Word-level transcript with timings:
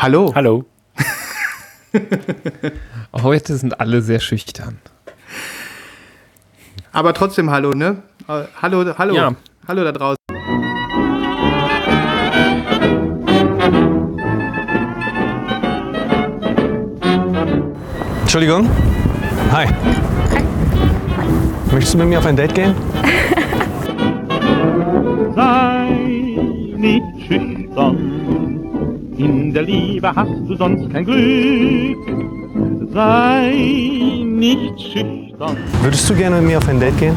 Hallo. 0.00 0.32
Hallo. 0.34 0.64
Heute 3.12 3.56
sind 3.58 3.78
alle 3.80 4.00
sehr 4.00 4.18
schüchtern. 4.18 4.78
Aber 6.90 7.12
trotzdem 7.12 7.50
hallo, 7.50 7.72
ne? 7.72 8.02
Äh, 8.26 8.44
hallo, 8.62 8.94
hallo. 8.96 9.14
Ja. 9.14 9.34
Hallo 9.68 9.84
da 9.84 9.92
draußen. 9.92 10.16
Entschuldigung. 18.22 18.70
Hi. 19.52 19.66
Möchtest 21.72 21.92
du 21.92 21.98
mit 21.98 22.08
mir 22.08 22.20
auf 22.20 22.26
ein 22.26 22.36
Date 22.36 22.54
gehen? 22.54 22.74
Sei 25.34 25.90
nicht 26.78 27.04
schüchtern, 27.28 28.19
in 29.24 29.52
der 29.52 29.62
Liebe 29.62 30.14
hast 30.14 30.30
du 30.46 30.56
sonst 30.56 30.90
kein 30.92 31.04
Glück. 31.04 31.98
Sei 32.92 34.22
nicht 34.24 34.80
schüchtern, 34.80 35.56
Würdest 35.82 36.10
du 36.10 36.14
gerne 36.14 36.36
mit 36.36 36.46
mir 36.46 36.58
auf 36.58 36.68
ein 36.68 36.80
Date 36.80 36.98
gehen? 36.98 37.16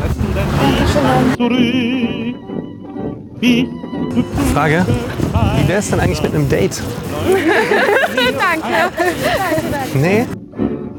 Frage. 4.54 4.86
Wie 5.58 5.68
wäre 5.68 5.80
es 5.80 5.90
denn 5.90 6.00
eigentlich 6.00 6.22
mit 6.22 6.34
einem 6.34 6.48
Date? 6.48 6.82
Danke. 8.40 8.92
Nee? 9.96 10.26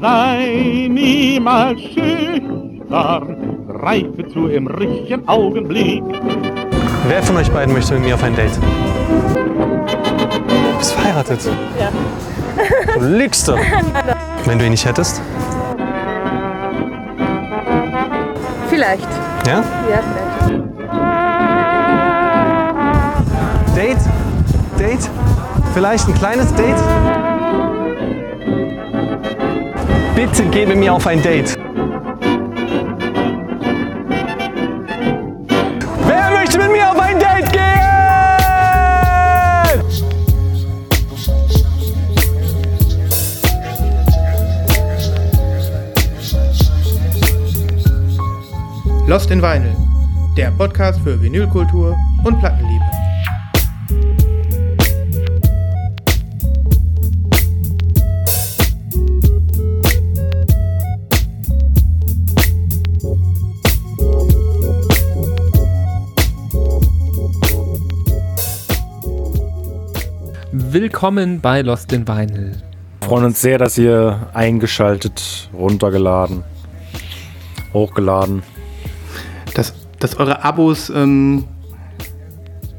sei 0.05 0.87
niemals 0.89 1.81
schüchtern, 1.81 3.57
greife 3.67 4.27
zu 4.31 4.47
im 4.47 4.67
richtigen 4.67 5.27
Augenblick. 5.27 6.03
Wer 7.07 7.23
von 7.23 7.37
euch 7.37 7.49
beiden 7.49 7.73
möchte 7.73 7.95
mit 7.95 8.03
mir 8.05 8.15
auf 8.15 8.23
ein 8.23 8.35
Date? 8.35 8.59
Verheiratet? 11.15 11.49
Ja. 11.79 11.89
Du 12.95 13.05
lügst 13.05 13.47
doch. 13.47 13.57
Wenn 14.45 14.59
du 14.59 14.65
ihn 14.65 14.71
nicht 14.71 14.85
hättest? 14.85 15.21
Vielleicht. 18.69 19.07
Ja? 19.47 19.63
Ja, 19.89 19.99
vielleicht. 20.11 20.65
Date? 23.77 23.97
Date? 24.77 25.09
Vielleicht 25.73 26.07
ein 26.09 26.15
kleines 26.15 26.53
Date? 26.53 26.83
Bitte 30.15 30.43
geh 30.51 30.65
mit 30.65 30.77
mir 30.77 30.93
auf 30.93 31.07
ein 31.07 31.21
Date. 31.21 31.57
Lost 49.07 49.29
in 49.29 49.39
Vinyl, 49.39 49.75
der 50.35 50.49
Podcast 50.49 50.99
für 51.01 51.21
Vinylkultur 51.21 51.95
und 52.23 52.39
Plattenliebe. 52.39 52.83
Willkommen 70.51 71.41
bei 71.41 71.61
Lost 71.61 71.93
in 71.93 72.07
Vinyl. 72.07 72.53
Wir 73.01 73.07
freuen 73.07 73.25
uns 73.25 73.39
sehr, 73.39 73.59
dass 73.59 73.77
ihr 73.77 74.31
eingeschaltet, 74.33 75.51
runtergeladen, 75.53 76.43
hochgeladen. 77.71 78.41
Dass, 79.99 80.17
eure 80.17 80.43
Abos 80.43 80.89
ähm, 80.89 81.45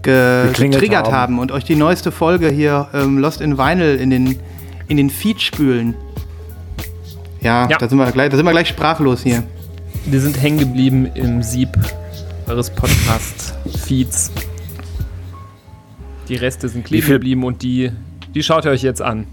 ge 0.02 0.46
Geklingelt 0.48 0.80
getriggert 0.80 1.06
haben. 1.06 1.14
haben. 1.14 1.38
und 1.38 1.52
euch 1.52 1.64
die 1.64 1.76
neueste 1.76 2.12
Folge 2.12 2.48
hier 2.50 2.88
ähm, 2.92 3.18
Lost 3.18 3.40
in 3.40 3.56
Vinyl 3.58 3.96
in 3.96 4.10
den, 4.10 4.38
in 4.88 4.96
den 4.96 5.10
Feed 5.10 5.40
spülen. 5.40 5.94
Ja, 7.40 7.68
Ja. 7.68 7.78
Da, 7.78 7.88
sind 7.88 7.98
wir 7.98 8.10
gleich, 8.12 8.30
da 8.30 8.36
sind 8.36 8.44
wir 8.46 8.52
gleich 8.52 8.68
sprachlos 8.68 9.22
hier. 9.22 9.42
Wir 10.04 10.20
sind 10.20 10.40
hängen 10.40 10.58
geblieben 10.58 11.06
im 11.14 11.42
Sieb 11.42 11.70
eures 12.46 12.70
Podcast-Feeds. 12.70 14.30
Die 16.28 16.36
Reste 16.36 16.68
sind 16.68 16.84
kleben 16.84 17.02
Wie 17.02 17.06
viel- 17.06 17.14
geblieben 17.16 17.44
und 17.44 17.62
die, 17.62 17.90
die 18.34 18.42
schaut 18.42 18.64
ihr 18.64 18.70
euch 18.70 18.82
jetzt 18.82 19.02
an. 19.02 19.26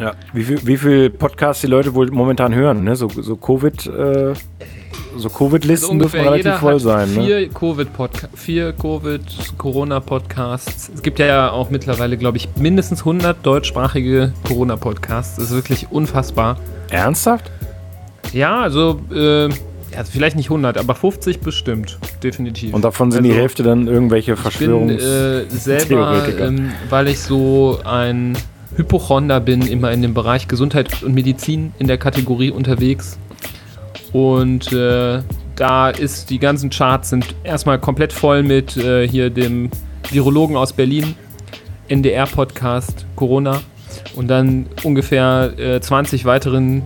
Ja. 0.00 0.12
Wie 0.32 0.42
viel, 0.42 0.66
wie 0.66 0.76
viel 0.76 1.10
Podcasts 1.10 1.60
die 1.60 1.68
Leute 1.68 1.94
wohl 1.94 2.10
momentan 2.10 2.52
hören, 2.54 2.82
ne? 2.82 2.96
So, 2.96 3.08
so 3.08 3.36
Covid, 3.36 3.86
äh, 3.86 4.32
so 5.16 5.28
Covid-Listen 5.28 5.98
dürfen 5.98 6.20
relativ 6.20 6.54
voll 6.54 6.80
sein, 6.80 7.12
ne? 7.14 7.20
Also 7.20 7.26
vier 7.26 7.50
vier 8.34 8.72
Covid-Corona-Podcasts. 8.72 10.90
Es 10.94 11.02
gibt 11.02 11.18
ja 11.18 11.50
auch 11.50 11.70
mittlerweile, 11.70 12.16
glaube 12.16 12.36
ich, 12.36 12.48
mindestens 12.56 13.00
100 13.00 13.44
deutschsprachige 13.44 14.32
Corona-Podcasts. 14.46 15.36
Das 15.36 15.46
ist 15.46 15.54
wirklich 15.54 15.88
unfassbar. 15.90 16.58
Ernsthaft? 16.90 17.50
Ja, 18.32 18.60
also, 18.62 19.00
äh, 19.14 19.48
ja, 19.48 20.02
vielleicht 20.10 20.36
nicht 20.36 20.50
100, 20.50 20.78
aber 20.78 20.94
50 20.94 21.40
bestimmt. 21.40 21.98
Definitiv. 22.22 22.74
Und 22.74 22.84
davon 22.84 23.12
sind 23.12 23.24
die 23.24 23.30
Also- 23.30 23.40
Hälfte 23.40 23.62
dann 23.62 23.86
irgendwelche 23.86 24.32
Ich 24.32 24.36
bin 24.36 24.42
Verschwörungs... 24.42 25.02
äh, 25.02 25.44
selber, 25.48 26.22
ähm, 26.40 26.72
weil 26.90 27.08
ich 27.08 27.20
so 27.20 27.78
ein 27.84 28.36
Hypochonder 28.76 29.38
bin, 29.38 29.62
immer 29.62 29.92
in 29.92 30.02
dem 30.02 30.14
Bereich 30.14 30.48
Gesundheit 30.48 31.04
und 31.04 31.14
Medizin 31.14 31.72
in 31.78 31.86
der 31.86 31.96
Kategorie 31.96 32.50
unterwegs. 32.50 33.18
Und 34.14 34.72
äh, 34.72 35.22
da 35.56 35.90
ist 35.90 36.30
die 36.30 36.38
ganzen 36.38 36.70
Charts 36.70 37.10
sind 37.10 37.34
erstmal 37.42 37.80
komplett 37.80 38.12
voll 38.12 38.44
mit 38.44 38.76
äh, 38.76 39.08
hier 39.08 39.28
dem 39.28 39.70
Virologen 40.08 40.56
aus 40.56 40.72
Berlin, 40.72 41.16
NDR-Podcast 41.88 43.06
Corona 43.16 43.60
und 44.14 44.28
dann 44.28 44.66
ungefähr 44.84 45.52
äh, 45.58 45.80
20 45.80 46.26
weiteren 46.26 46.82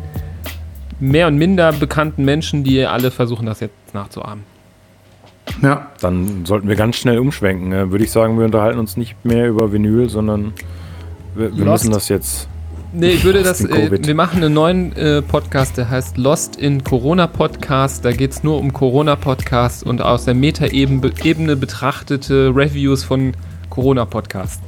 mehr 1.01 1.27
und 1.27 1.37
minder 1.37 1.71
bekannten 1.75 2.25
Menschen, 2.25 2.65
die 2.65 2.83
alle 2.87 3.11
versuchen, 3.11 3.45
das 3.45 3.61
jetzt 3.61 3.75
nachzuahmen. 3.93 4.45
Ja. 5.63 5.91
Dann 6.01 6.47
sollten 6.47 6.67
wir 6.67 6.77
ganz 6.77 6.97
schnell 6.97 7.19
umschwenken. 7.19 7.69
Ne? 7.69 7.91
Würde 7.91 8.05
ich 8.05 8.11
sagen, 8.11 8.39
wir 8.39 8.47
unterhalten 8.47 8.79
uns 8.79 8.97
nicht 8.97 9.23
mehr 9.27 9.49
über 9.49 9.71
Vinyl, 9.71 10.09
sondern 10.09 10.55
wir, 11.35 11.55
wir 11.55 11.67
müssen 11.67 11.91
das 11.91 12.09
jetzt... 12.09 12.49
Nee, 12.93 13.11
ich 13.11 13.25
würde 13.25 13.43
das. 13.43 13.63
Äh, 13.65 13.91
wir 14.07 14.15
machen 14.15 14.43
einen 14.43 14.55
neuen 14.55 14.97
äh, 14.97 15.21
Podcast, 15.21 15.77
der 15.77 15.91
heißt 15.91 16.17
Lost 16.17 16.57
in 16.57 16.83
Corona 16.85 17.27
Podcast. 17.27 18.03
Da 18.05 18.13
geht 18.13 18.31
es 18.33 18.43
nur 18.43 18.59
um 18.59 18.73
Corona 18.73 19.15
Podcast 19.15 19.85
und 19.85 20.01
aus 20.01 20.25
der 20.25 20.35
Meta-Ebene 20.35 21.13
Ebene 21.23 21.57
betrachtete 21.57 22.51
Reviews 22.55 23.05
von 23.05 23.35
Corona 23.69 24.07
Podcast. 24.07 24.63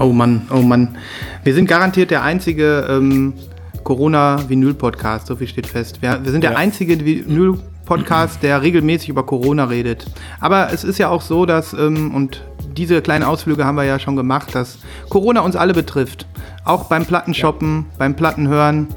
Oh 0.00 0.06
Mann, 0.12 0.46
oh 0.50 0.62
Mann. 0.62 0.96
Wir 1.44 1.52
sind 1.52 1.68
garantiert 1.68 2.10
der 2.10 2.22
einzige 2.22 2.86
ähm, 2.88 3.34
Corona-Vinyl-Podcast, 3.84 5.26
so 5.26 5.36
viel 5.36 5.46
steht 5.46 5.66
fest. 5.66 6.00
Wir, 6.00 6.20
wir 6.24 6.32
sind 6.32 6.44
der 6.44 6.52
Ja. 6.52 6.56
einzige 6.56 6.98
Vinyl-Podcast, 7.04 8.42
der 8.42 8.62
regelmäßig 8.62 9.10
über 9.10 9.26
Corona 9.26 9.64
redet. 9.64 10.06
Aber 10.40 10.72
es 10.72 10.82
ist 10.82 10.98
ja 10.98 11.10
auch 11.10 11.20
so, 11.20 11.44
dass, 11.44 11.74
ähm, 11.74 12.14
und 12.14 12.42
diese 12.76 13.02
kleinen 13.02 13.24
Ausflüge 13.24 13.64
haben 13.64 13.76
wir 13.76 13.84
ja 13.84 13.98
schon 13.98 14.16
gemacht, 14.16 14.54
dass 14.54 14.78
Corona 15.08 15.40
uns 15.40 15.56
alle 15.56 15.72
betrifft. 15.72 16.26
Auch 16.64 16.84
beim 16.84 17.06
Plattenshoppen, 17.06 17.86
beim 17.98 18.14
Plattenhören. 18.14 18.88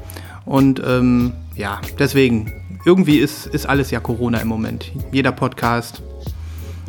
Und 0.44 0.82
ähm, 0.86 1.32
ja, 1.54 1.80
deswegen, 1.98 2.52
irgendwie 2.84 3.18
ist, 3.18 3.46
ist 3.46 3.66
alles 3.66 3.90
ja 3.90 4.00
Corona 4.00 4.38
im 4.38 4.48
Moment. 4.48 4.90
Jeder 5.12 5.32
Podcast. 5.32 6.02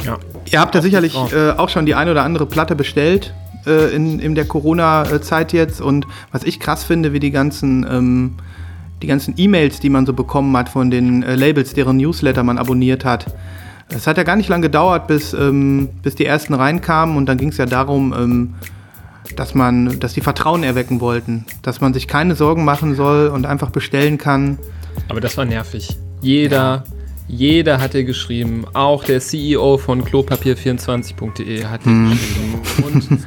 Ja. 0.06 0.18
Ihr 0.50 0.60
habt 0.60 0.76
ja 0.76 0.82
sicherlich 0.82 1.16
äh, 1.34 1.52
auch 1.52 1.70
schon 1.70 1.86
die 1.86 1.96
eine 1.96 2.12
oder 2.12 2.24
andere 2.24 2.46
Platte 2.46 2.76
bestellt 2.76 3.34
äh, 3.66 3.94
in, 3.96 4.20
in 4.20 4.36
der 4.36 4.46
Corona-Zeit 4.46 5.54
jetzt. 5.54 5.82
Und 5.82 6.08
was 6.32 6.44
ich 6.44 6.60
krass 6.60 6.84
finde, 6.84 7.14
wie 7.14 7.20
die 7.20 7.32
ganzen, 7.32 7.86
ähm, 7.90 8.34
die 9.02 9.08
ganzen 9.08 9.34
E-Mails, 9.38 9.80
die 9.80 9.90
man 9.90 10.06
so 10.06 10.14
bekommen 10.14 10.56
hat 10.58 10.70
von 10.70 10.90
den 10.90 11.24
äh, 11.24 11.36
Labels, 11.36 11.74
deren 11.74 11.98
Newsletter 11.98 12.44
man 12.44 12.58
abonniert 12.58 13.06
hat. 13.06 13.26
Es 13.94 14.08
hat 14.08 14.18
ja 14.18 14.24
gar 14.24 14.36
nicht 14.36 14.50
lange 14.50 14.64
gedauert, 14.64 15.08
bis, 15.08 15.34
ähm, 15.34 15.90
bis 16.02 16.16
die 16.16 16.26
ersten 16.26 16.54
reinkamen 16.54 17.18
und 17.18 17.26
dann 17.26 17.38
ging 17.38 17.50
es 17.50 17.58
ja 17.58 17.66
darum, 17.66 18.14
ähm, 18.18 18.54
dass 19.36 19.54
man, 19.54 20.00
dass 20.00 20.14
die 20.14 20.22
Vertrauen 20.22 20.64
erwecken 20.64 21.00
wollten, 21.02 21.46
dass 21.62 21.82
man 21.82 21.94
sich 21.94 22.08
keine 22.08 22.36
Sorgen 22.36 22.66
machen 22.66 22.96
soll 22.96 23.28
und 23.28 23.46
einfach 23.46 23.70
bestellen 23.70 24.18
kann. 24.18 24.58
Aber 25.10 25.22
das 25.22 25.38
war 25.38 25.46
nervig. 25.46 25.98
Jeder, 26.22 26.84
jeder 27.28 27.80
hat 27.80 27.94
dir 27.94 28.04
geschrieben. 28.04 28.66
Auch 28.74 29.04
der 29.04 29.20
CEO 29.20 29.78
von 29.78 30.04
klopapier24.de 30.04 31.66
hat 31.66 31.86
dir 31.86 32.10
geschrieben. 32.10 32.62
Und 32.84 33.20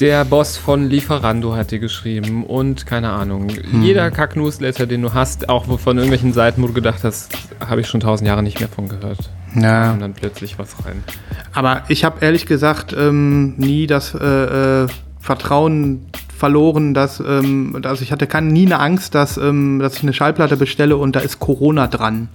der 0.00 0.24
Boss 0.24 0.56
von 0.56 0.88
Lieferando 0.88 1.54
hat 1.54 1.70
dir 1.70 1.78
geschrieben. 1.78 2.44
Und 2.44 2.86
keine 2.86 3.10
Ahnung. 3.10 3.48
Jeder 3.82 4.10
Kack-Newsletter, 4.10 4.86
den 4.86 5.02
du 5.02 5.14
hast, 5.14 5.48
auch 5.48 5.66
von 5.78 5.96
irgendwelchen 5.96 6.32
Seiten, 6.32 6.62
wo 6.62 6.66
du 6.66 6.72
gedacht 6.72 7.04
hast, 7.04 7.32
habe 7.60 7.80
ich 7.80 7.86
schon 7.86 8.00
tausend 8.00 8.26
Jahre 8.26 8.42
nicht 8.42 8.60
mehr 8.60 8.68
von 8.68 8.88
gehört. 8.88 9.30
Ja. 9.54 9.92
Und 9.92 10.00
dann 10.00 10.14
plötzlich 10.14 10.58
was 10.58 10.84
rein. 10.84 11.04
Aber 11.52 11.82
ich 11.88 12.04
habe 12.04 12.24
ehrlich 12.24 12.46
gesagt 12.46 12.94
ähm, 12.98 13.54
nie 13.56 13.86
das 13.86 14.14
äh, 14.14 14.84
äh, 14.84 14.86
Vertrauen 15.20 16.06
verloren, 16.36 16.94
dass, 16.94 17.20
ähm, 17.20 17.80
also 17.84 18.02
ich 18.02 18.10
hatte 18.10 18.26
keine, 18.26 18.50
nie 18.50 18.66
eine 18.66 18.80
Angst, 18.80 19.14
dass, 19.14 19.36
ähm, 19.36 19.78
dass 19.78 19.94
ich 19.94 20.02
eine 20.02 20.12
Schallplatte 20.12 20.56
bestelle 20.56 20.96
und 20.96 21.14
da 21.14 21.20
ist 21.20 21.38
Corona 21.38 21.86
dran, 21.86 22.28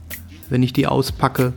wenn 0.50 0.64
ich 0.64 0.72
die 0.72 0.88
auspacke. 0.88 1.52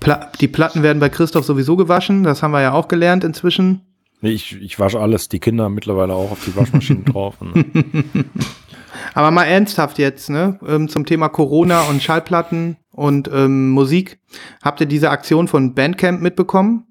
Pla 0.00 0.30
die 0.40 0.48
Platten 0.48 0.82
werden 0.82 0.98
bei 0.98 1.10
Christoph 1.10 1.44
sowieso 1.44 1.76
gewaschen, 1.76 2.22
das 2.22 2.42
haben 2.42 2.52
wir 2.52 2.62
ja 2.62 2.72
auch 2.72 2.88
gelernt 2.88 3.22
inzwischen. 3.22 3.82
Nee, 4.22 4.30
ich, 4.30 4.60
ich 4.62 4.78
wasche 4.78 5.00
alles, 5.00 5.28
die 5.28 5.40
Kinder 5.40 5.68
mittlerweile 5.68 6.14
auch 6.14 6.30
auf 6.30 6.44
die 6.44 6.54
Waschmaschine 6.56 7.02
drauf. 7.04 7.40
Ne? 7.40 7.64
Aber 9.14 9.32
mal 9.32 9.44
ernsthaft 9.44 9.98
jetzt, 9.98 10.30
ne? 10.30 10.58
Ähm, 10.66 10.88
zum 10.88 11.04
Thema 11.04 11.28
Corona 11.28 11.82
und 11.82 12.02
Schallplatten 12.02 12.76
und 12.92 13.28
ähm, 13.32 13.70
Musik. 13.70 14.20
Habt 14.62 14.80
ihr 14.80 14.86
diese 14.86 15.10
Aktion 15.10 15.48
von 15.48 15.74
Bandcamp 15.74 16.22
mitbekommen? 16.22 16.86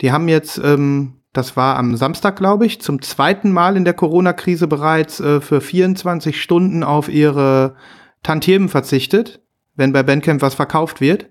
Die 0.00 0.12
haben 0.12 0.28
jetzt, 0.28 0.58
ähm, 0.64 1.20
das 1.34 1.56
war 1.58 1.76
am 1.76 1.94
Samstag, 1.96 2.36
glaube 2.36 2.64
ich, 2.64 2.80
zum 2.80 3.02
zweiten 3.02 3.52
Mal 3.52 3.76
in 3.76 3.84
der 3.84 3.94
Corona-Krise 3.94 4.66
bereits 4.66 5.20
äh, 5.20 5.42
für 5.42 5.60
24 5.60 6.40
Stunden 6.40 6.82
auf 6.82 7.10
ihre 7.10 7.76
Tantiemen 8.22 8.70
verzichtet, 8.70 9.42
wenn 9.74 9.92
bei 9.92 10.02
Bandcamp 10.02 10.40
was 10.40 10.54
verkauft 10.54 11.02
wird. 11.02 11.28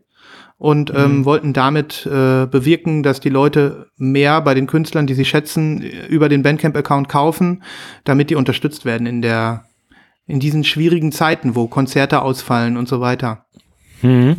Und 0.61 0.93
ähm, 0.95 1.17
Mhm. 1.17 1.25
wollten 1.25 1.53
damit 1.53 2.05
äh, 2.05 2.45
bewirken, 2.45 3.01
dass 3.01 3.19
die 3.19 3.29
Leute 3.29 3.87
mehr 3.97 4.41
bei 4.41 4.53
den 4.53 4.67
Künstlern, 4.67 5.07
die 5.07 5.15
sie 5.15 5.25
schätzen, 5.25 5.81
über 5.81 6.29
den 6.29 6.43
Bandcamp-Account 6.43 7.09
kaufen, 7.09 7.63
damit 8.03 8.29
die 8.29 8.35
unterstützt 8.35 8.85
werden 8.85 9.07
in 9.07 9.23
der 9.23 9.65
in 10.27 10.39
diesen 10.39 10.63
schwierigen 10.63 11.11
Zeiten, 11.11 11.55
wo 11.55 11.65
Konzerte 11.65 12.21
ausfallen 12.21 12.77
und 12.77 12.87
so 12.87 13.01
weiter. 13.01 13.45
Mhm. 14.03 14.35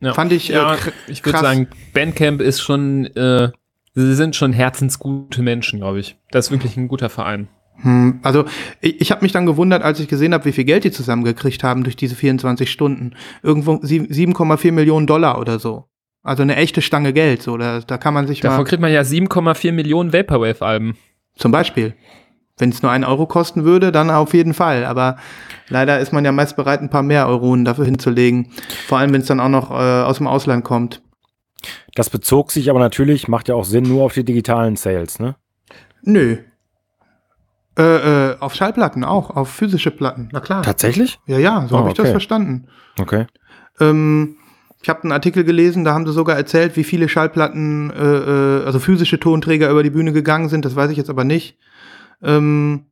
Ja. 0.00 0.14
Fand 0.14 0.32
ich, 0.32 0.48
äh, 0.48 0.54
ja, 0.54 0.74
ich 1.06 1.22
würde 1.22 1.38
sagen, 1.38 1.68
Bandcamp 1.92 2.40
ist 2.40 2.62
schon, 2.62 3.04
äh, 3.14 3.50
sie 3.94 4.14
sind 4.14 4.36
schon 4.36 4.54
herzensgute 4.54 5.42
Menschen, 5.42 5.80
glaube 5.80 6.00
ich. 6.00 6.16
Das 6.30 6.46
ist 6.46 6.50
wirklich 6.50 6.78
ein 6.78 6.88
guter 6.88 7.10
Verein. 7.10 7.48
Hm, 7.82 8.18
also 8.22 8.44
ich, 8.80 9.00
ich 9.00 9.10
habe 9.10 9.22
mich 9.22 9.32
dann 9.32 9.46
gewundert, 9.46 9.82
als 9.82 10.00
ich 10.00 10.08
gesehen 10.08 10.34
habe, 10.34 10.44
wie 10.46 10.52
viel 10.52 10.64
Geld 10.64 10.84
die 10.84 10.90
zusammengekriegt 10.90 11.62
haben 11.62 11.84
durch 11.84 11.96
diese 11.96 12.14
24 12.16 12.70
Stunden. 12.70 13.12
Irgendwo 13.42 13.78
sie- 13.82 14.00
7,4 14.00 14.72
Millionen 14.72 15.06
Dollar 15.06 15.38
oder 15.40 15.58
so. 15.58 15.84
Also 16.24 16.42
eine 16.42 16.56
echte 16.56 16.82
Stange 16.82 17.12
Geld. 17.12 17.42
So, 17.42 17.56
da, 17.56 17.80
da 17.80 17.96
kann 17.98 18.14
man 18.14 18.26
sich 18.26 18.40
Davon 18.40 18.58
mal 18.58 18.64
kriegt 18.64 18.82
man 18.82 18.92
ja 18.92 19.02
7,4 19.02 19.72
Millionen 19.72 20.12
Vaporwave-Alben. 20.12 20.96
zum 21.36 21.52
Beispiel, 21.52 21.94
wenn 22.58 22.70
es 22.70 22.82
nur 22.82 22.90
einen 22.90 23.04
Euro 23.04 23.26
kosten 23.26 23.64
würde, 23.64 23.92
dann 23.92 24.10
auf 24.10 24.34
jeden 24.34 24.52
Fall. 24.54 24.84
Aber 24.84 25.16
leider 25.68 26.00
ist 26.00 26.12
man 26.12 26.24
ja 26.24 26.32
meist 26.32 26.56
bereit, 26.56 26.80
ein 26.80 26.90
paar 26.90 27.04
mehr 27.04 27.28
Euronen 27.28 27.64
dafür 27.64 27.84
hinzulegen. 27.84 28.48
Vor 28.88 28.98
allem, 28.98 29.12
wenn 29.12 29.20
es 29.20 29.28
dann 29.28 29.38
auch 29.38 29.48
noch 29.48 29.70
äh, 29.70 29.74
aus 30.02 30.18
dem 30.18 30.26
Ausland 30.26 30.64
kommt. 30.64 31.00
Das 31.94 32.10
bezog 32.10 32.50
sich 32.50 32.68
aber 32.70 32.80
natürlich, 32.80 33.28
macht 33.28 33.48
ja 33.48 33.54
auch 33.54 33.64
Sinn, 33.64 33.84
nur 33.84 34.02
auf 34.04 34.14
die 34.14 34.24
digitalen 34.24 34.74
Sales, 34.76 35.20
ne? 35.20 35.36
Nö. 36.02 36.38
Äh, 37.78 38.30
äh, 38.32 38.36
auf 38.40 38.54
Schallplatten 38.54 39.04
auch, 39.04 39.30
auf 39.30 39.50
physische 39.50 39.90
Platten. 39.92 40.28
Na 40.32 40.40
klar. 40.40 40.62
Tatsächlich? 40.62 41.20
Ja, 41.26 41.38
ja, 41.38 41.66
so 41.68 41.76
Ah, 41.76 41.78
habe 41.80 41.88
ich 41.90 41.94
das 41.94 42.04
okay. 42.06 42.10
verstanden. 42.12 42.66
Okay. 42.98 43.26
Ähm, 43.78 44.36
ich 44.82 44.88
habe 44.88 45.02
einen 45.04 45.12
Artikel 45.12 45.44
gelesen, 45.44 45.84
da 45.84 45.94
haben 45.94 46.04
sie 46.06 46.12
sogar 46.12 46.36
erzählt, 46.36 46.76
wie 46.76 46.82
viele 46.84 47.08
Schallplatten, 47.08 47.90
äh, 47.90 47.94
äh, 48.60 48.64
also 48.64 48.78
physische 48.80 49.20
Tonträger 49.20 49.70
über 49.70 49.82
die 49.84 49.90
Bühne 49.90 50.12
gegangen 50.12 50.48
sind. 50.48 50.64
Das 50.64 50.74
weiß 50.76 50.90
ich 50.90 50.96
jetzt 50.96 51.10
aber 51.10 51.22
nicht. 51.24 51.56
Ähm, 52.22 52.86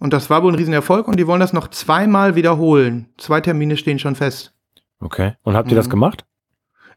und 0.00 0.12
das 0.12 0.30
war 0.30 0.42
wohl 0.44 0.52
ein 0.52 0.56
Riesenerfolg 0.56 1.08
und 1.08 1.18
die 1.18 1.26
wollen 1.26 1.40
das 1.40 1.52
noch 1.52 1.68
zweimal 1.68 2.36
wiederholen. 2.36 3.08
Zwei 3.18 3.40
Termine 3.40 3.76
stehen 3.76 3.98
schon 3.98 4.14
fest. 4.14 4.54
Okay. 5.00 5.34
Und 5.42 5.56
habt 5.56 5.70
ihr 5.70 5.76
das 5.76 5.86
Mhm. 5.86 5.90
gemacht? 5.92 6.24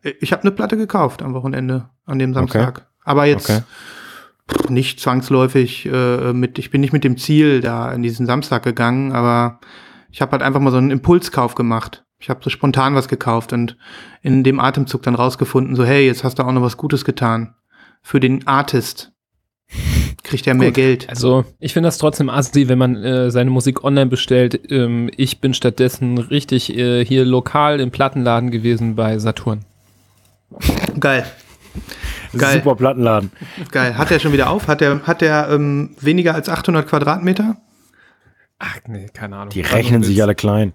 Äh, 0.03 0.13
Ich 0.21 0.31
habe 0.31 0.43
eine 0.43 0.51
Platte 0.51 0.77
gekauft 0.77 1.23
am 1.23 1.33
Wochenende, 1.33 1.89
an 2.05 2.19
dem 2.19 2.33
Samstag. 2.35 2.87
Aber 3.03 3.25
jetzt 3.25 3.49
Okay. 3.49 3.61
Nicht 4.69 4.99
zwangsläufig 4.99 5.85
äh, 5.85 6.33
mit, 6.33 6.59
ich 6.59 6.71
bin 6.71 6.81
nicht 6.81 6.93
mit 6.93 7.03
dem 7.03 7.17
Ziel 7.17 7.61
da 7.61 7.91
in 7.91 8.03
diesen 8.03 8.25
Samstag 8.25 8.63
gegangen, 8.63 9.11
aber 9.11 9.59
ich 10.11 10.21
habe 10.21 10.33
halt 10.33 10.41
einfach 10.41 10.59
mal 10.59 10.71
so 10.71 10.77
einen 10.77 10.91
Impulskauf 10.91 11.55
gemacht. 11.55 12.03
Ich 12.19 12.29
habe 12.29 12.41
so 12.43 12.49
spontan 12.49 12.93
was 12.93 13.07
gekauft 13.07 13.53
und 13.53 13.77
in 14.21 14.43
dem 14.43 14.59
Atemzug 14.59 15.01
dann 15.03 15.15
rausgefunden, 15.15 15.75
so 15.75 15.83
hey, 15.83 16.05
jetzt 16.05 16.23
hast 16.23 16.37
du 16.37 16.43
auch 16.43 16.51
noch 16.51 16.61
was 16.61 16.77
Gutes 16.77 17.05
getan. 17.05 17.55
Für 18.03 18.19
den 18.19 18.45
Artist 18.47 19.11
kriegt 20.23 20.47
er 20.47 20.53
mehr 20.53 20.69
Gut. 20.69 20.75
Geld. 20.75 21.09
Also, 21.09 21.45
ich 21.59 21.73
finde 21.73 21.87
das 21.87 21.97
trotzdem 21.97 22.29
assi, 22.29 22.67
wenn 22.67 22.77
man 22.77 22.95
äh, 22.95 23.31
seine 23.31 23.49
Musik 23.49 23.83
online 23.83 24.07
bestellt. 24.07 24.71
Ähm, 24.71 25.09
ich 25.15 25.39
bin 25.39 25.53
stattdessen 25.53 26.17
richtig 26.17 26.75
äh, 26.77 27.05
hier 27.05 27.25
lokal 27.25 27.79
im 27.79 27.91
Plattenladen 27.91 28.51
gewesen 28.51 28.95
bei 28.95 29.17
Saturn. 29.17 29.65
Geil, 30.99 31.25
Geil. 32.37 32.57
ein 32.57 32.63
super 32.63 32.75
Plattenladen. 32.75 33.31
geil. 33.71 33.97
Hat 33.97 34.11
er 34.11 34.19
schon 34.19 34.33
wieder 34.33 34.49
auf? 34.49 34.67
Hat 34.67 34.81
er 34.81 35.01
hat 35.07 35.21
er 35.21 35.49
ähm, 35.49 35.95
weniger 35.99 36.33
als 36.35 36.49
800 36.49 36.87
Quadratmeter? 36.87 37.57
Ach 38.59 38.77
nee, 38.87 39.07
keine 39.13 39.37
Ahnung. 39.37 39.49
Die 39.49 39.61
rechnen 39.61 40.03
sich 40.03 40.21
alle 40.21 40.35
klein. 40.35 40.73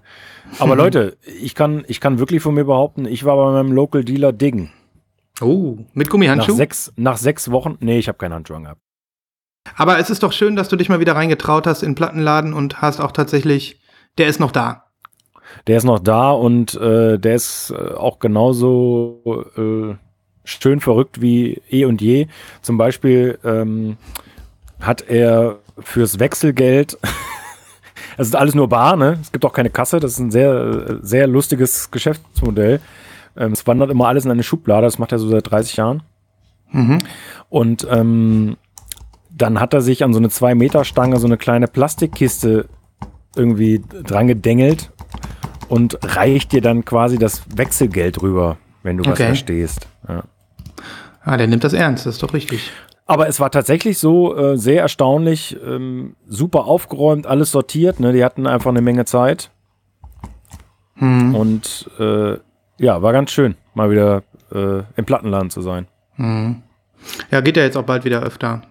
Aber 0.59 0.75
Leute, 0.77 1.17
ich 1.23 1.55
kann, 1.55 1.85
ich 1.87 2.01
kann 2.01 2.19
wirklich 2.19 2.43
von 2.43 2.55
mir 2.55 2.65
behaupten, 2.65 3.07
ich 3.07 3.25
war 3.25 3.37
bei 3.37 3.53
meinem 3.53 3.73
Local 3.73 4.05
Dealer 4.05 4.33
Diggen. 4.33 4.73
Oh, 5.41 5.77
mit 5.93 6.07
Nach 6.07 6.11
Gummihandschuh? 6.13 6.55
sechs, 6.57 6.93
nach 6.97 7.17
sechs 7.17 7.51
Wochen, 7.51 7.77
nee, 7.81 7.99
ich 7.99 8.09
habe 8.09 8.19
keinen 8.19 8.35
Handschuh 8.35 8.61
gehabt. 8.61 8.81
Aber 9.77 9.99
es 9.99 10.11
ist 10.11 10.23
doch 10.23 10.33
schön, 10.33 10.57
dass 10.57 10.69
du 10.69 10.77
dich 10.77 10.89
mal 10.89 11.01
wieder 11.01 11.15
reingetraut 11.15 11.67
hast 11.67 11.83
in 11.83 11.91
den 11.91 11.95
Plattenladen 11.95 12.55
und 12.55 12.81
hast 12.83 13.01
auch 13.01 13.13
tatsächlich, 13.13 13.81
der 14.19 14.29
ist 14.29 14.41
noch 14.41 14.53
da. 14.53 14.85
Der 15.67 15.77
ist 15.77 15.85
noch 15.85 15.99
da 16.01 16.31
und 16.33 16.75
äh, 16.75 17.19
der 17.19 17.35
ist 17.35 17.71
äh, 17.77 17.95
auch 17.95 18.19
genauso 18.19 19.45
äh, 19.57 19.95
schön 20.47 20.81
verrückt 20.81 21.21
wie 21.21 21.61
eh 21.71 21.85
und 21.85 22.01
je. 22.01 22.27
Zum 22.63 22.79
Beispiel 22.79 23.39
ähm, 23.45 23.97
hat 24.81 25.03
er 25.09 25.59
fürs 25.79 26.19
Wechselgeld, 26.19 26.97
es 28.17 28.29
ist 28.29 28.37
alles 28.37 28.55
nur 28.55 28.69
bar, 28.69 28.97
ne? 28.97 29.19
Es 29.21 29.33
gibt 29.33 29.45
auch 29.45 29.53
keine 29.53 29.71
Kasse, 29.71 30.01
das 30.01 30.13
ist 30.13 30.19
ein 30.21 30.31
sehr, 30.31 30.99
sehr 31.03 31.27
lustiges 31.27 31.91
Geschäftsmodell. 31.91 32.81
Ähm, 33.37 33.53
es 33.53 33.67
wandert 33.67 33.91
immer 33.91 34.09
alles 34.09 34.25
in 34.25 34.31
eine 34.31 34.43
Schublade, 34.43 34.87
das 34.87 34.99
macht 34.99 35.13
er 35.13 35.19
so 35.19 35.29
seit 35.29 35.51
30 35.51 35.77
Jahren. 35.77 36.03
Mhm. 36.73 36.99
Und 37.51 37.87
ähm, 37.91 38.57
dann 39.31 39.61
hat 39.61 39.75
er 39.75 39.83
sich 39.83 40.03
an 40.03 40.13
so 40.15 40.19
eine 40.19 40.29
2-Meter-Stange 40.29 41.19
so 41.19 41.27
eine 41.27 41.37
kleine 41.37 41.69
Plastikkiste 41.69 42.67
irgendwie 43.37 43.83
dran 44.05 44.27
gedengelt 44.29 44.91
und 45.69 45.99
reicht 46.03 46.53
dir 46.53 46.63
dann 46.63 46.85
quasi 46.87 47.19
das 47.19 47.43
Wechselgeld 47.55 48.23
rüber, 48.23 48.57
wenn 48.83 48.97
du 48.97 49.05
was 49.05 49.13
Okay. 49.13 49.27
verstehst. 49.27 49.87
Ja. 50.09 50.23
Ah, 51.27 51.37
der 51.37 51.49
nimmt 51.49 51.65
das 51.65 51.73
ernst, 51.73 52.07
das 52.07 52.15
ist 52.15 52.23
doch 52.23 52.35
richtig. 52.35 52.71
Aber 53.05 53.27
es 53.27 53.41
war 53.41 53.51
tatsächlich 53.51 53.99
so 53.99 54.37
äh, 54.37 54.57
sehr 54.57 54.81
erstaunlich, 54.81 55.57
ähm, 55.67 56.15
super 56.29 56.67
aufgeräumt, 56.67 57.27
alles 57.27 57.51
sortiert. 57.51 57.99
Ne? 57.99 58.13
Die 58.13 58.25
hatten 58.25 58.47
einfach 58.47 58.71
eine 58.71 58.81
Menge 58.81 59.07
Zeit. 59.07 59.51
Hm. 60.95 61.35
Und 61.35 61.91
äh, 61.99 62.37
ja, 62.79 63.03
war 63.03 63.13
ganz 63.13 63.33
schön, 63.33 63.57
mal 63.75 63.91
wieder 63.91 64.23
äh, 64.53 64.85
im 64.95 65.05
Plattenladen 65.05 65.51
zu 65.51 65.63
sein. 65.63 65.89
Hm. 66.15 66.63
Ja, 67.33 67.41
geht 67.41 67.57
ja 67.57 67.65
jetzt 67.65 67.77
auch 67.77 67.83
bald 67.83 68.05
wieder 68.05 68.23
öfter. 68.23 68.63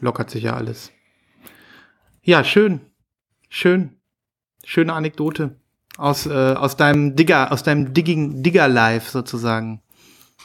Lockert 0.00 0.30
sich 0.30 0.44
ja 0.44 0.54
alles. 0.54 0.92
Ja, 2.22 2.44
schön. 2.44 2.82
Schön. 3.48 3.96
Schöne 4.64 4.92
Anekdote. 4.92 5.56
Aus, 5.96 6.26
äh, 6.26 6.54
aus 6.54 6.76
deinem 6.76 7.16
Digger, 7.16 7.50
aus 7.50 7.64
deinem 7.64 7.92
Digging, 7.94 8.44
Digger-Life 8.44 9.10
sozusagen. 9.10 9.82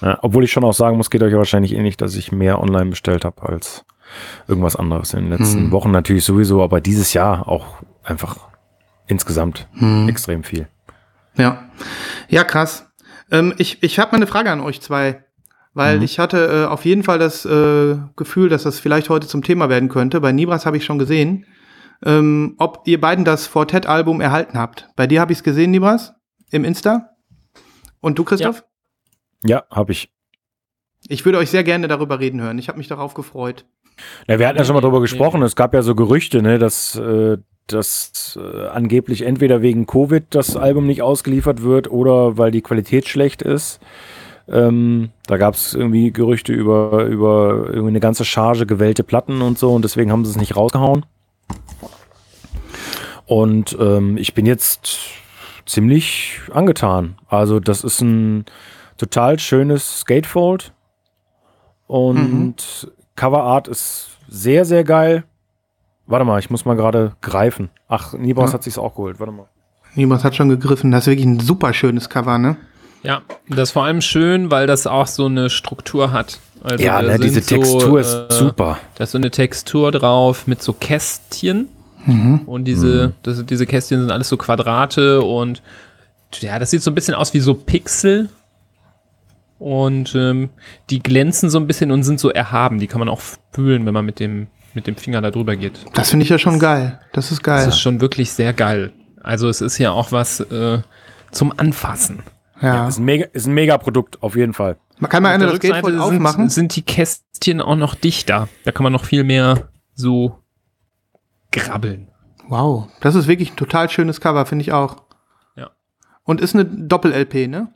Ja, 0.01 0.19
obwohl 0.21 0.43
ich 0.43 0.51
schon 0.51 0.63
auch 0.63 0.73
sagen 0.73 0.97
muss, 0.97 1.09
geht 1.09 1.23
euch 1.23 1.33
wahrscheinlich 1.33 1.73
ähnlich, 1.73 1.97
dass 1.97 2.15
ich 2.15 2.31
mehr 2.31 2.61
online 2.61 2.89
bestellt 2.89 3.23
habe 3.25 3.41
als 3.43 3.85
irgendwas 4.47 4.75
anderes 4.75 5.13
in 5.13 5.29
den 5.29 5.37
letzten 5.37 5.59
Hm. 5.63 5.71
Wochen 5.71 5.91
natürlich 5.91 6.23
sowieso, 6.25 6.61
aber 6.63 6.81
dieses 6.81 7.13
Jahr 7.13 7.47
auch 7.47 7.77
einfach 8.03 8.37
insgesamt 9.07 9.67
Hm. 9.73 10.07
extrem 10.09 10.43
viel. 10.43 10.67
Ja. 11.37 11.63
Ja, 12.29 12.43
krass. 12.43 12.87
Ähm, 13.31 13.53
ich 13.57 13.81
ich 13.83 13.97
habe 13.99 14.11
mal 14.11 14.17
eine 14.17 14.27
Frage 14.27 14.51
an 14.51 14.61
euch 14.61 14.81
zwei. 14.81 15.21
Weil 15.77 15.97
Mhm. 15.97 16.03
ich 16.03 16.19
hatte 16.19 16.63
äh, 16.63 16.71
auf 16.71 16.85
jeden 16.85 17.03
Fall 17.03 17.19
das 17.19 17.43
äh, 17.43 17.97
Gefühl, 18.15 18.47
dass 18.47 18.63
das 18.63 18.79
vielleicht 18.79 19.09
heute 19.09 19.27
zum 19.27 19.43
Thema 19.43 19.67
werden 19.67 19.89
könnte. 19.89 20.21
Bei 20.21 20.31
Nibras 20.31 20.65
habe 20.65 20.77
ich 20.77 20.85
schon 20.85 20.99
gesehen. 20.99 21.45
Ähm, 22.05 22.55
ob 22.59 22.83
ihr 22.85 23.01
beiden 23.01 23.25
das 23.25 23.47
Fortet-Album 23.47 24.21
erhalten 24.21 24.57
habt. 24.57 24.87
Bei 24.95 25.05
dir 25.07 25.19
habe 25.19 25.33
ich 25.33 25.39
es 25.39 25.43
gesehen, 25.43 25.71
Nibras, 25.71 26.13
im 26.51 26.63
Insta. 26.63 27.09
Und 27.99 28.17
du, 28.19 28.23
Christoph? 28.23 28.57
Ja, 28.59 28.63
habe 29.71 29.91
ich. 29.91 30.09
Ich 31.07 31.23
würde 31.25 31.37
euch 31.37 31.49
sehr 31.49 31.63
gerne 31.63 31.87
darüber 31.87 32.19
reden 32.19 32.41
hören. 32.41 32.57
Ich 32.57 32.67
habe 32.67 32.77
mich 32.77 32.87
darauf 32.87 33.13
gefreut. 33.13 33.65
Ja, 34.27 34.39
wir 34.39 34.47
hatten 34.47 34.57
ja 34.57 34.65
schon 34.65 34.73
mal 34.73 34.81
drüber 34.81 34.97
Nee, 34.97 35.03
gesprochen. 35.03 35.41
Es 35.43 35.55
gab 35.55 35.73
ja 35.73 35.81
so 35.81 35.95
Gerüchte, 35.95 36.41
ne, 36.41 36.59
dass, 36.59 36.95
äh, 36.95 37.37
dass 37.67 38.37
äh, 38.41 38.67
angeblich 38.67 39.21
entweder 39.21 39.61
wegen 39.61 39.85
Covid 39.85 40.23
das 40.31 40.57
Album 40.57 40.87
nicht 40.87 41.01
ausgeliefert 41.01 41.61
wird 41.61 41.89
oder 41.89 42.37
weil 42.37 42.51
die 42.51 42.61
Qualität 42.61 43.07
schlecht 43.07 43.41
ist. 43.41 43.79
Ähm, 44.47 45.09
da 45.25 45.37
gab 45.37 45.55
es 45.55 45.73
irgendwie 45.73 46.11
Gerüchte 46.11 46.53
über, 46.53 47.05
über 47.05 47.65
irgendwie 47.67 47.89
eine 47.89 47.99
ganze 47.99 48.25
Charge 48.25 48.65
gewellte 48.65 49.03
Platten 49.03 49.41
und 49.41 49.57
so 49.57 49.73
und 49.73 49.83
deswegen 49.83 50.11
haben 50.11 50.23
sie 50.23 50.31
es 50.31 50.37
nicht 50.37 50.55
rausgehauen. 50.55 51.05
Und 53.25 53.75
ähm, 53.79 54.17
ich 54.17 54.35
bin 54.35 54.45
jetzt 54.45 54.99
ziemlich 55.65 56.41
angetan. 56.53 57.15
Also 57.27 57.59
das 57.59 57.83
ist 57.83 58.01
ein 58.01 58.45
total 58.97 59.39
schönes 59.39 59.99
Skatefold 60.01 60.71
und 61.87 62.55
Coverart 63.15 63.67
ist 63.67 64.09
sehr, 64.27 64.65
sehr 64.65 64.83
geil. 64.83 65.23
Warte 66.07 66.25
mal, 66.25 66.39
ich 66.39 66.49
muss 66.49 66.65
mal 66.65 66.75
gerade 66.75 67.13
greifen. 67.21 67.69
Ach, 67.87 68.13
Nibos 68.13 68.49
Ja. 68.49 68.53
hat 68.55 68.63
sich's 68.63 68.77
auch 68.77 68.95
geholt. 68.95 69.19
Warte 69.19 69.31
mal. 69.31 69.47
Niemand 69.95 70.23
hat 70.23 70.35
schon 70.35 70.49
gegriffen. 70.49 70.91
Das 70.91 71.03
ist 71.03 71.07
wirklich 71.07 71.25
ein 71.25 71.39
super 71.39 71.73
schönes 71.73 72.09
Cover, 72.09 72.37
ne? 72.37 72.57
Ja, 73.01 73.21
das 73.47 73.69
ist 73.69 73.71
vor 73.71 73.83
allem 73.85 74.01
schön, 74.01 74.51
weil 74.51 74.67
das 74.67 74.87
auch 74.87 75.07
so 75.07 75.27
eine 75.27 75.49
Struktur 75.49 76.11
hat. 76.11 76.39
Also 76.63 76.83
ja, 76.83 77.01
ne, 77.01 77.19
diese 77.19 77.41
sind 77.41 77.47
so, 77.49 77.55
Textur 77.55 77.99
ist 77.99 78.13
äh, 78.13 78.33
super. 78.33 78.79
Da 78.95 79.03
ist 79.03 79.11
so 79.11 79.17
eine 79.19 79.29
Textur 79.31 79.91
drauf 79.91 80.47
mit 80.47 80.61
so 80.61 80.73
Kästchen. 80.73 81.69
Und 82.45 82.65
diese, 82.65 83.13
das, 83.23 83.43
diese 83.47 83.65
Kästchen 83.65 84.01
sind 84.01 84.11
alles 84.11 84.29
so 84.29 84.37
Quadrate 84.37 85.21
und 85.23 85.63
ja, 86.39 86.59
das 86.59 86.69
sieht 86.69 86.83
so 86.83 86.91
ein 86.91 86.95
bisschen 86.95 87.15
aus 87.15 87.33
wie 87.33 87.39
so 87.39 87.55
Pixel. 87.55 88.29
Und 89.57 90.13
ähm, 90.15 90.50
die 90.89 91.01
glänzen 91.01 91.50
so 91.50 91.59
ein 91.59 91.67
bisschen 91.67 91.91
und 91.91 92.03
sind 92.03 92.19
so 92.19 92.29
erhaben. 92.29 92.79
Die 92.79 92.88
kann 92.88 93.00
man 93.00 93.09
auch 93.09 93.21
fühlen, 93.51 93.85
wenn 93.85 93.93
man 93.93 94.05
mit 94.05 94.19
dem, 94.19 94.47
mit 94.74 94.85
dem 94.88 94.95
Finger 94.95 95.21
da 95.21 95.31
drüber 95.31 95.55
geht. 95.55 95.79
Das 95.93 96.09
finde 96.09 96.24
ich 96.24 96.29
ja 96.29 96.38
schon 96.38 96.59
geil. 96.59 97.00
Das 97.13 97.31
ist 97.31 97.41
geil. 97.41 97.65
Das 97.65 97.75
ist 97.75 97.79
schon 97.79 98.01
wirklich 98.01 98.31
sehr 98.31 98.53
geil. 98.53 98.91
Also 99.24 99.47
es 99.50 99.62
ist 99.62 99.77
ja 99.77 99.91
auch 99.91 100.12
was 100.12 100.39
äh, 100.41 100.79
zum 101.31 101.57
Anfassen. 101.57 102.24
ja. 102.62 102.88
Ist 102.88 103.00
ein 103.00 103.05
mega, 103.05 103.25
ist 103.33 103.47
ein 103.47 103.53
mega 103.53 103.77
Produkt, 103.77 104.21
auf 104.21 104.35
jeden 104.35 104.53
Fall. 104.53 104.77
Man 105.00 105.09
kann 105.09 105.24
mal 105.24 105.38
der 105.38 105.50
das 105.50 105.59
Gate 105.59 105.77
voll 105.77 105.93
Rückseite 105.93 106.03
aufmachen. 106.03 106.50
Sind, 106.50 106.71
sind 106.71 106.75
die 106.75 106.81
Kästchen 106.81 107.62
auch 107.62 107.75
noch 107.75 107.95
dichter. 107.95 108.47
Da 108.63 108.71
kann 108.71 108.83
man 108.83 108.93
noch 108.93 109.05
viel 109.05 109.24
mehr 109.24 109.69
so 109.93 110.39
grabbeln. 111.51 112.09
Wow, 112.47 112.88
das 113.01 113.15
ist 113.15 113.27
wirklich 113.27 113.51
ein 113.53 113.55
total 113.55 113.89
schönes 113.89 114.21
Cover, 114.21 114.45
finde 114.45 114.63
ich 114.63 114.71
auch. 114.71 114.97
Ja. 115.55 115.71
Und 116.24 116.41
ist 116.41 116.53
eine 116.53 116.65
Doppel-LP, 116.65 117.47
ne? 117.47 117.74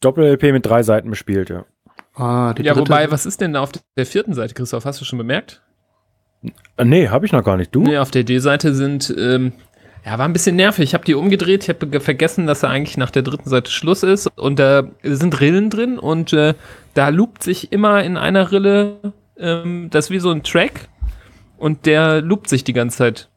Doppel-LP 0.00 0.52
mit 0.52 0.66
drei 0.66 0.82
Seiten 0.82 1.10
bespielt, 1.10 1.50
ja. 1.50 1.64
Ah, 2.14 2.54
die 2.54 2.62
Ja, 2.62 2.72
dritte- 2.74 2.88
wobei, 2.90 3.10
was 3.10 3.26
ist 3.26 3.40
denn 3.40 3.52
da 3.52 3.60
auf 3.60 3.72
der 3.96 4.06
vierten 4.06 4.34
Seite, 4.34 4.54
Christoph? 4.54 4.84
Hast 4.84 5.00
du 5.00 5.04
schon 5.04 5.18
bemerkt? 5.18 5.62
Äh, 6.76 6.84
nee, 6.84 7.08
habe 7.08 7.26
ich 7.26 7.32
noch 7.32 7.44
gar 7.44 7.56
nicht. 7.56 7.74
Du? 7.74 7.82
Nee, 7.82 7.98
auf 7.98 8.10
der 8.10 8.24
D-Seite 8.24 8.74
sind, 8.74 9.14
ähm, 9.18 9.52
ja, 10.04 10.18
war 10.18 10.26
ein 10.26 10.32
bisschen 10.32 10.56
nervig. 10.56 10.84
Ich 10.84 10.94
habe 10.94 11.04
die 11.04 11.14
umgedreht. 11.14 11.64
Ich 11.64 11.68
habe 11.68 12.00
vergessen, 12.00 12.46
dass 12.46 12.60
da 12.60 12.68
eigentlich 12.70 12.96
nach 12.96 13.10
der 13.10 13.22
dritten 13.22 13.50
Seite 13.50 13.70
Schluss 13.70 14.02
ist. 14.02 14.28
Und 14.38 14.58
da 14.58 14.84
sind 15.02 15.40
Rillen 15.40 15.68
drin 15.68 15.98
und 15.98 16.32
äh, 16.32 16.54
da 16.94 17.08
loopt 17.08 17.42
sich 17.42 17.72
immer 17.72 18.02
in 18.04 18.16
einer 18.16 18.52
Rille, 18.52 18.96
ähm, 19.38 19.88
das 19.90 20.06
ist 20.06 20.10
wie 20.10 20.20
so 20.20 20.30
ein 20.30 20.42
Track 20.42 20.88
und 21.58 21.84
der 21.86 22.22
loopt 22.22 22.48
sich 22.48 22.64
die 22.64 22.72
ganze 22.72 22.98
Zeit. 22.98 23.28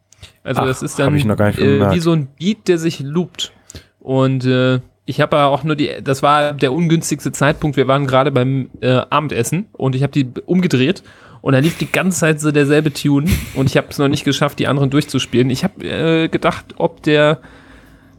Also 0.44 0.62
Ach, 0.62 0.68
das 0.68 0.82
ist 0.84 1.00
dann 1.00 1.16
ich 1.16 1.26
noch 1.26 1.36
gar 1.38 1.48
nicht 1.48 1.60
äh, 1.60 1.92
wie 1.92 2.00
so 2.00 2.14
ein 2.14 2.28
Beat, 2.40 2.68
der 2.68 2.78
sich 2.78 3.00
loopt. 3.00 3.52
Und 4.00 4.46
äh, 4.46 4.80
ich 5.10 5.20
habe 5.20 5.38
ja 5.38 5.48
auch 5.48 5.64
nur 5.64 5.76
die, 5.76 5.90
das 6.04 6.22
war 6.22 6.54
der 6.54 6.72
ungünstigste 6.72 7.32
Zeitpunkt. 7.32 7.78
Wir 7.78 7.88
waren 7.88 8.06
gerade 8.06 8.32
beim 8.32 8.70
äh, 8.82 9.02
Abendessen 9.10 9.66
und 9.72 9.96
ich 9.96 10.04
habe 10.04 10.12
die 10.12 10.30
umgedreht 10.46 11.02
und 11.42 11.54
da 11.54 11.60
lief 11.60 11.80
die 11.80 11.92
ganze 11.92 12.20
Zeit 12.20 12.40
so 12.40 12.52
derselbe 12.52 12.94
Tune 12.94 13.28
und 13.56 13.66
ich 13.68 13.76
habe 13.76 13.88
es 13.90 13.98
noch 13.98 14.08
nicht 14.08 14.24
geschafft, 14.24 14.60
die 14.60 14.68
anderen 14.68 14.92
durchzuspielen. 14.92 15.50
Ich 15.50 15.64
habe 15.64 15.84
äh, 15.84 16.28
gedacht, 16.28 16.76
ob 16.78 17.02
der, 17.02 17.40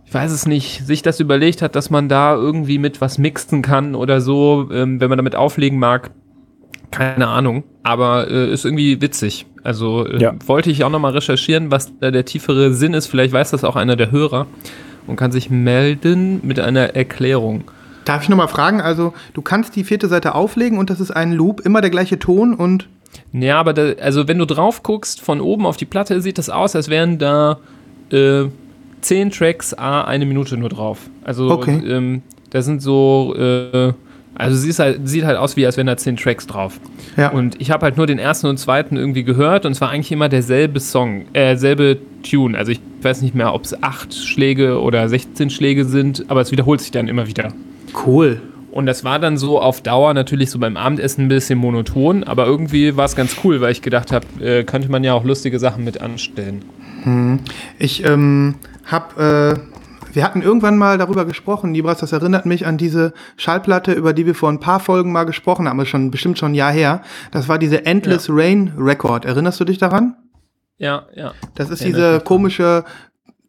ich 0.04 0.12
weiß 0.12 0.32
es 0.32 0.46
nicht, 0.46 0.84
sich 0.84 1.02
das 1.02 1.20
überlegt 1.20 1.62
hat, 1.62 1.76
dass 1.76 1.90
man 1.90 2.08
da 2.08 2.34
irgendwie 2.34 2.78
mit 2.78 3.00
was 3.00 3.18
mixen 3.18 3.62
kann 3.62 3.94
oder 3.94 4.20
so, 4.20 4.68
ähm, 4.72 5.00
wenn 5.00 5.08
man 5.10 5.18
damit 5.18 5.36
auflegen 5.36 5.78
mag. 5.78 6.10
Keine 6.90 7.28
Ahnung, 7.28 7.62
aber 7.84 8.28
äh, 8.28 8.52
ist 8.52 8.64
irgendwie 8.64 9.00
witzig. 9.00 9.46
Also 9.62 10.08
äh, 10.08 10.20
Ja. 10.20 10.34
wollte 10.46 10.72
ich 10.72 10.82
auch 10.82 10.90
nochmal 10.90 11.12
recherchieren, 11.12 11.70
was 11.70 11.96
da 12.00 12.10
der 12.10 12.24
tiefere 12.24 12.74
Sinn 12.74 12.94
ist. 12.94 13.06
Vielleicht 13.06 13.32
weiß 13.32 13.52
das 13.52 13.62
auch 13.62 13.76
einer 13.76 13.94
der 13.94 14.10
Hörer 14.10 14.48
und 15.06 15.16
kann 15.16 15.32
sich 15.32 15.50
melden 15.50 16.40
mit 16.42 16.58
einer 16.60 16.94
Erklärung. 16.96 17.64
Darf 18.04 18.22
ich 18.22 18.28
nochmal 18.28 18.48
fragen? 18.48 18.80
Also, 18.80 19.12
du 19.34 19.42
kannst 19.42 19.76
die 19.76 19.84
vierte 19.84 20.08
Seite 20.08 20.34
auflegen 20.34 20.78
und 20.78 20.90
das 20.90 21.00
ist 21.00 21.10
ein 21.10 21.32
Loop, 21.32 21.60
immer 21.60 21.80
der 21.80 21.90
gleiche 21.90 22.18
Ton 22.18 22.54
und. 22.54 22.88
Ja, 23.32 23.58
aber 23.58 23.72
da, 23.72 23.92
also 24.00 24.28
wenn 24.28 24.38
du 24.38 24.44
drauf 24.46 24.82
guckst, 24.82 25.20
von 25.20 25.40
oben 25.40 25.66
auf 25.66 25.76
die 25.76 25.84
Platte, 25.84 26.20
sieht 26.20 26.38
das 26.38 26.48
aus, 26.48 26.74
als 26.76 26.88
wären 26.88 27.18
da 27.18 27.58
äh, 28.10 28.44
zehn 29.00 29.30
Tracks, 29.30 29.74
a 29.74 30.02
eine 30.02 30.26
Minute 30.26 30.56
nur 30.56 30.68
drauf. 30.68 30.98
Also 31.24 31.50
Okay. 31.50 31.82
ähm, 31.86 32.22
da 32.50 32.62
sind 32.62 32.82
so, 32.82 33.34
äh, 33.36 33.92
also 34.34 34.56
sie 34.56 34.72
halt, 34.72 35.08
sieht 35.08 35.24
halt 35.24 35.36
aus, 35.36 35.56
wie 35.56 35.66
als 35.66 35.76
wären 35.76 35.86
da 35.86 35.96
zehn 35.96 36.16
Tracks 36.16 36.46
drauf. 36.46 36.80
Ja. 37.16 37.30
Und 37.30 37.60
ich 37.60 37.70
habe 37.70 37.84
halt 37.84 37.96
nur 37.96 38.06
den 38.06 38.18
ersten 38.18 38.46
und 38.46 38.58
zweiten 38.58 38.96
irgendwie 38.96 39.24
gehört 39.24 39.66
und 39.66 39.72
es 39.72 39.80
war 39.80 39.90
eigentlich 39.90 40.12
immer 40.12 40.28
derselbe 40.28 40.80
Song, 40.80 41.26
äh, 41.32 41.56
selbe 41.56 41.98
Tune. 42.22 42.56
Also 42.56 42.72
ich 42.72 42.80
weiß 43.02 43.22
nicht 43.22 43.34
mehr, 43.34 43.52
ob 43.52 43.64
es 43.64 43.82
acht 43.82 44.14
Schläge 44.14 44.80
oder 44.80 45.08
16 45.08 45.50
Schläge 45.50 45.84
sind, 45.84 46.24
aber 46.28 46.40
es 46.40 46.52
wiederholt 46.52 46.80
sich 46.80 46.90
dann 46.90 47.08
immer 47.08 47.26
wieder. 47.26 47.52
cool. 48.06 48.40
Und 48.70 48.86
das 48.86 49.02
war 49.02 49.18
dann 49.18 49.36
so 49.36 49.60
auf 49.60 49.80
Dauer 49.80 50.14
natürlich 50.14 50.48
so 50.50 50.60
beim 50.60 50.76
Abendessen 50.76 51.24
ein 51.24 51.28
bisschen 51.28 51.58
monoton, 51.58 52.22
aber 52.22 52.46
irgendwie 52.46 52.96
war 52.96 53.04
es 53.04 53.16
ganz 53.16 53.36
cool, 53.42 53.60
weil 53.60 53.72
ich 53.72 53.82
gedacht 53.82 54.12
habe, 54.12 54.26
äh, 54.40 54.62
könnte 54.62 54.88
man 54.88 55.02
ja 55.02 55.12
auch 55.12 55.24
lustige 55.24 55.58
Sachen 55.58 55.82
mit 55.82 56.00
anstellen. 56.00 56.62
Ich 57.78 58.04
ähm, 58.04 58.56
hab, 58.86 59.18
äh, 59.18 59.54
wir 60.12 60.24
hatten 60.24 60.42
irgendwann 60.42 60.78
mal 60.78 60.98
darüber 60.98 61.24
gesprochen, 61.24 61.74
Libras, 61.74 61.98
das 61.98 62.12
erinnert 62.12 62.46
mich 62.46 62.66
an 62.66 62.78
diese 62.78 63.12
Schallplatte, 63.36 63.92
über 63.92 64.12
die 64.12 64.26
wir 64.26 64.34
vor 64.34 64.48
ein 64.48 64.60
paar 64.60 64.80
Folgen 64.80 65.12
mal 65.12 65.24
gesprochen 65.24 65.68
haben, 65.68 65.78
das 65.78 65.86
ist 65.86 65.90
schon 65.90 66.10
bestimmt 66.10 66.38
schon 66.38 66.52
ein 66.52 66.54
Jahr 66.54 66.72
her. 66.72 67.02
Das 67.30 67.48
war 67.48 67.58
diese 67.58 67.86
Endless 67.86 68.28
Rain 68.30 68.72
Record. 68.76 69.24
Erinnerst 69.24 69.60
du 69.60 69.64
dich 69.64 69.78
daran? 69.78 70.16
Ja, 70.78 71.06
ja. 71.14 71.32
Das 71.54 71.70
ist 71.70 71.84
diese 71.84 72.20
komische 72.20 72.84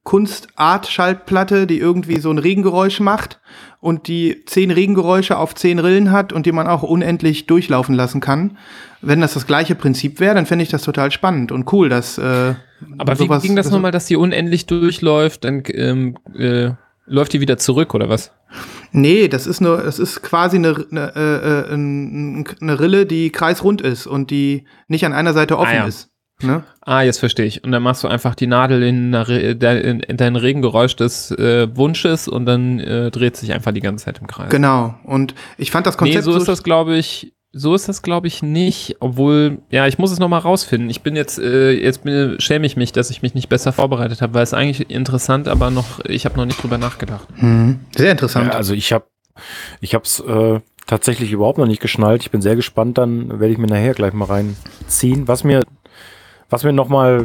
Kunstart-Schallplatte, 0.03 1.67
die 1.67 1.79
irgendwie 1.79 2.19
so 2.19 2.31
ein 2.31 2.39
Regengeräusch 2.39 2.99
macht 2.99 3.39
und 3.81 4.07
die 4.07 4.45
zehn 4.45 4.71
Regengeräusche 4.71 5.37
auf 5.37 5.53
zehn 5.55 5.79
Rillen 5.79 6.11
hat 6.11 6.31
und 6.31 6.45
die 6.45 6.51
man 6.53 6.67
auch 6.67 6.83
unendlich 6.83 7.47
durchlaufen 7.47 7.93
lassen 7.95 8.21
kann. 8.21 8.57
Wenn 9.01 9.19
das 9.19 9.33
das 9.33 9.47
gleiche 9.47 9.75
Prinzip 9.75 10.19
wäre, 10.19 10.35
dann 10.35 10.45
fände 10.45 10.63
ich 10.63 10.69
das 10.69 10.83
total 10.83 11.11
spannend 11.11 11.51
und 11.51 11.71
cool, 11.73 11.89
dass 11.89 12.17
äh, 12.19 12.53
Aber 12.99 13.13
wie 13.13 13.23
sowas- 13.23 13.41
ging 13.43 13.55
das 13.55 13.65
so- 13.67 13.73
nochmal, 13.73 13.91
dass 13.91 14.05
die 14.05 14.15
unendlich 14.15 14.67
durchläuft, 14.67 15.43
dann 15.43 15.63
ähm, 15.73 16.15
äh, 16.37 16.69
läuft 17.07 17.33
die 17.33 17.41
wieder 17.41 17.57
zurück 17.57 17.93
oder 17.95 18.07
was? 18.07 18.31
Nee, 18.91 19.27
das 19.27 19.47
ist 19.47 19.61
nur, 19.61 19.77
das 19.81 19.97
ist 19.97 20.21
quasi 20.21 20.57
eine, 20.57 20.85
eine, 20.91 21.13
äh, 21.15 21.71
äh, 21.71 21.73
ein- 21.73 22.45
eine 22.61 22.79
Rille, 22.79 23.07
die 23.07 23.31
kreisrund 23.31 23.81
ist 23.81 24.05
und 24.05 24.29
die 24.29 24.65
nicht 24.87 25.05
an 25.07 25.13
einer 25.13 25.33
Seite 25.33 25.57
offen 25.57 25.71
Ah, 25.71 25.75
ja. 25.77 25.85
ist. 25.87 26.10
Ne? 26.43 26.63
Ah, 26.81 27.01
jetzt 27.01 27.19
verstehe 27.19 27.45
ich. 27.45 27.63
Und 27.63 27.71
dann 27.71 27.83
machst 27.83 28.03
du 28.03 28.07
einfach 28.07 28.35
die 28.35 28.47
Nadel 28.47 28.83
in, 28.83 29.13
in, 29.13 29.99
in 29.99 30.17
dein 30.17 30.35
Regengeräusch 30.35 30.95
des 30.95 31.31
äh, 31.31 31.67
Wunsches 31.75 32.27
und 32.27 32.45
dann 32.45 32.79
äh, 32.79 33.11
dreht 33.11 33.37
sich 33.37 33.53
einfach 33.53 33.71
die 33.71 33.81
ganze 33.81 34.05
Zeit 34.05 34.19
im 34.19 34.27
Kreis. 34.27 34.49
Genau. 34.49 34.95
Und 35.03 35.35
ich 35.57 35.71
fand 35.71 35.85
das 35.85 35.95
Nee, 35.95 36.13
Konzept 36.13 36.25
so 36.25 36.35
ist 36.35 36.47
das, 36.47 36.63
glaube 36.63 36.97
ich. 36.97 37.33
So 37.53 37.75
ist 37.75 37.89
das, 37.89 38.01
glaube 38.01 38.27
ich, 38.27 38.41
nicht. 38.41 38.95
Obwohl, 39.01 39.59
ja, 39.71 39.85
ich 39.85 39.97
muss 39.97 40.11
es 40.11 40.19
nochmal 40.19 40.39
rausfinden. 40.39 40.89
Ich 40.89 41.01
bin 41.01 41.17
jetzt, 41.17 41.37
äh, 41.37 41.71
jetzt 41.71 42.05
bin, 42.05 42.37
schäme 42.39 42.65
ich 42.65 42.77
mich, 42.77 42.93
dass 42.93 43.09
ich 43.09 43.21
mich 43.21 43.33
nicht 43.33 43.49
besser 43.49 43.73
vorbereitet 43.73 44.21
habe, 44.21 44.33
weil 44.33 44.43
es 44.43 44.53
eigentlich 44.53 44.89
interessant, 44.89 45.49
aber 45.49 45.69
noch, 45.69 45.99
ich 46.05 46.23
habe 46.25 46.37
noch 46.37 46.45
nicht 46.45 46.63
drüber 46.63 46.77
nachgedacht. 46.77 47.27
Mhm. 47.41 47.81
Sehr 47.95 48.11
interessant. 48.11 48.47
Ja, 48.47 48.53
also 48.53 48.73
ich 48.73 48.93
habe 48.93 49.05
ich 49.81 49.93
hab's 49.95 50.21
äh, 50.21 50.61
tatsächlich 50.87 51.31
überhaupt 51.31 51.57
noch 51.57 51.67
nicht 51.67 51.81
geschnallt. 51.81 52.21
Ich 52.21 52.31
bin 52.31 52.41
sehr 52.41 52.55
gespannt, 52.55 52.97
dann 52.97 53.39
werde 53.39 53.49
ich 53.51 53.57
mir 53.57 53.67
nachher 53.67 53.93
gleich 53.93 54.13
mal 54.13 54.25
reinziehen. 54.25 55.27
Was 55.27 55.43
mir, 55.43 55.61
was 56.51 56.63
mir 56.63 56.73
nochmal 56.73 57.23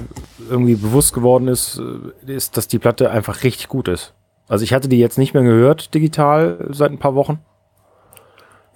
irgendwie 0.49 0.77
bewusst 0.77 1.13
geworden 1.13 1.49
ist, 1.49 1.79
äh, 2.27 2.33
ist, 2.33 2.57
dass 2.57 2.69
die 2.69 2.79
Platte 2.79 3.11
einfach 3.11 3.43
richtig 3.43 3.69
gut 3.69 3.89
ist. 3.89 4.15
Also 4.49 4.63
ich 4.63 4.73
hatte 4.73 4.89
die 4.89 4.99
jetzt 4.99 5.19
nicht 5.19 5.35
mehr 5.35 5.43
gehört, 5.43 5.93
digital, 5.93 6.69
seit 6.71 6.93
ein 6.93 6.99
paar 6.99 7.17
Wochen. 7.17 7.41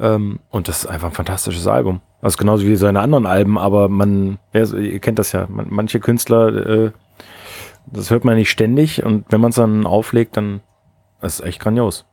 Ähm, 0.01 0.41
und 0.51 0.69
das 0.69 0.81
ist 0.81 0.87
einfach 0.87 1.09
ein 1.09 1.15
fantastisches 1.15 1.67
Album. 1.67 2.01
Also 2.21 2.37
genauso 2.37 2.67
wie 2.67 2.77
seine 2.77 3.01
anderen 3.01 3.27
Alben, 3.27 3.57
aber 3.57 3.89
man, 3.89 4.39
ja, 4.53 4.65
ihr 4.75 4.99
kennt 4.99 5.19
das 5.19 5.33
ja, 5.33 5.47
man, 5.49 5.69
manche 5.71 6.01
Künstler, 6.01 6.67
äh, 6.67 6.91
das 7.87 8.11
hört 8.11 8.25
man 8.25 8.35
nicht 8.35 8.51
ständig 8.51 9.05
und 9.05 9.25
wenn 9.31 9.41
man 9.41 9.51
es 9.51 9.57
dann 9.57 9.87
auflegt, 9.87 10.37
dann 10.37 10.61
ist 11.23 11.35
es 11.35 11.47
echt 11.47 11.61
grandios. 11.61 12.07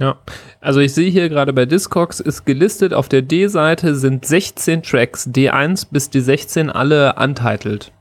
Ja, 0.00 0.16
also 0.60 0.80
ich 0.80 0.92
sehe 0.92 1.10
hier 1.10 1.28
gerade 1.28 1.52
bei 1.52 1.66
Discogs 1.66 2.18
ist 2.18 2.44
gelistet, 2.44 2.92
auf 2.92 3.08
der 3.08 3.22
D-Seite 3.22 3.94
sind 3.94 4.26
16 4.26 4.82
Tracks, 4.82 5.28
D1 5.28 5.86
bis 5.90 6.10
D16 6.10 6.68
alle 6.68 7.14
untitled. 7.14 7.92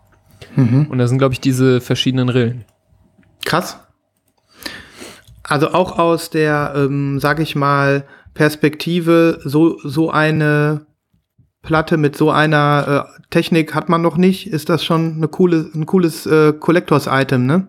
Mhm. 0.56 0.88
Und 0.90 0.98
da 0.98 1.08
sind, 1.08 1.20
glaube 1.20 1.34
ich, 1.34 1.40
diese 1.40 1.82
verschiedenen 1.82 2.30
Rillen. 2.30 2.66
Krass. 3.46 3.80
Also 5.44 5.70
auch 5.70 6.00
aus 6.00 6.30
der, 6.30 6.74
ähm, 6.76 7.20
sag 7.20 7.40
ich 7.40 7.56
mal, 7.56 8.06
Perspektive, 8.34 9.40
so, 9.44 9.78
so 9.84 10.10
eine 10.10 10.88
Platte 11.62 11.98
mit 11.98 12.16
so 12.18 12.32
einer 12.32 13.08
äh, 13.08 13.22
Technik 13.30 13.76
hat 13.76 13.90
man 13.90 14.02
noch 14.02 14.18
nicht, 14.18 14.48
ist 14.48 14.70
das 14.70 14.84
schon 14.84 15.16
eine 15.18 15.28
coole, 15.28 15.70
ein 15.76 15.86
cooles 15.86 16.26
äh, 16.26 16.54
Collectors-Item, 16.54 17.46
ne? 17.46 17.68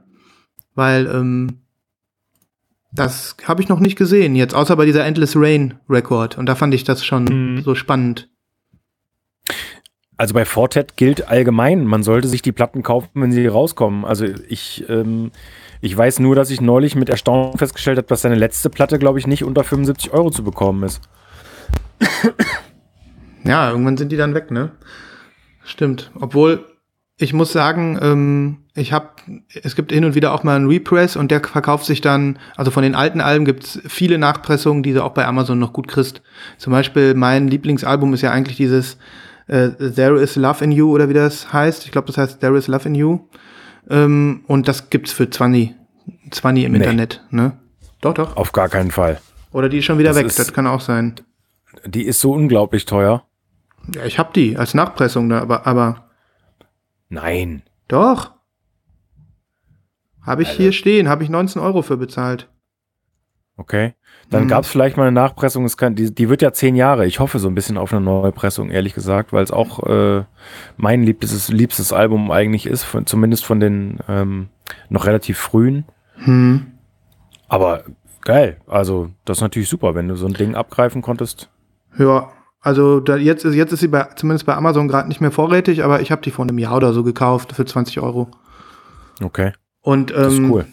Weil, 0.75 1.07
ähm, 1.07 1.64
das 2.95 3.37
habe 3.45 3.63
ich 3.63 3.69
noch 3.69 3.81
nicht 3.81 3.97
gesehen 3.97 4.35
jetzt, 4.37 4.55
außer 4.55 4.77
bei 4.77 4.85
dieser 4.87 5.05
Endless 5.05 5.35
Rain 5.37 5.75
Record. 5.89 6.39
Und 6.39 6.47
da 6.47 6.55
fand 6.55 6.75
ich 6.75 6.85
das 6.85 7.05
schon 7.05 7.25
Mhm. 7.25 7.63
so 7.63 7.75
spannend. 7.75 8.29
Also 10.17 10.33
bei 10.33 10.45
Fortet 10.45 10.97
gilt 10.97 11.27
allgemein, 11.29 11.85
man 11.87 12.05
sollte 12.05 12.29
sich 12.29 12.41
die 12.41 12.53
Platten 12.53 12.83
kaufen, 12.85 13.09
wenn 13.15 13.33
sie 13.33 13.47
rauskommen. 13.49 14.05
Also 14.05 14.27
ich, 14.49 14.85
ähm, 14.89 15.33
ich 15.81 15.97
weiß 15.97 16.21
nur, 16.21 16.37
dass 16.37 16.51
ich 16.51 16.61
neulich 16.61 16.95
mit 16.95 17.09
Erstaunen 17.09 17.59
festgestellt 17.59 17.99
habe, 17.99 18.07
dass 18.07 18.23
seine 18.23 18.37
letzte 18.37 18.71
Platte, 18.71 19.01
glaube 19.01 19.19
ich, 19.19 19.27
nicht 19.27 19.43
unter 19.43 19.65
75 19.65 20.13
Euro 20.13 20.31
zu 20.31 20.45
bekommen 20.45 20.85
ist. 20.85 21.01
Ja, 23.45 23.71
irgendwann 23.71 23.97
sind 23.97 24.11
die 24.13 24.17
dann 24.17 24.35
weg, 24.35 24.51
ne? 24.51 24.71
Stimmt. 25.65 26.11
Obwohl, 26.21 26.65
Ich 27.17 27.33
muss 27.33 27.53
sagen, 27.53 27.97
ähm, 28.03 28.64
ich 28.77 28.93
habe, 28.93 29.11
es 29.63 29.77
gibt 29.77 29.93
hin 29.93 30.05
und 30.05 30.15
wieder 30.17 30.33
auch 30.33 30.43
mal 30.43 30.57
einen 30.57 30.67
Repress 30.69 31.15
und 31.17 31.31
der 31.31 31.41
verkauft 31.43 31.85
sich 31.87 32.01
dann, 32.01 32.39
also 32.57 32.71
von 32.73 32.83
den 32.83 32.95
alten 32.97 33.21
Alben 33.21 33.45
gibt's 33.45 33.81
viele 33.87 34.19
Nachpressungen, 34.19 34.83
die 34.83 34.93
du 34.93 35.05
auch 35.05 35.13
bei 35.15 35.27
Amazon 35.27 35.59
noch 35.61 35.73
gut 35.73 35.87
kriegst. 35.89 36.23
Zum 36.59 36.73
Beispiel 36.73 37.15
mein 37.15 37.47
Lieblingsalbum 37.49 38.13
ist 38.15 38.23
ja 38.23 38.33
eigentlich 38.33 38.57
dieses 38.57 38.99
äh, 39.47 39.69
There 39.71 40.21
is 40.21 40.35
Love 40.37 40.65
in 40.65 40.73
You 40.73 40.91
oder 40.93 41.09
wie 41.09 41.15
das 41.15 41.53
heißt. 41.53 41.85
Ich 41.85 41.93
glaube, 41.93 42.09
das 42.09 42.19
heißt 42.19 42.41
There 42.41 42.57
is 42.59 42.67
Love 42.67 42.89
in 42.89 42.95
You. 42.97 43.21
Ähm, 43.89 44.43
und 44.49 44.67
das 44.67 44.91
gibt's 44.91 45.13
für 45.13 45.29
20, 45.31 45.75
20 46.33 46.65
im 46.65 46.73
Nee. 46.73 46.79
Internet, 46.79 47.23
ne? 47.31 47.53
Doch, 48.01 48.15
doch. 48.15 48.37
Auf 48.37 48.53
gar 48.53 48.69
keinen 48.69 48.91
Fall. 48.91 49.21
Oder 49.53 49.69
die 49.69 49.79
ist 49.79 49.85
schon 49.85 49.99
wieder 49.99 50.09
Das 50.11 50.19
weg, 50.19 50.27
ist- 50.27 50.39
das 50.39 50.53
kann 50.53 50.67
auch 50.67 50.81
sein. 50.81 51.15
Die 51.87 52.03
ist 52.05 52.21
so 52.21 52.33
unglaublich 52.33 52.87
teuer. 52.87 53.25
Ja, 53.95 54.05
ich 54.05 54.19
hab 54.19 54.33
die 54.35 54.57
als 54.57 54.75
Nachpressung 54.75 55.29
da, 55.29 55.41
aber, 55.43 55.67
aber 55.67 56.09
Nein. 57.09 57.63
doch. 57.89 58.33
Habe 60.25 60.43
ich 60.43 60.51
hier 60.51 60.73
stehen, 60.73 61.09
habe 61.09 61.23
ich 61.23 61.29
19 61.31 61.61
Euro 61.61 61.83
für 61.83 61.97
bezahlt. 61.97 62.49
Okay. 63.57 63.95
Dann 64.31 64.45
Mhm. 64.45 64.49
gab 64.49 64.65
es 64.65 64.71
vielleicht 64.71 64.97
mal 64.97 65.05
eine 65.05 65.13
Nachpressung. 65.13 65.65
Es 65.65 65.77
kann, 65.77 65.95
die, 65.95 66.13
die 66.13 66.29
wird 66.29 66.43
ja 66.43 66.53
zehn 66.53 66.75
Jahre. 66.75 67.07
Ich 67.07 67.21
hoffe 67.21 67.39
so 67.39 67.47
ein 67.49 67.55
bisschen 67.55 67.77
auf 67.79 67.93
eine 67.93 68.01
neue 68.01 68.33
Pressung, 68.33 68.71
ehrlich 68.71 68.95
gesagt, 68.95 69.33
weil 69.33 69.45
es 69.45 69.53
auch 69.53 69.85
äh, 69.87 70.25
mein 70.77 71.05
liebstes, 71.05 71.51
liebstes 71.51 71.93
Album 71.93 72.31
eigentlich 72.31 72.67
ist, 72.67 72.83
von, 72.85 73.07
zumindest 73.07 73.45
von 73.45 73.61
den 73.61 73.99
ähm, 74.09 74.49
noch 74.89 75.07
relativ 75.07 75.39
frühen. 75.39 75.85
Hm. 76.17 76.73
Aber 77.49 77.85
geil. 78.23 78.57
Also, 78.67 79.11
das 79.25 79.39
ist 79.39 79.43
natürlich 79.43 79.69
super, 79.69 79.95
wenn 79.95 80.09
du 80.09 80.17
so 80.17 80.27
ein 80.27 80.35
Ding 80.35 80.55
abgreifen 80.57 81.03
konntest. 81.03 81.49
Ja, 81.97 82.33
also 82.61 82.99
da, 82.99 83.17
jetzt, 83.17 83.45
ist, 83.45 83.55
jetzt 83.55 83.73
ist 83.73 83.81
sie 83.81 83.89
bei, 83.89 84.05
zumindest 84.17 84.47
bei 84.47 84.57
Amazon 84.57 84.89
gerade 84.89 85.07
nicht 85.07 85.21
mehr 85.21 85.31
vorrätig, 85.31 85.85
aber 85.85 86.01
ich 86.01 86.11
habe 86.11 86.23
die 86.23 86.31
vor 86.33 86.45
einem 86.45 86.59
Jahr 86.59 86.77
oder 86.77 86.93
so 86.93 87.05
gekauft 87.05 87.53
für 87.53 87.65
20 87.65 88.01
Euro. 88.01 88.31
Okay. 89.23 89.53
Und 89.85 90.11
ähm, 90.13 90.17
Das 90.17 90.39
cool. 90.39 90.67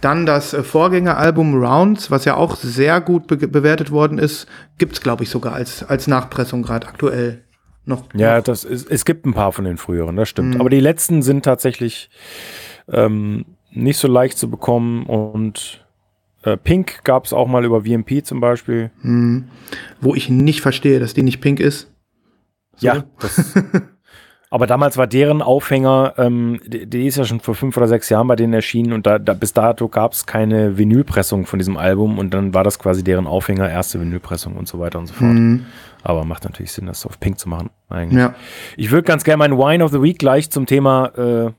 dann 0.00 0.24
das 0.26 0.54
äh, 0.54 0.62
Vorgängeralbum 0.62 1.54
Rounds, 1.62 2.10
was 2.10 2.24
ja 2.24 2.34
auch 2.36 2.56
sehr 2.56 3.00
gut 3.02 3.26
be 3.26 3.36
bewertet 3.36 3.90
worden 3.90 4.18
ist, 4.18 4.46
gibt's 4.78 5.02
glaube 5.02 5.22
ich 5.22 5.28
sogar 5.28 5.52
als, 5.52 5.82
als 5.84 6.06
Nachpressung 6.06 6.62
gerade 6.62 6.88
aktuell 6.88 7.44
noch. 7.84 8.04
Ja, 8.14 8.38
noch. 8.38 8.44
das 8.44 8.64
ist, 8.64 8.90
es 8.90 9.04
gibt 9.04 9.26
ein 9.26 9.34
paar 9.34 9.52
von 9.52 9.66
den 9.66 9.76
früheren, 9.76 10.16
das 10.16 10.30
stimmt. 10.30 10.54
Mhm. 10.54 10.60
Aber 10.60 10.70
die 10.70 10.80
letzten 10.80 11.20
sind 11.20 11.44
tatsächlich 11.44 12.08
ähm, 12.88 13.44
nicht 13.70 13.98
so 13.98 14.08
leicht 14.08 14.38
zu 14.38 14.48
bekommen 14.48 15.04
und 15.04 15.84
äh, 16.42 16.56
Pink 16.56 17.04
gab 17.04 17.26
es 17.26 17.34
auch 17.34 17.46
mal 17.46 17.64
über 17.66 17.82
VMP 17.82 18.24
zum 18.24 18.40
Beispiel. 18.40 18.90
Hm. 19.02 19.48
Wo 20.00 20.14
ich 20.14 20.30
nicht 20.30 20.60
verstehe, 20.62 21.00
dass 21.00 21.12
die 21.12 21.22
nicht 21.22 21.40
pink 21.40 21.60
ist. 21.60 21.90
So. 22.76 22.86
Ja, 22.86 23.04
das, 23.20 23.54
aber 24.54 24.68
damals 24.68 24.96
war 24.96 25.08
deren 25.08 25.42
Aufhänger, 25.42 26.14
ähm, 26.16 26.60
die, 26.64 26.86
die 26.86 27.08
ist 27.08 27.16
ja 27.16 27.24
schon 27.24 27.40
vor 27.40 27.56
fünf 27.56 27.76
oder 27.76 27.88
sechs 27.88 28.08
Jahren 28.08 28.28
bei 28.28 28.36
denen 28.36 28.52
erschienen 28.52 28.92
und 28.92 29.04
da, 29.04 29.18
da 29.18 29.34
bis 29.34 29.52
dato 29.52 29.88
gab 29.88 30.12
es 30.12 30.26
keine 30.26 30.78
Vinylpressung 30.78 31.44
von 31.44 31.58
diesem 31.58 31.76
Album 31.76 32.20
und 32.20 32.32
dann 32.32 32.54
war 32.54 32.62
das 32.62 32.78
quasi 32.78 33.02
deren 33.02 33.26
Aufhänger, 33.26 33.68
erste 33.68 34.00
Vinylpressung 34.00 34.54
und 34.54 34.68
so 34.68 34.78
weiter 34.78 35.00
und 35.00 35.08
so 35.08 35.14
fort. 35.14 35.32
Hm. 35.32 35.66
Aber 36.04 36.24
macht 36.24 36.44
natürlich 36.44 36.70
Sinn, 36.70 36.86
das 36.86 37.04
auf 37.04 37.18
Pink 37.18 37.40
zu 37.40 37.48
machen. 37.48 37.70
Eigentlich. 37.88 38.20
Ja. 38.20 38.36
Ich 38.76 38.92
würde 38.92 39.02
ganz 39.02 39.24
gerne 39.24 39.38
meinen 39.38 39.58
Wine 39.58 39.82
of 39.82 39.90
the 39.90 40.00
Week 40.00 40.20
gleich 40.20 40.48
zum 40.52 40.66
Thema 40.66 41.06
äh, 41.18 41.50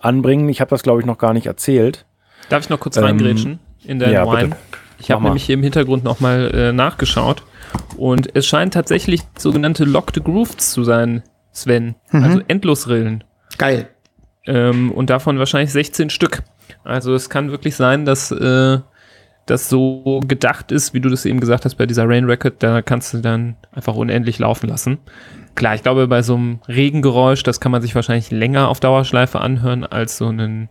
anbringen. 0.00 0.48
Ich 0.48 0.60
habe 0.60 0.70
das, 0.70 0.82
glaube 0.82 0.98
ich, 0.98 1.06
noch 1.06 1.18
gar 1.18 1.34
nicht 1.34 1.46
erzählt. 1.46 2.06
Darf 2.48 2.64
ich 2.64 2.70
noch 2.70 2.80
kurz 2.80 2.96
Ähm, 2.96 3.04
reingrätschen 3.04 3.60
in 3.84 4.00
deinen 4.00 4.14
ja, 4.14 4.26
Wine? 4.26 4.48
bitte. 4.48 4.56
Ich 4.98 5.12
habe 5.12 5.22
nämlich 5.22 5.44
hier 5.44 5.54
im 5.54 5.62
Hintergrund 5.62 6.02
nochmal 6.02 6.50
äh, 6.52 6.72
nachgeschaut 6.72 7.44
und 7.96 8.34
es 8.34 8.46
scheint 8.46 8.74
tatsächlich 8.74 9.20
sogenannte 9.38 9.84
Locked 9.84 10.24
Grooves 10.24 10.72
zu 10.72 10.82
sein, 10.82 11.22
Sven. 11.52 11.94
Mhm. 12.10 12.24
Also 12.24 12.40
Endlosrillen. 12.48 13.24
Geil. 13.58 13.88
Ähm, 14.46 14.90
und 14.90 15.10
davon 15.10 15.38
wahrscheinlich 15.38 15.70
16 15.72 16.10
Stück. 16.10 16.42
Also 16.84 17.14
es 17.14 17.30
kann 17.30 17.50
wirklich 17.50 17.76
sein, 17.76 18.04
dass 18.04 18.30
äh, 18.32 18.78
das 19.46 19.68
so 19.68 20.20
gedacht 20.26 20.72
ist, 20.72 20.94
wie 20.94 21.00
du 21.00 21.08
das 21.08 21.24
eben 21.26 21.40
gesagt 21.40 21.64
hast 21.64 21.74
bei 21.76 21.86
dieser 21.86 22.08
Rain 22.08 22.24
Record, 22.24 22.62
da 22.62 22.82
kannst 22.82 23.12
du 23.14 23.18
dann 23.18 23.56
einfach 23.72 23.94
unendlich 23.94 24.38
laufen 24.38 24.68
lassen. 24.68 24.98
Klar, 25.54 25.74
ich 25.74 25.82
glaube, 25.82 26.08
bei 26.08 26.22
so 26.22 26.34
einem 26.34 26.60
Regengeräusch, 26.66 27.42
das 27.42 27.60
kann 27.60 27.72
man 27.72 27.82
sich 27.82 27.94
wahrscheinlich 27.94 28.30
länger 28.30 28.68
auf 28.68 28.80
Dauerschleife 28.80 29.40
anhören 29.40 29.84
als 29.84 30.16
so 30.16 30.28
einen, 30.28 30.70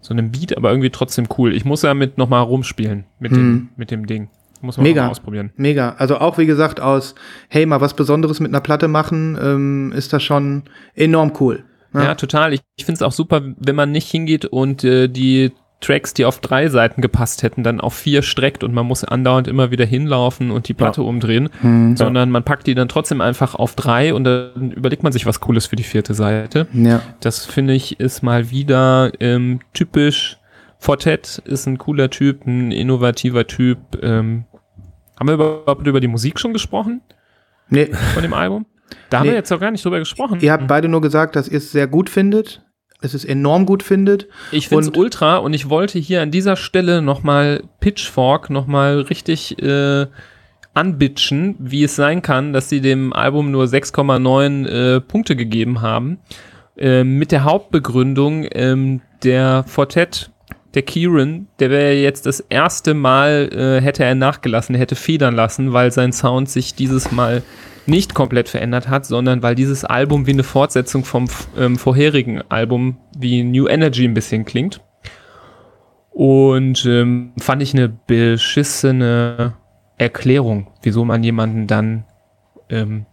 so 0.00 0.12
einen 0.12 0.32
Beat, 0.32 0.56
aber 0.56 0.70
irgendwie 0.70 0.90
trotzdem 0.90 1.28
cool. 1.38 1.54
Ich 1.54 1.64
muss 1.64 1.82
damit 1.82 2.18
nochmal 2.18 2.42
rumspielen 2.42 3.04
mit, 3.20 3.32
dem, 3.32 3.38
Hm. 3.38 3.68
mit 3.76 3.90
dem 3.90 4.06
Ding. 4.06 4.28
Muss 4.62 4.76
man 4.76 4.84
Mega. 4.84 5.08
ausprobieren. 5.08 5.52
Mega. 5.56 5.94
Also 5.98 6.18
auch 6.18 6.38
wie 6.38 6.46
gesagt 6.46 6.80
aus, 6.80 7.14
hey, 7.48 7.66
mal 7.66 7.80
was 7.80 7.94
Besonderes 7.94 8.40
mit 8.40 8.50
einer 8.50 8.60
Platte 8.60 8.88
machen, 8.88 9.38
ähm, 9.40 9.92
ist 9.94 10.12
das 10.12 10.22
schon 10.22 10.62
enorm 10.94 11.32
cool. 11.40 11.64
Ja, 11.94 12.02
Ja. 12.04 12.14
total. 12.14 12.52
Ich, 12.52 12.60
ich 12.76 12.84
finde 12.84 12.96
es 12.96 13.02
auch 13.02 13.12
super, 13.12 13.42
wenn 13.58 13.74
man 13.76 13.90
nicht 13.92 14.10
hingeht 14.10 14.44
und 14.44 14.84
äh, 14.84 15.08
die 15.08 15.52
Tracks, 15.82 16.14
die 16.14 16.24
auf 16.24 16.40
drei 16.40 16.68
Seiten 16.68 17.02
gepasst 17.02 17.42
hätten, 17.42 17.62
dann 17.62 17.82
auf 17.82 17.92
vier 17.94 18.22
streckt 18.22 18.64
und 18.64 18.72
man 18.72 18.86
muss 18.86 19.04
andauernd 19.04 19.46
immer 19.46 19.70
wieder 19.70 19.84
hinlaufen 19.84 20.50
und 20.50 20.68
die 20.68 20.74
Platte 20.74 21.02
umdrehen, 21.02 21.50
Hm. 21.60 21.96
sondern 21.98 22.30
man 22.30 22.44
packt 22.44 22.66
die 22.66 22.74
dann 22.74 22.88
trotzdem 22.88 23.20
einfach 23.20 23.54
auf 23.54 23.74
drei 23.76 24.14
und 24.14 24.24
dann 24.24 24.72
überlegt 24.72 25.02
man 25.02 25.12
sich 25.12 25.26
was 25.26 25.38
Cooles 25.40 25.66
für 25.66 25.76
die 25.76 25.82
vierte 25.82 26.14
Seite. 26.14 26.66
Ja. 26.72 27.02
Das 27.20 27.44
finde 27.44 27.74
ich 27.74 28.00
ist 28.00 28.22
mal 28.22 28.50
wieder 28.50 29.12
ähm, 29.20 29.60
typisch. 29.74 30.38
Fortet 30.78 31.42
ist 31.44 31.66
ein 31.66 31.78
cooler 31.78 32.10
Typ, 32.10 32.46
ein 32.46 32.70
innovativer 32.70 33.46
Typ. 33.46 33.78
Ähm, 34.02 34.44
haben 35.18 35.26
wir 35.28 35.34
überhaupt 35.34 35.86
über 35.86 36.00
die 36.00 36.08
Musik 36.08 36.38
schon 36.38 36.52
gesprochen 36.52 37.00
Nee, 37.68 37.90
von 38.14 38.22
dem 38.22 38.34
Album? 38.34 38.66
Da 39.10 39.18
haben 39.18 39.24
Nee. 39.26 39.32
wir 39.32 39.36
jetzt 39.38 39.52
auch 39.52 39.58
gar 39.60 39.70
nicht 39.70 39.84
drüber 39.84 39.98
gesprochen. 39.98 40.38
ihr 40.40 40.52
habt 40.52 40.66
beide 40.68 40.88
nur 40.88 41.00
gesagt, 41.00 41.34
dass 41.34 41.48
ihr 41.48 41.58
es 41.58 41.72
sehr 41.72 41.88
gut 41.88 42.08
findet, 42.10 42.62
dass 43.00 43.12
ihr 43.14 43.16
es 43.18 43.24
enorm 43.24 43.66
gut 43.66 43.82
findet. 43.82 44.28
Ich 44.52 44.68
finde 44.68 44.84
es 44.90 44.96
ultra 44.96 45.38
und 45.38 45.52
ich 45.54 45.68
wollte 45.68 45.98
hier 45.98 46.22
an 46.22 46.30
dieser 46.30 46.54
Stelle 46.56 47.02
nochmal 47.02 47.64
Pitchfork 47.80 48.50
nochmal 48.50 49.00
richtig 49.00 49.60
äh, 49.60 50.06
anbitchen, 50.74 51.56
wie 51.58 51.82
es 51.84 51.96
sein 51.96 52.22
kann, 52.22 52.52
dass 52.52 52.68
sie 52.68 52.80
dem 52.80 53.12
Album 53.12 53.50
nur 53.50 53.64
6,9 53.64 54.66
äh, 54.66 55.00
Punkte 55.00 55.34
gegeben 55.34 55.80
haben. 55.80 56.18
Ähm, 56.76 57.16
mit 57.18 57.32
der 57.32 57.44
Hauptbegründung, 57.44 58.46
ähm, 58.52 59.00
der 59.24 59.64
Fortet, 59.66 60.30
der 60.76 60.82
Kieran, 60.82 61.48
der 61.58 61.70
wäre 61.70 61.94
jetzt 61.94 62.26
das 62.26 62.38
erste 62.38 62.92
Mal, 62.92 63.48
äh, 63.50 63.82
hätte 63.82 64.04
er 64.04 64.14
nachgelassen, 64.14 64.74
hätte 64.74 64.94
federn 64.94 65.34
lassen, 65.34 65.72
weil 65.72 65.90
sein 65.90 66.12
Sound 66.12 66.50
sich 66.50 66.74
dieses 66.74 67.10
Mal 67.10 67.42
nicht 67.86 68.12
komplett 68.12 68.50
verändert 68.50 68.86
hat, 68.86 69.06
sondern 69.06 69.42
weil 69.42 69.54
dieses 69.54 69.86
Album 69.86 70.26
wie 70.26 70.32
eine 70.32 70.42
Fortsetzung 70.42 71.02
vom 71.04 71.28
ähm, 71.56 71.78
vorherigen 71.78 72.42
Album 72.50 72.98
wie 73.18 73.42
New 73.42 73.66
Energy 73.66 74.04
ein 74.04 74.12
bisschen 74.12 74.44
klingt. 74.44 74.82
Und 76.10 76.84
ähm, 76.84 77.32
fand 77.38 77.62
ich 77.62 77.72
eine 77.72 77.88
beschissene 77.88 79.54
Erklärung, 79.96 80.66
wieso 80.82 81.06
man 81.06 81.22
jemanden 81.22 81.66
dann 81.66 82.04
ähm, 82.68 83.06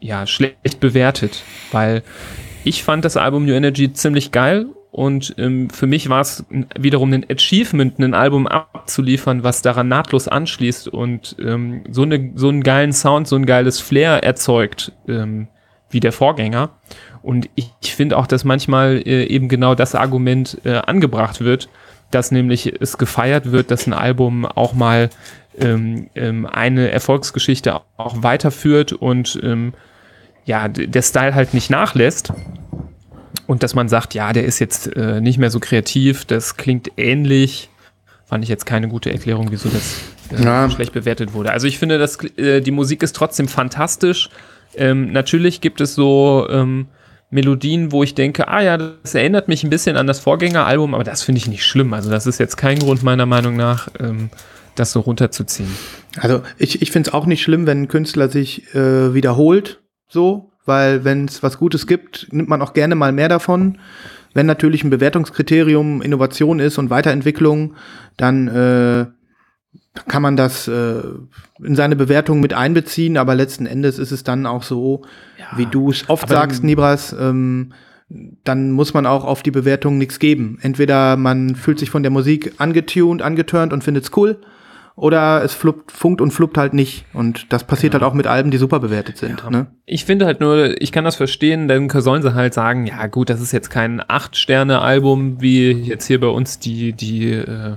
ja 0.00 0.26
schlecht 0.26 0.80
bewertet, 0.80 1.44
weil 1.70 2.02
ich 2.64 2.82
fand 2.82 3.04
das 3.04 3.16
Album 3.16 3.46
New 3.46 3.54
Energy 3.54 3.92
ziemlich 3.92 4.32
geil 4.32 4.66
und 4.98 5.36
ähm, 5.38 5.70
für 5.70 5.86
mich 5.86 6.08
war 6.08 6.22
es 6.22 6.44
wiederum 6.76 7.12
ein 7.12 7.24
Achievement, 7.30 8.00
ein 8.00 8.14
Album 8.14 8.48
abzuliefern, 8.48 9.44
was 9.44 9.62
daran 9.62 9.86
nahtlos 9.86 10.26
anschließt 10.26 10.88
und 10.88 11.36
ähm, 11.38 11.84
so, 11.88 12.02
eine, 12.02 12.32
so 12.34 12.48
einen 12.48 12.64
geilen 12.64 12.92
Sound, 12.92 13.28
so 13.28 13.36
ein 13.36 13.46
geiles 13.46 13.78
Flair 13.78 14.24
erzeugt 14.24 14.90
ähm, 15.06 15.46
wie 15.88 16.00
der 16.00 16.10
Vorgänger. 16.10 16.70
Und 17.22 17.48
ich, 17.54 17.72
ich 17.80 17.94
finde 17.94 18.16
auch, 18.16 18.26
dass 18.26 18.42
manchmal 18.42 18.96
äh, 19.06 19.22
eben 19.26 19.48
genau 19.48 19.76
das 19.76 19.94
Argument 19.94 20.58
äh, 20.64 20.78
angebracht 20.78 21.42
wird, 21.42 21.68
dass 22.10 22.32
nämlich 22.32 22.80
es 22.80 22.98
gefeiert 22.98 23.52
wird, 23.52 23.70
dass 23.70 23.86
ein 23.86 23.92
Album 23.92 24.46
auch 24.46 24.72
mal 24.72 25.10
ähm, 25.60 26.10
ähm, 26.16 26.44
eine 26.44 26.90
Erfolgsgeschichte 26.90 27.82
auch 27.98 28.24
weiterführt 28.24 28.94
und 28.94 29.38
ähm, 29.44 29.74
ja, 30.44 30.66
der 30.66 31.02
Style 31.02 31.36
halt 31.36 31.54
nicht 31.54 31.70
nachlässt. 31.70 32.32
Und 33.46 33.62
dass 33.62 33.74
man 33.74 33.88
sagt, 33.88 34.14
ja, 34.14 34.32
der 34.32 34.44
ist 34.44 34.58
jetzt 34.58 34.94
äh, 34.96 35.20
nicht 35.20 35.38
mehr 35.38 35.50
so 35.50 35.60
kreativ, 35.60 36.24
das 36.24 36.56
klingt 36.56 36.90
ähnlich. 36.96 37.70
Fand 38.26 38.44
ich 38.44 38.50
jetzt 38.50 38.66
keine 38.66 38.88
gute 38.88 39.10
Erklärung, 39.10 39.48
wieso 39.50 39.68
das 39.68 40.00
äh, 40.38 40.42
Ja. 40.44 40.68
schlecht 40.70 40.92
bewertet 40.92 41.32
wurde. 41.32 41.52
Also 41.52 41.66
ich 41.66 41.78
finde, 41.78 41.98
dass 41.98 42.22
äh, 42.36 42.60
die 42.60 42.70
Musik 42.70 43.02
ist 43.02 43.16
trotzdem 43.16 43.48
fantastisch. 43.48 44.28
Ähm, 44.74 45.12
natürlich 45.12 45.60
gibt 45.60 45.80
es 45.80 45.94
so 45.94 46.46
ähm, 46.50 46.88
Melodien, 47.30 47.90
wo 47.92 48.02
ich 48.02 48.14
denke, 48.14 48.48
ah 48.48 48.60
ja, 48.62 48.76
das 48.76 49.14
erinnert 49.14 49.48
mich 49.48 49.64
ein 49.64 49.70
bisschen 49.70 49.96
an 49.96 50.06
das 50.06 50.20
Vorgängeralbum, 50.20 50.94
aber 50.94 51.04
das 51.04 51.22
finde 51.22 51.38
ich 51.38 51.46
nicht 51.48 51.64
schlimm. 51.64 51.92
Also 51.94 52.10
das 52.10 52.26
ist 52.26 52.38
jetzt 52.38 52.56
kein 52.56 52.78
Grund 52.78 53.02
meiner 53.02 53.26
Meinung 53.26 53.56
nach, 53.56 53.88
ähm, 53.98 54.30
das 54.74 54.92
so 54.92 55.00
runterzuziehen. 55.00 55.68
Also 56.18 56.42
ich, 56.58 56.82
ich 56.82 56.90
finde 56.90 57.08
es 57.10 57.14
auch 57.14 57.26
nicht 57.26 57.42
schlimm, 57.42 57.66
wenn 57.66 57.82
ein 57.82 57.88
Künstler 57.88 58.28
sich 58.28 58.74
äh, 58.74 59.12
wiederholt, 59.14 59.80
so, 60.06 60.47
weil 60.68 61.04
wenn 61.04 61.24
es 61.24 61.42
was 61.42 61.58
Gutes 61.58 61.86
gibt, 61.86 62.28
nimmt 62.30 62.48
man 62.48 62.62
auch 62.62 62.74
gerne 62.74 62.94
mal 62.94 63.10
mehr 63.10 63.28
davon. 63.28 63.78
Wenn 64.34 64.46
natürlich 64.46 64.84
ein 64.84 64.90
Bewertungskriterium 64.90 66.02
Innovation 66.02 66.60
ist 66.60 66.78
und 66.78 66.90
Weiterentwicklung, 66.90 67.74
dann 68.16 68.46
äh, 68.46 69.06
kann 70.06 70.22
man 70.22 70.36
das 70.36 70.68
äh, 70.68 71.02
in 71.62 71.74
seine 71.74 71.96
Bewertung 71.96 72.40
mit 72.40 72.54
einbeziehen, 72.54 73.16
aber 73.16 73.34
letzten 73.34 73.66
Endes 73.66 73.98
ist 73.98 74.12
es 74.12 74.22
dann 74.22 74.46
auch 74.46 74.62
so, 74.62 75.02
wie 75.56 75.66
du 75.66 75.90
es 75.90 76.08
oft 76.08 76.28
sagst, 76.28 76.62
Nibras, 76.62 77.14
ähm, 77.18 77.72
dann 78.44 78.70
muss 78.70 78.94
man 78.94 79.06
auch 79.06 79.24
auf 79.24 79.42
die 79.42 79.50
Bewertung 79.50 79.98
nichts 79.98 80.18
geben. 80.18 80.58
Entweder 80.62 81.16
man 81.16 81.56
fühlt 81.56 81.78
sich 81.78 81.90
von 81.90 82.02
der 82.02 82.10
Musik 82.10 82.54
angetuned, 82.58 83.22
angeturnt 83.22 83.72
und 83.72 83.84
findet's 83.84 84.10
cool, 84.16 84.40
oder 84.98 85.44
es 85.44 85.54
fluppt, 85.54 85.92
funkt 85.92 86.20
und 86.20 86.32
fluppt 86.32 86.58
halt 86.58 86.74
nicht. 86.74 87.04
Und 87.12 87.52
das 87.52 87.64
passiert 87.64 87.94
halt 87.94 88.02
auch 88.02 88.14
mit 88.14 88.26
Alben, 88.26 88.50
die 88.50 88.58
super 88.58 88.80
bewertet 88.80 89.16
sind. 89.16 89.48
Ne? 89.50 89.68
Ich 89.86 90.04
finde 90.04 90.26
halt 90.26 90.40
nur, 90.40 90.80
ich 90.82 90.92
kann 90.92 91.04
das 91.04 91.16
verstehen, 91.16 91.68
dann 91.68 91.88
sollen 91.88 92.22
sie 92.22 92.34
halt 92.34 92.52
sagen, 92.52 92.86
ja 92.86 93.06
gut, 93.06 93.30
das 93.30 93.40
ist 93.40 93.52
jetzt 93.52 93.70
kein 93.70 94.02
Acht-Sterne-Album, 94.06 95.40
wie 95.40 95.70
jetzt 95.70 96.06
hier 96.06 96.18
bei 96.20 96.26
uns 96.26 96.58
die, 96.58 96.92
die 96.92 97.30
äh, 97.30 97.76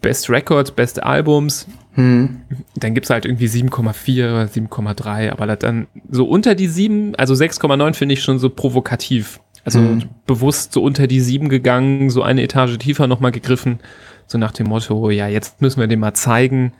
Best 0.00 0.28
Records, 0.28 0.72
Best 0.72 1.02
Albums. 1.02 1.68
Hm. 1.94 2.40
Dann 2.74 2.94
gibt's 2.94 3.10
halt 3.10 3.24
irgendwie 3.24 3.46
7,4 3.46 4.30
oder 4.30 4.44
7,3, 4.44 5.30
aber 5.30 5.56
dann 5.56 5.86
so 6.10 6.26
unter 6.26 6.54
die 6.54 6.68
7, 6.68 7.14
also 7.16 7.34
6,9 7.34 7.94
finde 7.94 8.14
ich 8.14 8.22
schon 8.22 8.38
so 8.38 8.50
provokativ. 8.50 9.40
Also 9.64 9.78
Hm. 9.78 10.02
bewusst 10.26 10.72
so 10.72 10.82
unter 10.82 11.06
die 11.06 11.20
7 11.20 11.48
gegangen, 11.48 12.10
so 12.10 12.22
eine 12.22 12.42
Etage 12.42 12.78
tiefer 12.78 13.06
nochmal 13.06 13.30
gegriffen, 13.30 13.78
so 14.26 14.38
nach 14.38 14.52
dem 14.52 14.68
Motto, 14.68 15.10
ja, 15.10 15.28
jetzt 15.28 15.60
müssen 15.60 15.80
wir 15.80 15.86
dem 15.86 16.00
mal 16.00 16.14
zeigen, 16.14 16.72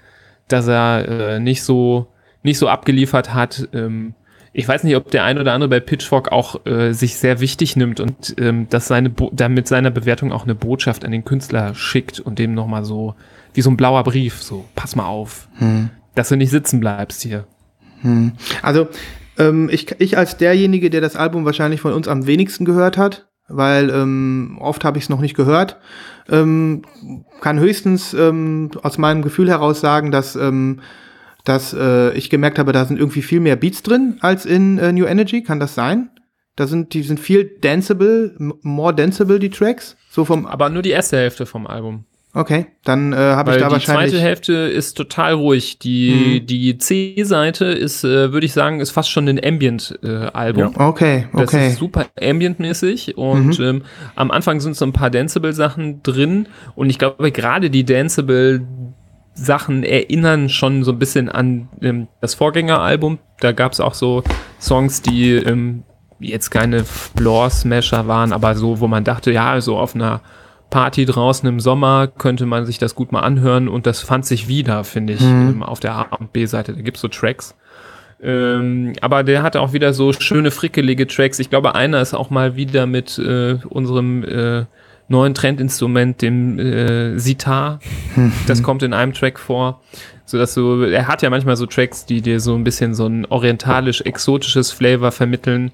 dass 0.48 0.66
er 0.68 1.08
äh, 1.08 1.40
nicht 1.40 1.62
so 1.62 2.06
nicht 2.42 2.58
so 2.58 2.68
abgeliefert 2.68 3.32
hat. 3.34 3.68
Ähm, 3.72 4.14
ich 4.52 4.68
weiß 4.68 4.84
nicht, 4.84 4.96
ob 4.96 5.10
der 5.10 5.24
ein 5.24 5.38
oder 5.38 5.54
andere 5.54 5.70
bei 5.70 5.80
Pitchfork 5.80 6.30
auch 6.30 6.66
äh, 6.66 6.92
sich 6.92 7.16
sehr 7.16 7.40
wichtig 7.40 7.76
nimmt 7.76 8.00
und 8.00 8.34
ähm, 8.38 8.68
dass 8.68 8.88
seine 8.88 9.08
Bo 9.08 9.30
damit 9.32 9.66
seiner 9.66 9.90
Bewertung 9.90 10.30
auch 10.30 10.44
eine 10.44 10.54
Botschaft 10.54 11.04
an 11.04 11.10
den 11.10 11.24
Künstler 11.24 11.74
schickt 11.74 12.20
und 12.20 12.38
dem 12.38 12.54
nochmal 12.54 12.84
so 12.84 13.14
wie 13.54 13.62
so 13.62 13.70
ein 13.70 13.76
blauer 13.76 14.02
Brief, 14.04 14.42
so 14.42 14.64
pass 14.74 14.96
mal 14.96 15.06
auf, 15.06 15.48
Hm. 15.58 15.90
dass 16.14 16.28
du 16.28 16.36
nicht 16.36 16.50
sitzen 16.50 16.80
bleibst 16.80 17.22
hier. 17.22 17.44
Hm. 18.02 18.32
Also 18.60 18.88
ähm, 19.38 19.70
ich, 19.72 19.94
ich 20.00 20.18
als 20.18 20.36
derjenige, 20.36 20.90
der 20.90 21.00
das 21.00 21.16
Album 21.16 21.44
wahrscheinlich 21.44 21.80
von 21.80 21.92
uns 21.92 22.08
am 22.08 22.26
wenigsten 22.26 22.64
gehört 22.64 22.98
hat, 22.98 23.26
weil 23.56 23.90
ähm, 23.90 24.58
oft 24.60 24.84
habe 24.84 24.98
ich 24.98 25.04
es 25.04 25.10
noch 25.10 25.20
nicht 25.20 25.36
gehört, 25.36 25.78
ähm, 26.28 26.82
kann 27.40 27.58
höchstens 27.58 28.14
ähm, 28.14 28.70
aus 28.82 28.98
meinem 28.98 29.22
Gefühl 29.22 29.48
heraus 29.48 29.80
sagen, 29.80 30.10
dass, 30.10 30.36
ähm, 30.36 30.80
dass 31.44 31.74
äh, 31.74 32.12
ich 32.14 32.30
gemerkt 32.30 32.58
habe, 32.58 32.72
da 32.72 32.84
sind 32.84 32.98
irgendwie 32.98 33.22
viel 33.22 33.40
mehr 33.40 33.56
Beats 33.56 33.82
drin 33.82 34.18
als 34.20 34.46
in 34.46 34.78
äh, 34.78 34.92
New 34.92 35.06
Energy. 35.06 35.42
Kann 35.42 35.60
das 35.60 35.74
sein? 35.74 36.10
Da 36.56 36.66
sind 36.66 36.92
die 36.92 37.02
sind 37.02 37.18
viel 37.18 37.50
danceable, 37.60 38.34
more 38.62 38.94
danceable 38.94 39.38
die 39.38 39.50
Tracks. 39.50 39.96
So 40.10 40.24
vom 40.24 40.46
Aber 40.46 40.68
nur 40.68 40.82
die 40.82 40.90
erste 40.90 41.16
Hälfte 41.16 41.46
vom 41.46 41.66
Album. 41.66 42.04
Okay, 42.34 42.66
dann 42.84 43.12
äh, 43.12 43.16
habe 43.16 43.52
ich 43.52 43.58
da 43.58 43.66
die 43.68 43.72
wahrscheinlich. 43.72 44.10
zweite 44.10 44.22
Hälfte 44.22 44.52
ist 44.52 44.94
total 44.96 45.34
ruhig. 45.34 45.78
Die, 45.78 46.40
Mhm. 46.42 46.46
die 46.46 46.78
C-Seite 46.78 47.66
ist, 47.66 48.04
äh, 48.04 48.32
würde 48.32 48.46
ich 48.46 48.52
sagen, 48.52 48.80
ist 48.80 48.90
fast 48.90 49.10
schon 49.10 49.28
ein 49.28 49.38
Ambient-Album. 49.44 50.74
Okay, 50.76 51.26
Das 51.32 51.42
okay. 51.42 51.68
ist 51.68 51.76
super 51.78 52.06
ambient-mäßig 52.20 53.16
und 53.16 53.58
Mhm. 53.58 53.64
ähm, 53.64 53.82
am 54.14 54.30
Anfang 54.30 54.60
sind 54.60 54.76
so 54.76 54.84
ein 54.84 54.92
paar 54.92 55.10
Danceable-Sachen 55.10 56.02
drin 56.02 56.48
und 56.74 56.90
ich 56.90 56.98
glaube, 56.98 57.30
gerade 57.32 57.70
die 57.70 57.84
Danceable-Sachen 57.84 59.82
erinnern 59.84 60.48
schon 60.48 60.84
so 60.84 60.92
ein 60.92 60.98
bisschen 60.98 61.28
an 61.28 61.68
ähm, 61.80 62.08
das 62.20 62.34
Vorgängeralbum. 62.34 63.18
Da 63.40 63.52
gab 63.52 63.72
es 63.72 63.80
auch 63.80 63.94
so 63.94 64.22
Songs, 64.60 65.02
die 65.02 65.32
ähm, 65.32 65.82
jetzt 66.20 66.50
keine 66.50 66.84
Floor-Smasher 66.84 68.06
waren, 68.06 68.32
aber 68.32 68.54
so, 68.54 68.80
wo 68.80 68.86
man 68.88 69.04
dachte, 69.04 69.32
ja, 69.32 69.60
so 69.60 69.76
auf 69.76 69.94
einer 69.94 70.20
Party 70.72 71.04
draußen 71.04 71.46
im 71.48 71.60
Sommer 71.60 72.06
könnte 72.08 72.46
man 72.46 72.64
sich 72.66 72.78
das 72.78 72.94
gut 72.96 73.12
mal 73.12 73.20
anhören 73.20 73.68
und 73.68 73.86
das 73.86 74.00
fand 74.00 74.24
sich 74.26 74.48
wieder, 74.48 74.82
finde 74.84 75.12
ich, 75.12 75.20
Mhm. 75.20 75.48
ähm, 75.48 75.62
auf 75.62 75.78
der 75.80 75.94
A 75.94 76.02
und 76.18 76.32
B-Seite. 76.32 76.72
Da 76.72 76.80
gibt's 76.80 77.00
so 77.02 77.08
Tracks. 77.08 77.54
Ähm, 78.22 78.94
aber 79.00 79.22
der 79.22 79.42
hatte 79.42 79.60
auch 79.60 79.72
wieder 79.72 79.92
so 79.92 80.12
schöne, 80.12 80.50
frickelige 80.50 81.06
Tracks. 81.06 81.38
Ich 81.38 81.50
glaube, 81.50 81.74
einer 81.74 82.00
ist 82.00 82.14
auch 82.14 82.30
mal 82.30 82.56
wieder 82.56 82.86
mit 82.86 83.18
äh, 83.18 83.58
unserem 83.68 84.24
äh, 84.24 84.64
neuen 85.08 85.34
Trendinstrument, 85.34 86.22
dem 86.22 86.58
äh, 86.58 87.18
Sitar. 87.18 87.80
Das 88.46 88.62
kommt 88.62 88.82
in 88.82 88.94
einem 88.94 89.12
Track 89.12 89.38
vor. 89.38 89.82
So 90.24 90.38
dass 90.38 90.54
du, 90.54 90.82
er 90.84 91.06
hat 91.08 91.20
ja 91.20 91.28
manchmal 91.30 91.56
so 91.56 91.66
Tracks, 91.66 92.06
die 92.06 92.22
dir 92.22 92.40
so 92.40 92.54
ein 92.54 92.64
bisschen 92.64 92.94
so 92.94 93.06
ein 93.06 93.26
orientalisch-exotisches 93.26 94.72
Flavor 94.72 95.12
vermitteln. 95.12 95.72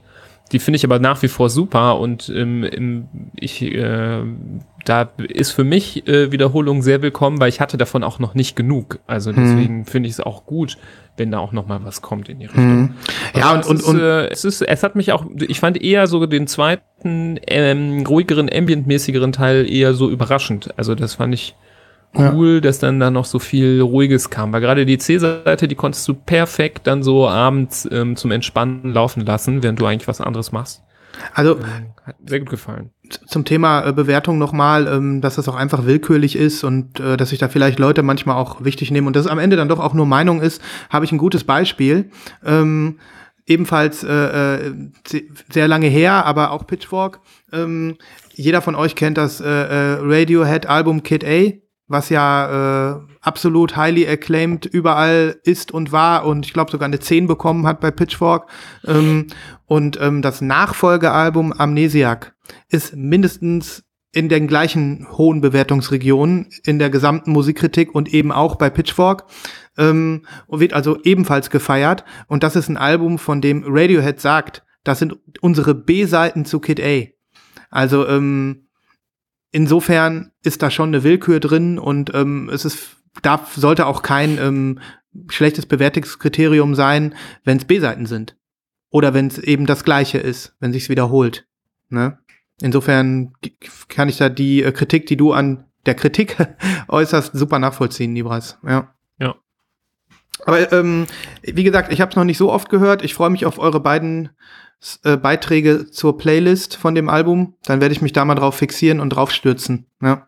Die 0.50 0.58
finde 0.58 0.76
ich 0.76 0.84
aber 0.84 0.98
nach 0.98 1.22
wie 1.22 1.28
vor 1.28 1.50
super 1.50 1.98
und 2.00 2.30
ähm, 2.34 2.64
im, 2.64 3.08
ich, 3.36 3.60
äh, 3.62 4.22
da 4.88 5.10
ist 5.18 5.52
für 5.52 5.64
mich 5.64 6.06
äh, 6.08 6.32
Wiederholung 6.32 6.82
sehr 6.82 7.02
willkommen, 7.02 7.40
weil 7.40 7.48
ich 7.48 7.60
hatte 7.60 7.76
davon 7.76 8.02
auch 8.02 8.18
noch 8.18 8.34
nicht 8.34 8.56
genug. 8.56 9.00
Also 9.06 9.32
deswegen 9.32 9.84
finde 9.84 10.08
ich 10.08 10.14
es 10.14 10.20
auch 10.20 10.46
gut, 10.46 10.78
wenn 11.16 11.30
da 11.30 11.38
auch 11.38 11.52
noch 11.52 11.66
mal 11.66 11.84
was 11.84 12.00
kommt 12.00 12.28
in 12.28 12.38
die 12.38 12.46
Richtung. 12.46 12.80
Mhm. 12.80 12.94
Ja, 13.36 13.52
und, 13.52 13.60
es 13.60 13.66
und, 13.66 13.80
ist, 13.80 13.84
und 13.86 14.00
äh, 14.00 14.28
es 14.28 14.44
ist, 14.44 14.62
es 14.62 14.82
hat 14.82 14.96
mich 14.96 15.12
auch, 15.12 15.26
ich 15.36 15.60
fand 15.60 15.82
eher 15.82 16.06
so 16.06 16.24
den 16.26 16.46
zweiten, 16.46 17.38
ähm, 17.46 18.04
ruhigeren, 18.06 18.48
ambientmäßigeren 18.52 19.32
Teil 19.32 19.70
eher 19.70 19.94
so 19.94 20.08
überraschend. 20.08 20.70
Also 20.76 20.94
das 20.94 21.14
fand 21.14 21.34
ich 21.34 21.54
cool, 22.16 22.60
dass 22.60 22.78
dann 22.78 23.00
da 23.00 23.10
noch 23.10 23.26
so 23.26 23.38
viel 23.38 23.80
Ruhiges 23.80 24.30
kam. 24.30 24.52
Weil 24.52 24.60
gerade 24.60 24.86
die 24.86 24.98
C-Seite, 24.98 25.68
die 25.68 25.74
konntest 25.74 26.08
du 26.08 26.14
perfekt 26.14 26.86
dann 26.86 27.02
so 27.02 27.28
abends 27.28 27.86
ähm, 27.92 28.16
zum 28.16 28.30
Entspannen 28.30 28.92
laufen 28.92 29.24
lassen, 29.24 29.62
während 29.62 29.80
du 29.80 29.86
eigentlich 29.86 30.08
was 30.08 30.20
anderes 30.20 30.50
machst. 30.52 30.82
also 31.34 31.58
Hat 32.04 32.16
sehr 32.24 32.40
gut 32.40 32.50
gefallen. 32.50 32.90
Zum 33.26 33.44
Thema 33.44 33.86
äh, 33.86 33.92
Bewertung 33.92 34.38
nochmal, 34.38 34.86
ähm, 34.86 35.20
dass 35.20 35.36
das 35.36 35.48
auch 35.48 35.54
einfach 35.56 35.84
willkürlich 35.86 36.36
ist 36.36 36.64
und 36.64 37.00
äh, 37.00 37.16
dass 37.16 37.30
sich 37.30 37.38
da 37.38 37.48
vielleicht 37.48 37.78
Leute 37.78 38.02
manchmal 38.02 38.36
auch 38.36 38.64
wichtig 38.64 38.90
nehmen 38.90 39.06
und 39.06 39.16
das 39.16 39.26
am 39.26 39.38
Ende 39.38 39.56
dann 39.56 39.68
doch 39.68 39.80
auch 39.80 39.94
nur 39.94 40.06
Meinung 40.06 40.40
ist, 40.40 40.60
habe 40.90 41.04
ich 41.04 41.12
ein 41.12 41.18
gutes 41.18 41.44
Beispiel. 41.44 42.10
Ähm, 42.44 42.98
ebenfalls 43.46 44.04
äh, 44.04 44.56
äh, 44.56 44.74
se- 45.06 45.22
sehr 45.50 45.68
lange 45.68 45.86
her, 45.86 46.26
aber 46.26 46.50
auch 46.50 46.66
Pitchfork. 46.66 47.20
Ähm, 47.52 47.96
jeder 48.34 48.60
von 48.60 48.74
euch 48.74 48.94
kennt 48.94 49.16
das 49.16 49.40
äh, 49.40 49.48
Radiohead-Album 49.48 51.02
Kid 51.02 51.24
A, 51.24 51.52
was 51.88 52.10
ja 52.10 52.96
äh, 52.96 53.00
absolut 53.20 53.76
highly 53.76 54.06
acclaimed 54.06 54.66
überall 54.66 55.40
ist 55.42 55.72
und 55.72 55.90
war 55.90 56.26
und 56.26 56.46
ich 56.46 56.52
glaube 56.52 56.70
sogar 56.70 56.86
eine 56.86 57.00
10 57.00 57.26
bekommen 57.26 57.66
hat 57.66 57.80
bei 57.80 57.90
Pitchfork. 57.90 58.48
Ähm, 58.86 59.26
und 59.66 59.98
ähm, 60.00 60.22
das 60.22 60.40
Nachfolgealbum 60.40 61.52
Amnesiac 61.52 62.34
ist 62.68 62.94
mindestens 62.94 63.84
in 64.12 64.28
den 64.28 64.46
gleichen 64.46 65.06
hohen 65.12 65.40
Bewertungsregionen 65.40 66.48
in 66.64 66.78
der 66.78 66.90
gesamten 66.90 67.32
Musikkritik 67.32 67.94
und 67.94 68.12
eben 68.12 68.32
auch 68.32 68.56
bei 68.56 68.70
Pitchfork 68.70 69.24
ähm, 69.76 70.24
wird 70.48 70.72
also 70.72 70.98
ebenfalls 71.02 71.50
gefeiert. 71.50 72.04
Und 72.26 72.42
das 72.42 72.56
ist 72.56 72.68
ein 72.68 72.76
Album, 72.76 73.18
von 73.18 73.40
dem 73.40 73.64
Radiohead 73.66 74.20
sagt, 74.20 74.64
das 74.84 74.98
sind 74.98 75.16
unsere 75.40 75.74
B-Seiten 75.74 76.44
zu 76.44 76.60
Kid 76.60 76.80
A. 76.80 77.04
Also 77.70 78.06
ähm, 78.08 78.67
insofern 79.50 80.32
ist 80.42 80.62
da 80.62 80.70
schon 80.70 80.90
eine 80.90 81.04
Willkür 81.04 81.40
drin 81.40 81.78
und 81.78 82.14
ähm, 82.14 82.50
es 82.52 82.64
ist 82.64 82.96
darf 83.22 83.54
sollte 83.54 83.86
auch 83.86 84.02
kein 84.02 84.38
ähm, 84.38 84.80
schlechtes 85.28 85.66
Bewertungskriterium 85.66 86.74
sein, 86.74 87.14
wenn 87.44 87.58
es 87.58 87.64
B-Seiten 87.64 88.06
sind 88.06 88.36
oder 88.90 89.14
wenn 89.14 89.26
es 89.26 89.38
eben 89.38 89.66
das 89.66 89.84
Gleiche 89.84 90.18
ist, 90.18 90.54
wenn 90.60 90.72
sich's 90.72 90.88
wiederholt. 90.88 91.46
Ne? 91.88 92.18
Insofern 92.60 93.32
kann 93.88 94.08
ich 94.08 94.18
da 94.18 94.28
die 94.28 94.62
äh, 94.62 94.72
Kritik, 94.72 95.06
die 95.06 95.16
du 95.16 95.32
an 95.32 95.64
der 95.86 95.94
Kritik 95.94 96.36
äußerst, 96.88 97.32
super 97.34 97.58
nachvollziehen, 97.58 98.14
Libras. 98.14 98.58
Ja. 98.66 98.94
Ja. 99.18 99.34
Aber 100.44 100.70
ähm, 100.72 101.06
wie 101.42 101.64
gesagt, 101.64 101.92
ich 101.92 102.00
habe 102.00 102.10
es 102.10 102.16
noch 102.16 102.24
nicht 102.24 102.38
so 102.38 102.52
oft 102.52 102.68
gehört. 102.68 103.02
Ich 103.02 103.14
freue 103.14 103.30
mich 103.30 103.46
auf 103.46 103.58
eure 103.58 103.80
beiden 103.80 104.30
äh, 105.04 105.16
Beiträge 105.16 105.90
zur 105.90 106.16
Playlist 106.18 106.76
von 106.76 106.94
dem 106.94 107.08
Album. 107.08 107.54
Dann 107.64 107.80
werde 107.80 107.92
ich 107.92 108.02
mich 108.02 108.12
da 108.12 108.24
mal 108.24 108.34
drauf 108.34 108.54
fixieren 108.56 109.00
und 109.00 109.10
drauf 109.10 109.30
stürzen. 109.30 109.86
Ja. 110.02 110.24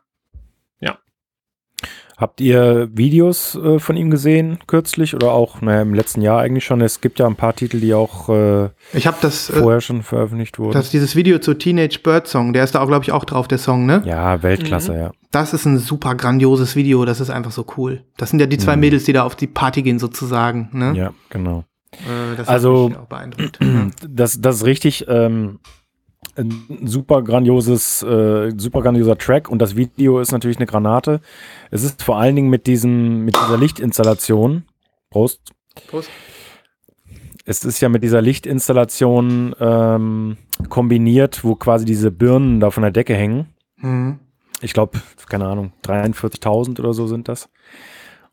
Habt 2.17 2.43
ihr 2.43 2.91
Videos 2.93 3.55
äh, 3.55 3.79
von 3.79 3.97
ihm 3.97 4.11
gesehen 4.11 4.59
kürzlich 4.67 5.15
oder 5.15 5.33
auch 5.33 5.63
naja, 5.63 5.81
im 5.81 5.95
letzten 5.95 6.21
Jahr 6.21 6.39
eigentlich 6.41 6.67
schon? 6.67 6.83
Es 6.83 7.01
gibt 7.01 7.19
ja 7.19 7.27
ein 7.27 7.35
paar 7.35 7.57
Titel, 7.57 7.81
die 7.81 7.95
auch 7.95 8.29
äh, 8.29 8.69
Ich 8.93 9.07
habe 9.07 9.17
das, 9.23 9.49
äh, 9.49 9.55
vorher 9.55 9.81
schon 9.81 10.03
veröffentlicht 10.03 10.59
wurden. 10.59 10.73
das 10.73 10.91
dieses 10.91 11.17
Video 11.17 11.39
zu 11.39 11.55
Teenage 11.55 12.01
Bird 12.03 12.29
Song. 12.29 12.53
Der 12.53 12.65
ist 12.65 12.75
da 12.75 12.83
auch, 12.83 12.89
glaube 12.89 13.05
ich, 13.07 13.13
auch 13.13 13.25
drauf, 13.25 13.49
der 13.49 13.57
Song, 13.57 13.87
ne? 13.87 14.03
ja, 14.05 14.43
Weltklasse, 14.43 14.95
ja. 14.95 15.13
Das 15.31 15.55
ist 15.55 15.65
ein 15.65 15.79
super 15.79 16.15
grandioses 16.15 16.77
Video. 16.77 17.07
Das 17.07 17.21
ist 17.21 17.31
einfach 17.31 17.53
so 17.53 17.65
cool. 17.79 18.05
Das 18.19 18.29
sind 18.29 18.39
ja 18.41 18.45
die 18.45 18.59
zwei 18.59 18.75
Mhm. 18.77 18.81
Mädels, 18.81 19.05
die 19.05 19.15
da 19.15 19.23
auf 19.25 19.35
die 19.35 19.47
Party 19.47 19.81
gehen, 19.81 19.99
sozusagen. 19.99 20.69
Ne? 20.75 20.93
Ja, 20.95 21.15
genau. 21.31 21.65
Äh, 21.92 22.37
das 22.37 22.48
Also-. 22.48 22.90
Das, 24.09 24.40
das 24.40 24.57
ist 24.57 24.64
richtig 24.64 25.07
ähm, 25.09 25.61
ein 26.37 26.87
super 26.87 27.22
grandioses, 27.22 28.03
äh, 28.03 28.53
super 28.57 28.83
grandioser 28.83 29.16
Track 29.18 29.48
und 29.48 29.61
das 29.61 29.76
Video 29.76 30.20
ist 30.20 30.33
natürlich 30.33 30.59
eine 30.59 30.66
Granate. 30.66 31.20
Es 31.70 31.83
ist 31.83 32.03
vor 32.03 32.18
allen 32.18 32.37
Dingen 32.37 32.48
mit 32.48 32.66
diesem, 32.66 33.24
mit 33.24 33.37
dieser 33.37 33.59
Lichtinstallation. 33.59 34.64
Prost. 35.11 35.40
Prost. 35.88 36.11
Es 37.44 37.64
ist 37.64 37.81
ja 37.81 37.88
mit 37.88 38.03
dieser 38.03 38.22
Lichtinstallation 38.22 39.55
ähm, 39.59 40.37
kombiniert, 40.68 41.42
wo 41.42 41.57
quasi 41.57 41.85
diese 41.85 42.11
Birnen 42.11 42.61
da 42.61 42.70
von 42.70 42.83
der 42.83 42.92
Decke 42.92 43.14
hängen. 43.14 43.46
Mhm. 43.79 44.20
Ich 44.61 44.72
glaube, 44.72 45.00
keine 45.26 45.46
Ahnung, 45.46 45.72
43.000 45.85 46.79
oder 46.81 46.92
so 46.92 47.07
sind 47.07 47.29
das. 47.29 47.48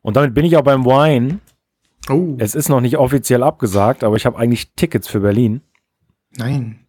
Und 0.02 0.16
damit 0.16 0.34
bin 0.34 0.44
ich 0.44 0.56
auch 0.56 0.62
beim 0.62 0.84
Wine. 0.84 1.40
Oh, 2.10 2.36
Es 2.38 2.54
ist 2.54 2.68
noch 2.68 2.80
nicht 2.80 2.98
offiziell 2.98 3.42
abgesagt, 3.42 4.04
aber 4.04 4.16
ich 4.16 4.26
habe 4.26 4.38
eigentlich 4.38 4.72
Tickets 4.74 5.08
für 5.08 5.20
Berlin. 5.20 5.60
nein. 6.36 6.80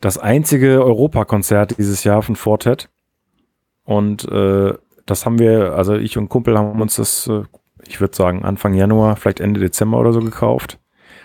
das 0.00 0.16
einzige 0.18 0.82
Europakonzert 0.82 1.76
dieses 1.78 2.04
Jahr 2.04 2.22
von 2.22 2.36
Fortet. 2.36 2.88
Und 3.84 4.26
äh, 4.30 4.72
das 5.06 5.26
haben 5.26 5.38
wir, 5.38 5.72
also 5.74 5.94
ich 5.94 6.16
und 6.16 6.28
Kumpel 6.28 6.56
haben 6.56 6.80
uns 6.80 6.96
das, 6.96 7.26
äh, 7.26 7.42
ich 7.86 8.00
würde 8.00 8.16
sagen, 8.16 8.44
Anfang 8.44 8.74
Januar, 8.74 9.16
vielleicht 9.16 9.40
Ende 9.40 9.60
Dezember 9.60 9.98
oder 9.98 10.12
so 10.12 10.20
gekauft. 10.20 10.78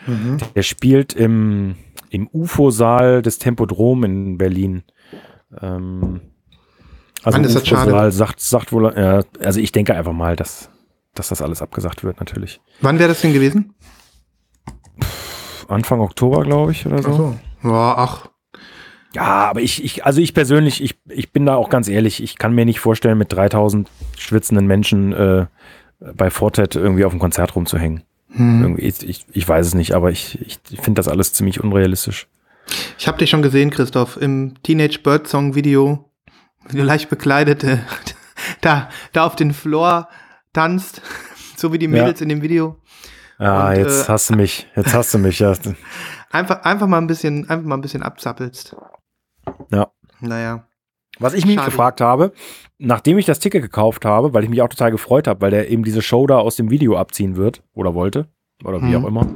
Mhm. 0.07 0.37
Der 0.55 0.63
spielt 0.63 1.13
im, 1.13 1.75
im 2.09 2.27
UFO-Saal 2.31 3.21
des 3.21 3.37
Tempodrom 3.37 4.03
in 4.03 4.37
Berlin. 4.37 4.83
Ähm, 5.61 6.21
also 7.23 7.37
Mann, 7.37 7.45
ist 7.45 7.55
das 7.55 7.67
schade. 7.67 8.11
Sagt, 8.11 8.39
sagt 8.39 8.71
wohl, 8.71 8.93
ja, 8.95 9.21
also 9.39 9.59
ich 9.59 9.71
denke 9.71 9.95
einfach 9.95 10.13
mal, 10.13 10.35
dass, 10.35 10.69
dass 11.15 11.29
das 11.29 11.41
alles 11.41 11.61
abgesagt 11.61 12.03
wird, 12.03 12.19
natürlich. 12.19 12.61
Wann 12.81 12.99
wäre 12.99 13.09
das 13.09 13.21
denn 13.21 13.33
gewesen? 13.33 13.73
Anfang 15.67 15.99
Oktober, 15.99 16.43
glaube 16.43 16.71
ich, 16.71 16.85
oder 16.85 17.01
so. 17.01 17.09
Ach 17.09 17.17
so. 17.17 17.69
Ja, 17.69 17.95
ach. 17.97 18.27
Ja, 19.13 19.23
aber 19.23 19.61
ich, 19.61 19.83
ich, 19.83 20.05
also 20.05 20.19
ich 20.19 20.33
persönlich, 20.33 20.83
ich, 20.83 20.95
ich 21.07 21.31
bin 21.31 21.45
da 21.45 21.55
auch 21.55 21.69
ganz 21.69 21.87
ehrlich, 21.87 22.21
ich 22.21 22.37
kann 22.37 22.53
mir 22.53 22.65
nicht 22.65 22.81
vorstellen, 22.81 23.17
mit 23.17 23.31
3000 23.31 23.89
schwitzenden 24.17 24.67
Menschen 24.67 25.13
äh, 25.13 25.45
bei 25.99 26.29
Fortet 26.29 26.75
irgendwie 26.75 27.05
auf 27.05 27.13
dem 27.13 27.19
Konzert 27.19 27.55
rumzuhängen. 27.55 28.03
Hm. 28.31 28.75
Ich, 28.77 29.07
ich, 29.07 29.25
ich 29.31 29.47
weiß 29.47 29.67
es 29.67 29.73
nicht, 29.73 29.93
aber 29.93 30.11
ich, 30.11 30.39
ich 30.69 30.81
finde 30.81 30.99
das 30.99 31.07
alles 31.07 31.31
ziemlich 31.31 31.63
unrealistisch. 31.63 32.27
Ich 32.97 33.07
habe 33.07 33.17
dich 33.17 33.29
schon 33.29 33.41
gesehen, 33.41 33.69
Christoph, 33.69 34.17
im 34.17 34.55
Teenage 34.63 34.99
Bird 35.01 35.27
Song 35.27 35.55
Video, 35.55 36.09
wie 36.67 36.77
du 36.77 36.83
leicht 36.83 37.09
bekleidet 37.09 37.63
äh, 37.63 37.77
da, 38.61 38.89
da 39.13 39.25
auf 39.25 39.37
den 39.37 39.53
Floor 39.53 40.09
tanzt, 40.55 41.01
so 41.57 41.71
wie 41.73 41.77
die 41.79 41.87
Mädels 41.87 42.21
in 42.21 42.29
dem 42.29 42.41
Video. 42.41 42.77
Ja, 43.37 43.69
Und, 43.69 43.77
jetzt 43.77 44.07
äh, 44.07 44.11
hast 44.11 44.29
du 44.29 44.35
mich, 44.35 44.67
jetzt 44.75 44.93
hast 44.93 45.13
du 45.13 45.17
mich, 45.19 45.39
ja. 45.39 45.53
Einfach, 46.31 46.63
einfach 46.63 46.87
mal 46.87 46.97
ein 46.97 47.07
bisschen, 47.07 47.49
einfach 47.49 47.65
mal 47.65 47.75
ein 47.75 47.81
bisschen 47.81 48.03
abzappelst. 48.03 48.75
Ja. 49.71 49.87
Naja. 50.19 50.67
Was 51.19 51.33
ich 51.33 51.45
mich 51.45 51.55
Schade. 51.55 51.69
gefragt 51.71 52.01
habe, 52.01 52.33
nachdem 52.77 53.17
ich 53.17 53.25
das 53.25 53.39
Ticket 53.39 53.61
gekauft 53.61 54.03
habe, 54.03 54.33
weil 54.33 54.43
ich 54.43 54.49
mich 54.49 54.61
auch 54.61 54.67
total 54.67 54.91
gefreut 54.91 55.27
habe, 55.27 55.39
weil 55.39 55.51
der 55.51 55.69
eben 55.69 55.83
diese 55.85 56.01
Show 56.01 56.27
da 56.27 56.37
aus 56.39 56.57
dem 56.57 56.69
Video 56.71 56.97
abziehen 56.97 57.37
wird 57.37 57.63
oder 57.73 57.93
wollte 57.93 58.27
oder 58.65 58.81
wie 58.81 58.97
Mhm. 58.97 59.05
auch 59.05 59.07
immer. 59.07 59.27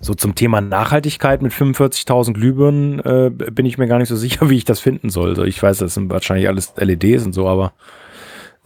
So 0.00 0.14
zum 0.14 0.34
Thema 0.34 0.60
Nachhaltigkeit 0.60 1.42
mit 1.42 1.52
45.000 1.52 2.32
Glühbirnen 2.34 2.98
äh, 3.00 3.30
bin 3.30 3.66
ich 3.66 3.78
mir 3.78 3.86
gar 3.86 3.98
nicht 3.98 4.08
so 4.08 4.16
sicher, 4.16 4.50
wie 4.50 4.56
ich 4.56 4.64
das 4.64 4.80
finden 4.80 5.10
soll. 5.10 5.28
Also 5.30 5.44
ich 5.44 5.62
weiß, 5.62 5.78
das 5.78 5.94
sind 5.94 6.10
wahrscheinlich 6.10 6.48
alles 6.48 6.74
LEDs 6.76 7.24
und 7.24 7.32
so, 7.34 7.46
aber 7.48 7.72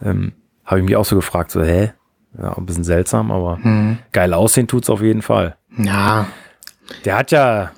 ähm, 0.01 0.33
habe 0.65 0.79
ich 0.79 0.85
mich 0.85 0.95
auch 0.95 1.05
so 1.05 1.15
gefragt, 1.15 1.51
so 1.51 1.61
hä? 1.63 1.93
Ja, 2.37 2.57
ein 2.57 2.65
bisschen 2.65 2.83
seltsam, 2.85 3.29
aber 3.31 3.57
Hm. 3.61 3.97
geil 4.13 4.33
aussehen 4.33 4.67
tut's 4.67 4.89
auf 4.89 5.01
jeden 5.01 5.21
Fall. 5.21 5.57
Ja. 5.77 6.27
Der 7.05 7.17
hat 7.17 7.31
ja 7.31 7.71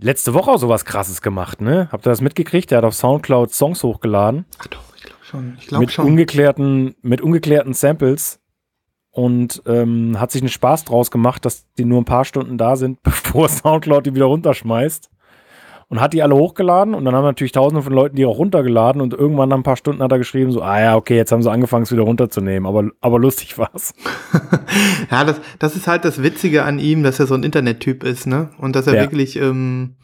letzte 0.00 0.34
Woche 0.34 0.50
auch 0.50 0.58
sowas 0.58 0.84
krasses 0.84 1.22
gemacht, 1.22 1.60
ne? 1.60 1.88
Habt 1.92 2.06
ihr 2.06 2.10
das 2.10 2.20
mitgekriegt? 2.20 2.70
Der 2.70 2.78
hat 2.78 2.84
auf 2.84 2.94
Soundcloud 2.94 3.52
Songs 3.52 3.82
hochgeladen 3.84 4.46
Ach 4.58 4.66
doch, 4.66 4.82
ich 4.96 5.02
glaube 5.02 5.24
schon. 5.24 5.56
Ich 5.60 5.66
glaube 5.68 5.82
mit 5.84 5.92
schon. 5.92 6.06
ungeklärten, 6.06 6.94
mit 7.02 7.20
ungeklärten 7.20 7.72
Samples 7.74 8.40
und 9.12 9.62
ähm, 9.66 10.18
hat 10.18 10.30
sich 10.30 10.42
einen 10.42 10.48
Spaß 10.48 10.84
draus 10.84 11.10
gemacht, 11.10 11.44
dass 11.44 11.66
die 11.78 11.84
nur 11.84 12.00
ein 12.00 12.04
paar 12.04 12.24
Stunden 12.24 12.58
da 12.58 12.76
sind, 12.76 13.00
bevor 13.04 13.48
Soundcloud 13.48 14.06
die 14.06 14.14
wieder 14.14 14.26
runterschmeißt. 14.26 15.10
Und 15.90 16.00
hat 16.00 16.12
die 16.12 16.22
alle 16.22 16.36
hochgeladen 16.36 16.94
und 16.94 17.04
dann 17.04 17.14
haben 17.16 17.24
natürlich 17.24 17.50
tausende 17.52 17.82
von 17.82 17.92
Leuten 17.92 18.14
die 18.16 18.24
auch 18.24 18.38
runtergeladen 18.38 19.02
und 19.02 19.12
irgendwann 19.12 19.48
nach 19.48 19.56
ein 19.56 19.64
paar 19.64 19.76
Stunden 19.76 20.02
hat 20.02 20.12
er 20.12 20.18
geschrieben, 20.18 20.52
so, 20.52 20.62
ah 20.62 20.80
ja, 20.80 20.94
okay, 20.96 21.16
jetzt 21.16 21.32
haben 21.32 21.42
sie 21.42 21.50
angefangen, 21.50 21.82
es 21.82 21.90
wieder 21.90 22.02
runterzunehmen, 22.04 22.64
aber, 22.66 22.90
aber 23.00 23.18
lustig 23.18 23.58
war's. 23.58 23.92
Ja, 25.10 25.24
das, 25.24 25.40
das 25.58 25.74
ist 25.74 25.88
halt 25.88 26.04
das 26.04 26.22
Witzige 26.22 26.62
an 26.62 26.78
ihm, 26.78 27.02
dass 27.02 27.18
er 27.18 27.26
so 27.26 27.34
ein 27.34 27.42
Internettyp 27.42 28.04
ist, 28.04 28.26
ne? 28.28 28.50
Und 28.58 28.76
dass 28.76 28.86
er 28.86 28.94
Ja. 28.94 29.00
wirklich 29.02 29.34
ähm, 29.36 29.96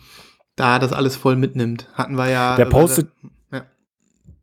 da 0.57 0.79
das 0.81 0.93
alles 0.93 1.15
voll 1.15 1.37
mitnimmt. 1.37 1.89
Hatten 1.95 2.17
wir 2.17 2.29
ja. 2.29 2.57
Der 2.57 2.67
äh, 2.67 2.69
postet- 2.69 3.09
Ja. 3.53 3.63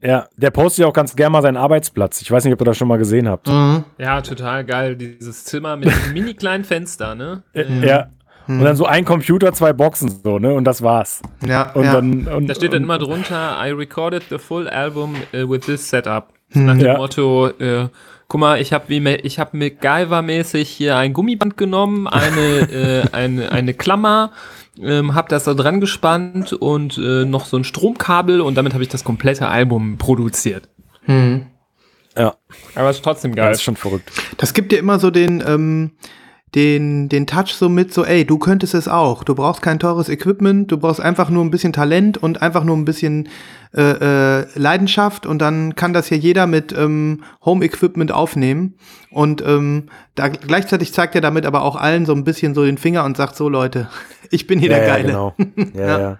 Ja, 0.02 0.28
der 0.38 0.52
postet 0.52 0.84
ja 0.84 0.88
auch 0.88 0.94
ganz 0.94 1.14
gerne 1.16 1.32
mal 1.32 1.42
seinen 1.42 1.58
Arbeitsplatz. 1.58 2.22
Ich 2.22 2.32
weiß 2.32 2.46
nicht, 2.46 2.54
ob 2.54 2.62
ihr 2.62 2.66
das 2.66 2.78
schon 2.78 2.88
mal 2.88 2.98
gesehen 2.98 3.28
habt. 3.28 3.48
Mhm. 3.50 3.84
Ja, 3.98 4.22
total 4.22 4.64
geil. 4.64 4.96
Dieses 4.96 5.44
Zimmer 5.44 5.76
mit 5.76 5.90
diesem 5.90 6.14
mini 6.14 6.34
kleinen 6.36 6.64
Fenster, 6.64 7.16
ne? 7.16 7.44
Äh, 7.54 7.66
Ja. 7.86 8.08
Und 8.48 8.64
dann 8.64 8.76
so 8.76 8.86
ein 8.86 9.06
Computer, 9.06 9.54
zwei 9.54 9.72
Boxen, 9.74 10.20
so, 10.24 10.38
ne? 10.40 10.54
Und 10.54 10.66
das 10.66 10.82
war's. 10.82 11.22
Ja, 11.46 11.72
Und 11.72 11.86
ja. 11.86 11.94
dann. 11.94 12.28
Und, 12.28 12.48
Da 12.48 12.56
steht 12.56 12.74
dann 12.74 12.84
immer 12.84 12.98
drunter, 12.98 13.58
I 13.64 13.72
recorded 13.72 14.24
the 14.30 14.38
full 14.38 14.68
album 14.68 15.16
uh, 15.34 15.50
with 15.50 15.62
this 15.62 15.90
setup. 15.90 16.34
Nach 16.54 16.76
dem 16.76 16.86
Ja. 16.86 16.98
Motto, 16.98 17.48
äh, 17.48 17.88
guck 18.28 18.40
mal, 18.40 18.60
ich 18.62 18.74
habe 18.74 18.94
ich 18.94 19.40
hab 19.40 19.54
MacGyver-mäßig 19.54 20.68
hier 20.70 20.98
ein 20.98 21.14
Gummiband 21.14 21.58
genommen, 21.58 22.08
eine, 22.08 22.42
äh, 22.72 23.04
eine, 23.12 23.52
eine 23.52 23.74
Klammer, 23.74 24.32
ähm, 24.82 25.16
habe 25.16 25.30
das 25.30 25.46
da 25.46 25.54
dran 25.54 25.80
gespannt 25.80 26.54
und 26.54 26.98
äh, 26.98 27.26
noch 27.26 27.46
so 27.46 27.58
ein 27.58 27.64
Stromkabel 27.64 28.42
und 28.42 28.56
damit 28.56 28.74
habe 28.74 28.84
ich 28.84 28.90
das 28.90 29.04
komplette 29.04 29.48
Album 29.48 29.98
produziert. 29.98 30.70
Mhm. 31.08 31.48
Ja, 32.18 32.36
Aber 32.76 32.90
es 32.92 32.98
ist 32.98 33.04
trotzdem 33.04 33.32
das 33.36 33.44
geil. 33.44 33.52
ist 33.54 33.64
schon 33.64 33.76
verrückt. 33.76 34.12
Das 34.38 34.54
gibt 34.54 34.72
dir 34.72 34.78
immer 34.78 35.00
so 35.00 35.10
den, 35.10 35.44
ähm, 35.48 35.92
den, 36.56 37.10
den 37.10 37.26
Touch 37.26 37.54
so 37.56 37.68
mit, 37.68 37.94
so, 37.94 38.06
ey, 38.06 38.26
du 38.26 38.38
könntest 38.38 38.76
es 38.76 38.88
auch. 38.88 39.24
Du 39.24 39.34
brauchst 39.34 39.62
kein 39.64 39.80
teures 39.80 40.08
Equipment, 40.08 40.72
du 40.72 40.78
brauchst 40.78 41.02
einfach 41.02 41.30
nur 41.30 41.44
ein 41.44 41.50
bisschen 41.50 41.74
Talent 41.74 42.18
und 42.18 42.42
einfach 42.44 42.64
nur 42.64 42.78
ein 42.78 42.86
bisschen 42.86 43.28
äh, 43.76 44.42
äh, 44.42 44.46
Leidenschaft 44.56 45.26
und 45.26 45.40
dann 45.40 45.76
kann 45.76 45.94
das 45.94 46.08
hier 46.08 46.18
jeder 46.20 46.46
mit 46.46 46.72
ähm, 46.78 47.24
Home-Equipment 47.44 48.12
aufnehmen. 48.12 48.76
Und 49.10 49.44
ähm, 49.46 49.86
da 50.14 50.28
gleichzeitig 50.28 50.94
zeigt 50.94 51.16
er 51.16 51.22
damit 51.22 51.46
aber 51.48 51.64
auch 51.64 51.76
allen 51.76 52.06
so 52.06 52.14
ein 52.14 52.24
bisschen 52.24 52.54
so 52.54 52.64
den 52.66 52.78
Finger 52.78 53.04
und 53.04 53.18
sagt 53.18 53.36
so, 53.36 53.50
Leute, 53.50 53.90
ich 54.30 54.46
bin 54.46 54.60
hier 54.60 54.70
der 54.70 54.86
Geile. 54.86 55.08
genau. 55.08 55.36
Ja, 55.74 55.88
Ja. 55.88 56.00
ja. 56.00 56.18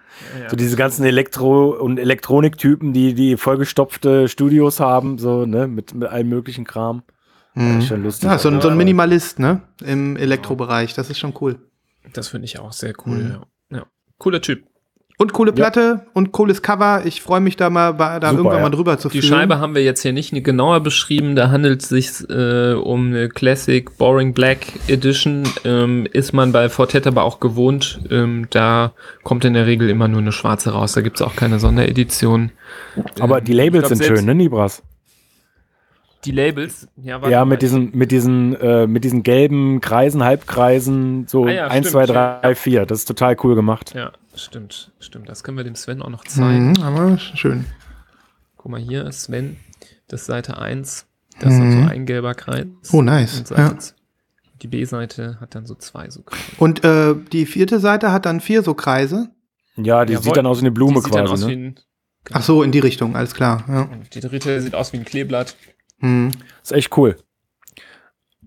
So 0.48 0.56
diese 0.56 0.76
ganzen 0.76 1.04
Elektro- 1.04 1.70
und 1.80 1.98
Elektroniktypen, 2.00 2.92
die, 2.92 3.14
die 3.14 3.36
vollgestopfte 3.36 4.26
Studios 4.28 4.80
haben, 4.80 5.18
so, 5.18 5.46
ne, 5.46 5.68
mit, 5.68 5.94
mit 5.94 6.08
allem 6.08 6.28
möglichen 6.28 6.64
Kram. 6.64 7.02
Mhm. 7.54 7.82
schon 7.82 8.02
lustig. 8.02 8.28
Ja, 8.28 8.38
so, 8.38 8.48
ein- 8.48 8.60
so 8.60 8.68
ein 8.68 8.76
Minimalist, 8.76 9.38
ne? 9.38 9.60
Im 9.84 10.16
Elektrobereich. 10.16 10.94
Das 10.94 11.10
ist 11.10 11.18
schon 11.18 11.34
cool. 11.40 11.56
Das 12.12 12.28
finde 12.28 12.46
ich 12.46 12.58
auch 12.58 12.72
sehr 12.72 12.94
cool. 13.06 13.16
Mhm. 13.16 13.30
Ja. 13.70 13.78
ja. 13.78 13.86
Cooler 14.18 14.40
Typ. 14.40 14.64
Und 15.16 15.32
coole 15.32 15.52
Platte 15.52 16.06
und 16.12 16.32
cooles 16.32 16.60
Cover. 16.60 17.02
Ich 17.06 17.22
freue 17.22 17.38
mich 17.38 17.54
da 17.54 17.70
mal, 17.70 17.92
da 17.92 18.14
Super, 18.16 18.32
irgendwann 18.32 18.56
ja. 18.56 18.62
mal 18.62 18.70
drüber 18.70 18.98
zu 18.98 19.08
Die 19.08 19.20
fühlen. 19.20 19.32
Scheibe 19.32 19.60
haben 19.60 19.76
wir 19.76 19.84
jetzt 19.84 20.02
hier 20.02 20.12
nicht 20.12 20.32
genauer 20.42 20.80
beschrieben. 20.80 21.36
Da 21.36 21.52
handelt 21.52 21.82
es 21.84 21.88
sich 21.88 22.28
äh, 22.28 22.72
um 22.72 23.06
eine 23.06 23.28
Classic 23.28 23.96
Boring 23.96 24.34
Black 24.34 24.66
Edition. 24.88 25.44
Ähm, 25.64 26.08
ist 26.12 26.32
man 26.32 26.50
bei 26.50 26.68
Fortet 26.68 27.06
aber 27.06 27.22
auch 27.22 27.38
gewohnt. 27.38 28.00
Ähm, 28.10 28.48
da 28.50 28.92
kommt 29.22 29.44
in 29.44 29.54
der 29.54 29.66
Regel 29.66 29.88
immer 29.88 30.08
nur 30.08 30.20
eine 30.20 30.32
schwarze 30.32 30.70
raus. 30.72 30.94
Da 30.94 31.00
gibt 31.00 31.18
es 31.20 31.22
auch 31.22 31.36
keine 31.36 31.60
Sonderedition. 31.60 32.50
Aber 33.20 33.38
Ähm, 33.38 33.44
die 33.44 33.52
Labels 33.52 33.84
ich 33.84 33.88
glaub, 33.98 34.04
sind 34.08 34.16
schön, 34.18 34.26
ne, 34.26 34.34
Nibras? 34.34 34.82
Die 36.24 36.30
Labels, 36.32 36.88
ja, 36.96 37.26
Ja, 37.28 37.44
mit 37.44 37.62
diesen, 37.62 37.90
mit 37.96 38.10
diesen, 38.10 38.54
äh, 38.60 38.86
mit 38.86 39.04
diesen 39.04 39.22
gelben 39.22 39.80
Kreisen, 39.80 40.22
Halbkreisen, 40.24 41.26
so 41.26 41.44
Ah 41.44 41.50
ja, 41.50 41.66
1, 41.68 41.88
stimmt, 41.88 42.06
2, 42.06 42.12
3, 42.12 42.40
ja. 42.48 42.54
4. 42.54 42.86
Das 42.86 42.98
ist 43.00 43.04
total 43.06 43.36
cool 43.42 43.54
gemacht. 43.54 43.94
Ja, 43.94 44.12
stimmt, 44.34 44.92
stimmt. 45.00 45.28
Das 45.28 45.44
können 45.44 45.56
wir 45.56 45.64
dem 45.64 45.74
Sven 45.74 46.02
auch 46.02 46.10
noch 46.10 46.24
zeigen. 46.24 46.70
Mhm, 46.72 46.82
aber 46.82 47.18
schön. 47.18 47.66
Guck 48.56 48.70
mal 48.70 48.80
hier, 48.80 49.10
Sven, 49.12 49.56
das 50.08 50.22
ist 50.22 50.26
Seite 50.26 50.58
1. 50.58 51.06
Das 51.40 51.52
ist 51.52 51.58
Mhm. 51.60 51.72
so 51.84 51.88
ein 51.90 52.06
gelber 52.06 52.34
Kreis. 52.34 52.66
Oh, 52.92 53.02
nice. 53.02 53.40
Und 53.40 53.50
Ja. 53.58 53.74
Die 54.62 54.68
B-Seite 54.68 55.38
hat 55.40 55.54
dann 55.56 55.66
so 55.66 55.74
zwei 55.74 56.08
so 56.08 56.22
Kreise. 56.22 56.42
Und 56.58 56.84
äh, 56.84 57.14
die 57.32 57.44
vierte 57.44 57.80
Seite 57.80 58.12
hat 58.12 58.24
dann 58.24 58.40
vier 58.40 58.62
so 58.62 58.72
Kreise. 58.74 59.28
Ja, 59.76 60.04
die 60.04 60.12
Jawohl. 60.14 60.24
sieht 60.24 60.36
dann 60.36 60.46
aus 60.46 60.58
wie 60.58 60.62
eine 60.62 60.70
Blume 60.70 60.94
Die 60.94 61.00
sieht 61.00 61.14
dann 61.14 61.26
aus 61.26 61.40
quasi, 61.40 61.48
wie 61.52 61.56
ne? 61.56 61.66
ein, 61.68 61.80
Ach 62.32 62.42
so, 62.42 62.62
in 62.62 62.70
die 62.72 62.78
Richtung, 62.78 63.16
alles 63.16 63.34
klar. 63.34 63.64
Ja. 63.68 63.88
Die 64.14 64.20
dritte 64.20 64.62
sieht 64.62 64.74
aus 64.74 64.92
wie 64.94 64.98
ein 64.98 65.04
Kleeblatt. 65.04 65.56
Mhm. 66.00 66.30
Ist 66.62 66.72
echt 66.72 66.96
cool. 66.96 67.16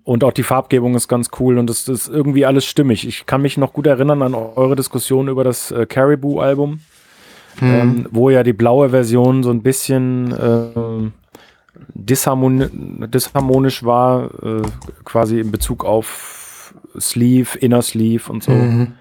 Und 0.04 0.24
auch 0.24 0.32
die 0.32 0.44
Farbgebung 0.44 0.96
ist 0.96 1.08
ganz 1.10 1.30
cool 1.40 1.58
und 1.58 1.70
es 1.70 1.88
ist 1.88 2.08
irgendwie 2.08 2.46
alles 2.46 2.66
stimmig. 2.66 3.06
Ich 3.08 3.26
kann 3.26 3.42
mich 3.42 3.58
noch 3.58 3.74
gut 3.74 3.88
erinnern 3.88 4.22
an 4.22 4.34
eure 4.36 4.76
Diskussion 4.78 5.28
über 5.28 5.44
das 5.44 5.72
äh, 5.72 5.86
Caribou-Album, 5.86 6.80
Mhm. 7.60 7.68
ähm, 7.74 8.08
wo 8.12 8.30
ja 8.30 8.44
die 8.44 8.54
blaue 8.54 8.90
Version 8.90 9.42
so 9.44 9.50
ein 9.50 9.64
bisschen 9.64 10.34
ähm, 10.40 11.14
disharmoni 11.94 12.68
disharmonisch 13.08 13.84
war, 13.84 14.30
äh, 14.44 14.62
quasi 15.04 15.40
in 15.40 15.52
Bezug 15.52 15.84
auf 15.84 16.74
Sleeve, 17.00 17.58
Inner 17.58 17.82
Sleeve 17.82 18.32
und 18.32 18.44
so. 18.44 18.52
Mhm. 18.52 18.94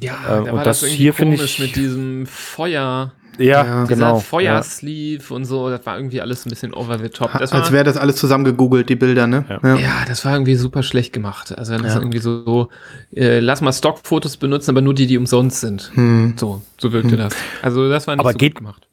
Ja, 0.00 0.14
Ähm, 0.38 0.44
da 0.46 0.50
und 0.52 0.56
war 0.58 0.64
das 0.64 0.80
das, 0.80 0.88
hier 0.90 1.12
finde 1.14 1.36
ich- 1.36 1.58
mit 1.58 1.76
diesem 1.76 2.26
Feuer, 2.26 3.12
Ja, 3.38 3.64
Ja. 3.64 3.84
dieser 3.84 3.86
genau. 3.94 4.14
Ja. 4.14 4.20
Feuersleeve 4.20 5.34
und 5.34 5.44
so. 5.44 5.68
Das 5.70 5.84
war 5.86 5.96
irgendwie 5.96 6.20
alles 6.20 6.46
ein 6.46 6.50
bisschen 6.50 6.72
over 6.74 6.98
the 6.98 7.08
top. 7.08 7.30
Das 7.38 7.52
Als 7.52 7.72
wäre 7.72 7.84
das 7.84 7.96
alles 7.96 8.16
zusammen 8.16 8.44
gegoogelt, 8.44 8.88
die 8.88 8.96
Bilder, 8.96 9.26
ne? 9.26 9.44
Ja. 9.62 9.76
ja, 9.76 9.92
das 10.06 10.24
war 10.24 10.32
irgendwie 10.32 10.54
super 10.56 10.82
schlecht 10.82 11.12
gemacht. 11.12 11.56
Also 11.56 11.72
das 11.74 11.82
Ja. 11.82 11.88
ist 11.88 11.94
irgendwie 11.96 12.18
so, 12.18 12.44
so 12.44 12.68
äh, 13.14 13.40
lass 13.40 13.60
mal 13.60 13.72
Stockfotos 13.72 14.36
benutzen, 14.36 14.70
aber 14.70 14.80
nur 14.80 14.94
die, 14.94 15.06
die 15.06 15.18
umsonst 15.18 15.60
sind. 15.60 15.90
Hm. 15.94 16.34
So, 16.36 16.62
so 16.78 16.92
wirkte 16.92 17.16
das. 17.16 17.34
Also 17.62 17.88
das 17.88 18.06
war 18.06 18.14
nicht 18.16 18.20
Aber 18.20 18.32
so 18.32 18.38
geht- 18.38 18.54
gut 18.54 18.58
gemacht. 18.62 18.88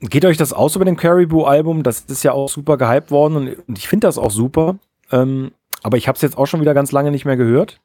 Geht 0.00 0.24
euch 0.24 0.36
das 0.36 0.52
aus 0.52 0.74
über 0.74 0.84
dem 0.84 0.96
Caribou-Album? 0.96 1.84
Das 1.84 2.00
ist 2.08 2.24
ja 2.24 2.32
auch 2.32 2.48
super 2.48 2.76
gehypt 2.76 3.10
worden 3.12 3.36
und 3.36 3.48
und 3.68 3.78
ich 3.78 3.86
finde 3.88 4.08
das 4.08 4.18
auch 4.18 4.32
super. 4.32 4.76
Ähm, 5.12 5.52
aber 5.84 5.96
ich 5.96 6.08
habe 6.08 6.16
es 6.16 6.22
jetzt 6.22 6.36
auch 6.36 6.46
schon 6.46 6.60
wieder 6.60 6.74
ganz 6.74 6.90
lange 6.90 7.10
nicht 7.12 7.24
mehr 7.24 7.36
gehört. 7.36 7.78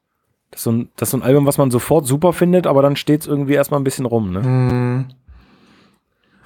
Das 0.50 0.60
ist, 0.60 0.64
so 0.64 0.72
ein, 0.72 0.88
das 0.96 1.08
ist 1.08 1.10
so 1.12 1.18
ein 1.18 1.22
Album, 1.22 1.46
was 1.46 1.58
man 1.58 1.70
sofort 1.70 2.06
super 2.06 2.32
findet, 2.32 2.66
aber 2.66 2.80
dann 2.82 2.96
steht 2.96 3.20
es 3.20 3.26
irgendwie 3.26 3.52
erstmal 3.52 3.78
ein 3.78 3.84
bisschen 3.84 4.06
rum. 4.06 4.32
Ne? 4.32 5.04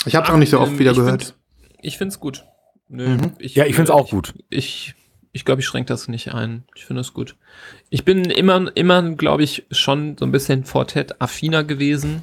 Ich 0.07 0.15
habe 0.15 0.27
es 0.27 0.33
auch 0.33 0.37
nicht 0.39 0.51
so 0.51 0.61
oft 0.61 0.73
ähm, 0.73 0.79
wieder 0.79 0.91
ich 0.93 0.97
gehört. 0.97 1.23
Find, 1.25 1.35
ich 1.83 1.99
finde 1.99 2.13
es 2.13 2.21
gut. 2.21 2.45
Nö, 2.89 3.09
Mhm. 3.09 3.33
ich, 3.39 3.55
Ja, 3.55 3.65
ich 3.67 3.75
find's 3.75 3.91
äh, 3.91 3.95
auch 3.95 4.11
gut. 4.11 4.35
Ich, 4.51 4.95
ich 5.33 5.45
glaube, 5.45 5.61
ich 5.61 5.67
schränke 5.67 5.89
das 5.89 6.09
nicht 6.09 6.35
ein. 6.35 6.65
Ich 6.75 6.85
finde 6.85 7.01
es 7.01 7.13
gut. 7.15 7.37
Ich 7.91 8.05
bin 8.05 8.25
immer, 8.27 8.71
immer, 8.77 9.03
glaube 9.13 9.43
ich, 9.45 9.65
schon 9.71 10.17
so 10.19 10.25
ein 10.27 10.33
bisschen 10.33 10.65
Fortet-affiner 10.65 11.65
gewesen. 11.65 12.23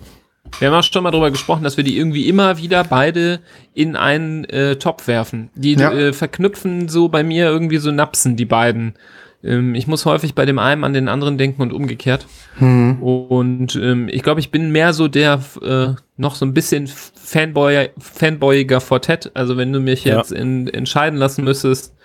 Wir 0.59 0.69
haben 0.69 0.75
auch 0.79 0.83
schon 0.83 1.03
mal 1.03 1.11
drüber 1.11 1.31
gesprochen, 1.31 1.63
dass 1.63 1.77
wir 1.77 1.83
die 1.83 1.97
irgendwie 1.97 2.27
immer 2.27 2.57
wieder 2.57 2.83
beide 2.83 3.39
in 3.73 3.95
einen 3.95 4.45
äh, 4.45 4.77
Topf 4.77 5.07
werfen. 5.07 5.49
Die 5.55 5.73
Ja. 5.73 5.91
äh, 5.91 6.13
verknüpfen 6.13 6.87
so 6.89 7.07
bei 7.09 7.23
mir 7.23 7.45
irgendwie 7.45 7.77
so 7.77 7.91
Napsen, 7.91 8.35
die 8.35 8.45
beiden. 8.45 8.95
Ähm, 9.43 9.73
ich 9.75 9.87
muss 9.87 10.05
häufig 10.05 10.35
bei 10.35 10.45
dem 10.45 10.59
einen 10.59 10.83
an 10.83 10.93
den 10.93 11.07
anderen 11.07 11.37
denken 11.37 11.61
und 11.61 11.71
umgekehrt. 11.73 12.25
Hm. 12.57 13.01
Und 13.01 13.75
ähm, 13.75 14.09
ich 14.11 14.21
glaube, 14.23 14.39
ich 14.39 14.51
bin 14.51 14.71
mehr 14.71 14.93
so 14.93 15.07
der 15.07 15.39
äh, 15.61 15.87
noch 16.17 16.35
so 16.35 16.45
ein 16.45 16.53
bisschen 16.53 16.87
Fanboy, 16.87 17.89
fanboyiger 17.97 18.81
Fortet. 18.81 19.31
Also 19.35 19.55
wenn 19.57 19.71
du 19.71 19.79
mich 19.79 20.03
Ja. 20.03 20.17
jetzt 20.17 20.31
in, 20.31 20.67
entscheiden 20.67 21.17
lassen 21.17 21.43
müsstest, 21.43 21.95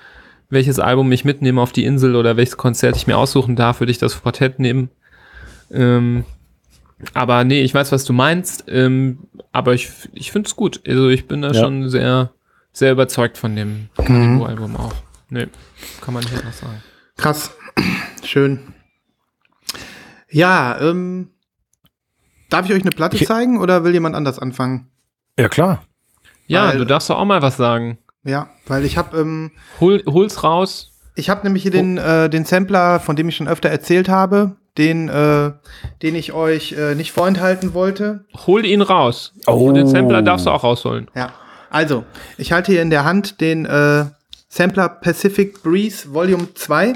welches 0.51 0.79
Album 0.79 1.11
ich 1.11 1.25
mitnehme 1.25 1.61
auf 1.61 1.73
die 1.73 1.85
Insel 1.85 2.15
oder 2.15 2.37
welches 2.37 2.57
Konzert 2.57 2.97
ich 2.97 3.07
mir 3.07 3.17
aussuchen 3.19 3.57
darf, 3.57 3.81
würde 3.81 3.91
ich 3.91 3.99
das 3.99 4.15
Fortet 4.15 4.59
nehmen. 4.61 4.91
Ähm, 5.73 6.25
aber 7.15 7.43
nee, 7.45 7.63
ich 7.63 7.75
weiß, 7.75 7.91
was 7.91 8.05
du 8.05 8.13
meinst. 8.13 8.65
Ähm, 8.69 9.19
aber 9.51 9.75
ich, 9.75 9.91
ich 10.13 10.31
finde 10.31 10.47
es 10.49 10.55
gut. 10.55 10.81
Also 10.87 11.09
ich 11.09 11.27
bin 11.27 11.43
da 11.43 11.49
Ja. 11.51 11.61
schon 11.61 11.89
sehr, 11.89 12.31
sehr 12.73 12.93
überzeugt 12.93 13.39
von 13.39 13.57
dem 13.57 13.89
Mhm. 13.99 14.05
Calibo-Album 14.05 14.77
auch. 14.77 14.95
Nee, 15.31 15.47
kann 16.01 16.15
man 16.15 16.23
nicht 16.23 16.37
anders 16.39 16.61
sagen. 16.61 16.83
Krass. 17.17 17.51
Schön. 18.25 18.61
Ja, 20.31 20.79
ähm, 20.81 21.31
darf 22.51 22.67
ich 22.67 22.73
euch 22.73 22.83
eine 22.83 22.91
Platte 22.91 23.17
Ich- 23.17 23.27
zeigen 23.27 23.59
oder 23.61 23.85
will 23.85 23.93
jemand 23.93 24.15
anders 24.17 24.39
anfangen? 24.39 24.91
Ja, 25.39 25.49
klar. 25.49 25.85
Ja, 26.47 26.69
Weil- 26.69 26.79
du 26.79 26.87
darfst 26.87 27.11
doch 27.11 27.19
auch 27.19 27.25
mal 27.25 27.43
was 27.43 27.57
sagen. 27.57 27.99
Ja, 28.27 28.49
weil 28.67 28.85
ich 28.85 28.97
habe 28.97 29.19
ähm, 29.19 29.51
Hol, 29.81 30.03
hol's 30.07 30.43
raus. 30.43 30.93
ich 31.15 31.29
habe 31.29 31.43
nämlich 31.45 31.63
hier 31.63 31.71
den 31.73 31.99
äh, 31.99 32.31
den 32.31 32.47
Sampler, 32.47 32.99
von 32.99 33.17
dem 33.17 33.29
ich 33.29 33.37
schon 33.37 33.49
öfter 33.49 33.69
erzählt 33.69 34.09
habe, 34.09 34.57
den 34.79 35.11
äh, 35.11 35.53
den 36.01 36.15
ich 36.15 36.33
euch 36.33 36.73
äh, 36.73 36.95
nicht 36.95 37.13
vorenthalten 37.13 37.75
wollte. 37.75 38.25
Hol 38.47 38.65
ihn 38.65 38.81
raus. 38.81 39.35
Oh. 39.47 39.69
Und 39.69 39.75
den 39.75 39.87
Sampler 39.87 40.23
darfst 40.23 40.47
du 40.47 40.51
auch 40.51 40.65
rausholen. 40.65 41.11
Ja, 41.15 41.35
also 41.69 42.05
ich 42.39 42.53
halte 42.53 42.73
hier 42.73 42.81
in 42.81 42.89
der 42.89 43.05
Hand 43.05 43.43
den 43.43 43.67
äh, 43.67 44.07
Sampler 44.55 44.89
Pacific 44.89 45.65
Breeze 45.65 46.15
Volume 46.15 46.55
2 46.55 46.93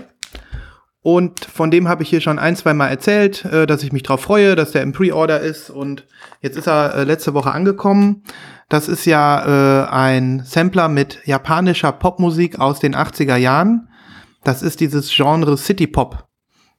und 1.03 1.45
von 1.45 1.73
dem 1.73 1.89
habe 1.89 2.05
ich 2.05 2.09
hier 2.09 2.21
schon 2.21 2.39
ein, 2.39 2.55
zwei 2.55 2.73
Mal 2.73 2.87
erzählt, 2.87 3.45
äh, 3.47 3.67
dass 3.67 3.83
ich 3.83 3.91
mich 3.91 4.05
drauf 4.05 4.21
freue, 4.21 4.55
dass 4.55 4.71
der 4.71 4.85
im 4.85 4.93
Pre-Order 4.93 5.41
ist 5.41 5.69
und 5.69 6.07
jetzt 6.41 6.57
ist 6.57 6.69
er 6.69 6.95
äh, 6.95 7.03
letzte 7.03 7.35
Woche 7.35 7.51
angekommen. 7.51 8.23
Das 8.69 8.87
ist 8.87 9.07
ja 9.07 9.87
äh, 9.87 9.89
ein 9.89 10.45
Sampler 10.45 10.89
mit 10.89 11.19
japanischer 11.25 11.91
Popmusik 11.91 12.61
aus 12.61 12.79
den 12.79 12.95
80er 12.95 13.35
Jahren. 13.35 13.89
Das 14.45 14.63
ist 14.63 14.79
dieses 14.79 15.11
Genre 15.13 15.59
City 15.59 15.89
Pop, 15.89 16.29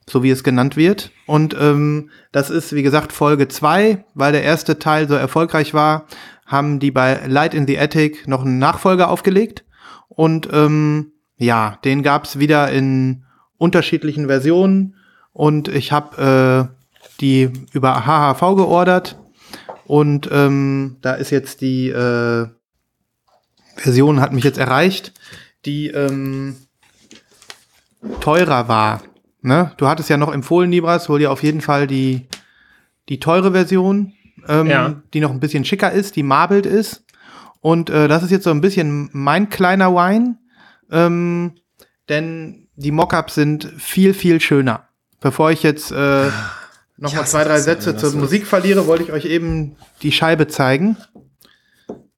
so 0.10 0.24
wie 0.24 0.30
es 0.30 0.46
genannt 0.46 0.78
wird. 0.78 1.12
Und 1.26 1.58
ähm, 1.60 2.10
das 2.32 2.50
ist, 2.50 2.72
wie 2.74 2.84
gesagt, 2.84 3.12
Folge 3.12 3.50
2, 3.50 4.06
weil 4.14 4.32
der 4.32 4.44
erste 4.44 4.80
Teil 4.80 5.10
so 5.10 5.16
erfolgreich 5.16 5.74
war, 5.74 6.06
haben 6.46 6.80
die 6.80 6.92
bei 6.92 7.20
Light 7.28 7.54
in 7.54 7.68
the 7.68 7.78
Attic 7.78 8.30
noch 8.30 8.46
einen 8.46 8.60
Nachfolger 8.60 9.10
aufgelegt. 9.10 9.66
Und 10.10 10.50
ähm, 10.52 11.14
ja, 11.38 11.78
den 11.86 12.04
gab's 12.04 12.40
wieder 12.40 12.70
in 12.72 13.24
unterschiedlichen 13.58 14.28
Versionen. 14.28 14.96
Und 15.32 15.68
ich 15.70 15.92
habe 15.92 16.70
äh, 16.72 16.76
die 17.22 17.50
über 17.74 18.06
HHV 18.06 18.40
geordert. 18.56 19.18
Und 19.86 20.30
ähm, 20.32 20.98
da 21.02 21.14
ist 21.14 21.30
jetzt 21.32 21.62
die 21.62 21.90
äh, 21.90 22.48
Version, 23.76 24.20
hat 24.22 24.34
mich 24.34 24.44
jetzt 24.44 24.58
erreicht, 24.60 25.14
die 25.66 25.88
ähm, 25.88 26.58
teurer 28.22 28.68
war. 28.68 29.02
Ne? 29.42 29.72
Du 29.78 29.88
hattest 29.88 30.10
ja 30.10 30.18
noch 30.18 30.34
empfohlen, 30.34 30.72
Libras, 30.72 31.10
hol 31.10 31.20
dir 31.20 31.32
auf 31.32 31.44
jeden 31.44 31.62
Fall 31.62 31.88
die, 31.88 32.28
die 33.08 33.20
teure 33.20 33.52
Version, 33.54 34.14
ähm, 34.48 34.68
Ja. 34.68 35.02
die 35.14 35.22
noch 35.22 35.32
ein 35.32 35.40
bisschen 35.40 35.66
schicker 35.66 35.92
ist, 35.92 36.16
die 36.16 36.24
marbled 36.24 36.66
ist. 36.66 37.04
Und 37.62 37.90
äh, 37.90 38.08
das 38.08 38.24
ist 38.24 38.32
jetzt 38.32 38.44
so 38.46 38.52
ein 38.52 38.62
bisschen 38.62 39.10
mein 39.12 39.50
kleiner 39.50 39.94
Wine, 39.94 40.38
ähm, 40.92 41.56
denn 42.08 42.68
die 42.76 42.92
Mockups 42.92 43.36
sind 43.36 43.66
viel, 43.78 44.14
viel 44.14 44.40
schöner. 44.40 44.88
Bevor 45.20 45.52
ich 45.52 45.64
jetzt 45.64 45.92
äh, 45.92 46.30
noch 46.98 47.14
mal 47.14 47.26
zwei, 47.26 47.44
drei 47.44 47.60
Sätze 47.60 47.98
zur 47.98 48.14
Musik 48.16 48.48
verliere, 48.48 48.88
wollte 48.88 49.04
ich 49.04 49.12
euch 49.12 49.26
eben 49.26 49.76
die 50.02 50.12
Scheibe 50.14 50.48
zeigen. 50.48 50.96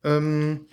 Ähm, 0.04 0.68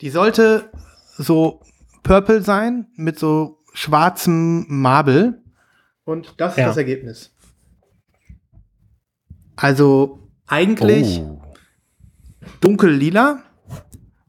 die 0.00 0.10
sollte 0.10 0.70
so 1.16 1.62
purple 2.02 2.42
sein 2.42 2.88
mit 2.96 3.18
so 3.18 3.58
schwarzem 3.72 4.66
Marble. 4.68 5.42
Und 6.04 6.34
das 6.38 6.52
ist 6.52 6.58
Ja. 6.58 6.66
das 6.66 6.76
Ergebnis. 6.76 7.32
Also 9.56 10.18
eigentlich 10.46 11.20
Oh. 11.20 11.40
Dunkel 12.60 12.90
lila. 12.90 13.42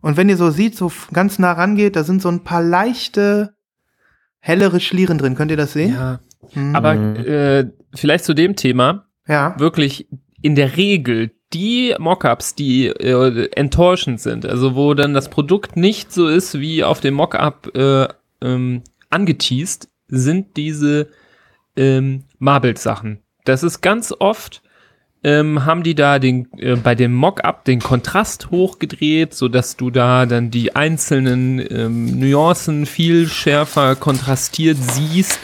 Und 0.01 0.17
wenn 0.17 0.29
ihr 0.29 0.37
so 0.37 0.49
seht, 0.49 0.75
so 0.75 0.91
ganz 1.11 1.39
nah 1.39 1.51
rangeht, 1.51 1.95
da 1.95 2.03
sind 2.03 2.21
so 2.21 2.29
ein 2.29 2.43
paar 2.43 2.63
leichte, 2.63 3.53
hellere 4.39 4.79
Schlieren 4.79 5.17
drin. 5.17 5.35
Könnt 5.35 5.51
ihr 5.51 5.57
das 5.57 5.73
sehen? 5.73 5.93
Ja. 5.93 6.19
Mhm. 6.53 6.75
Aber 6.75 6.93
äh, 6.93 7.69
vielleicht 7.93 8.25
zu 8.25 8.33
dem 8.33 8.55
Thema, 8.55 9.05
ja. 9.27 9.55
wirklich 9.59 10.07
in 10.41 10.55
der 10.55 10.77
Regel 10.77 11.31
die 11.53 11.95
Mockups, 11.97 12.55
die 12.55 12.87
äh, 12.87 13.49
enttäuschend 13.55 14.21
sind, 14.21 14.45
also 14.45 14.75
wo 14.75 14.93
dann 14.93 15.13
das 15.13 15.29
Produkt 15.29 15.75
nicht 15.75 16.11
so 16.11 16.27
ist 16.27 16.59
wie 16.59 16.83
auf 16.83 16.99
dem 16.99 17.15
Mockup 17.15 17.75
äh, 17.75 18.07
ähm, 18.41 18.83
angeteased, 19.09 19.89
sind 20.07 20.57
diese 20.57 21.07
ähm, 21.75 22.23
Marbled-Sachen. 22.37 23.19
Das 23.45 23.63
ist 23.63 23.81
ganz 23.81 24.13
oft, 24.19 24.61
ähm, 25.23 25.65
haben 25.65 25.83
die 25.83 25.95
da 25.95 26.19
den, 26.19 26.47
äh, 26.57 26.75
bei 26.75 26.95
dem 26.95 27.13
Mockup 27.13 27.65
den 27.65 27.79
Kontrast 27.79 28.51
hochgedreht, 28.51 29.33
so 29.33 29.47
dass 29.47 29.75
du 29.75 29.89
da 29.89 30.25
dann 30.25 30.49
die 30.49 30.75
einzelnen 30.75 31.59
ähm, 31.69 32.19
Nuancen 32.19 32.85
viel 32.85 33.27
schärfer 33.27 33.95
kontrastiert 33.95 34.77
siehst. 34.79 35.39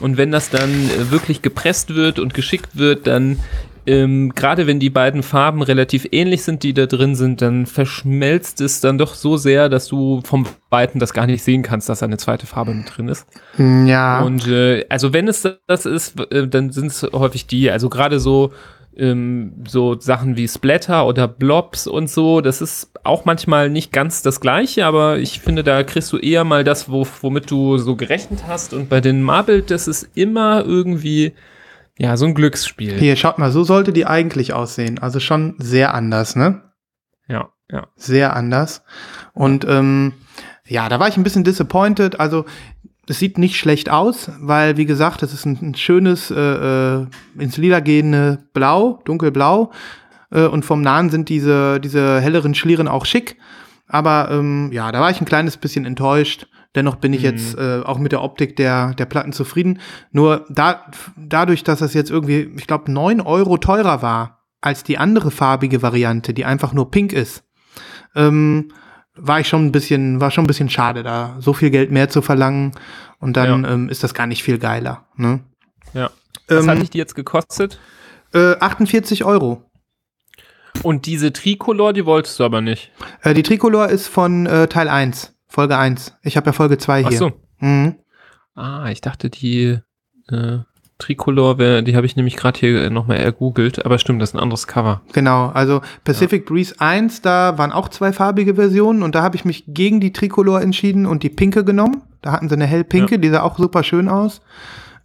Und 0.00 0.16
wenn 0.16 0.32
das 0.32 0.50
dann 0.50 0.70
äh, 0.70 1.10
wirklich 1.10 1.42
gepresst 1.42 1.94
wird 1.94 2.18
und 2.18 2.34
geschickt 2.34 2.76
wird, 2.76 3.06
dann 3.06 3.38
ähm, 3.86 4.34
gerade 4.34 4.66
wenn 4.66 4.78
die 4.78 4.90
beiden 4.90 5.22
Farben 5.22 5.62
relativ 5.62 6.06
ähnlich 6.12 6.42
sind, 6.42 6.62
die 6.62 6.74
da 6.74 6.86
drin 6.86 7.14
sind, 7.14 7.40
dann 7.40 7.66
verschmelzt 7.66 8.60
es 8.60 8.80
dann 8.80 8.98
doch 8.98 9.14
so 9.14 9.36
sehr, 9.36 9.68
dass 9.68 9.86
du 9.86 10.20
vom 10.24 10.46
Weiten 10.68 10.98
das 10.98 11.12
gar 11.12 11.26
nicht 11.26 11.42
sehen 11.42 11.62
kannst, 11.62 11.88
dass 11.88 12.00
da 12.00 12.06
eine 12.06 12.18
zweite 12.18 12.46
Farbe 12.46 12.74
mit 12.74 12.96
drin 12.96 13.08
ist. 13.08 13.26
Ja. 13.58 14.22
Und 14.22 14.46
äh, 14.46 14.84
also 14.88 15.12
wenn 15.12 15.28
es 15.28 15.48
das 15.66 15.86
ist, 15.86 16.20
äh, 16.30 16.46
dann 16.46 16.72
sind 16.72 16.88
es 16.88 17.02
häufig 17.12 17.46
die, 17.46 17.70
also 17.70 17.88
gerade 17.88 18.20
so 18.20 18.52
ähm, 19.00 19.64
so 19.66 19.98
Sachen 19.98 20.36
wie 20.36 20.46
Splatter 20.46 21.06
oder 21.06 21.26
Blobs 21.26 21.86
und 21.86 22.08
so, 22.08 22.40
das 22.40 22.60
ist 22.60 22.92
auch 23.02 23.24
manchmal 23.24 23.70
nicht 23.70 23.92
ganz 23.92 24.22
das 24.22 24.40
gleiche, 24.40 24.86
aber 24.86 25.18
ich 25.18 25.40
finde, 25.40 25.64
da 25.64 25.82
kriegst 25.82 26.12
du 26.12 26.18
eher 26.18 26.44
mal 26.44 26.62
das, 26.62 26.90
wo, 26.90 27.06
womit 27.22 27.50
du 27.50 27.78
so 27.78 27.96
gerechnet 27.96 28.44
hast. 28.46 28.74
Und 28.74 28.88
bei 28.88 29.00
den 29.00 29.22
Marble, 29.22 29.62
das 29.62 29.88
ist 29.88 30.08
immer 30.14 30.64
irgendwie, 30.64 31.32
ja, 31.98 32.16
so 32.16 32.26
ein 32.26 32.34
Glücksspiel. 32.34 32.98
Hier, 32.98 33.16
schaut 33.16 33.38
mal, 33.38 33.50
so 33.50 33.64
sollte 33.64 33.92
die 33.92 34.06
eigentlich 34.06 34.52
aussehen. 34.52 34.98
Also 34.98 35.18
schon 35.18 35.54
sehr 35.58 35.94
anders, 35.94 36.36
ne? 36.36 36.62
Ja, 37.26 37.50
ja. 37.70 37.88
Sehr 37.96 38.36
anders. 38.36 38.82
Und 39.32 39.64
ähm, 39.68 40.12
ja, 40.66 40.88
da 40.88 41.00
war 41.00 41.08
ich 41.08 41.16
ein 41.16 41.24
bisschen 41.24 41.44
disappointed. 41.44 42.20
Also 42.20 42.44
es 43.08 43.18
sieht 43.18 43.38
nicht 43.38 43.56
schlecht 43.56 43.90
aus, 43.90 44.30
weil, 44.40 44.76
wie 44.76 44.86
gesagt, 44.86 45.22
es 45.22 45.32
ist 45.32 45.44
ein, 45.44 45.58
ein 45.60 45.74
schönes, 45.74 46.30
äh, 46.30 46.34
äh, 47.00 47.06
ins 47.38 47.56
Lila 47.56 47.80
gehende 47.80 48.44
Blau, 48.52 49.00
dunkelblau. 49.04 49.72
Äh, 50.30 50.46
und 50.46 50.64
vom 50.64 50.80
Nahen 50.82 51.10
sind 51.10 51.28
diese, 51.28 51.80
diese 51.80 52.20
helleren 52.20 52.54
Schlieren 52.54 52.86
auch 52.88 53.04
schick. 53.04 53.36
Aber 53.88 54.28
ähm, 54.30 54.70
ja, 54.72 54.92
da 54.92 55.00
war 55.00 55.10
ich 55.10 55.20
ein 55.20 55.24
kleines 55.26 55.56
bisschen 55.56 55.84
enttäuscht. 55.84 56.46
Dennoch 56.76 56.96
bin 56.96 57.12
ich 57.12 57.20
Mhm. 57.22 57.26
jetzt 57.26 57.58
äh, 57.58 57.80
auch 57.84 57.98
mit 57.98 58.12
der 58.12 58.22
Optik 58.22 58.54
der, 58.54 58.94
der 58.94 59.06
Platten 59.06 59.32
zufrieden. 59.32 59.80
Nur 60.12 60.46
da, 60.48 60.84
dadurch, 61.16 61.64
dass 61.64 61.80
das 61.80 61.94
jetzt 61.94 62.10
irgendwie, 62.12 62.48
ich 62.56 62.68
glaube, 62.68 62.92
9 62.92 63.20
Euro 63.20 63.56
teurer 63.58 64.02
war 64.02 64.44
als 64.60 64.84
die 64.84 64.98
andere 64.98 65.32
farbige 65.32 65.82
Variante, 65.82 66.32
die 66.32 66.44
einfach 66.44 66.72
nur 66.72 66.90
pink 66.92 67.12
ist, 67.12 67.42
ähm, 68.14 68.68
war 69.20 69.40
ich 69.40 69.48
schon 69.48 69.66
ein 69.66 69.72
bisschen, 69.72 70.20
war 70.20 70.30
schon 70.30 70.44
ein 70.44 70.46
bisschen 70.46 70.70
schade, 70.70 71.02
da 71.02 71.36
so 71.40 71.52
viel 71.52 71.70
Geld 71.70 71.90
mehr 71.90 72.08
zu 72.08 72.22
verlangen. 72.22 72.72
Und 73.18 73.36
dann 73.36 73.64
ähm, 73.64 73.88
ist 73.88 74.02
das 74.02 74.14
gar 74.14 74.26
nicht 74.26 74.42
viel 74.42 74.58
geiler. 74.58 75.06
Ne? 75.16 75.40
ja. 75.94 76.10
Was 76.48 76.64
Ähm, 76.64 76.70
hat 76.70 76.78
dich 76.82 76.90
die 76.90 76.98
jetzt 76.98 77.14
gekostet? 77.14 77.78
äh, 78.32 78.56
48 78.58 79.24
Euro. 79.24 79.64
Und 80.82 81.06
diese 81.06 81.32
Tricolor, 81.32 81.92
die 81.92 82.06
wolltest 82.06 82.38
du 82.40 82.44
aber 82.44 82.60
nicht. 82.60 82.90
Äh, 83.22 83.34
die 83.34 83.42
Tricolor 83.42 83.88
ist 83.88 84.06
von 84.08 84.46
äh, 84.46 84.66
Teil 84.68 84.88
1, 84.88 85.34
Folge 85.48 85.76
1. 85.76 86.16
Ich 86.22 86.36
habe 86.36 86.46
ja 86.46 86.52
Folge 86.52 86.78
2 86.78 87.04
Ach 87.04 87.08
hier. 87.08 87.18
so. 87.18 87.32
Mhm. 87.58 87.96
Ah, 88.54 88.88
ich 88.90 89.00
dachte, 89.00 89.30
die, 89.30 89.78
äh, 90.30 90.58
Tricolor, 91.00 91.58
wär- 91.58 91.82
die 91.82 91.96
habe 91.96 92.06
ich 92.06 92.14
nämlich 92.14 92.36
gerade 92.36 92.60
hier 92.60 92.88
nochmal 92.90 93.16
ergoogelt, 93.16 93.84
aber 93.84 93.98
stimmt, 93.98 94.22
das 94.22 94.30
ist 94.30 94.34
ein 94.36 94.40
anderes 94.40 94.68
Cover. 94.68 95.00
Genau, 95.12 95.48
also 95.48 95.80
Pacific 96.04 96.46
Breeze 96.46 96.74
1, 96.78 97.22
da 97.22 97.58
waren 97.58 97.72
auch 97.72 97.88
zwei 97.88 98.12
farbige 98.12 98.54
Versionen 98.54 99.02
und 99.02 99.14
da 99.16 99.22
habe 99.22 99.34
ich 99.36 99.44
mich 99.44 99.64
gegen 99.66 99.98
die 100.00 100.12
Tricolor 100.12 100.60
entschieden 100.62 101.06
und 101.06 101.22
die 101.24 101.30
pinke 101.30 101.64
genommen. 101.64 102.02
Da 102.22 102.30
hatten 102.32 102.48
sie 102.48 102.54
eine 102.54 102.66
hellpinke, 102.66 103.18
die 103.18 103.28
sah 103.30 103.42
auch 103.42 103.58
super 103.58 103.82
schön 103.82 104.08
aus. 104.08 104.40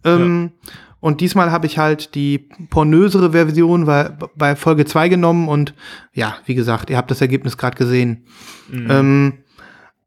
Ähm, 0.04 0.52
Und 1.00 1.20
diesmal 1.20 1.50
habe 1.52 1.66
ich 1.66 1.78
halt 1.78 2.14
die 2.14 2.48
pornösere 2.70 3.32
Version 3.32 3.84
bei, 3.86 4.10
bei 4.34 4.56
Folge 4.56 4.84
2 4.86 5.08
genommen 5.08 5.46
und 5.48 5.74
ja, 6.14 6.36
wie 6.46 6.54
gesagt, 6.54 6.90
ihr 6.90 6.96
habt 6.96 7.10
das 7.10 7.20
Ergebnis 7.20 7.56
gerade 7.58 7.76
gesehen. 7.76 8.24
Ähm, 8.72 9.34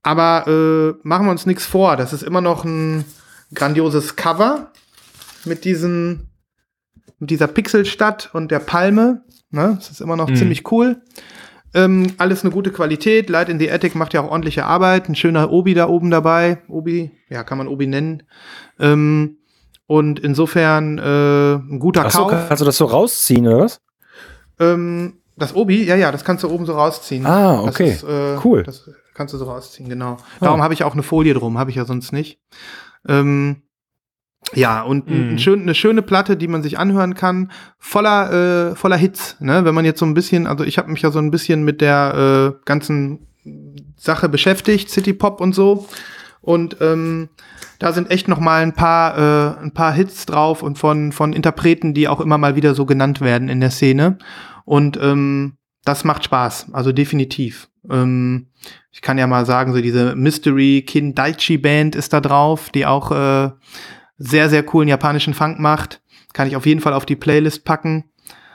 aber 0.03 0.45
äh, 0.47 1.07
machen 1.07 1.25
wir 1.27 1.31
uns 1.31 1.45
nichts 1.45 1.65
vor, 1.65 1.95
das 1.95 2.11
ist 2.13 2.23
immer 2.23 2.41
noch 2.41 2.63
ein 2.65 3.05
grandioses 3.53 4.15
Cover 4.15 4.71
mit 5.49 5.65
diesen 5.65 6.29
mit 7.19 7.31
dieser 7.31 7.47
Pixelstadt 7.47 8.29
und 8.33 8.49
der 8.49 8.59
Palme. 8.59 9.23
Ne? 9.51 9.73
Das 9.77 9.89
ist 9.91 9.99
immer 9.99 10.15
noch 10.15 10.29
Mhm. 10.29 10.35
ziemlich 10.37 10.71
cool. 10.71 11.01
Ähm, 11.73 12.13
alles 12.17 12.43
eine 12.43 12.51
gute 12.53 12.71
Qualität. 12.71 13.29
Light 13.29 13.49
in 13.49 13.59
the 13.59 13.69
Attic 13.69 13.93
macht 13.93 14.13
ja 14.13 14.21
auch 14.21 14.31
ordentliche 14.31 14.65
Arbeit. 14.65 15.09
Ein 15.09 15.15
schöner 15.15 15.51
Obi 15.51 15.73
da 15.73 15.87
oben 15.89 16.09
dabei. 16.11 16.59
Obi, 16.69 17.11
ja, 17.29 17.43
kann 17.43 17.57
man 17.57 17.67
Obi 17.67 17.87
nennen. 17.87 18.23
Ähm, 18.79 19.37
und 19.85 20.19
insofern 20.19 20.97
äh, 20.97 21.55
ein 21.55 21.79
guter 21.79 22.05
Achso, 22.05 22.27
Kauf. 22.27 22.47
kannst 22.47 22.61
du 22.61 22.65
das 22.65 22.77
so 22.77 22.85
rausziehen, 22.85 23.45
oder 23.47 23.59
was? 23.59 23.81
Ähm, 24.59 25.17
das 25.35 25.53
Obi, 25.55 25.83
ja, 25.83 25.95
ja, 25.95 26.11
das 26.11 26.23
kannst 26.23 26.43
du 26.43 26.49
oben 26.49 26.65
so 26.65 26.73
rausziehen. 26.73 27.25
Ah, 27.25 27.61
okay. 27.63 27.89
ist, 27.91 28.03
äh, 28.03 28.37
Cool. 28.43 28.63
Das 28.63 28.89
kannst 29.13 29.33
du 29.33 29.37
so 29.37 29.45
rausziehen, 29.45 29.89
genau. 29.89 30.17
Darum 30.39 30.61
habe 30.61 30.73
ich 30.73 30.83
auch 30.83 30.93
eine 30.93 31.03
Folie 31.03 31.33
drum, 31.33 31.57
habe 31.57 31.69
ich 31.69 31.75
ja 31.75 31.85
sonst 31.85 32.13
nicht. 32.13 32.39
Ähm, 33.07 33.63
ja, 34.53 34.81
und 34.81 35.09
Mhm. 35.09 35.31
ein 35.31 35.39
schön, 35.39 35.61
eine 35.61 35.75
schöne 35.75 36.01
Platte, 36.01 36.37
die 36.37 36.47
man 36.47 36.63
sich 36.63 36.79
anhören 36.79 37.13
kann, 37.13 37.51
voller, 37.77 38.71
äh, 38.71 38.75
voller 38.75 38.97
Hits. 38.97 39.37
Ne? 39.39 39.65
Wenn 39.65 39.75
man 39.75 39.85
jetzt 39.85 39.99
so 39.99 40.05
ein 40.05 40.13
bisschen, 40.13 40.47
also 40.47 40.63
ich 40.63 40.77
habe 40.77 40.91
mich 40.91 41.01
ja 41.01 41.11
so 41.11 41.19
ein 41.19 41.31
bisschen 41.31 41.63
mit 41.63 41.81
der 41.81 42.55
äh, 42.55 42.61
ganzen 42.65 43.27
Sache 43.95 44.29
beschäftigt, 44.29 44.89
City 44.89 45.13
Pop 45.13 45.41
und 45.41 45.53
so. 45.53 45.87
Und 46.41 46.77
ähm, 46.81 47.29
da 47.79 47.91
sind 47.91 48.11
echt 48.11 48.27
noch 48.27 48.39
mal 48.39 48.61
ein 48.61 48.73
paar, 48.73 49.17
äh, 49.17 49.61
ein 49.61 49.71
paar 49.73 49.93
Hits 49.93 50.25
drauf 50.25 50.63
und 50.63 50.77
von, 50.77 51.11
von 51.11 51.33
Interpreten, 51.33 51.93
die 51.93 52.07
auch 52.07 52.21
immer 52.21 52.37
mal 52.37 52.55
wieder 52.55 52.73
so 52.75 52.85
genannt 52.85 53.21
werden 53.21 53.49
in 53.49 53.59
der 53.59 53.71
Szene. 53.71 54.17
Und 54.65 54.97
ähm, 55.01 55.57
das 55.85 56.03
macht 56.03 56.23
Spaß, 56.23 56.67
also 56.73 56.91
definitiv. 56.91 57.69
Ähm, 57.89 58.47
ich 58.91 59.01
kann 59.01 59.17
ja 59.17 59.27
mal 59.27 59.45
sagen, 59.45 59.73
so 59.73 59.81
diese 59.81 60.15
Mystery 60.15 60.83
Kindaichi 60.85 61.57
Band 61.57 61.95
ist 61.95 62.13
da 62.13 62.21
drauf, 62.21 62.69
die 62.69 62.85
auch 62.85 63.11
äh, 63.11 63.51
sehr, 64.19 64.49
sehr 64.49 64.63
coolen 64.63 64.87
japanischen 64.87 65.33
Funk 65.33 65.59
macht. 65.59 66.01
Kann 66.33 66.47
ich 66.47 66.55
auf 66.55 66.65
jeden 66.65 66.81
Fall 66.81 66.93
auf 66.93 67.05
die 67.05 67.15
Playlist 67.15 67.65
packen. 67.65 68.03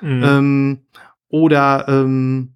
Mhm. 0.00 0.22
Ähm, 0.22 0.78
oder 1.28 1.86
ähm, 1.88 2.54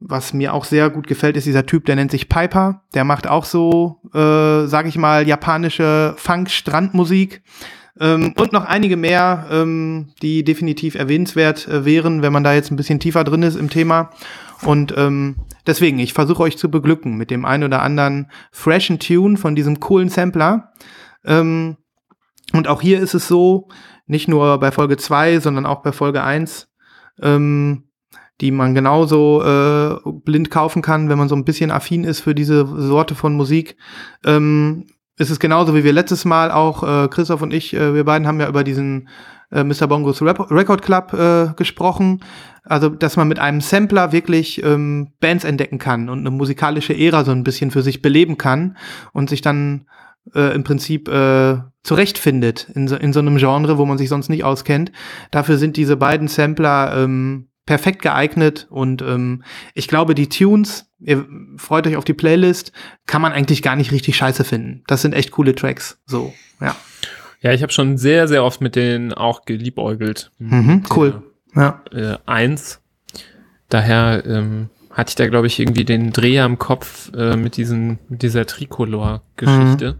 was 0.00 0.32
mir 0.32 0.54
auch 0.54 0.64
sehr 0.64 0.88
gut 0.90 1.06
gefällt, 1.06 1.36
ist 1.36 1.46
dieser 1.46 1.66
Typ, 1.66 1.84
der 1.84 1.94
nennt 1.94 2.10
sich 2.10 2.28
Piper. 2.28 2.82
Der 2.94 3.04
macht 3.04 3.28
auch 3.28 3.44
so, 3.44 4.00
äh, 4.14 4.66
sag 4.66 4.86
ich 4.86 4.96
mal, 4.96 5.28
japanische 5.28 6.14
Funk-Strandmusik. 6.16 7.42
Ähm, 8.00 8.32
und 8.36 8.52
noch 8.52 8.64
einige 8.64 8.96
mehr, 8.96 9.46
ähm, 9.50 10.08
die 10.22 10.42
definitiv 10.42 10.94
erwähnenswert 10.94 11.68
äh, 11.68 11.84
wären, 11.84 12.22
wenn 12.22 12.32
man 12.32 12.42
da 12.42 12.54
jetzt 12.54 12.70
ein 12.70 12.76
bisschen 12.76 12.98
tiefer 12.98 13.24
drin 13.24 13.42
ist 13.42 13.56
im 13.56 13.68
Thema. 13.68 14.10
Und 14.62 14.94
ähm, 14.96 15.36
deswegen, 15.66 15.98
ich 15.98 16.14
versuche 16.14 16.42
euch 16.42 16.56
zu 16.56 16.70
beglücken 16.70 17.16
mit 17.16 17.30
dem 17.30 17.44
ein 17.44 17.62
oder 17.62 17.82
anderen 17.82 18.30
freshen 18.50 18.98
Tune 18.98 19.36
von 19.36 19.54
diesem 19.54 19.80
coolen 19.80 20.08
Sampler. 20.08 20.72
Ähm, 21.24 21.76
und 22.52 22.68
auch 22.68 22.82
hier 22.82 23.00
ist 23.00 23.14
es 23.14 23.28
so, 23.28 23.68
nicht 24.06 24.28
nur 24.28 24.58
bei 24.58 24.72
Folge 24.72 24.96
2, 24.96 25.40
sondern 25.40 25.66
auch 25.66 25.82
bei 25.82 25.92
Folge 25.92 26.22
1, 26.22 26.68
ähm, 27.22 27.84
die 28.40 28.50
man 28.50 28.74
genauso 28.74 29.42
äh, 29.42 29.96
blind 30.24 30.50
kaufen 30.50 30.82
kann, 30.82 31.08
wenn 31.08 31.18
man 31.18 31.28
so 31.28 31.36
ein 31.36 31.44
bisschen 31.44 31.70
affin 31.70 32.04
ist 32.04 32.20
für 32.20 32.34
diese 32.34 32.66
Sorte 32.66 33.14
von 33.14 33.34
Musik. 33.34 33.76
Ähm, 34.24 34.86
ist 35.16 35.30
es 35.30 35.38
genauso 35.38 35.74
wie 35.74 35.84
wir 35.84 35.92
letztes 35.92 36.24
Mal 36.24 36.50
auch, 36.50 36.82
äh, 36.82 37.08
Christoph 37.08 37.42
und 37.42 37.52
ich, 37.52 37.74
äh, 37.74 37.94
wir 37.94 38.04
beiden 38.04 38.26
haben 38.26 38.40
ja 38.40 38.48
über 38.48 38.64
diesen 38.64 39.08
äh, 39.52 39.64
Mr. 39.64 39.86
Bongos 39.86 40.22
Rap 40.22 40.50
Record 40.50 40.82
Club 40.82 41.12
äh, 41.12 41.52
gesprochen. 41.56 42.24
Also, 42.64 42.88
dass 42.88 43.16
man 43.16 43.28
mit 43.28 43.38
einem 43.38 43.60
Sampler 43.60 44.12
wirklich 44.12 44.62
ähm, 44.62 45.12
Bands 45.20 45.44
entdecken 45.44 45.78
kann 45.78 46.08
und 46.08 46.20
eine 46.20 46.30
musikalische 46.30 46.96
Ära 46.96 47.24
so 47.24 47.32
ein 47.32 47.44
bisschen 47.44 47.70
für 47.70 47.82
sich 47.82 48.02
beleben 48.02 48.38
kann 48.38 48.76
und 49.12 49.28
sich 49.28 49.40
dann 49.40 49.86
äh, 50.34 50.54
im 50.54 50.64
Prinzip 50.64 51.08
äh, 51.08 51.58
zurechtfindet 51.82 52.68
in 52.74 52.88
so, 52.88 52.96
in 52.96 53.12
so 53.12 53.20
einem 53.20 53.36
Genre, 53.38 53.78
wo 53.78 53.86
man 53.86 53.98
sich 53.98 54.08
sonst 54.08 54.28
nicht 54.28 54.44
auskennt. 54.44 54.92
Dafür 55.30 55.56
sind 55.56 55.76
diese 55.76 55.96
beiden 55.96 56.28
Sampler 56.28 56.94
ähm, 56.96 57.48
perfekt 57.66 58.02
geeignet 58.02 58.66
und 58.70 59.02
ähm, 59.02 59.44
ich 59.74 59.88
glaube, 59.88 60.14
die 60.14 60.28
Tunes, 60.28 60.90
ihr 60.98 61.26
freut 61.56 61.86
euch 61.86 61.96
auf 61.96 62.04
die 62.04 62.14
Playlist, 62.14 62.72
kann 63.06 63.22
man 63.22 63.32
eigentlich 63.32 63.62
gar 63.62 63.76
nicht 63.76 63.92
richtig 63.92 64.16
scheiße 64.16 64.44
finden. 64.44 64.82
Das 64.86 65.02
sind 65.02 65.14
echt 65.14 65.30
coole 65.30 65.54
Tracks. 65.54 66.00
So, 66.06 66.34
ja. 66.60 66.74
Ja, 67.42 67.52
ich 67.52 67.62
habe 67.62 67.72
schon 67.72 67.96
sehr, 67.96 68.28
sehr 68.28 68.44
oft 68.44 68.60
mit 68.60 68.76
denen 68.76 69.14
auch 69.14 69.44
geliebäugelt. 69.46 70.30
Mhm, 70.38 70.82
cool. 70.94 71.22
Ja. 71.54 71.82
Äh, 71.92 72.18
eins. 72.26 72.82
Daher 73.68 74.24
ähm, 74.26 74.68
hatte 74.90 75.10
ich 75.10 75.14
da, 75.14 75.28
glaube 75.28 75.46
ich, 75.46 75.58
irgendwie 75.60 75.84
den 75.84 76.12
Dreher 76.12 76.44
im 76.44 76.58
Kopf 76.58 77.12
äh, 77.16 77.36
mit, 77.36 77.56
diesen, 77.56 77.98
mit 78.08 78.22
dieser 78.22 78.44
Tricolor-Geschichte. 78.46 79.96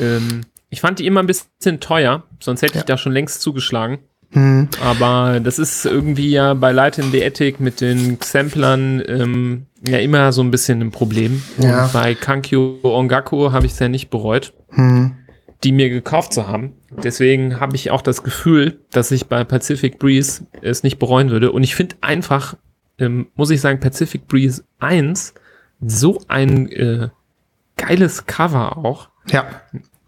Ähm, 0.00 0.42
ich 0.70 0.80
fand 0.80 0.98
die 0.98 1.06
immer 1.06 1.20
ein 1.20 1.26
bisschen 1.26 1.80
teuer, 1.80 2.22
sonst 2.40 2.62
hätte 2.62 2.74
Ja. 2.74 2.80
ich 2.80 2.84
da 2.86 2.96
schon 2.96 3.12
längst 3.12 3.42
zugeschlagen. 3.42 3.98
Mhm. 4.30 4.68
Aber 4.82 5.40
das 5.40 5.58
ist 5.58 5.84
irgendwie 5.84 6.30
ja 6.30 6.54
bei 6.54 6.72
Light 6.72 6.96
in 6.96 7.10
the 7.12 7.22
Attic 7.22 7.60
mit 7.60 7.82
den 7.82 8.16
Samplern 8.22 9.02
ähm, 9.06 9.66
ja 9.86 9.98
immer 9.98 10.32
so 10.32 10.42
ein 10.42 10.50
bisschen 10.50 10.80
ein 10.80 10.90
Problem. 10.90 11.42
Ja. 11.58 11.84
Und 11.84 11.92
bei 11.92 12.14
Kankyo 12.14 12.78
Ongaku 12.82 13.52
habe 13.52 13.66
ich 13.66 13.72
es 13.72 13.78
ja 13.78 13.88
nicht 13.88 14.08
bereut, 14.08 14.54
Mhm. 14.70 15.16
die 15.64 15.72
mir 15.72 15.90
gekauft 15.90 16.32
zu 16.32 16.48
haben. 16.48 16.72
Deswegen 17.04 17.60
habe 17.60 17.76
ich 17.76 17.90
auch 17.90 18.00
das 18.00 18.22
Gefühl, 18.22 18.80
dass 18.90 19.10
ich 19.10 19.26
bei 19.26 19.44
Pacific 19.44 19.98
Breeze 19.98 20.46
es 20.62 20.82
nicht 20.82 20.98
bereuen 20.98 21.28
würde. 21.30 21.52
Und 21.52 21.62
ich 21.62 21.74
finde 21.74 21.96
einfach, 22.00 22.56
ähm, 22.98 23.28
muss 23.34 23.50
ich 23.50 23.60
sagen, 23.60 23.80
Pacific 23.80 24.26
Breeze 24.28 24.64
1 24.80 25.34
so 25.84 26.20
ein 26.28 26.68
äh, 26.68 27.08
geiles 27.76 28.26
Cover 28.26 28.76
auch 28.78 29.08
Ja. 29.30 29.46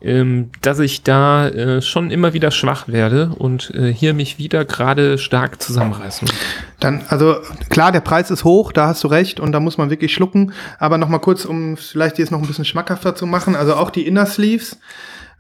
ähm, 0.00 0.50
dass 0.60 0.78
ich 0.78 1.02
da 1.02 1.48
äh, 1.48 1.82
schon 1.82 2.10
immer 2.10 2.32
wieder 2.32 2.50
schwach 2.50 2.86
werde 2.88 3.30
und 3.36 3.70
äh, 3.74 3.92
hier 3.92 4.14
mich 4.14 4.38
wieder 4.38 4.64
gerade 4.64 5.18
stark 5.18 5.60
zusammenreißen. 5.60 6.28
muss. 6.28 6.36
Dann, 6.78 7.02
also 7.08 7.36
klar, 7.70 7.90
der 7.90 8.00
Preis 8.00 8.30
ist 8.30 8.44
hoch, 8.44 8.70
da 8.70 8.86
hast 8.86 9.02
du 9.02 9.08
recht 9.08 9.40
und 9.40 9.52
da 9.52 9.60
muss 9.60 9.78
man 9.78 9.90
wirklich 9.90 10.12
schlucken. 10.12 10.52
Aber 10.78 10.98
noch 10.98 11.08
mal 11.08 11.18
kurz, 11.18 11.44
um 11.44 11.76
vielleicht 11.76 12.18
jetzt 12.18 12.30
noch 12.30 12.40
ein 12.40 12.46
bisschen 12.46 12.66
schmackhafter 12.66 13.14
zu 13.16 13.26
machen. 13.26 13.56
Also 13.56 13.74
auch 13.74 13.90
die 13.90 14.06
Inner 14.06 14.26
Sleeves 14.26 14.78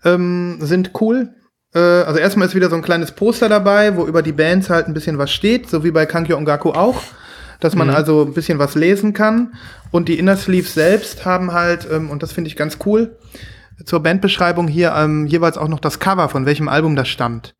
ähm, 0.04 0.58
sind 0.60 0.90
cool. 1.00 1.34
Äh, 1.74 1.78
also 1.78 2.18
erstmal 2.18 2.48
ist 2.48 2.54
wieder 2.54 2.70
so 2.70 2.76
ein 2.76 2.82
kleines 2.82 3.12
Poster 3.12 3.48
dabei, 3.48 3.96
wo 3.96 4.06
über 4.06 4.22
die 4.22 4.32
Bands 4.32 4.70
halt 4.70 4.88
ein 4.88 4.94
bisschen 4.94 5.18
was 5.18 5.30
steht, 5.30 5.68
so 5.68 5.84
wie 5.84 5.90
bei 5.90 6.06
Kankyo 6.06 6.36
Ongaku 6.36 6.70
auch. 6.70 7.00
Dass 7.64 7.74
man 7.74 7.88
also 7.88 8.26
ein 8.26 8.34
bisschen 8.34 8.58
was 8.58 8.74
lesen 8.74 9.14
kann. 9.14 9.54
Und 9.90 10.10
die 10.10 10.18
Inner 10.18 10.36
Sleeves 10.36 10.74
selbst 10.74 11.24
haben 11.24 11.52
halt, 11.52 11.88
ähm, 11.90 12.10
und 12.10 12.22
das 12.22 12.30
finde 12.30 12.48
ich 12.48 12.56
ganz 12.56 12.76
cool, 12.84 13.16
zur 13.86 14.02
Bandbeschreibung 14.02 14.68
hier 14.68 14.92
ähm, 14.94 15.26
jeweils 15.26 15.56
auch 15.56 15.68
noch 15.68 15.80
das 15.80 15.98
Cover, 15.98 16.28
von 16.28 16.44
welchem 16.44 16.68
Album 16.68 16.94
das 16.94 17.08
stammt. 17.08 17.54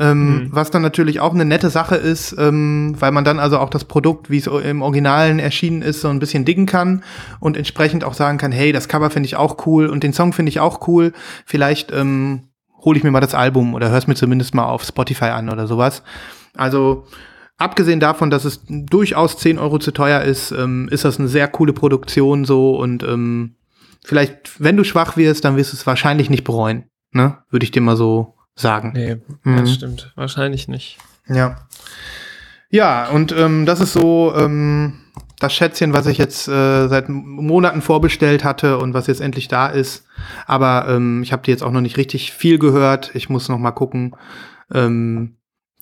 Ähm, 0.00 0.48
Was 0.50 0.72
dann 0.72 0.82
natürlich 0.82 1.20
auch 1.20 1.34
eine 1.34 1.44
nette 1.44 1.70
Sache 1.70 1.94
ist, 1.94 2.34
ähm, 2.36 2.96
weil 2.98 3.12
man 3.12 3.24
dann 3.24 3.38
also 3.38 3.60
auch 3.60 3.70
das 3.70 3.84
Produkt, 3.84 4.28
wie 4.28 4.38
es 4.38 4.48
im 4.48 4.82
Originalen 4.82 5.38
erschienen 5.38 5.82
ist, 5.82 6.00
so 6.00 6.08
ein 6.08 6.18
bisschen 6.18 6.44
diggen 6.44 6.66
kann 6.66 7.04
und 7.38 7.56
entsprechend 7.56 8.02
auch 8.02 8.14
sagen 8.14 8.38
kann, 8.38 8.50
hey, 8.50 8.72
das 8.72 8.88
Cover 8.88 9.10
finde 9.10 9.28
ich 9.28 9.36
auch 9.36 9.64
cool 9.66 9.86
und 9.86 10.02
den 10.02 10.12
Song 10.12 10.32
finde 10.32 10.50
ich 10.50 10.58
auch 10.58 10.88
cool. 10.88 11.12
Vielleicht 11.46 11.92
ähm, 11.92 12.48
hole 12.84 12.98
ich 12.98 13.04
mir 13.04 13.12
mal 13.12 13.20
das 13.20 13.36
Album 13.36 13.72
oder 13.74 13.90
hör's 13.90 14.08
mir 14.08 14.16
zumindest 14.16 14.52
mal 14.52 14.64
auf 14.64 14.82
Spotify 14.82 15.26
an 15.26 15.48
oder 15.48 15.68
sowas. 15.68 16.02
Also 16.56 17.06
abgesehen 17.58 18.00
davon, 18.00 18.30
dass 18.30 18.44
es 18.44 18.60
durchaus 18.68 19.36
10 19.38 19.58
Euro 19.58 19.78
zu 19.78 19.92
teuer 19.92 20.22
ist, 20.22 20.50
ähm, 20.52 20.88
ist 20.90 21.04
das 21.04 21.18
eine 21.18 21.28
sehr 21.28 21.48
coole 21.48 21.72
Produktion 21.72 22.44
so 22.44 22.76
und 22.76 23.02
ähm, 23.02 23.56
vielleicht, 24.04 24.60
wenn 24.62 24.76
du 24.76 24.84
schwach 24.84 25.16
wirst, 25.16 25.44
dann 25.44 25.56
wirst 25.56 25.72
du 25.72 25.76
es 25.76 25.86
wahrscheinlich 25.86 26.30
nicht 26.30 26.44
bereuen. 26.44 26.84
Ne? 27.12 27.38
Würde 27.50 27.64
ich 27.64 27.70
dir 27.70 27.80
mal 27.80 27.96
so 27.96 28.34
sagen. 28.56 28.92
Nee, 28.94 29.16
Mhm. 29.44 29.56
das 29.56 29.72
stimmt. 29.74 30.12
Wahrscheinlich 30.16 30.68
nicht. 30.68 30.98
Ja. 31.28 31.66
Ja, 32.70 33.08
und 33.08 33.32
ähm, 33.32 33.66
das 33.66 33.80
ist 33.80 33.92
so 33.92 34.34
ähm, 34.36 34.94
das 35.38 35.54
Schätzchen, 35.54 35.92
was 35.92 36.06
ich 36.06 36.18
jetzt 36.18 36.48
äh, 36.48 36.88
seit 36.88 37.08
Monaten 37.08 37.82
vorbestellt 37.82 38.42
hatte 38.44 38.78
und 38.78 38.94
was 38.94 39.06
jetzt 39.06 39.20
endlich 39.20 39.46
da 39.48 39.68
ist. 39.68 40.06
Aber 40.46 40.86
ähm, 40.88 41.22
ich 41.22 41.32
habe 41.32 41.42
die 41.42 41.50
jetzt 41.52 41.62
auch 41.62 41.70
noch 41.70 41.80
nicht 41.80 41.96
richtig 41.96 42.32
viel 42.32 42.58
gehört. 42.58 43.12
Ich 43.14 43.28
muss 43.28 43.48
noch 43.48 43.58
mal 43.58 43.70
gucken, 43.72 44.16
ähm, 44.72 45.36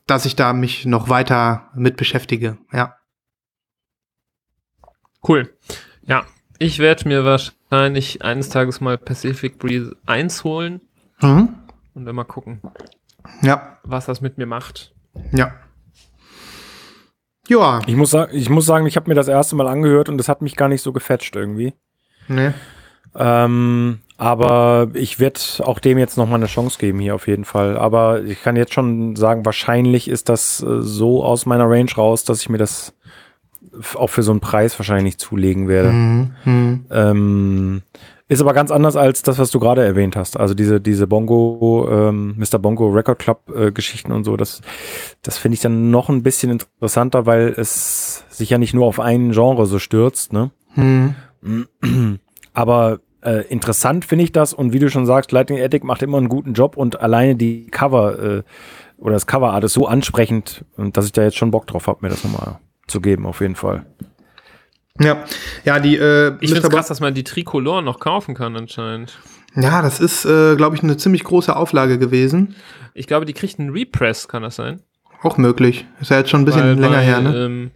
dass 0.07 0.25
ich 0.27 0.37
da 0.37 0.53
mich 0.53 0.85
noch 0.87 1.09
weiter 1.09 1.71
mit 1.75 1.97
beschäftige. 1.97 2.59
Ja. 2.73 2.97
Cool. 5.27 5.57
Ja, 6.07 6.25
ich 6.59 6.79
werde 6.79 7.07
mir 7.09 7.25
wahrscheinlich 7.25 8.23
eines 8.23 8.49
Tages 8.49 8.81
mal 8.81 8.99
Pacific 8.99 9.59
Breeze 9.59 9.97
1 10.07 10.45
holen 10.45 10.81
Mhm. 11.21 11.55
und 11.95 12.05
dann 12.05 12.15
mal 12.17 12.25
gucken. 12.25 12.61
Ja, 13.41 13.79
was 13.85 14.07
das 14.07 14.21
mit 14.21 14.39
mir 14.39 14.47
macht. 14.47 14.93
ja. 15.33 15.55
Ja, 17.49 17.81
Ich 17.87 17.97
muss, 17.97 18.11
sagen, 18.11 18.35
ich 18.37 18.49
muss 18.49 18.67
sagen, 18.67 18.87
ich 18.87 18.95
habe 18.97 19.11
mir 19.11 19.17
das 19.17 19.27
erste 19.27 19.57
Mal 19.57 19.67
angehört 19.67 20.09
und 20.09 20.17
das 20.17 20.29
hat 20.29 20.43
mich 20.43 20.55
gar 20.55 20.69
nicht 20.69 20.81
so 20.81 20.93
gefetcht 20.93 21.35
irgendwie. 21.35 21.75
ne. 22.29 22.55
Ähm, 23.17 24.01
aber 24.23 24.87
ich 24.95 25.19
werde 25.19 25.41
auch 25.65 25.81
dem 25.81 25.99
jetzt 25.99 26.17
noch 26.17 26.29
mal 26.29 26.37
eine 26.37 26.47
Chance 26.47 26.79
geben 26.79 27.01
hier 27.01 27.17
auf 27.17 27.27
jeden 27.27 27.45
Fall. 27.45 27.77
Aber 27.77 28.23
ich 28.23 28.41
kann 28.41 28.55
jetzt 28.55 28.73
schon 28.73 29.17
sagen, 29.17 29.45
wahrscheinlich 29.45 30.07
ist 30.07 30.29
das 30.29 30.63
äh, 30.63 30.81
so 30.81 31.25
aus 31.25 31.45
meiner 31.45 31.69
Range 31.69 31.91
raus, 31.91 32.23
dass 32.23 32.41
ich 32.41 32.49
mir 32.49 32.59
das 32.59 32.95
auch 33.97 34.07
für 34.07 34.23
so 34.23 34.31
einen 34.31 34.39
Preis 34.39 34.79
wahrscheinlich 34.79 35.19
zulegen 35.19 35.67
werde. 35.67 35.91
Mhm. 35.91 36.31
Mhm. 36.45 36.85
Ähm, 36.93 37.83
ist 38.29 38.41
aber 38.41 38.55
ganz 38.55 38.71
anders 38.71 38.95
als 38.95 39.23
das, 39.23 39.41
was 39.41 39.51
du 39.51 39.59
gerade 39.59 39.85
erwähnt 39.85 40.15
hast. 40.15 40.39
Also 40.39 40.55
diese, 40.55 40.81
diese 40.81 41.09
Bongo, 41.09 41.89
ähm, 41.91 42.37
Mr. 42.39 42.61
Bongo 42.61 42.91
Record 42.91 43.19
Club 43.19 43.53
äh, 43.53 43.73
Geschichten 43.73 44.13
und 44.13 44.23
so, 44.23 44.37
das, 44.37 44.61
das 45.23 45.37
finde 45.37 45.55
ich 45.55 45.63
dann 45.63 45.91
noch 45.91 46.09
ein 46.09 46.23
bisschen 46.23 46.53
interessanter, 46.53 47.27
weil 47.27 47.55
es 47.57 48.25
sich 48.31 48.51
ja 48.51 48.59
nicht 48.59 48.73
nur 48.73 48.87
auf 48.87 49.01
ein 49.01 49.33
Genre 49.33 49.67
so 49.67 49.81
stürzt, 49.81 50.33
ne? 50.33 50.53
Mhm. 50.77 51.17
Aber 52.55 53.01
äh, 53.23 53.47
interessant 53.49 54.05
finde 54.05 54.25
ich 54.25 54.33
das 54.33 54.53
und 54.53 54.73
wie 54.73 54.79
du 54.79 54.91
schon 54.91 55.07
sagst, 55.07 55.33
Lightning 55.33 55.63
Attic 55.63 55.85
macht 55.85 56.03
immer 56.03 56.19
einen 56.19 56.29
guten 56.29 56.53
Job 56.55 56.77
und 56.77 57.01
alleine 57.01 57.37
die 57.37 57.67
Cover 57.67 58.19
äh, 58.19 58.43
oder 58.99 59.15
das 59.15 59.27
Coverart 59.27 59.65
ist 59.65 59.73
so 59.73 59.87
ansprechend, 59.87 60.65
und 60.77 60.97
dass 60.97 61.07
ich 61.07 61.13
da 61.13 61.23
jetzt 61.23 61.37
schon 61.37 61.51
Bock 61.51 61.67
drauf 61.67 61.87
habe, 61.87 61.99
mir 62.03 62.09
das 62.09 62.23
nochmal 62.23 62.59
zu 62.87 63.01
geben, 63.01 63.27
auf 63.27 63.41
jeden 63.41 63.57
Fall. 63.57 63.85
Ja, 65.01 65.25
ja, 65.65 65.81
die 65.81 65.97
äh, 65.97 66.37
Ich 66.41 66.51
finde 66.53 66.67
es 66.67 66.73
krass, 66.73 66.89
dass 66.89 67.01
man 67.01 67.15
die 67.15 67.25
Tricolor 67.25 67.83
noch 67.83 67.99
kaufen 67.99 68.35
kann 68.35 68.57
anscheinend. 68.57 69.19
Ja, 69.55 69.83
das 69.83 70.01
ist, 70.01 70.25
äh, 70.25 70.57
glaube 70.57 70.77
ich, 70.77 70.83
eine 70.83 70.97
ziemlich 70.97 71.25
große 71.25 71.55
Auflage 71.55 71.99
gewesen. 71.99 72.55
Ich 72.95 73.07
glaube, 73.07 73.27
die 73.27 73.33
kriegt 73.33 73.59
einen 73.59 73.71
Repress, 73.71 74.29
kann 74.29 74.43
das 74.43 74.57
sein? 74.57 74.81
Auch 75.23 75.37
möglich. 75.37 75.87
Ist 76.01 76.11
ja 76.11 76.19
jetzt 76.19 76.31
schon 76.31 76.43
ein 76.43 76.45
bisschen 76.45 76.63
Weil 76.63 76.79
länger 76.79 76.97
bei, 76.97 77.03
her, 77.03 77.21
ne? 77.21 77.37
Ähm, 77.37 77.71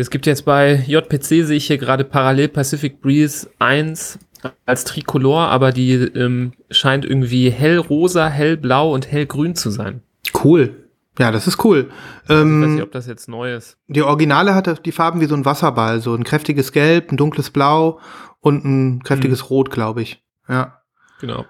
es 0.00 0.10
gibt 0.10 0.26
jetzt 0.26 0.44
bei 0.44 0.82
JPC, 0.86 1.44
sehe 1.46 1.56
ich 1.56 1.66
hier 1.66 1.78
gerade 1.78 2.04
parallel 2.04 2.48
Pacific 2.48 3.00
Breeze 3.00 3.48
1 3.58 4.18
als 4.66 4.84
Tricolor, 4.84 5.48
aber 5.48 5.72
die 5.72 5.92
ähm, 5.94 6.52
scheint 6.70 7.04
irgendwie 7.04 7.50
hellrosa, 7.50 8.28
hellblau 8.28 8.92
und 8.94 9.10
hellgrün 9.10 9.54
zu 9.56 9.70
sein. 9.70 10.02
Cool. 10.44 10.84
Ja, 11.18 11.32
das 11.32 11.48
ist 11.48 11.64
cool. 11.64 11.90
Ich 12.24 12.28
weiß 12.30 12.44
nicht, 12.44 12.76
Ähm, 12.78 12.80
ob 12.82 12.92
das 12.92 13.08
jetzt 13.08 13.28
neu 13.28 13.52
ist. 13.54 13.76
die 13.88 14.02
Originale 14.02 14.54
hatte 14.54 14.76
die 14.84 14.92
Farben 14.92 15.20
wie 15.20 15.26
so 15.26 15.34
ein 15.34 15.44
Wasserball, 15.44 16.00
so 16.00 16.14
ein 16.14 16.22
kräftiges 16.22 16.70
Gelb, 16.70 17.10
ein 17.10 17.16
dunkles 17.16 17.50
Blau 17.50 17.98
und 18.40 18.64
ein 18.64 19.02
kräftiges 19.02 19.40
Hm. 19.40 19.46
Rot, 19.48 19.70
glaube 19.72 20.02
ich. 20.02 20.22
Ja. 20.48 20.80
Genau. 21.20 21.44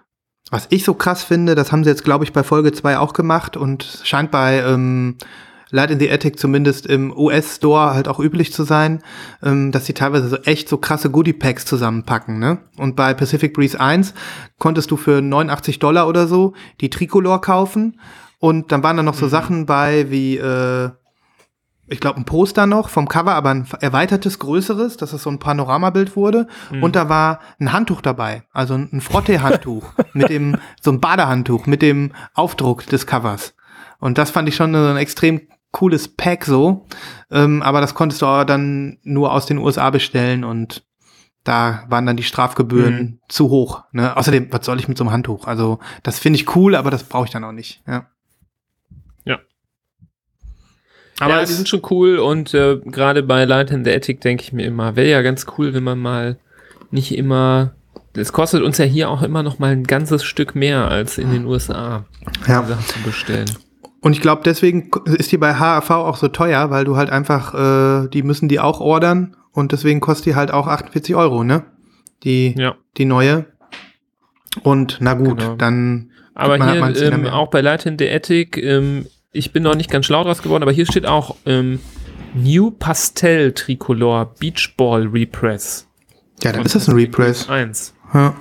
Was 0.51 0.66
ich 0.70 0.84
so 0.84 0.94
krass 0.94 1.22
finde, 1.22 1.55
das 1.55 1.70
haben 1.70 1.84
sie 1.84 1.90
jetzt, 1.90 2.05
glaube 2.05 2.24
ich, 2.24 2.32
bei 2.32 2.42
Folge 2.42 2.72
2 2.72 2.96
auch 2.96 3.12
gemacht 3.12 3.59
und 3.59 4.01
scheint 4.05 4.30
bei 4.30 4.61
ähm, 4.62 5.18
Light 5.71 5.91
in 5.91 5.99
the 5.99 6.11
Attic 6.11 6.39
zumindest 6.39 6.87
im 6.87 7.16
US-Store 7.16 7.95
halt 7.95 8.09
auch 8.09 8.21
üblich 8.21 8.53
zu 8.53 8.64
sein, 8.64 9.03
ähm, 9.43 9.73
dass 9.73 9.87
sie 9.87 9.93
teilweise 9.93 10.29
so 10.29 10.37
echt 10.37 10.69
so 10.69 10.79
krasse 10.79 11.11
Goodie-Packs 11.11 11.66
zusammenpacken. 11.66 12.39
Ne? 12.39 12.59
Und 12.77 12.97
bei 12.97 13.14
Pacific 13.14 13.55
Breeze 13.55 13.79
1 13.79 14.14
konntest 14.59 14.91
du 14.91 14.97
für 14.97 15.21
89 15.21 15.79
Dollar 15.79 16.09
oder 16.09 16.27
so 16.27 16.55
die 16.81 16.91
Tricolor 16.91 17.41
kaufen 17.41 18.01
und 18.39 18.73
dann 18.73 18.83
waren 18.83 18.97
da 18.97 19.03
noch 19.03 19.14
so 19.14 19.29
Sachen 19.29 19.66
bei 19.66 20.11
wie 20.11 20.37
äh, 20.37 20.91
ich 21.91 22.01
glaube, 22.01 22.19
ein 22.19 22.25
Poster 22.25 22.66
noch 22.66 22.91
vom 22.91 23.09
Cover, 23.09 23.35
aber 23.35 23.51
ein 23.51 23.66
erweitertes, 23.81 24.39
größeres, 24.39 24.99
dass 24.99 25.14
es 25.14 25.23
so 25.23 25.31
ein 25.31 25.39
Panoramabild 25.39 26.16
wurde. 26.16 26.47
Und 26.83 26.97
da 26.97 27.09
war 27.09 27.41
ein 27.59 27.73
Handtuch 27.73 28.03
dabei, 28.03 28.43
also 28.53 28.75
ein 28.75 29.01
Frotte-Handtuch 29.01 29.95
mit 30.12 30.29
dem, 30.29 30.59
so 30.81 30.93
ein 30.93 31.01
Badehandtuch 31.01 31.66
mit 31.66 31.81
dem 31.81 32.12
Aufdruck 32.35 32.87
des 32.87 33.07
Covers. 33.07 33.55
Und 34.01 34.19
das 34.19 34.31
fand 34.31 34.49
ich 34.49 34.57
schon 34.57 34.73
so 34.75 34.79
ein 34.79 34.97
extrem 34.97 35.41
cooles 35.73 36.09
Pack 36.09 36.45
so. 36.45 36.87
Ähm, 37.31 37.62
aber 37.62 37.81
das 37.81 37.95
konntest 37.95 38.23
du 38.23 38.27
aber 38.27 38.45
dann 38.45 38.99
nur 39.03 39.33
aus 39.33 39.47
den 39.47 39.59
USA 39.59 39.91
bestellen 39.91 40.45
und 40.45 40.85
da 41.45 41.85
waren 41.89 42.05
dann 42.05 42.16
die 42.16 42.23
Strafgebühren 42.25 43.21
zu 43.29 43.49
hoch. 43.49 43.85
Ne? 43.93 44.16
Außerdem, 44.16 44.49
was 44.53 44.66
soll 44.66 44.79
ich 44.81 44.89
mit 44.89 44.99
so 44.99 45.05
einem 45.05 45.12
Handtuch? 45.12 45.47
Also, 45.47 45.79
das 46.03 46.19
finde 46.19 46.39
ich 46.39 46.55
cool, 46.57 46.75
aber 46.75 46.91
das 46.91 47.05
brauche 47.05 47.25
ich 47.27 47.31
dann 47.31 47.45
auch 47.45 47.53
nicht. 47.53 47.83
Ja. 47.87 48.07
Ja. 49.25 49.39
Aber 51.21 51.35
ja, 51.37 51.41
es- 51.43 51.49
die 51.49 51.55
sind 51.55 51.69
schon 51.69 51.83
cool 51.91 52.19
und 52.19 52.53
äh, 52.55 52.79
gerade 52.85 53.23
bei 53.23 53.45
Light 53.45 53.71
in 53.71 53.85
the 53.85 53.93
Attic 53.93 54.21
denke 54.21 54.43
ich 54.43 54.53
mir 54.53 54.66
immer, 54.66 54.95
wäre 54.97 55.09
ja 55.11 55.23
ganz 55.23 55.47
cool, 55.57 55.73
wenn 55.75 55.85
man 55.85 55.99
mal 55.99 56.39
nicht 56.91 57.16
immer. 57.16 57.75
Es 58.14 58.33
kostet 58.33 58.62
uns 58.62 58.79
ja 58.79 58.85
hier 58.85 59.09
auch 59.11 59.23
immer 59.23 59.43
noch 59.43 59.59
mal 59.59 59.71
ein 59.73 59.85
ganzes 59.85 60.25
Stück 60.25 60.55
mehr 60.55 60.89
als 60.91 61.19
in 61.19 61.31
den 61.31 61.45
USA, 61.47 62.05
ja. 62.47 62.62
Sachen 62.64 62.85
zu 62.85 62.99
bestellen. 63.01 63.51
Und 64.01 64.12
ich 64.12 64.20
glaube, 64.20 64.42
deswegen 64.44 64.90
ist 65.07 65.32
die 65.32 65.38
bei 65.38 65.55
HAV 65.55 65.90
auch 65.90 66.16
so 66.16 66.28
teuer, 66.28 66.70
weil 66.70 66.84
du 66.84 66.96
halt 66.96 67.11
einfach, 67.11 67.55
äh, 67.55 68.09
die 68.09 68.22
müssen 68.22 68.49
die 68.49 68.61
auch 68.61 68.80
ordern 68.80 69.36
und 69.53 69.72
deswegen 69.72 70.01
kostet 70.01 70.26
die 70.26 70.34
halt 70.36 70.53
auch 70.53 70.66
48 70.68 71.16
Euro, 71.16 71.42
ne? 71.42 71.64
Die, 72.22 72.55
Ja. 72.57 72.76
die 72.96 73.05
neue. 73.05 73.46
Und 74.62 74.99
na 75.01 75.14
gut, 75.14 75.38
Genau. 75.38 75.57
dann. 75.57 76.11
Aber 76.34 76.57
man 76.59 76.80
halt 76.80 76.96
hier 76.96 77.12
ähm, 77.12 77.26
auch 77.26 77.49
bei 77.51 77.61
Light 77.61 77.86
in 77.86 77.99
the 77.99 78.09
Attic, 78.09 78.57
ähm, 78.57 79.07
ich 79.32 79.53
bin 79.53 79.64
noch 79.64 79.74
nicht 79.74 79.90
ganz 79.90 80.07
schlau 80.07 80.22
draus 80.22 80.42
geworden, 80.42 80.62
aber 80.62 80.72
hier 80.72 80.86
steht 80.86 81.05
auch 81.05 81.34
ähm, 81.46 81.80
New 82.34 82.70
Pastel 82.70 83.53
Tricolor 83.53 84.34
Beach 84.38 84.74
Ball 84.76 85.07
Repress. 85.07 85.88
Ja, 86.42 86.53
dann 86.53 86.64
ist 86.64 86.76
das 86.76 86.88
ein 86.88 86.94
Repress. 86.94 87.49
1. 87.49 87.94
Ja. 88.14 88.34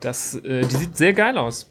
Das, 0.00 0.34
äh, 0.36 0.62
die 0.62 0.76
sieht 0.76 0.96
sehr 0.96 1.12
geil 1.12 1.36
aus. 1.36 1.70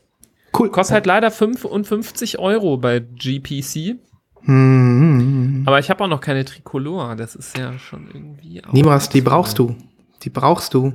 Cool. 0.57 0.69
Kostet 0.71 0.93
halt 0.95 1.05
leider 1.05 1.31
55 1.31 2.39
Euro 2.39 2.77
bei 2.77 2.99
GPC. 2.99 3.97
Hm. 4.41 5.63
Aber 5.65 5.79
ich 5.79 5.89
habe 5.89 6.03
auch 6.03 6.07
noch 6.07 6.21
keine 6.21 6.45
Tricolor. 6.45 7.15
Das 7.15 7.35
ist 7.35 7.57
ja 7.57 7.77
schon 7.79 8.07
irgendwie. 8.13 8.63
auch- 8.63 8.71
Niemals, 8.73 9.09
die 9.09 9.21
brauchst 9.21 9.57
du. 9.59 9.75
Die 10.23 10.29
brauchst 10.29 10.73
du. 10.73 10.93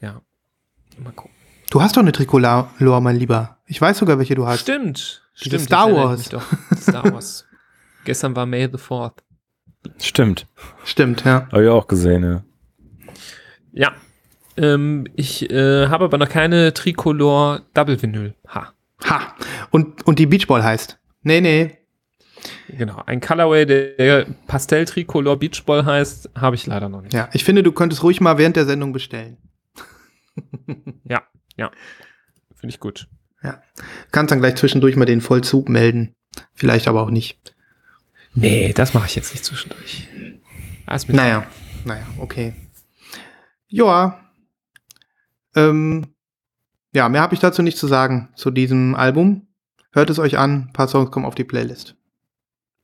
Ja. 0.00 0.20
Mal 1.02 1.12
gucken. 1.12 1.34
Du 1.70 1.82
hast 1.82 1.96
doch 1.96 2.02
eine 2.02 2.12
Tricolor, 2.12 2.70
mein 3.00 3.16
Lieber. 3.16 3.58
Ich 3.66 3.80
weiß 3.80 3.98
sogar, 3.98 4.18
welche 4.18 4.34
du 4.34 4.46
hast. 4.46 4.60
Stimmt. 4.60 5.22
Diese 5.38 5.56
Stimmt. 5.56 5.62
Star 5.62 5.92
Wars. 5.92 6.24
Star 6.80 7.12
Wars. 7.12 7.44
Gestern 8.04 8.34
war 8.34 8.46
May 8.46 8.68
the 8.70 8.78
4th. 8.78 9.18
Stimmt. 9.98 10.46
Stimmt, 10.84 11.24
ja. 11.24 11.46
Habe 11.52 11.64
ich 11.64 11.68
auch 11.68 11.86
gesehen, 11.86 12.22
ja. 12.24 12.42
Ja. 13.72 13.92
Ähm, 14.56 15.06
ich 15.14 15.50
äh, 15.50 15.88
habe 15.88 16.06
aber 16.06 16.18
noch 16.18 16.28
keine 16.28 16.72
Tricolor 16.74 17.60
Double 17.74 18.00
Vinyl. 18.00 18.34
Ha. 18.48 18.72
Ha. 19.04 19.34
Und, 19.70 20.06
und 20.06 20.18
die 20.18 20.26
Beachball 20.26 20.62
heißt. 20.62 20.98
Nee, 21.22 21.40
nee. 21.40 21.78
Genau. 22.68 23.02
Ein 23.06 23.20
Colorway, 23.20 23.66
der, 23.66 23.96
der 23.96 24.26
Pastell 24.46 24.84
Tricolor 24.84 25.38
Beach 25.38 25.64
Ball 25.64 25.84
heißt, 25.84 26.30
habe 26.36 26.56
ich 26.56 26.66
leider 26.66 26.88
noch 26.88 27.02
nicht. 27.02 27.12
Ja, 27.12 27.28
ich 27.32 27.44
finde, 27.44 27.62
du 27.62 27.72
könntest 27.72 28.02
ruhig 28.02 28.20
mal 28.20 28.38
während 28.38 28.56
der 28.56 28.66
Sendung 28.66 28.92
bestellen. 28.92 29.38
Ja. 31.04 31.22
Ja. 31.56 31.70
Finde 32.54 32.74
ich 32.74 32.80
gut. 32.80 33.08
Kannst 34.10 34.32
dann 34.32 34.40
gleich 34.40 34.56
zwischendurch 34.56 34.96
mal 34.96 35.04
den 35.04 35.20
Vollzug 35.20 35.68
melden. 35.68 36.14
Vielleicht 36.54 36.88
aber 36.88 37.02
auch 37.02 37.10
nicht. 37.10 37.54
Nee, 38.34 38.72
das 38.72 38.94
mache 38.94 39.06
ich 39.06 39.16
jetzt 39.16 39.32
nicht 39.32 39.44
zwischendurch. 39.44 40.08
Naja, 41.08 41.46
naja, 41.84 42.06
okay. 42.18 42.54
Joa. 43.68 44.20
Ähm, 45.54 46.14
ja, 46.94 47.08
mehr 47.08 47.22
habe 47.22 47.34
ich 47.34 47.40
dazu 47.40 47.62
nicht 47.62 47.78
zu 47.78 47.86
sagen 47.86 48.28
zu 48.34 48.50
diesem 48.50 48.94
Album. 48.94 49.46
Hört 49.92 50.10
es 50.10 50.18
euch 50.18 50.38
an, 50.38 50.68
ein 50.68 50.72
paar 50.72 50.88
Songs 50.88 51.10
kommen 51.10 51.26
auf 51.26 51.34
die 51.34 51.44
Playlist. 51.44 51.96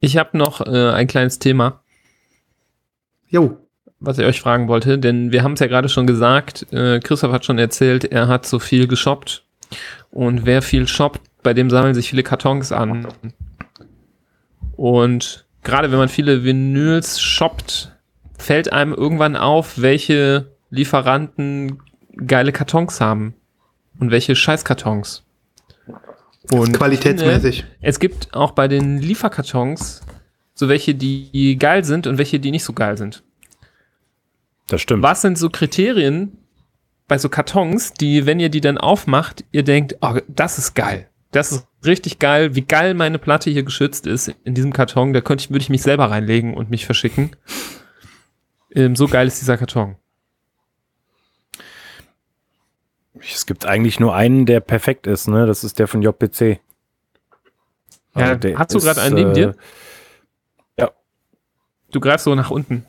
Ich 0.00 0.16
habe 0.16 0.36
noch 0.36 0.60
äh, 0.60 0.90
ein 0.90 1.06
kleines 1.06 1.38
Thema, 1.38 1.84
Jo, 3.34 3.58
was 3.98 4.18
ich 4.18 4.24
euch 4.24 4.40
fragen 4.40 4.68
wollte, 4.68 4.96
denn 4.96 5.32
wir 5.32 5.42
haben 5.42 5.54
es 5.54 5.60
ja 5.60 5.66
gerade 5.66 5.88
schon 5.88 6.06
gesagt, 6.06 6.72
äh, 6.72 7.00
Christoph 7.00 7.32
hat 7.32 7.44
schon 7.44 7.58
erzählt, 7.58 8.04
er 8.04 8.28
hat 8.28 8.46
so 8.46 8.60
viel 8.60 8.86
geshoppt. 8.86 9.44
Und 10.12 10.46
wer 10.46 10.62
viel 10.62 10.86
shoppt, 10.86 11.20
bei 11.42 11.52
dem 11.52 11.68
sammeln 11.68 11.94
sich 11.94 12.10
viele 12.10 12.22
Kartons 12.22 12.70
an. 12.70 13.08
Und 14.76 15.46
gerade 15.64 15.90
wenn 15.90 15.98
man 15.98 16.08
viele 16.08 16.44
Vinyls 16.44 17.20
shoppt, 17.20 17.92
fällt 18.38 18.72
einem 18.72 18.92
irgendwann 18.92 19.36
auf, 19.36 19.82
welche 19.82 20.52
Lieferanten 20.70 21.82
geile 22.24 22.52
Kartons 22.52 23.00
haben. 23.00 23.34
Und 23.98 24.10
welche 24.10 24.34
Scheißkartons. 24.34 25.22
Und 26.50 26.76
qualitätsmäßig. 26.76 27.60
Finde, 27.60 27.76
es 27.80 27.98
gibt 27.98 28.34
auch 28.34 28.50
bei 28.52 28.68
den 28.68 28.98
Lieferkartons 28.98 30.02
so 30.54 30.68
welche, 30.68 30.94
die 30.94 31.56
geil 31.58 31.84
sind 31.84 32.06
und 32.06 32.18
welche, 32.18 32.38
die 32.38 32.50
nicht 32.50 32.64
so 32.64 32.72
geil 32.72 32.96
sind. 32.96 33.22
Das 34.68 34.80
stimmt. 34.80 35.02
Was 35.02 35.20
sind 35.20 35.36
so 35.36 35.50
Kriterien 35.50 36.38
bei 37.06 37.18
so 37.18 37.28
Kartons, 37.28 37.92
die, 37.92 38.24
wenn 38.24 38.40
ihr 38.40 38.48
die 38.48 38.60
dann 38.60 38.78
aufmacht, 38.78 39.44
ihr 39.52 39.62
denkt, 39.62 39.96
oh, 40.00 40.16
das 40.28 40.58
ist 40.58 40.74
geil. 40.74 41.08
Das 41.32 41.52
ist 41.52 41.66
richtig 41.84 42.20
geil, 42.20 42.54
wie 42.54 42.62
geil 42.62 42.94
meine 42.94 43.18
Platte 43.18 43.50
hier 43.50 43.64
geschützt 43.64 44.06
ist 44.06 44.32
in 44.44 44.54
diesem 44.54 44.72
Karton. 44.72 45.12
Da 45.12 45.20
könnte 45.20 45.44
ich, 45.44 45.50
würde 45.50 45.62
ich 45.62 45.68
mich 45.68 45.82
selber 45.82 46.10
reinlegen 46.10 46.54
und 46.54 46.70
mich 46.70 46.86
verschicken. 46.86 47.32
Ähm, 48.74 48.96
so 48.96 49.08
geil 49.08 49.26
ist 49.26 49.40
dieser 49.40 49.58
Karton. 49.58 49.96
Es 53.32 53.46
gibt 53.46 53.66
eigentlich 53.66 54.00
nur 54.00 54.14
einen, 54.14 54.46
der 54.46 54.60
perfekt 54.60 55.06
ist, 55.06 55.28
ne? 55.28 55.46
Das 55.46 55.64
ist 55.64 55.78
der 55.78 55.88
von 55.88 56.02
JPC. 56.02 56.60
Ja, 58.16 58.36
der 58.36 58.58
hast 58.58 58.74
du 58.74 58.80
gerade 58.80 59.02
einen 59.02 59.14
neben 59.14 59.30
äh, 59.30 59.34
dir? 59.34 59.56
Ja. 60.78 60.90
Du 61.90 62.00
greifst 62.00 62.24
so 62.24 62.34
nach 62.34 62.50
unten. 62.50 62.86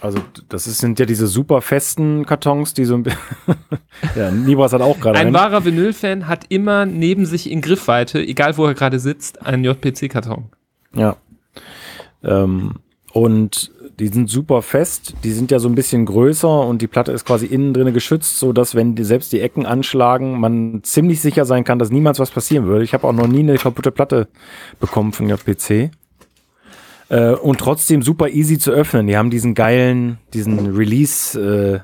Also 0.00 0.20
das 0.48 0.66
ist, 0.66 0.78
sind 0.78 0.98
ja 1.00 1.06
diese 1.06 1.26
super 1.26 1.60
festen 1.60 2.24
Kartons, 2.24 2.72
die 2.72 2.84
so 2.84 2.94
ein 2.94 3.02
bisschen. 3.02 3.18
ja, 4.16 4.30
Nibras 4.30 4.72
hat 4.72 4.80
auch 4.80 5.00
gerade 5.00 5.18
Ein 5.18 5.26
einen. 5.28 5.34
wahrer 5.34 5.64
Vinyl-Fan 5.64 6.28
hat 6.28 6.46
immer 6.50 6.86
neben 6.86 7.26
sich 7.26 7.50
in 7.50 7.60
Griffweite, 7.60 8.20
egal 8.20 8.56
wo 8.56 8.66
er 8.66 8.74
gerade 8.74 9.00
sitzt, 9.00 9.44
einen 9.44 9.64
JPC-Karton. 9.64 10.50
Ja. 10.94 11.16
Ähm, 12.22 12.76
und 13.18 13.72
die 13.98 14.08
sind 14.08 14.30
super 14.30 14.62
fest, 14.62 15.14
die 15.24 15.32
sind 15.32 15.50
ja 15.50 15.58
so 15.58 15.68
ein 15.68 15.74
bisschen 15.74 16.06
größer 16.06 16.60
und 16.60 16.80
die 16.82 16.86
Platte 16.86 17.10
ist 17.10 17.24
quasi 17.24 17.46
innen 17.46 17.74
drin 17.74 17.92
geschützt, 17.92 18.38
so 18.38 18.52
dass 18.52 18.76
wenn 18.76 18.94
die, 18.94 19.02
selbst 19.02 19.32
die 19.32 19.40
Ecken 19.40 19.66
anschlagen, 19.66 20.38
man 20.38 20.80
ziemlich 20.84 21.20
sicher 21.20 21.44
sein 21.44 21.64
kann, 21.64 21.80
dass 21.80 21.90
niemals 21.90 22.20
was 22.20 22.30
passieren 22.30 22.66
würde. 22.66 22.84
Ich 22.84 22.94
habe 22.94 23.06
auch 23.08 23.12
noch 23.12 23.26
nie 23.26 23.40
eine 23.40 23.56
kaputte 23.56 23.90
Platte 23.90 24.28
bekommen 24.78 25.12
von 25.12 25.28
JPC. 25.28 25.90
Äh, 27.08 27.32
und 27.32 27.58
trotzdem 27.58 28.02
super 28.02 28.28
easy 28.28 28.58
zu 28.58 28.70
öffnen. 28.70 29.08
Die 29.08 29.16
haben 29.16 29.30
diesen 29.30 29.54
geilen, 29.54 30.18
diesen 30.32 30.76
Release, 30.76 31.40
äh, 31.40 31.80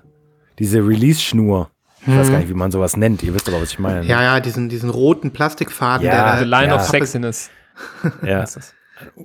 diese 0.60 0.86
Release-Schnur. 0.86 1.70
Ich 2.06 2.14
weiß 2.14 2.30
gar 2.30 2.38
nicht, 2.38 2.50
wie 2.50 2.54
man 2.54 2.70
sowas 2.70 2.96
nennt. 2.96 3.22
Ihr 3.22 3.34
wisst 3.34 3.48
aber, 3.48 3.60
was 3.60 3.70
ich 3.72 3.78
meine. 3.78 4.02
Mhm. 4.02 4.08
Ja, 4.10 4.22
ja, 4.22 4.40
diesen, 4.40 4.68
diesen 4.68 4.90
roten 4.90 5.32
Plastikfaden, 5.32 6.06
Ja, 6.06 6.12
der 6.12 6.24
da 6.24 6.38
The 6.38 6.44
Line 6.44 6.66
ja. 6.66 6.76
of 6.76 6.82
Sexiness. 6.82 7.50
ja. 8.22 8.44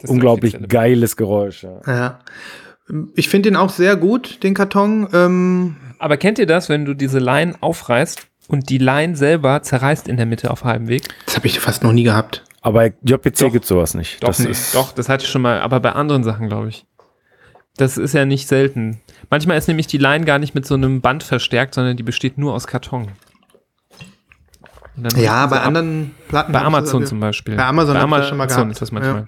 Unglaublich 0.08 0.58
geiles 0.68 1.16
Geräusch. 1.16 1.64
Ja. 1.64 1.82
Ja. 1.88 2.20
Ich 3.16 3.30
finde 3.30 3.50
den 3.50 3.56
auch 3.56 3.70
sehr 3.70 3.96
gut, 3.96 4.44
den 4.44 4.54
Karton. 4.54 5.08
Ähm, 5.14 5.76
Aber 6.00 6.18
kennt 6.18 6.40
ihr 6.40 6.48
das, 6.48 6.70
wenn 6.70 6.86
du 6.86 6.94
diese 6.96 7.20
Line 7.20 7.56
aufreißt 7.62 8.28
und 8.48 8.70
die 8.70 8.80
Line 8.80 9.16
selber 9.16 9.62
zerreißt 9.62 10.08
in 10.08 10.18
der 10.18 10.26
Mitte 10.26 10.50
auf 10.50 10.64
halbem 10.64 10.88
Weg? 10.88 11.04
das 11.26 11.36
habe 11.36 11.48
ich 11.48 11.60
fast 11.60 11.84
noch 11.84 11.92
nie 11.92 12.04
gehabt. 12.04 12.44
Aber 12.62 12.80
bei 12.80 12.94
JPC 13.04 13.38
Doch. 13.40 13.52
gibt 13.54 13.66
sowas 13.66 13.94
nicht. 13.94 14.24
das 14.24 14.40
nee. 14.40 14.50
ist 14.50 14.76
Doch, 14.76 14.92
das 14.92 15.08
hatte 15.08 15.24
ich 15.24 15.30
schon 15.30 15.42
mal, 15.42 15.62
aber 15.62 15.80
bei 15.80 15.92
anderen 15.92 16.24
Sachen, 16.24 16.48
glaube 16.48 16.70
ich. 16.70 16.86
Das 17.78 17.98
ist 17.98 18.14
ja 18.14 18.26
nicht 18.26 18.48
selten. 18.48 19.00
Manchmal 19.30 19.58
ist 19.58 19.68
nämlich 19.68 19.88
die 19.88 20.00
Line 20.00 20.26
gar 20.26 20.40
nicht 20.40 20.56
mit 20.56 20.66
so 20.66 20.74
einem 20.74 21.00
Band 21.00 21.24
verstärkt, 21.24 21.76
sondern 21.76 21.96
die 21.96 22.04
besteht 22.04 22.38
nur 22.38 22.54
aus 22.54 22.68
Karton. 22.68 23.12
Ja, 25.16 25.46
bei 25.46 25.62
anderen 25.62 26.14
Platten. 26.28 26.52
Bei 26.52 26.62
Amazon 26.62 27.06
zum 27.06 27.22
Beispiel. 27.22 27.56
Bei 27.56 27.66
Amazon 27.66 27.94
bei 27.94 28.00
das 28.18 28.28
schon 28.28 28.38
mal 28.38 28.44
Amazon 28.44 28.64
gehabt. 28.64 28.72
ist 28.74 28.82
das 28.82 28.92
manchmal. 28.92 29.28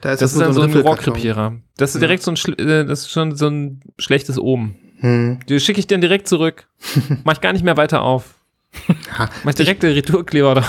Da 0.00 0.12
ist 0.12 0.20
Das 0.22 0.32
ist 0.32 0.40
dann 0.40 0.52
so 0.52 0.60
ein 0.60 0.66
Riffelkarton. 0.66 1.04
Rohrkrepierer. 1.12 1.52
Das 1.76 1.94
ist 1.94 2.00
direkt 2.00 2.22
so 2.22 2.30
ein, 2.30 2.36
schl- 2.36 2.60
äh, 2.60 2.84
das 2.84 3.00
ist 3.00 3.10
schon 3.10 3.34
so 3.34 3.48
ein 3.48 3.80
schlechtes 3.98 4.38
Oben. 4.38 4.76
Hm. 5.00 5.38
Die 5.48 5.58
schicke 5.60 5.78
ich 5.80 5.86
dann 5.86 6.00
direkt 6.00 6.28
zurück. 6.28 6.66
Mach 7.24 7.34
ich 7.34 7.40
gar 7.40 7.52
nicht 7.52 7.64
mehr 7.64 7.76
weiter 7.76 8.02
auf. 8.02 8.34
Mach 9.18 9.50
ich 9.50 9.54
direkt 9.54 9.82
den 9.82 9.92
Retourkleber 9.92 10.54
da. 10.56 10.64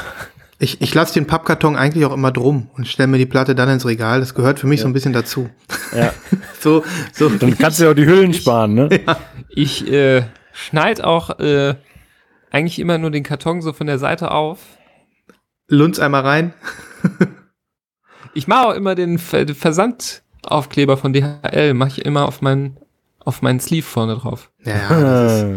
Ich, 0.60 0.82
ich 0.82 0.94
lasse 0.96 1.14
den 1.14 1.28
Pappkarton 1.28 1.76
eigentlich 1.76 2.04
auch 2.06 2.14
immer 2.14 2.32
drum 2.32 2.70
und 2.76 2.88
stelle 2.88 3.08
mir 3.08 3.20
die 3.20 3.26
Platte 3.28 3.54
dann 3.54 3.70
ins 3.70 3.86
Regal. 3.86 4.22
Das 4.22 4.34
gehört 4.34 4.60
für 4.60 4.66
mich 4.68 4.82
so 4.82 4.88
ein 4.88 4.94
bisschen 4.94 5.14
dazu. 5.14 5.50
Ja. 5.96 6.14
So, 6.60 6.84
so 7.14 7.30
Dann 7.30 7.56
kannst 7.56 7.80
du 7.80 7.84
ja 7.84 7.92
auch 7.92 7.96
die 7.96 8.08
Hüllen 8.08 8.34
sparen, 8.34 8.74
ne? 8.74 8.90
Ich 9.50 9.88
äh, 9.92 10.24
schneid 10.52 11.04
auch 11.04 11.40
äh, 11.40 11.76
eigentlich 12.50 12.80
immer 12.80 12.98
nur 12.98 13.12
den 13.12 13.22
Karton 13.24 13.62
so 13.62 13.74
von 13.74 13.86
der 13.86 14.00
Seite 14.00 14.32
auf. 14.32 14.58
Lunz 15.70 16.00
einmal 16.00 16.22
rein. 16.24 16.54
Ich 18.38 18.48
mache 18.48 18.68
auch 18.68 18.74
immer 18.76 18.94
den 18.94 19.18
Ver 19.18 19.46
den 19.46 19.56
Versandaufkleber 19.56 20.96
von 20.98 21.12
DHL, 21.12 21.74
mache 21.74 21.90
ich 21.90 22.06
immer 22.06 22.28
auf 22.28 22.42
meinen 22.42 22.78
auf 23.20 23.42
meinen 23.42 23.60
Sleeve 23.60 23.86
vorne 23.86 24.16
drauf. 24.16 24.52
Ja, 24.64 24.76
ja, 24.76 25.02
das, 25.02 25.42
ist, 25.42 25.50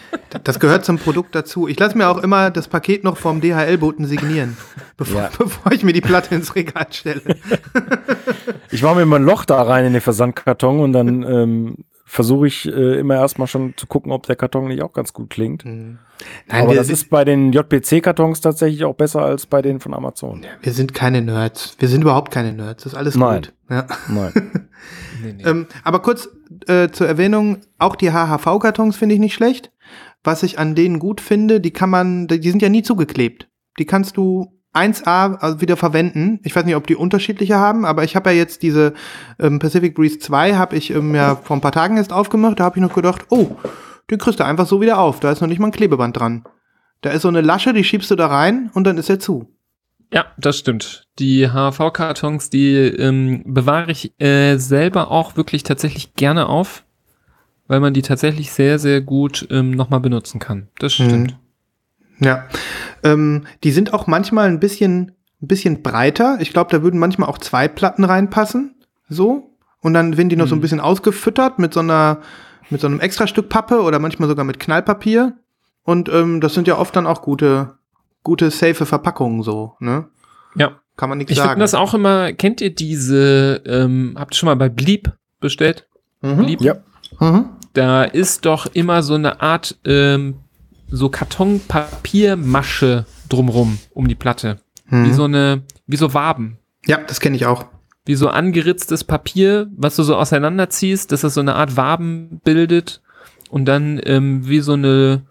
das 0.44 0.60
gehört 0.60 0.84
zum 0.84 0.98
Produkt 0.98 1.34
dazu. 1.34 1.68
Ich 1.68 1.78
lasse 1.78 1.98
mir 1.98 2.08
auch 2.08 2.18
immer 2.18 2.50
das 2.50 2.68
Paket 2.68 3.04
noch 3.04 3.16
vom 3.18 3.40
DHL-Boten 3.42 4.06
signieren, 4.06 4.56
bevor, 4.96 5.22
Ja. 5.22 5.30
bevor 5.36 5.72
ich 5.72 5.82
mir 5.82 5.92
die 5.92 6.00
Platte 6.00 6.34
ins 6.34 6.54
Regal 6.54 6.86
stelle. 6.90 7.22
Ich 8.70 8.82
mache 8.82 8.96
mir 8.96 9.02
immer 9.02 9.16
ein 9.16 9.24
Loch 9.24 9.44
da 9.46 9.62
rein 9.62 9.86
in 9.86 9.94
den 9.94 10.02
Versandkarton 10.02 10.80
und 10.80 10.92
dann 10.92 11.22
ähm, 11.22 11.76
versuche 12.08 12.46
ich 12.46 12.66
äh, 12.66 12.98
immer 12.98 13.16
erstmal 13.16 13.46
schon 13.46 13.74
zu 13.76 13.86
gucken, 13.86 14.12
ob 14.12 14.26
der 14.26 14.34
Karton 14.34 14.68
nicht 14.68 14.82
auch 14.82 14.94
ganz 14.94 15.12
gut 15.12 15.28
klingt. 15.28 15.64
Nein, 15.66 15.98
Aber 16.48 16.70
wir, 16.70 16.76
das 16.76 16.88
ist 16.88 17.10
bei 17.10 17.22
den 17.24 17.52
JPC-Kartons 17.52 18.40
tatsächlich 18.40 18.84
auch 18.84 18.94
besser 18.94 19.22
als 19.22 19.44
bei 19.44 19.60
den 19.60 19.78
von 19.78 19.92
Amazon. 19.92 20.44
wir 20.62 20.72
sind 20.72 20.94
keine 20.94 21.20
Nerds. 21.20 21.76
Wir 21.78 21.88
sind 21.88 22.00
überhaupt 22.00 22.32
keine 22.32 22.54
Nerds. 22.54 22.84
Das 22.84 22.94
ist 22.94 22.98
alles 22.98 23.14
Nein. 23.14 23.42
gut. 23.42 23.52
Ja. 23.70 23.86
Nein. 24.08 24.32
Nee, 25.20 25.32
nee. 25.32 25.42
Ähm, 25.42 25.66
aber 25.82 26.00
kurz 26.00 26.28
äh, 26.68 26.90
zur 26.90 27.08
Erwähnung, 27.08 27.58
auch 27.76 27.96
die 27.96 28.12
HHV-Kartons 28.12 28.96
finde 28.96 29.16
ich 29.16 29.20
nicht 29.20 29.34
schlecht. 29.34 29.72
Was 30.22 30.44
ich 30.44 30.60
an 30.60 30.76
denen 30.76 31.00
gut 31.00 31.20
finde, 31.20 31.60
die 31.60 31.72
kann 31.72 31.90
man, 31.90 32.28
die 32.28 32.48
sind 32.48 32.62
ja 32.62 32.68
nie 32.68 32.84
zugeklebt. 32.84 33.48
Die 33.80 33.84
kannst 33.84 34.16
du 34.16 34.57
1A 34.78 35.36
also 35.38 35.60
wieder 35.60 35.76
verwenden. 35.76 36.40
Ich 36.44 36.54
weiß 36.54 36.64
nicht, 36.64 36.76
ob 36.76 36.86
die 36.86 36.96
unterschiedliche 36.96 37.56
haben, 37.56 37.84
aber 37.84 38.04
ich 38.04 38.16
habe 38.16 38.30
ja 38.30 38.36
jetzt 38.36 38.62
diese 38.62 38.94
ähm, 39.38 39.58
Pacific 39.58 39.94
Breeze 39.94 40.18
2, 40.18 40.54
habe 40.54 40.76
ich 40.76 40.90
ähm, 40.90 41.14
ja 41.14 41.36
vor 41.36 41.56
ein 41.56 41.60
paar 41.60 41.72
Tagen 41.72 41.96
erst 41.96 42.12
aufgemacht. 42.12 42.60
Da 42.60 42.64
habe 42.64 42.78
ich 42.78 42.82
noch 42.82 42.94
gedacht, 42.94 43.26
oh, 43.30 43.56
den 44.10 44.18
kriegst 44.18 44.40
du 44.40 44.44
einfach 44.44 44.66
so 44.66 44.80
wieder 44.80 44.98
auf. 44.98 45.20
Da 45.20 45.30
ist 45.30 45.40
noch 45.40 45.48
nicht 45.48 45.58
mal 45.58 45.66
ein 45.68 45.72
Klebeband 45.72 46.16
dran. 46.16 46.44
Da 47.00 47.10
ist 47.10 47.22
so 47.22 47.28
eine 47.28 47.40
Lasche, 47.40 47.72
die 47.72 47.84
schiebst 47.84 48.10
du 48.10 48.16
da 48.16 48.26
rein 48.26 48.70
und 48.74 48.84
dann 48.84 48.98
ist 48.98 49.08
er 49.10 49.20
zu. 49.20 49.54
Ja, 50.12 50.26
das 50.38 50.58
stimmt. 50.58 51.06
Die 51.18 51.48
HV-Kartons, 51.48 52.50
die 52.50 52.74
ähm, 52.74 53.42
bewahre 53.46 53.90
ich 53.90 54.18
äh, 54.20 54.56
selber 54.56 55.10
auch 55.10 55.36
wirklich 55.36 55.62
tatsächlich 55.62 56.14
gerne 56.14 56.48
auf, 56.48 56.84
weil 57.66 57.80
man 57.80 57.92
die 57.92 58.02
tatsächlich 58.02 58.50
sehr, 58.50 58.78
sehr 58.78 59.02
gut 59.02 59.46
ähm, 59.50 59.72
nochmal 59.72 60.00
benutzen 60.00 60.38
kann. 60.38 60.68
Das 60.78 60.98
Mhm. 60.98 61.47
Ja, 62.20 62.44
ähm, 63.04 63.46
die 63.64 63.70
sind 63.70 63.94
auch 63.94 64.06
manchmal 64.06 64.48
ein 64.48 64.60
bisschen, 64.60 65.12
ein 65.42 65.46
bisschen 65.48 65.82
breiter. 65.82 66.38
Ich 66.40 66.52
glaube, 66.52 66.70
da 66.70 66.82
würden 66.82 66.98
manchmal 66.98 67.28
auch 67.28 67.38
zwei 67.38 67.68
Platten 67.68 68.04
reinpassen, 68.04 68.74
so. 69.08 69.50
Und 69.80 69.94
dann 69.94 70.16
werden 70.16 70.28
die 70.28 70.36
noch 70.36 70.48
so 70.48 70.54
ein 70.56 70.58
Mhm. 70.58 70.62
bisschen 70.62 70.80
ausgefüttert 70.80 71.58
mit 71.60 71.72
so 71.72 71.80
einer, 71.80 72.18
mit 72.70 72.80
so 72.80 72.88
einem 72.88 72.98
extra 73.00 73.26
Stück 73.28 73.48
Pappe 73.48 73.80
oder 73.82 73.98
manchmal 74.00 74.28
sogar 74.28 74.44
mit 74.44 74.58
Knallpapier. 74.58 75.34
Und 75.84 76.08
ähm, 76.08 76.40
das 76.40 76.54
sind 76.54 76.66
ja 76.66 76.76
oft 76.76 76.94
dann 76.96 77.06
auch 77.06 77.22
gute, 77.22 77.74
gute, 78.24 78.50
safe 78.50 78.84
Verpackungen, 78.84 79.42
so, 79.42 79.74
ne? 79.78 80.08
Ja. 80.56 80.72
Kann 80.96 81.08
man 81.08 81.18
nichts 81.18 81.30
Ich 81.30 81.38
sagen. 81.38 81.50
finde 81.50 81.62
das 81.62 81.74
auch 81.74 81.94
immer, 81.94 82.32
kennt 82.32 82.60
ihr 82.60 82.74
diese, 82.74 83.62
ähm, 83.64 84.16
habt 84.18 84.34
ihr 84.34 84.36
schon 84.38 84.48
mal 84.48 84.56
bei 84.56 84.68
Bleep 84.68 85.12
bestellt? 85.38 85.86
Mhm. 86.22 86.36
Bleep? 86.38 86.60
Ja. 86.60 86.74
Mhm. 87.20 87.50
Da 87.74 88.02
ist 88.02 88.44
doch 88.44 88.66
immer 88.74 89.02
so 89.04 89.14
eine 89.14 89.40
Art, 89.40 89.78
ähm, 89.84 90.40
so 90.90 91.08
Kartonpapiermasche 91.08 93.04
drumrum 93.28 93.78
um 93.92 94.08
die 94.08 94.14
Platte. 94.14 94.58
Wie 94.90 94.96
Mhm. 95.08 95.12
so 95.12 95.24
eine, 95.24 95.62
wie 95.86 95.96
so 95.96 96.14
Waben. 96.14 96.58
Ja, 96.86 96.98
das 97.06 97.20
kenne 97.20 97.36
ich 97.36 97.44
auch. 97.46 97.66
Wie 98.06 98.14
so 98.14 98.28
angeritztes 98.28 99.04
Papier, 99.04 99.68
was 99.76 99.96
du 99.96 100.02
so 100.02 100.16
auseinanderziehst, 100.16 101.12
dass 101.12 101.20
das 101.20 101.34
so 101.34 101.40
eine 101.40 101.56
Art 101.56 101.76
Waben 101.76 102.40
bildet 102.42 103.02
und 103.50 103.66
dann 103.66 104.00
ähm, 104.04 104.48
wie 104.48 104.60
so 104.60 104.72
eine 104.72 105.22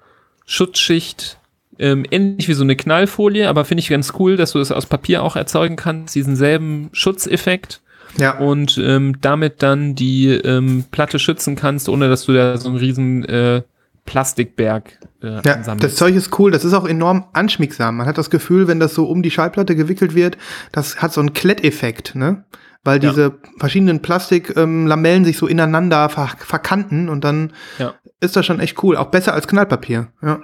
Schutzschicht, 0.46 1.40
ähm, 1.80 2.06
ähnlich 2.12 2.48
wie 2.48 2.54
so 2.54 2.64
eine 2.64 2.76
Knallfolie, 2.76 3.50
aber 3.50 3.66
finde 3.66 3.82
ich 3.82 3.90
ganz 3.90 4.14
cool, 4.20 4.38
dass 4.38 4.52
du 4.52 4.60
das 4.60 4.72
aus 4.72 4.86
Papier 4.86 5.24
auch 5.24 5.36
erzeugen 5.36 5.76
kannst, 5.76 6.14
diesen 6.16 6.36
selben 6.36 6.90
Schutzeffekt 6.92 7.82
Ja. 8.20 8.38
und 8.38 8.78
ähm, 8.78 9.18
damit 9.22 9.64
dann 9.64 9.96
die 9.96 10.28
ähm, 10.30 10.86
Platte 10.92 11.18
schützen 11.18 11.56
kannst, 11.56 11.90
ohne 11.90 12.10
dass 12.10 12.26
du 12.26 12.34
da 12.34 12.58
so 12.58 12.70
einen 12.70 12.78
riesen 12.78 13.26
äh, 13.26 13.64
Plastikberg 14.06 15.00
äh, 15.22 15.42
Ja, 15.46 15.54
ansammelst. 15.56 15.84
das 15.84 15.96
Zeug 15.96 16.16
ist 16.16 16.38
cool. 16.40 16.52
Das 16.52 16.64
ist 16.66 16.74
auch 16.74 16.88
enorm 16.88 17.26
anschmiegsam. 17.34 17.98
Man 17.98 18.08
hat 18.08 18.18
das 18.18 18.30
Gefühl, 18.30 18.68
wenn 18.68 18.80
das 18.80 18.94
so 18.94 19.06
um 19.06 19.22
die 19.24 19.32
Schallplatte 19.32 19.76
gewickelt 19.76 20.16
wird, 20.16 20.38
das 20.72 21.02
hat 21.02 21.14
so 21.14 21.22
einen 21.22 21.34
Kletteffekt, 21.34 22.16
ne? 22.16 22.46
Weil 22.84 23.04
Ja. 23.04 23.10
diese 23.10 23.38
verschiedenen 23.60 24.02
Plastiklamellen 24.02 25.22
ähm, 25.22 25.26
sich 25.26 25.38
so 25.38 25.48
ineinander 25.48 26.08
ver 26.10 26.30
verkanten 26.38 27.10
und 27.10 27.24
dann 27.24 27.52
Ja. 27.80 27.96
ist 28.22 28.36
das 28.36 28.46
schon 28.46 28.60
echt 28.60 28.82
cool. 28.84 28.96
Auch 28.98 29.08
besser 29.08 29.34
als 29.34 29.48
Knallpapier. 29.48 30.08
Ja. 30.22 30.40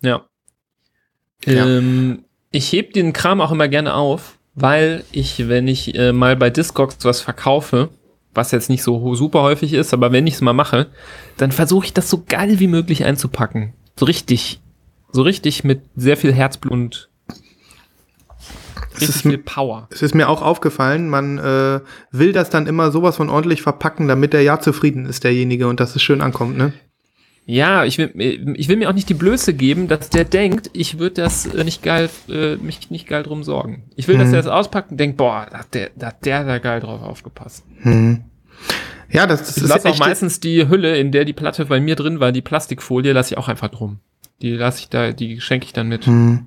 Ja. 0.00 0.22
Ja. 1.44 1.66
Ähm, 1.66 2.24
ich 2.50 2.72
heb 2.72 2.92
den 2.92 3.12
Kram 3.12 3.40
auch 3.40 3.50
immer 3.52 3.68
gerne 3.68 3.94
auf, 3.94 4.38
weil 4.54 5.04
ich, 5.12 5.48
wenn 5.48 5.66
ich 5.68 5.94
äh, 5.94 6.12
mal 6.12 6.36
bei 6.36 6.50
Discogs 6.50 6.98
was 7.04 7.20
verkaufe, 7.20 7.88
was 8.34 8.50
jetzt 8.52 8.70
nicht 8.70 8.82
so 8.82 9.14
super 9.14 9.42
häufig 9.42 9.72
ist, 9.74 9.92
aber 9.92 10.12
wenn 10.12 10.26
ich 10.26 10.34
es 10.34 10.40
mal 10.40 10.52
mache, 10.52 10.86
dann 11.36 11.52
versuche 11.52 11.86
ich 11.86 11.92
das 11.94 12.08
so 12.08 12.22
geil 12.26 12.58
wie 12.60 12.68
möglich 12.68 13.04
einzupacken. 13.04 13.74
So 13.96 14.04
richtig. 14.06 14.60
So 15.12 15.22
richtig 15.22 15.64
mit 15.64 15.82
sehr 15.96 16.16
viel 16.16 16.32
Herzblut 16.32 16.72
und 16.72 17.08
richtig 18.94 19.08
ist 19.08 19.22
viel 19.22 19.38
Power. 19.38 19.88
Es 19.90 20.02
ist 20.02 20.14
mir 20.14 20.28
auch 20.28 20.42
aufgefallen, 20.42 21.08
man 21.08 21.38
äh, 21.38 21.80
will 22.10 22.32
das 22.32 22.50
dann 22.50 22.66
immer 22.66 22.90
sowas 22.90 23.16
von 23.16 23.28
ordentlich 23.28 23.62
verpacken, 23.62 24.08
damit 24.08 24.32
der 24.32 24.42
ja 24.42 24.60
zufrieden 24.60 25.06
ist, 25.06 25.24
derjenige, 25.24 25.68
und 25.68 25.80
dass 25.80 25.94
es 25.96 26.02
schön 26.02 26.20
ankommt, 26.20 26.56
ne? 26.56 26.72
Ja, 27.44 27.84
ich 27.84 27.98
will, 27.98 28.12
ich 28.56 28.68
will 28.68 28.76
mir 28.76 28.88
auch 28.88 28.94
nicht 28.94 29.08
die 29.08 29.14
Blöße 29.14 29.52
geben, 29.52 29.88
dass 29.88 30.10
der 30.10 30.24
denkt, 30.24 30.70
ich 30.74 31.00
würde 31.00 31.22
das 31.22 31.44
äh, 31.46 31.64
nicht 31.64 31.82
geil, 31.82 32.08
äh, 32.28 32.54
mich 32.56 32.88
nicht 32.90 33.08
geil 33.08 33.24
drum 33.24 33.42
sorgen. 33.42 33.82
Ich 33.96 34.06
will, 34.06 34.16
dass 34.16 34.28
Mhm. 34.28 34.34
er 34.34 34.42
das 34.42 34.50
auspackt 34.52 34.92
und 34.92 34.96
denkt, 34.98 35.16
boah, 35.16 35.46
da 35.50 35.58
hat 35.58 35.74
der, 35.74 35.90
da 35.96 36.06
hat 36.08 36.24
der 36.24 36.44
da 36.44 36.58
geil 36.58 36.78
drauf 36.80 37.02
aufgepasst. 37.02 37.64
Hm. 37.80 38.22
Ja, 39.12 39.26
das, 39.26 39.42
das 39.42 39.56
Ich 39.58 39.62
ist 39.64 39.86
auch 39.86 39.98
meistens 39.98 40.40
die 40.40 40.68
Hülle, 40.68 40.96
in 40.96 41.12
der 41.12 41.24
die 41.24 41.32
Platte 41.32 41.66
bei 41.66 41.80
mir 41.80 41.96
drin 41.96 42.18
war, 42.20 42.32
die 42.32 42.42
Plastikfolie, 42.42 43.12
lasse 43.12 43.34
ich 43.34 43.38
auch 43.38 43.48
einfach 43.48 43.68
drum. 43.68 44.00
Die 44.40 44.52
lasse 44.52 44.80
ich 44.80 44.88
da, 44.88 45.12
die 45.12 45.40
schenke 45.40 45.66
ich 45.66 45.72
dann 45.72 45.88
mit. 45.88 46.06
Hm. 46.06 46.46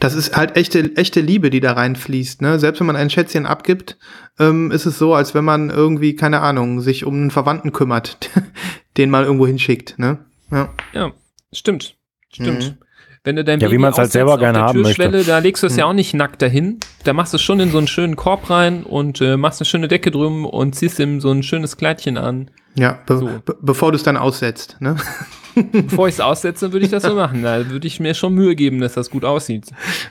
Das 0.00 0.14
ist 0.14 0.36
halt 0.36 0.56
echte, 0.56 0.96
echte 0.96 1.20
Liebe, 1.20 1.50
die 1.50 1.60
da 1.60 1.72
reinfließt. 1.72 2.42
Ne? 2.42 2.58
Selbst 2.58 2.80
wenn 2.80 2.86
man 2.86 2.96
ein 2.96 3.10
Schätzchen 3.10 3.46
abgibt, 3.46 3.98
ähm, 4.38 4.72
ist 4.72 4.86
es 4.86 4.98
so, 4.98 5.14
als 5.14 5.34
wenn 5.34 5.44
man 5.44 5.70
irgendwie, 5.70 6.16
keine 6.16 6.40
Ahnung, 6.40 6.80
sich 6.80 7.04
um 7.04 7.14
einen 7.14 7.30
Verwandten 7.30 7.72
kümmert, 7.72 8.18
den 8.96 9.10
man 9.10 9.24
irgendwo 9.24 9.46
hinschickt. 9.46 9.98
Ne? 9.98 10.18
Ja. 10.50 10.70
Ja, 10.92 11.12
stimmt. 11.52 11.96
Stimmt. 12.32 12.64
Mhm. 12.64 12.78
Wenn 13.22 13.36
du 13.36 13.44
dein 13.44 13.60
Ja, 13.60 13.66
wie 13.66 13.72
Baby 13.72 13.82
man's 13.82 13.96
halt 13.98 14.04
aussetzt 14.06 14.12
selber 14.14 14.34
auf 14.34 14.40
gerne 14.40 14.58
der 14.58 14.66
haben 14.68 14.80
möchte. 14.80 15.02
Türschwelle, 15.02 15.24
Da 15.24 15.38
legst 15.40 15.62
du 15.62 15.66
es 15.66 15.76
ja 15.76 15.84
auch 15.84 15.92
nicht 15.92 16.14
nackt 16.14 16.40
dahin. 16.40 16.80
Da 17.04 17.12
machst 17.12 17.32
du 17.32 17.36
es 17.36 17.42
schon 17.42 17.60
in 17.60 17.70
so 17.70 17.76
einen 17.78 17.86
schönen 17.86 18.16
Korb 18.16 18.48
rein 18.48 18.82
und 18.82 19.20
äh, 19.20 19.36
machst 19.36 19.60
eine 19.60 19.66
schöne 19.66 19.88
Decke 19.88 20.10
drum 20.10 20.46
und 20.46 20.74
ziehst 20.74 20.98
ihm 21.00 21.20
so 21.20 21.30
ein 21.30 21.42
schönes 21.42 21.76
Kleidchen 21.76 22.16
an. 22.16 22.50
Ja, 22.76 22.98
be 23.04 23.18
So. 23.18 23.26
be 23.44 23.56
bevor 23.60 23.92
du 23.92 23.96
es 23.96 24.02
dann 24.04 24.16
aussetzt. 24.16 24.76
Ne? 24.80 24.96
Bevor 25.72 26.06
ich 26.06 26.14
es 26.14 26.20
aussetze, 26.20 26.72
würde 26.72 26.84
ich 26.86 26.92
das 26.92 27.02
so 27.02 27.16
machen. 27.16 27.42
Da 27.42 27.68
würde 27.70 27.84
ich 27.86 27.98
mir 27.98 28.14
schon 28.14 28.34
Mühe 28.34 28.54
geben, 28.54 28.80
dass 28.80 28.94
das 28.94 29.10
gut 29.10 29.24
aussieht. 29.24 29.66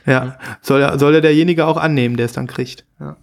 Ja. 0.05 0.38
Soll, 0.62 0.82
er- 0.82 0.99
soll 0.99 1.16
er 1.16 1.22
derjenige 1.22 1.66
auch 1.66 1.78
annehmen, 1.78 2.18
der 2.18 2.26
es 2.26 2.34
dann 2.34 2.45
kriegt. 2.45 2.84
Ja. 2.99 3.16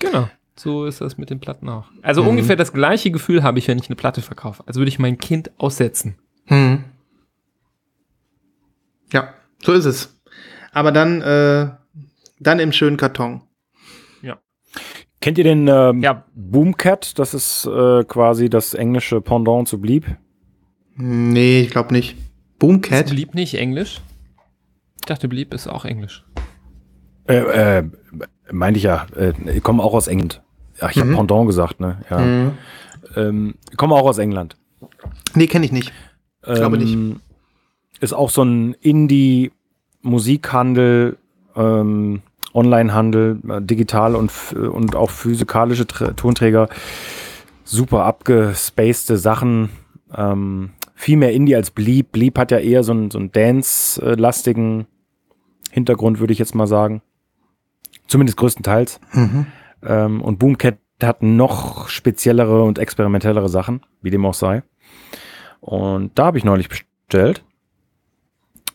Genau. 0.00 0.28
So 0.56 0.84
ist 0.84 1.00
das 1.00 1.16
mit 1.16 1.30
den 1.30 1.38
Platten 1.38 1.68
auch. 1.68 1.84
Also 2.02 2.22
Mhm. 2.24 2.30
ungefähr 2.30 2.56
das 2.56 2.72
gleiche 2.72 3.12
Gefühl 3.12 3.44
habe 3.44 3.60
ich, 3.60 3.68
wenn 3.68 3.78
ich 3.78 3.86
eine 3.88 3.94
Platte 3.94 4.20
verkaufe. 4.20 4.64
Also 4.66 4.80
würde 4.80 4.88
ich 4.88 4.98
mein 4.98 5.16
Kind 5.16 5.52
aussetzen. 5.56 6.16
Hm. 6.46 6.82
Ja, 9.12 9.34
so 9.62 9.72
ist 9.72 9.84
es. 9.84 10.20
Aber 10.72 10.90
dann, 10.92 11.20
äh, 11.22 11.70
dann 12.40 12.58
im 12.58 12.72
schönen 12.72 12.96
Karton. 12.96 13.42
Kennt 15.20 15.38
ihr 15.38 15.44
den 15.44 15.68
ähm, 15.68 16.02
Ja. 16.02 16.26
Boomcat? 16.34 17.18
Das 17.18 17.32
ist 17.32 17.64
äh, 17.64 18.04
quasi 18.04 18.50
das 18.50 18.74
englische 18.74 19.22
Pendant 19.22 19.66
zu 19.66 19.80
Bleep. 19.80 20.04
Nee, 20.96 21.62
ich 21.62 21.70
glaube 21.70 21.94
nicht. 21.94 22.12
Ist 22.18 22.58
Boomcat? 22.58 23.08
Blieb 23.08 23.34
nicht 23.34 23.54
Englisch? 23.54 24.02
Ich 24.96 25.06
dachte, 25.06 25.26
Blieb 25.28 25.54
ist 25.54 25.66
auch 25.66 25.86
Englisch. 25.86 26.26
Äh, 27.26 27.38
äh, 27.78 27.84
meinte 28.52 28.76
ich 28.76 28.84
ja. 28.84 29.06
Äh, 29.16 29.32
ich 29.50 29.62
komme 29.62 29.82
auch 29.82 29.94
aus 29.94 30.08
England. 30.08 30.42
Ja, 30.78 30.90
ich 30.90 30.98
habe 30.98 31.08
Mhm. 31.08 31.16
Pendant 31.16 31.46
gesagt, 31.46 31.80
ne? 31.80 32.02
Ja. 32.10 32.18
Mhm. 32.18 32.52
Ähm, 33.16 33.54
ich 33.70 33.78
komme 33.78 33.94
auch 33.94 34.06
aus 34.06 34.18
England. 34.18 34.58
Nee, 35.34 35.46
kenne 35.46 35.64
ich 35.64 35.72
nicht. 35.72 35.90
Glaube 36.42 36.76
nicht. 36.76 36.98
Ist 38.00 38.12
auch 38.12 38.30
so 38.30 38.42
ein 38.42 38.74
Indie-Musikhandel, 38.80 41.16
ähm, 41.56 42.22
Online-Handel, 42.52 43.38
äh, 43.48 43.62
digital 43.62 44.16
und, 44.16 44.30
f- 44.30 44.52
und 44.52 44.96
auch 44.96 45.10
physikalische 45.10 45.86
Tr 45.86 46.16
Tonträger. 46.16 46.68
Super 47.64 48.04
abgespacede 48.04 49.18
Sachen. 49.18 49.70
Ähm, 50.14 50.70
viel 50.94 51.16
mehr 51.16 51.32
Indie 51.32 51.56
als 51.56 51.70
Bleep. 51.70 52.12
Bleep 52.12 52.38
hat 52.38 52.50
ja 52.50 52.58
eher 52.58 52.84
so 52.84 52.92
einen, 52.92 53.10
so 53.10 53.18
einen 53.18 53.32
Dance-lastigen 53.32 54.86
Hintergrund, 55.70 56.20
würde 56.20 56.32
ich 56.32 56.38
jetzt 56.38 56.54
mal 56.54 56.66
sagen. 56.66 57.02
Zumindest 58.06 58.38
größtenteils. 58.38 59.00
Mhm. 59.12 59.46
Ähm, 59.82 60.22
und 60.22 60.38
Boomcat 60.38 60.78
hat 61.02 61.22
noch 61.22 61.88
speziellere 61.88 62.62
und 62.62 62.78
experimentellere 62.78 63.48
Sachen, 63.48 63.80
wie 64.02 64.10
dem 64.10 64.24
auch 64.24 64.34
sei. 64.34 64.62
Und 65.60 66.16
da 66.18 66.26
habe 66.26 66.38
ich 66.38 66.44
neulich 66.44 66.68
bestellt. 66.68 67.44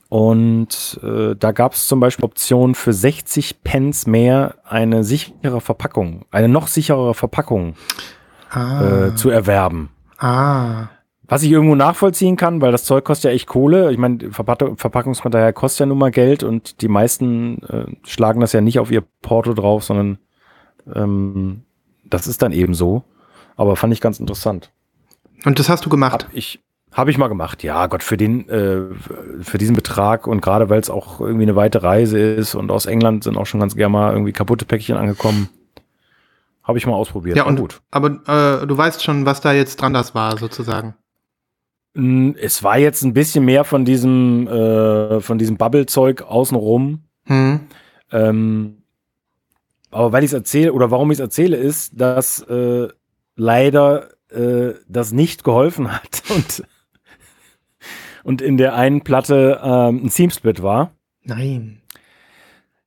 Und 0.09 0.99
äh, 1.03 1.35
da 1.35 1.51
gab 1.51 1.73
es 1.73 1.87
zum 1.87 1.99
Beispiel 1.99 2.25
Optionen 2.25 2.73
für 2.73 2.93
60 2.93 3.63
Pence 3.63 4.07
mehr 4.07 4.55
eine 4.65 5.03
sichere 5.03 5.61
Verpackung, 5.61 6.25
eine 6.31 6.49
noch 6.49 6.67
sicherere 6.67 7.13
Verpackung 7.13 7.75
Ah. 8.51 9.07
äh, 9.09 9.15
zu 9.15 9.29
erwerben. 9.29 9.89
ah. 10.17 10.87
Was 11.31 11.43
ich 11.43 11.51
irgendwo 11.51 11.75
nachvollziehen 11.75 12.37
kann, 12.37 12.59
weil 12.59 12.71
das 12.71 12.85
Zeug 12.85 13.03
kostet 13.05 13.29
ja 13.29 13.35
echt 13.35 13.45
Kohle. 13.45 13.91
Ich 13.91 13.99
meine, 13.99 14.31
Verpack 14.31 14.63
Verpackungsmaterial 14.77 15.53
kostet 15.53 15.81
ja 15.81 15.85
nun 15.85 15.99
mal 15.99 16.09
Geld 16.09 16.41
und 16.41 16.81
die 16.81 16.87
meisten 16.87 17.61
äh, 17.65 17.85
schlagen 18.03 18.39
das 18.39 18.51
ja 18.51 18.61
nicht 18.61 18.79
auf 18.79 18.89
ihr 18.89 19.03
Porto 19.21 19.53
drauf, 19.53 19.83
sondern 19.83 20.17
ähm, 20.91 21.65
das 22.03 22.25
ist 22.25 22.41
dann 22.41 22.51
eben 22.51 22.73
so. 22.73 23.03
Aber 23.57 23.75
fand 23.75 23.93
ich 23.93 24.01
ganz 24.01 24.19
interessant. 24.19 24.71
Und 25.45 25.59
das 25.59 25.69
hast 25.69 25.85
du 25.85 25.89
gemacht. 25.91 26.23
Hab 26.25 26.33
ich, 26.33 26.63
hab 26.91 27.07
ich 27.07 27.17
mal 27.17 27.27
gemacht. 27.27 27.63
Ja, 27.63 27.87
Gott, 27.87 28.03
für 28.03 28.17
den, 28.17 28.47
äh, 28.49 28.81
für 29.41 29.57
diesen 29.57 29.75
Betrag 29.75 30.27
und 30.27 30.41
gerade 30.41 30.69
weil 30.69 30.79
es 30.79 30.89
auch 30.89 31.19
irgendwie 31.21 31.43
eine 31.43 31.55
weite 31.55 31.83
Reise 31.83 32.19
ist 32.19 32.55
und 32.55 32.71
aus 32.71 32.85
England 32.85 33.23
sind 33.23 33.37
auch 33.37 33.45
schon 33.45 33.59
ganz 33.59 33.75
gerne 33.75 33.91
mal 33.91 34.11
irgendwie 34.13 34.33
kaputte 34.33 34.65
Päckchen 34.65 34.97
angekommen. 34.97 35.49
Habe 36.63 36.77
ich 36.77 36.85
mal 36.85 36.93
ausprobiert. 36.93 37.35
ja, 37.37 37.43
War 37.43 37.49
und 37.49 37.59
gut. 37.59 37.81
aber 37.91 38.61
äh, 38.61 38.67
du 38.67 38.77
weißt 38.77 39.03
schon, 39.03 39.25
was 39.25 39.41
da 39.41 39.53
jetzt 39.53 39.81
dran 39.81 39.93
das 39.93 40.13
war, 40.13 40.37
sozusagen. 40.37 40.95
Mm, 41.95 42.31
Es 42.39 42.63
war 42.63 42.77
jetzt 42.77 43.03
ein 43.03 43.13
bisschen 43.13 43.45
mehr 43.45 43.63
von 43.63 43.85
diesem, 43.85 44.47
äh, 44.47 45.19
von 45.21 45.37
diesem 45.39 45.57
Bubble-Zeug 45.57 46.21
außenrum. 46.23 47.03
Hm. 47.25 47.61
Ähm, 48.11 48.77
aber 49.91 50.11
weil 50.11 50.23
ich 50.23 50.29
es 50.29 50.33
erzähle, 50.33 50.73
oder 50.73 50.91
warum 50.91 51.09
ich 51.11 51.15
es 51.17 51.21
erzähle, 51.21 51.57
ist, 51.57 51.99
dass 51.99 52.41
äh, 52.41 52.87
leider 53.35 54.09
äh, 54.29 54.73
das 54.87 55.11
nicht 55.11 55.43
geholfen 55.43 55.91
hat 55.91 56.21
und, 56.29 56.63
und 58.23 58.41
in 58.41 58.57
der 58.57 58.75
einen 58.75 59.01
Platte 59.01 59.59
ähm, 59.63 60.01
ein 60.05 60.09
Seam-Split 60.09 60.61
war. 60.63 60.91
Nein. 61.23 61.81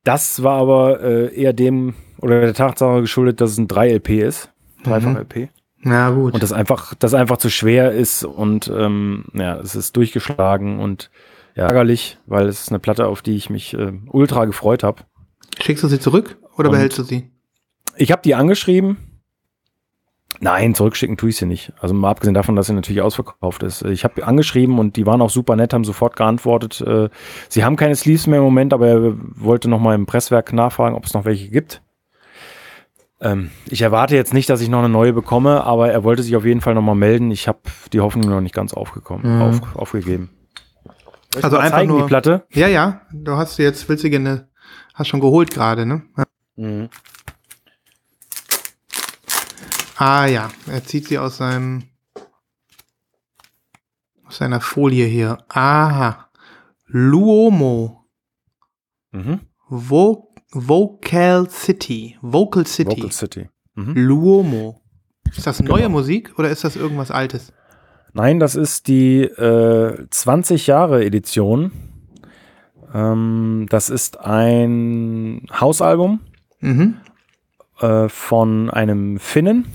Das 0.04 0.42
war 0.42 0.58
aber 0.58 1.00
äh, 1.02 1.34
eher 1.34 1.52
dem 1.52 1.94
oder 2.18 2.40
der 2.40 2.54
Tatsache 2.54 3.00
geschuldet, 3.02 3.40
dass 3.40 3.52
es 3.52 3.58
ein 3.58 3.68
3-LP 3.68 4.10
ist. 4.22 4.50
Dreifach 4.84 5.10
Mhm. 5.10 5.16
LP. 5.18 5.48
Na 5.84 6.10
gut. 6.10 6.34
Und 6.34 6.42
das 6.42 6.52
einfach, 6.52 6.94
das 6.94 7.14
einfach 7.14 7.36
zu 7.38 7.50
schwer 7.50 7.92
ist 7.92 8.24
und 8.24 8.70
ähm, 8.74 9.24
ja, 9.34 9.58
es 9.58 9.74
ist 9.74 9.96
durchgeschlagen 9.96 10.78
und 10.80 11.10
ja, 11.54 11.64
ärgerlich, 11.66 12.18
weil 12.26 12.46
es 12.46 12.62
ist 12.62 12.68
eine 12.70 12.78
Platte, 12.78 13.06
auf 13.06 13.20
die 13.22 13.36
ich 13.36 13.50
mich 13.50 13.74
äh, 13.74 13.92
ultra 14.08 14.44
gefreut 14.44 14.82
habe. 14.82 15.02
Schickst 15.60 15.84
du 15.84 15.88
sie 15.88 16.00
zurück 16.00 16.38
oder 16.56 16.68
Und- 16.68 16.76
behältst 16.76 16.98
du 16.98 17.02
sie? 17.02 17.30
Ich 17.96 18.10
habe 18.10 18.22
die 18.22 18.34
angeschrieben. 18.34 18.96
Nein, 20.40 20.74
zurückschicken 20.74 21.16
tue 21.16 21.28
ich 21.30 21.36
sie 21.36 21.46
nicht. 21.46 21.72
Also 21.80 21.94
mal 21.94 22.10
abgesehen 22.10 22.34
davon, 22.34 22.56
dass 22.56 22.66
sie 22.66 22.72
natürlich 22.72 23.00
ausverkauft 23.02 23.62
ist. 23.62 23.82
Ich 23.82 24.02
habe 24.04 24.26
angeschrieben 24.26 24.78
und 24.78 24.96
die 24.96 25.06
waren 25.06 25.20
auch 25.22 25.30
super 25.30 25.54
nett, 25.56 25.72
haben 25.72 25.84
sofort 25.84 26.16
geantwortet. 26.16 26.80
Äh, 26.80 27.10
Sie 27.48 27.64
haben 27.64 27.76
keine 27.76 27.94
Sleeves 27.94 28.26
mehr 28.26 28.38
im 28.38 28.44
Moment, 28.44 28.72
aber 28.72 28.88
er 28.88 29.14
wollte 29.36 29.68
noch 29.68 29.78
mal 29.78 29.94
im 29.94 30.06
Presswerk 30.06 30.52
nachfragen, 30.52 30.96
ob 30.96 31.04
es 31.04 31.14
noch 31.14 31.24
welche 31.24 31.48
gibt. 31.48 31.80
Ähm, 33.20 33.50
ich 33.68 33.82
erwarte 33.82 34.16
jetzt 34.16 34.34
nicht, 34.34 34.48
dass 34.50 34.60
ich 34.60 34.68
noch 34.68 34.80
eine 34.80 34.88
neue 34.88 35.12
bekomme, 35.12 35.62
aber 35.62 35.92
er 35.92 36.02
wollte 36.02 36.24
sich 36.24 36.34
auf 36.34 36.44
jeden 36.44 36.60
Fall 36.60 36.74
noch 36.74 36.82
mal 36.82 36.96
melden. 36.96 37.30
Ich 37.30 37.46
habe 37.46 37.60
die 37.92 38.00
Hoffnung 38.00 38.28
noch 38.28 38.40
nicht 38.40 38.54
ganz 38.54 38.74
aufgekommen, 38.74 39.36
Mhm. 39.36 39.42
auf, 39.42 39.76
aufgegeben. 39.76 40.30
Ich 41.36 41.44
Also 41.44 41.56
einfach 41.56 41.78
zeigen, 41.78 41.90
nur- 41.92 42.00
die 42.02 42.08
Platte. 42.08 42.44
Ja, 42.50 42.66
ja. 42.66 43.02
Du 43.12 43.36
hast 43.36 43.56
sie 43.56 43.62
jetzt, 43.62 43.88
willst 43.88 44.02
du 44.02 44.10
gerne, 44.10 44.48
hast 44.94 45.06
schon 45.08 45.20
geholt 45.20 45.50
gerade, 45.52 45.86
ne? 45.86 46.02
Ja. 46.16 46.24
Mhm. 46.56 46.88
Ah 50.04 50.26
ja, 50.26 50.50
er 50.66 50.82
zieht 50.84 51.06
sie 51.06 51.16
aus 51.16 51.36
seinem 51.36 51.84
aus 54.26 54.38
seiner 54.38 54.60
Folie 54.60 55.06
hier. 55.06 55.38
Aha. 55.48 56.28
Luomo. 56.86 58.04
Mhm. 59.12 59.38
Vo 59.68 60.34
Vocal 60.50 61.48
City. 61.48 62.18
Vocal 62.20 62.66
City. 62.66 62.90
Vocal 62.96 63.12
City. 63.12 63.48
Mhm. 63.76 63.94
Luomo. 63.94 64.82
Ist 65.36 65.46
das 65.46 65.60
neue 65.62 65.82
Genau. 65.82 65.90
Musik 65.90 66.36
oder 66.36 66.50
ist 66.50 66.64
das 66.64 66.74
irgendwas 66.74 67.12
Altes? 67.12 67.52
Nein, 68.12 68.40
das 68.40 68.56
ist 68.56 68.88
die 68.88 69.20
äh, 69.22 70.04
20 70.10 70.66
Jahre 70.66 71.04
Edition. 71.04 71.70
Ähm, 72.92 73.66
das 73.70 73.88
ist 73.88 74.18
ein 74.18 75.46
Hausalbum 75.60 76.20
Mhm. 76.60 76.96
äh, 77.80 78.08
von 78.08 78.68
einem 78.68 79.20
Finnen, 79.20 79.66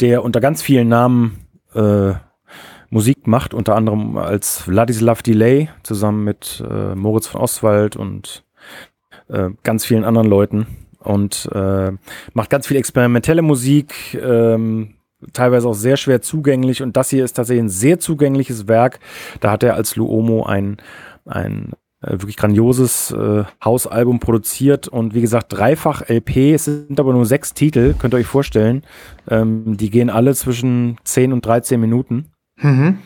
der 0.00 0.24
unter 0.24 0.40
ganz 0.40 0.62
vielen 0.62 0.88
Namen 0.88 1.46
äh, 1.74 2.12
Musik 2.90 3.26
macht, 3.26 3.54
unter 3.54 3.74
anderem 3.74 4.16
als 4.16 4.60
Vladislav 4.62 5.22
Delay 5.22 5.68
zusammen 5.82 6.24
mit 6.24 6.62
äh, 6.68 6.94
Moritz 6.94 7.26
von 7.26 7.40
Ostwald 7.40 7.96
und 7.96 8.44
äh, 9.28 9.50
ganz 9.64 9.84
vielen 9.84 10.04
anderen 10.04 10.28
Leuten 10.28 10.66
und 11.00 11.48
äh, 11.52 11.92
macht 12.32 12.50
ganz 12.50 12.66
viel 12.66 12.76
experimentelle 12.76 13.42
Musik, 13.42 14.14
ähm, 14.14 14.94
teilweise 15.32 15.68
auch 15.68 15.74
sehr 15.74 15.96
schwer 15.96 16.20
zugänglich 16.20 16.82
und 16.82 16.96
das 16.96 17.10
hier 17.10 17.24
ist 17.24 17.34
tatsächlich 17.34 17.64
ein 17.64 17.68
sehr 17.68 17.98
zugängliches 17.98 18.68
Werk. 18.68 19.00
Da 19.40 19.50
hat 19.50 19.62
er 19.62 19.74
als 19.74 19.96
Luomo 19.96 20.44
ein, 20.44 20.76
ein 21.24 21.72
wirklich 22.00 22.36
grandioses 22.36 23.10
äh, 23.10 23.44
Hausalbum 23.64 24.20
produziert 24.20 24.88
und 24.88 25.14
wie 25.14 25.20
gesagt 25.20 25.52
dreifach 25.52 26.08
LP. 26.08 26.54
Es 26.54 26.66
sind 26.66 27.00
aber 27.00 27.12
nur 27.12 27.26
sechs 27.26 27.54
Titel, 27.54 27.94
könnt 27.98 28.14
ihr 28.14 28.18
euch 28.18 28.26
vorstellen. 28.26 28.82
Ähm, 29.28 29.76
die 29.76 29.90
gehen 29.90 30.10
alle 30.10 30.34
zwischen 30.34 30.98
10 31.04 31.32
und 31.32 31.44
13 31.44 31.80
Minuten. 31.80 32.26
Mhm. 32.56 32.98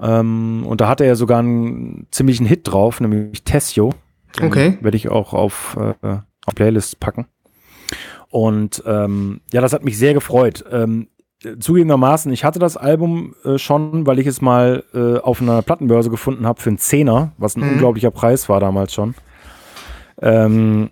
Ähm, 0.00 0.64
und 0.66 0.80
da 0.80 0.88
hatte 0.88 1.04
er 1.04 1.16
sogar 1.16 1.40
einen 1.40 2.06
ziemlichen 2.10 2.46
Hit 2.46 2.60
drauf, 2.64 3.00
nämlich 3.00 3.42
Tessio. 3.42 3.92
Den 4.38 4.46
Okay. 4.46 4.78
Werde 4.80 4.96
ich 4.96 5.08
auch 5.08 5.34
auf, 5.34 5.76
äh, 5.78 6.18
auf 6.46 6.54
Playlist 6.54 7.00
packen. 7.00 7.26
Und 8.28 8.82
ähm, 8.86 9.40
ja, 9.52 9.60
das 9.60 9.72
hat 9.72 9.84
mich 9.84 9.98
sehr 9.98 10.14
gefreut. 10.14 10.64
Ähm, 10.70 11.08
äh, 11.18 11.19
zugegebenermaßen, 11.58 12.32
ich 12.32 12.44
hatte 12.44 12.58
das 12.58 12.76
Album 12.76 13.34
äh, 13.44 13.56
schon, 13.58 14.06
weil 14.06 14.18
ich 14.18 14.26
es 14.26 14.40
mal 14.40 14.84
äh, 14.94 15.18
auf 15.18 15.40
einer 15.40 15.62
Plattenbörse 15.62 16.10
gefunden 16.10 16.46
habe 16.46 16.60
für 16.60 16.68
einen 16.70 16.78
Zehner, 16.78 17.32
was 17.38 17.56
ein 17.56 17.62
Mhm. 17.62 17.70
unglaublicher 17.74 18.10
Preis 18.10 18.48
war 18.48 18.60
damals 18.60 18.92
schon. 18.92 19.14
Ähm, 20.20 20.90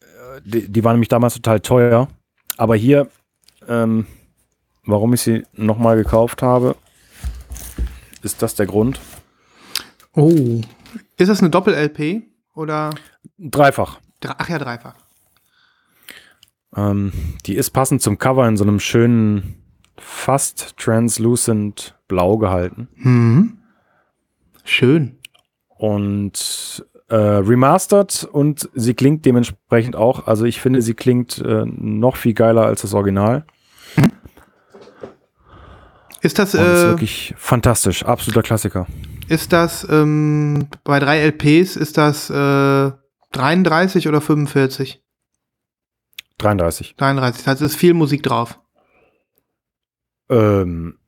äh, 0.00 0.40
die, 0.44 0.68
die 0.72 0.84
waren 0.84 0.94
nämlich 0.94 1.08
damals 1.08 1.34
total 1.34 1.60
teuer. 1.60 2.08
Aber 2.56 2.76
hier, 2.76 3.08
ähm, 3.68 4.06
warum 4.84 5.12
ich 5.12 5.20
sie 5.20 5.44
nochmal 5.52 5.96
gekauft 5.96 6.40
habe, 6.42 6.76
ist 8.22 8.40
das 8.42 8.54
der 8.54 8.66
Grund. 8.66 8.98
Oh. 10.14 10.60
Ist 11.18 11.28
das 11.28 11.40
eine 11.40 11.50
Doppel-LP? 11.50 12.22
Oder. 12.54 12.90
Dreifach. 13.38 13.98
Dre- 14.22 14.34
Ach 14.38 14.48
ja, 14.48 14.58
dreifach. 14.58 14.94
Ähm, 16.76 17.12
die 17.46 17.56
ist 17.56 17.70
passend 17.70 18.02
zum 18.02 18.18
Cover 18.18 18.46
in 18.46 18.56
so 18.56 18.64
einem 18.64 18.80
schönen, 18.80 19.62
fast 19.98 20.76
translucent 20.76 21.98
Blau 22.08 22.36
gehalten. 22.36 22.88
Mhm. 22.96 23.58
Schön. 24.64 25.18
Und 25.78 26.84
äh, 27.08 27.14
remastered 27.16 28.24
und 28.30 28.68
sie 28.74 28.94
klingt 28.94 29.24
dementsprechend 29.24 29.96
auch. 29.96 30.26
Also 30.26 30.44
ich 30.44 30.60
finde, 30.60 30.82
sie 30.82 30.94
klingt 30.94 31.38
äh, 31.38 31.64
noch 31.66 32.16
viel 32.16 32.34
geiler 32.34 32.66
als 32.66 32.82
das 32.82 32.94
Original. 32.94 33.44
Ist 36.22 36.38
das, 36.38 36.54
Und 36.54 36.60
ist 36.62 36.82
äh, 36.82 36.88
wirklich 36.88 37.34
fantastisch. 37.36 38.04
Absoluter 38.04 38.42
Klassiker. 38.42 38.86
ist 39.28 39.52
das 39.52 39.86
ähm, 39.88 40.66
bei 40.82 40.98
drei 40.98 41.20
LPs, 41.20 41.76
ist 41.76 41.98
das 41.98 42.30
äh, 42.30 42.90
33 43.32 44.08
oder 44.08 44.20
45? 44.20 45.02
33. 46.38 46.96
33. 46.96 47.44
Das 47.44 47.46
heißt, 47.52 47.62
es 47.62 47.72
ist 47.72 47.78
viel 47.78 47.94
Musik 47.94 48.22
drauf. 48.22 48.58
Ähm, 50.28 50.98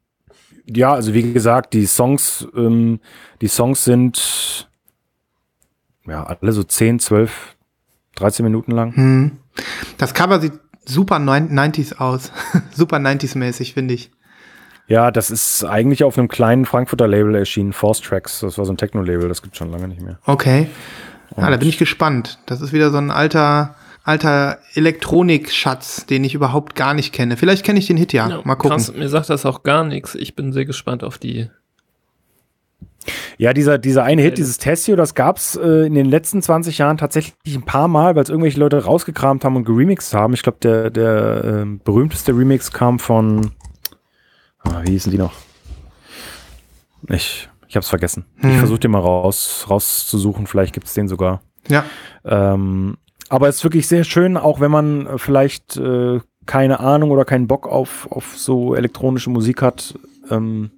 ja, 0.67 0.93
also 0.93 1.15
wie 1.15 1.33
gesagt, 1.33 1.75
die 1.75 1.87
Songs, 1.87 2.47
ähm, 2.57 3.01
die 3.41 3.49
Songs 3.49 3.85
sind 3.85 4.69
ja 6.07 6.25
alle 6.25 6.53
so 6.53 6.63
10, 6.63 6.99
12, 7.01 7.57
13 8.17 8.45
Minuten 8.45 8.73
lang. 8.73 8.95
Hm. 8.97 9.39
Das 9.99 10.15
Cover 10.15 10.41
sieht 10.41 10.53
super 10.85 11.17
90s 11.17 11.97
aus. 11.99 12.33
super 12.73 12.97
90s-mäßig, 12.99 13.75
finde 13.75 13.95
ich. 13.95 14.11
Ja, 14.87 15.11
das 15.11 15.31
ist 15.31 15.65
eigentlich 15.65 16.03
auf 16.05 16.17
einem 16.17 16.29
kleinen 16.29 16.65
Frankfurter 16.65 17.07
Label 17.09 17.35
erschienen, 17.35 17.75
Force 17.75 18.01
Tracks. 18.01 18.41
Das 18.41 18.57
war 18.57 18.65
so 18.65 18.73
ein 18.73 18.79
Techno-Label, 18.79 19.29
das 19.29 19.43
gibt 19.43 19.55
schon 19.57 19.71
lange 19.71 19.87
nicht 19.89 20.01
mehr. 20.01 20.19
Okay. 20.25 20.69
Ja, 21.37 21.47
da 21.49 21.53
Und- 21.53 21.59
bin 21.59 21.69
ich 21.69 21.77
gespannt. 21.77 22.39
Das 22.47 22.63
ist 22.63 22.73
wieder 22.73 22.91
so 22.91 22.97
ein 22.97 23.11
alter, 23.11 23.75
alter 24.09 24.59
Elektronik-Schatz, 24.75 26.07
den 26.07 26.25
ich 26.25 26.35
überhaupt 26.35 26.75
gar 26.75 26.95
nicht 26.95 27.13
kenne. 27.13 27.37
Vielleicht 27.37 27.65
kenne 27.65 27.79
ich 27.79 27.87
den 27.87 27.97
Hit 27.97 28.13
ja. 28.13 28.41
Mal 28.45 28.55
gucken. 28.57 28.77
Krass, 28.79 28.93
mir 28.95 29.09
sagt 29.09 29.29
das 29.31 29.45
auch 29.47 29.63
gar 29.63 29.85
nichts. 29.85 30.15
Ich 30.15 30.35
bin 30.35 30.53
sehr 30.53 30.65
gespannt 30.65 31.05
auf 31.05 31.19
die. 31.19 31.49
Ja, 33.37 33.53
dieser, 33.53 33.79
dieser 33.79 34.05
eine 34.05 34.23
Hit, 34.23 34.39
dieses 34.39 34.59
Tessio, 34.59 34.97
das 34.97 35.15
gab's 35.15 35.57
äh, 35.57 35.87
in 35.87 35.95
den 35.95 36.07
letzten 36.07 36.43
20 36.43 36.79
Jahren 36.79 36.99
tatsächlich 36.99 37.35
ein 37.55 37.65
paar 37.65 37.89
Mal, 37.89 38.17
weil 38.17 38.23
es 38.23 38.29
irgendwelche 38.29 38.59
Leute 38.61 38.85
rausgekramt 38.85 39.45
haben 39.45 39.57
und 39.57 39.65
geremixed 39.65 40.13
haben. 40.15 40.35
Ich 40.35 40.43
glaube, 40.43 40.59
der, 40.61 40.91
der 40.91 41.45
ähm, 41.45 41.81
berühmteste 41.85 42.33
Remix 42.33 42.73
kam 42.73 42.99
von, 42.99 43.53
ah, 44.61 44.81
wie 44.85 44.91
hießen 44.93 45.13
die 45.13 45.19
noch? 45.19 45.33
Ich, 47.09 47.49
ich 47.69 47.77
hab's 47.77 47.89
vergessen. 47.89 48.25
Ich 48.39 48.45
Hm. 48.45 48.59
versuche 48.59 48.81
den 48.81 48.91
mal 48.91 49.01
raus, 49.01 49.67
rauszusuchen, 49.71 50.47
vielleicht 50.47 50.75
gibt's 50.75 50.95
den 50.95 51.09
sogar. 51.09 51.41
Ja. 51.69 51.85
Ähm, 52.25 52.97
aber 53.29 53.49
es 53.49 53.57
ist 53.57 53.65
wirklich 53.65 53.87
sehr 53.87 54.05
schön, 54.05 54.37
auch 54.37 54.61
wenn 54.61 54.71
man 54.71 55.07
äh, 55.07 55.19
vielleicht 55.19 55.77
äh, 55.77 56.21
keine 56.47 56.81
Ahnung 56.81 57.11
oder 57.11 57.25
keinen 57.25 57.47
Bock 57.47 57.67
auf, 57.67 58.11
auf 58.11 58.37
so 58.39 58.75
elektronische 58.75 59.31
Musik 59.31 59.63
hat. 59.63 59.99
Ähm, 60.31 60.71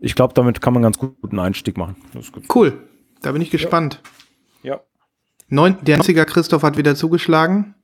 ich 0.00 0.14
glaube, 0.14 0.34
damit 0.34 0.60
kann 0.60 0.72
man 0.72 0.82
ganz 0.82 0.98
gut 0.98 1.16
einen 1.28 1.40
Einstieg 1.40 1.76
machen. 1.76 1.96
Cool. 2.54 2.78
Da 3.20 3.32
bin 3.32 3.42
ich 3.42 3.50
gespannt. 3.50 4.00
Ja. 4.62 4.80
Neun, 5.48 5.76
der 5.82 5.98
90er 5.98 6.24
Christoph 6.24 6.62
hat 6.62 6.78
wieder 6.78 6.94
zugeschlagen 6.94 7.74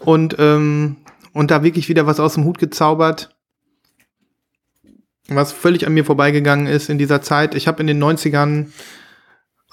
und, 0.00 0.36
ähm, 0.38 0.96
und 1.32 1.50
da 1.50 1.62
wirklich 1.62 1.88
wieder 1.88 2.06
was 2.06 2.20
aus 2.20 2.34
dem 2.34 2.44
Hut 2.44 2.58
gezaubert, 2.58 3.36
was 5.28 5.52
völlig 5.52 5.86
an 5.86 5.94
mir 5.94 6.04
vorbeigegangen 6.04 6.66
ist 6.66 6.88
in 6.88 6.98
dieser 6.98 7.20
Zeit. 7.20 7.54
Ich 7.54 7.66
habe 7.66 7.80
in 7.80 7.88
den 7.88 8.02
90ern, 8.02 8.68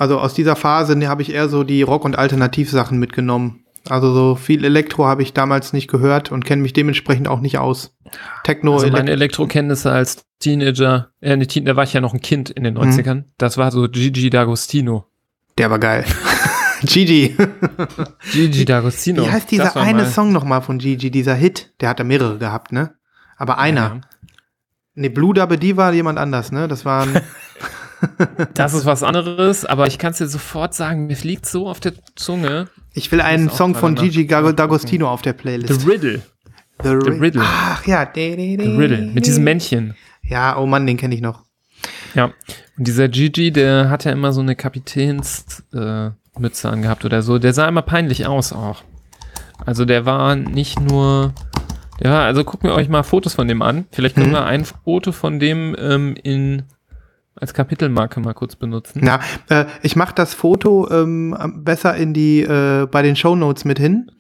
also 0.02 0.20
aus 0.20 0.34
dieser 0.34 0.56
Phase, 0.56 0.96
ne, 0.96 1.08
habe 1.08 1.22
ich 1.22 1.32
eher 1.34 1.48
so 1.48 1.64
die 1.64 1.84
Rock- 1.84 2.06
und 2.06 2.18
Alternativsachen 2.18 2.98
mitgenommen. 2.98 3.64
Also 3.90 4.14
so 4.14 4.36
viel 4.36 4.66
Elektro 4.66 5.06
habe 5.06 5.22
ich 5.24 5.34
damals 5.34 5.74
nicht 5.74 5.88
gehört 5.90 6.32
und 6.32 6.44
kenne 6.46 6.62
mich 6.62 6.74
dementsprechend 6.74 7.28
auch 7.28 7.40
nicht 7.40 7.58
aus. 7.58 7.96
Techno, 8.44 8.74
Also 8.74 8.88
meine 8.90 9.12
Elektrokenntnisse 9.12 9.92
als 9.92 10.26
Teenager, 10.40 11.10
äh, 11.22 11.36
ne, 11.38 11.46
da 11.46 11.76
war 11.76 11.84
ich 11.84 11.94
ja 11.94 12.02
noch 12.02 12.14
ein 12.14 12.22
Kind 12.22 12.50
in 12.50 12.64
den 12.64 12.74
Mhm. 12.74 12.80
90ern. 12.82 13.24
Das 13.38 13.58
war 13.58 13.72
so 13.72 13.88
Gigi 13.88 14.30
D'Agostino. 14.30 15.04
der 15.58 15.70
war 15.70 15.80
geil. 15.80 16.04
Gigi. 16.84 17.36
Gigi 18.32 18.64
D'Agostino. 18.64 19.24
Wie 19.26 19.30
heißt 19.32 19.52
dieser 19.52 19.76
eine 19.78 20.04
mal- 20.04 20.10
Song 20.10 20.32
nochmal 20.32 20.62
von 20.64 20.80
Gigi, 20.80 21.12
dieser 21.12 21.36
Hit? 21.36 21.74
Der 21.80 21.90
hat 21.90 22.00
da 22.00 22.04
mehrere 22.04 22.38
gehabt, 22.40 22.72
ne? 22.72 22.96
Aber 23.38 23.60
einer. 23.60 23.82
Ja. 23.82 24.02
Ne, 24.96 25.10
Blue 25.10 25.34
Dabbe 25.36 25.58
die 25.58 25.78
war 25.78 25.94
jemand 25.94 26.18
anders, 26.18 26.52
ne? 26.52 26.68
Das 26.68 26.84
war 26.86 27.04
ein, 27.04 27.22
Das 28.54 28.74
ist 28.74 28.86
was 28.86 29.04
anderes, 29.04 29.66
aber 29.66 29.88
ich 29.88 29.98
kann 29.98 30.12
es 30.12 30.18
dir 30.18 30.28
sofort 30.28 30.74
sagen, 30.74 31.08
mir 31.08 31.16
fliegt 31.16 31.46
so 31.46 31.68
auf 31.70 31.80
der 31.80 31.94
Zunge. 32.16 32.68
ich 32.94 33.12
will 33.12 33.22
einen 33.22 33.50
Song 33.50 33.76
von 33.76 33.96
Gigi. 33.96 34.22
D'Agostino 34.24 35.06
auf 35.06 35.22
der 35.22 35.34
Playlist. 35.34 35.82
The 35.82 35.88
Riddle. 35.90 36.22
The, 36.84 36.90
The 36.90 37.10
Riddle. 37.12 37.42
Ach 37.46 37.86
ja. 37.86 38.08
The 38.14 38.34
Riddle. 38.56 39.12
Mit 39.14 39.26
diesem 39.26 39.44
Männchen. 39.44 39.96
Ja, 40.24 40.58
oh 40.58 40.66
Mann, 40.66 40.88
den 40.88 40.98
kenne 40.98 41.14
ich 41.16 41.22
noch. 41.22 41.44
Ja. 42.16 42.26
Und 42.78 42.88
dieser 42.88 43.08
Gigi, 43.08 43.52
der 43.52 43.90
hat 43.90 44.06
ja 44.06 44.12
immer 44.12 44.32
so 44.34 44.42
eine 44.42 44.56
Kapitänsmütze 44.56 46.14
äh, 46.68 46.68
angehabt 46.72 47.06
oder 47.06 47.22
so. 47.22 47.40
Der 47.40 47.54
sah 47.54 47.68
immer 47.68 47.82
peinlich 47.82 48.26
aus 48.28 48.54
auch. 48.54 48.84
Also 49.66 49.86
der 49.86 50.06
war 50.06 50.36
nicht 50.36 50.80
nur. 50.80 51.34
War, 52.00 52.24
also 52.24 52.44
gucken 52.44 52.68
wir 52.70 52.76
euch 52.76 52.90
mal 52.90 53.04
Fotos 53.04 53.36
von 53.36 53.48
dem 53.48 53.62
an. 53.62 53.86
Vielleicht 53.92 54.16
können 54.16 54.30
Mhm. 54.30 54.34
wir 54.34 54.46
ein 54.46 54.66
Foto 54.66 55.12
von 55.12 55.40
dem 55.40 55.76
ähm, 55.78 56.16
in 56.24 56.64
als 57.42 57.54
Kapitelmarke 57.54 58.20
mal 58.20 58.34
kurz 58.34 58.56
benutzen. 58.56 59.02
Na, 59.04 59.20
äh, 59.50 59.66
ich 59.82 59.96
mache 59.96 60.14
das 60.16 60.34
Foto 60.34 60.90
ähm, 60.92 61.36
besser 61.64 61.96
in 61.96 62.14
die 62.14 62.42
äh, 62.42 62.86
bei 62.90 63.02
den 63.02 63.16
Shownotes 63.16 63.66
mit 63.66 63.80
hin, 63.80 64.12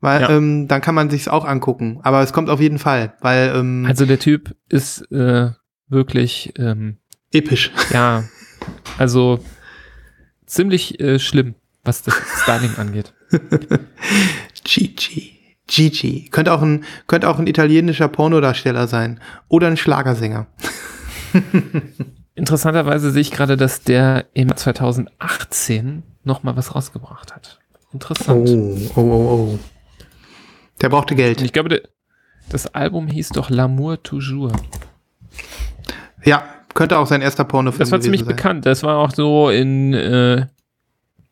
weil 0.00 0.20
Ja. 0.22 0.30
ähm, 0.30 0.66
dann 0.68 0.80
kann 0.80 0.94
man 0.94 1.08
sich's 1.08 1.28
auch 1.28 1.44
angucken. 1.46 2.00
Aber 2.02 2.20
es 2.22 2.32
kommt 2.32 2.50
auf 2.50 2.60
jeden 2.60 2.78
Fall, 2.78 3.14
weil 3.20 3.52
ähm, 3.54 3.86
Also 3.88 4.04
der 4.06 4.18
Typ 4.18 4.54
ist 4.68 5.10
äh, 5.12 5.50
wirklich 5.88 6.52
ähm, 6.58 6.98
episch. 7.32 7.70
Ja, 7.90 8.24
also 8.98 9.38
ziemlich 10.46 10.98
äh, 11.00 11.18
schlimm, 11.20 11.54
was 11.84 12.02
das 12.02 12.14
Styling 12.42 12.74
angeht. 12.76 13.14
Gigi. 14.64 15.30
Gigi. 15.66 16.28
Könnte 16.30 16.52
auch 16.52 16.62
ein, 16.62 16.84
könnte 17.06 17.28
auch 17.28 17.38
ein 17.38 17.46
italienischer 17.46 18.08
Pornodarsteller 18.08 18.86
sein. 18.86 19.20
Oder 19.48 19.68
ein 19.68 19.76
Schlagersänger. 19.76 20.46
Interessanterweise 22.34 23.10
sehe 23.10 23.20
ich 23.22 23.30
gerade, 23.30 23.56
dass 23.56 23.82
der 23.82 24.26
im 24.34 24.54
2018 24.56 26.02
noch 26.24 26.42
mal 26.42 26.56
was 26.56 26.74
rausgebracht 26.74 27.34
hat. 27.34 27.60
Interessant. 27.92 28.48
Oh, 28.48 28.76
oh, 28.96 29.00
oh, 29.00 29.48
oh. 29.54 29.58
Der 30.80 30.88
brauchte 30.88 31.14
Und 31.14 31.18
Geld. 31.18 31.40
ich 31.42 31.52
glaube, 31.52 31.82
das 32.48 32.74
Album 32.74 33.06
hieß 33.06 33.28
doch 33.30 33.50
L'amour 33.50 34.02
toujours. 34.02 34.52
Ja, 36.24 36.42
könnte 36.74 36.98
auch 36.98 37.06
sein 37.06 37.22
erster 37.22 37.44
Pornofilm 37.44 37.78
Das 37.80 37.92
war 37.92 38.00
ziemlich 38.00 38.22
sein. 38.22 38.28
bekannt. 38.28 38.66
Das 38.66 38.82
war 38.82 38.98
auch 38.98 39.12
so 39.12 39.50
in 39.50 39.94
äh, 39.94 40.46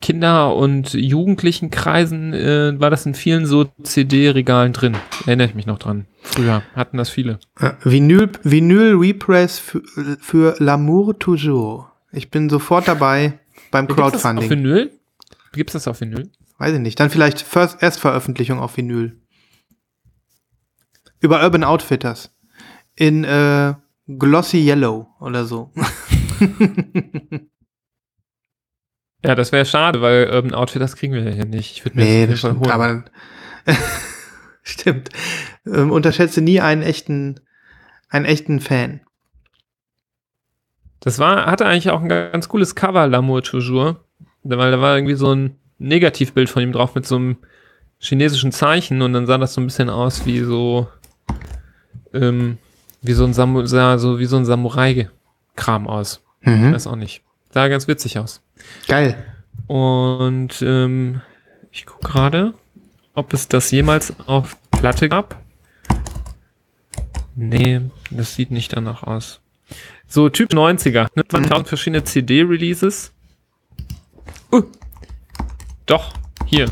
Kinder- 0.02 0.54
und 0.54 0.92
Jugendlichen-Kreisen 0.92 2.34
äh, 2.34 2.78
war 2.78 2.90
das 2.90 3.06
in 3.06 3.14
vielen 3.14 3.46
so 3.46 3.66
CD-Regalen 3.82 4.74
drin. 4.74 4.96
Erinnere 5.24 5.48
ich 5.48 5.54
mich 5.54 5.66
noch 5.66 5.78
dran. 5.78 6.06
Früher 6.22 6.62
hatten 6.74 6.98
das 6.98 7.08
viele. 7.08 7.38
Äh, 7.58 7.70
Vinyl, 7.84 8.30
Vinyl 8.42 8.96
Repress 8.96 9.58
für, 9.58 9.82
für 10.20 10.60
L'amour 10.60 11.18
toujours. 11.18 11.86
Ich 12.12 12.30
bin 12.30 12.50
sofort 12.50 12.88
dabei 12.88 13.38
beim 13.70 13.86
Gibt's 13.86 13.96
das 13.96 14.06
auf 14.06 14.22
Crowdfunding. 14.22 14.50
Vinyl? 14.50 14.90
Gibt's 15.52 15.72
das 15.72 15.88
auf 15.88 16.00
Vinyl? 16.00 16.30
Weiß 16.58 16.74
ich 16.74 16.80
nicht. 16.80 17.00
Dann 17.00 17.08
vielleicht 17.08 17.40
First 17.40 17.82
Erstveröffentlichung 17.82 18.60
auf 18.60 18.76
Vinyl. 18.76 19.16
Über 21.20 21.42
Urban 21.42 21.64
Outfitters. 21.64 22.34
In 22.96 23.24
äh, 23.24 23.74
Glossy 24.06 24.58
Yellow 24.58 25.08
oder 25.20 25.44
so. 25.44 25.70
Ja, 29.24 29.34
das 29.34 29.52
wäre 29.52 29.64
schade, 29.64 30.00
weil 30.02 30.30
Urban 30.32 30.54
Outfit, 30.54 30.82
das 30.82 30.96
kriegen 30.96 31.14
wir 31.14 31.22
ja 31.22 31.30
hier 31.30 31.44
nicht. 31.44 31.76
Ich 31.76 31.84
würde 31.84 31.96
mir 31.96 32.04
nee, 32.04 32.26
das 32.26 32.40
stimmt. 32.40 32.68
Aber 32.70 33.04
stimmt. 34.62 35.10
Ähm, 35.64 35.92
unterschätze 35.92 36.40
nie 36.40 36.60
einen 36.60 36.82
echten, 36.82 37.40
einen 38.08 38.24
echten 38.24 38.60
Fan. 38.60 39.00
Das 41.00 41.18
war, 41.18 41.46
hatte 41.46 41.66
eigentlich 41.66 41.90
auch 41.90 42.00
ein 42.00 42.08
ganz 42.08 42.48
cooles 42.48 42.74
Cover, 42.74 43.04
L'amour 43.04 43.42
toujours. 43.42 43.96
Weil 44.44 44.72
da 44.72 44.80
war 44.80 44.96
irgendwie 44.96 45.14
so 45.14 45.32
ein 45.32 45.56
Negativbild 45.78 46.50
von 46.50 46.62
ihm 46.62 46.72
drauf 46.72 46.94
mit 46.94 47.06
so 47.06 47.16
einem 47.16 47.36
chinesischen 47.98 48.50
Zeichen 48.50 49.02
und 49.02 49.12
dann 49.12 49.26
sah 49.26 49.38
das 49.38 49.54
so 49.54 49.60
ein 49.60 49.66
bisschen 49.66 49.88
aus 49.88 50.26
wie 50.26 50.40
so 50.40 50.88
ähm, 52.12 52.58
wie 53.00 53.12
so 53.12 53.24
ein 53.24 53.32
Samu 53.32 53.64
sah 53.66 53.98
so 53.98 54.18
wie 54.18 54.26
so 54.26 54.36
ein 54.36 54.44
Samurai-Kram 54.44 55.86
aus. 55.86 56.24
Mhm. 56.40 56.72
Weiß 56.72 56.86
auch 56.86 56.96
nicht. 56.96 57.22
Sah 57.50 57.68
ganz 57.68 57.86
witzig 57.86 58.18
aus. 58.18 58.42
Geil. 58.88 59.24
Und 59.66 60.62
ähm, 60.62 61.20
ich 61.70 61.86
gucke 61.86 62.06
gerade, 62.08 62.54
ob 63.14 63.32
es 63.32 63.48
das 63.48 63.70
jemals 63.70 64.14
auf 64.26 64.56
Platte 64.70 65.08
gab. 65.08 65.40
Nee, 67.34 67.80
das 68.10 68.34
sieht 68.34 68.50
nicht 68.50 68.76
danach 68.76 69.02
aus. 69.04 69.40
So, 70.06 70.28
Typ 70.28 70.52
90er. 70.52 71.08
Ne? 71.14 71.26
2000 71.26 71.68
verschiedene 71.68 72.04
CD-Releases. 72.04 73.12
Uh, 74.50 74.64
doch, 75.86 76.12
hier. 76.44 76.66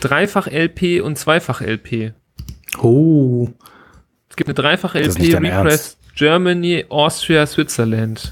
Dreifach 0.00 0.46
LP 0.46 1.00
und 1.02 1.16
Zweifach 1.16 1.62
LP. 1.62 2.12
Oh. 2.78 3.48
Es 4.28 4.36
gibt 4.36 4.48
eine 4.48 4.54
Dreifach 4.54 4.94
LP 4.94 5.34
Repress 5.34 5.96
Germany, 6.14 6.84
Austria, 6.90 7.46
Switzerland 7.46 8.30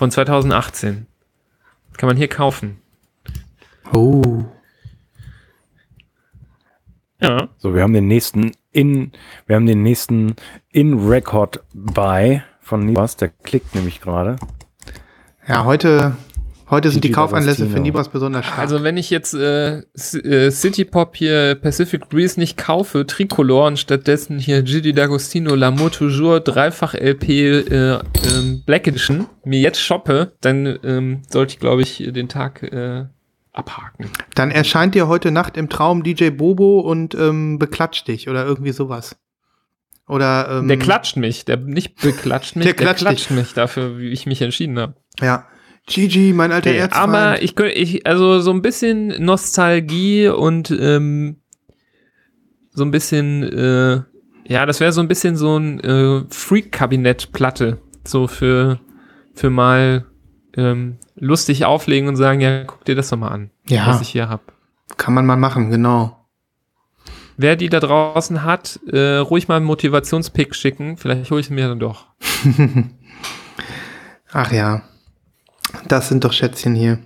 von 0.00 0.10
2018. 0.10 1.06
Kann 1.98 2.06
man 2.06 2.16
hier 2.16 2.28
kaufen. 2.28 2.80
Oh. 3.92 4.44
Ja. 7.20 7.50
So, 7.58 7.74
wir 7.74 7.82
haben 7.82 7.92
den 7.92 8.08
nächsten 8.08 8.52
in, 8.72 9.12
wir 9.44 9.56
haben 9.56 9.66
den 9.66 9.82
nächsten 9.82 10.36
in 10.70 11.06
Record 11.06 11.62
by 11.74 12.40
von 12.62 12.86
Nibas, 12.86 13.16
der 13.16 13.28
klickt 13.28 13.74
nämlich 13.74 14.00
gerade. 14.00 14.36
Ja, 15.46 15.66
heute, 15.66 16.16
heute 16.70 16.90
sind 16.90 17.04
die 17.04 17.10
Kaufanlässe 17.10 17.66
für. 17.66 17.80
Nibas 17.80 18.08
besonders 18.08 18.46
stark. 18.46 18.58
Also 18.58 18.82
wenn 18.82 18.96
ich 18.96 19.10
jetzt 19.10 19.34
äh, 19.34 19.78
äh, 19.78 20.50
City 20.50 20.84
Pop 20.84 21.16
hier 21.16 21.54
Pacific 21.54 22.08
Breeze 22.08 22.38
nicht 22.38 22.56
kaufe, 22.56 23.06
Tricolor 23.06 23.66
und 23.66 23.78
stattdessen 23.78 24.38
hier 24.38 24.62
Gigi 24.62 24.92
D'Agostino 24.92 25.54
L'amour 25.54 25.90
toujours 25.90 26.40
dreifach 26.40 26.94
LP 26.94 27.28
äh, 27.28 27.92
ähm, 27.92 28.62
Black 28.66 28.86
Edition 28.86 29.26
mir 29.44 29.60
jetzt 29.60 29.80
shoppe, 29.80 30.32
dann 30.40 30.78
ähm, 30.84 31.22
sollte 31.28 31.54
ich 31.54 31.60
glaube 31.60 31.82
ich 31.82 31.98
den 32.12 32.28
Tag 32.28 32.62
äh, 32.62 33.06
abhaken. 33.52 34.10
Dann 34.34 34.50
erscheint 34.50 34.94
dir 34.94 35.08
heute 35.08 35.30
Nacht 35.30 35.56
im 35.56 35.68
Traum 35.68 36.02
DJ 36.02 36.30
Bobo 36.30 36.80
und 36.80 37.14
ähm, 37.14 37.58
beklatscht 37.58 38.08
dich 38.08 38.28
oder 38.28 38.44
irgendwie 38.44 38.72
sowas. 38.72 39.16
Oder 40.10 40.58
ähm, 40.58 40.68
Der 40.68 40.76
klatscht 40.76 41.16
mich, 41.16 41.44
der 41.44 41.56
nicht 41.56 42.00
beklatscht 42.00 42.56
mich, 42.56 42.64
Der 42.64 42.74
der, 42.74 42.84
klatscht 42.84 43.02
klatscht 43.02 43.30
mich 43.30 43.54
dafür, 43.54 43.98
wie 43.98 44.10
ich 44.10 44.26
mich 44.26 44.42
entschieden 44.42 44.78
habe. 44.78 44.94
Ja. 45.20 45.46
Gigi, 45.86 46.32
mein 46.32 46.52
alter 46.52 46.70
Nee, 46.70 46.78
Erzfeind. 46.78 47.08
aber 47.14 47.42
ich, 47.42 47.54
könnt- 47.56 47.74
ich, 47.74 48.06
also 48.06 48.40
so 48.40 48.52
ein 48.52 48.62
bisschen 48.62 49.08
Nostalgie 49.24 50.28
und 50.28 50.70
ähm, 50.70 51.36
so 52.72 52.84
ein 52.84 52.90
bisschen, 52.92 53.42
äh, 53.42 54.02
ja, 54.46 54.66
das 54.66 54.80
wäre 54.80 54.92
so 54.92 55.00
ein 55.00 55.08
bisschen 55.08 55.36
so 55.36 55.56
ein 55.58 55.80
äh, 55.80 56.22
Freak-Kabinett-Platte. 56.30 57.78
So 58.06 58.26
für, 58.28 58.80
für 59.34 59.50
mal 59.50 60.06
ähm, 60.56 60.98
lustig 61.16 61.64
auflegen 61.64 62.08
und 62.08 62.16
sagen, 62.16 62.40
ja, 62.40 62.64
guck 62.64 62.84
dir 62.84 62.94
das 62.94 63.08
doch 63.10 63.18
mal 63.18 63.28
an, 63.28 63.50
Ja. 63.68 63.86
was 63.88 64.00
ich 64.00 64.08
hier 64.08 64.28
hab. 64.28 64.52
Kann 64.96 65.14
man 65.14 65.26
mal 65.26 65.36
machen, 65.36 65.70
genau. 65.70 66.16
Wer 67.36 67.56
die 67.56 67.68
da 67.68 67.80
draußen 67.80 68.42
hat, 68.44 68.80
äh, 68.86 69.16
ruhig 69.16 69.48
mal 69.48 69.56
einen 69.56 69.64
Motivationspick 69.66 70.54
schicken. 70.54 70.96
Vielleicht 70.98 71.30
hole 71.30 71.40
ich 71.40 71.50
mir 71.50 71.68
dann 71.68 71.78
doch. 71.78 72.06
Ach 74.32 74.52
ja. 74.52 74.82
Das 75.88 76.08
sind 76.08 76.24
doch 76.24 76.32
Schätzchen 76.32 76.74
hier. 76.74 76.98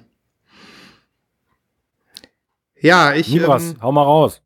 Ja, 2.81 3.15
ich. 3.15 3.29
Nibas, 3.29 3.71
Ähm, 3.71 3.77
hau 3.83 3.93
mal 3.93 4.03
raus. 4.03 4.43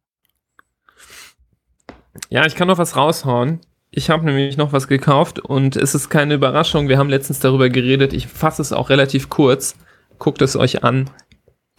Ja, 2.30 2.46
ich 2.46 2.54
kann 2.54 2.68
noch 2.68 2.78
was 2.78 2.96
raushauen. 2.96 3.60
Ich 3.90 4.10
habe 4.10 4.24
nämlich 4.24 4.56
noch 4.56 4.72
was 4.72 4.86
gekauft 4.86 5.38
und 5.38 5.74
es 5.76 5.94
ist 5.94 6.10
keine 6.10 6.34
Überraschung. 6.34 6.88
Wir 6.88 6.98
haben 6.98 7.08
letztens 7.08 7.40
darüber 7.40 7.68
geredet. 7.70 8.12
Ich 8.12 8.26
fasse 8.26 8.60
es 8.60 8.72
auch 8.72 8.90
relativ 8.90 9.28
kurz. 9.28 9.76
Guckt 10.18 10.42
es 10.42 10.56
euch 10.56 10.84
an. 10.84 11.08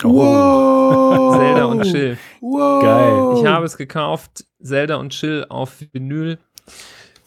wow. 0.01 1.35
Zelda 1.37 1.65
und 1.65 1.83
Chill. 1.83 2.17
Wow. 2.41 2.81
Geil. 2.81 3.33
Ich 3.37 3.45
habe 3.45 3.65
es 3.65 3.77
gekauft. 3.77 4.45
Zelda 4.61 4.95
und 4.95 5.11
Chill 5.11 5.45
auf 5.49 5.73
Vinyl. 5.91 6.39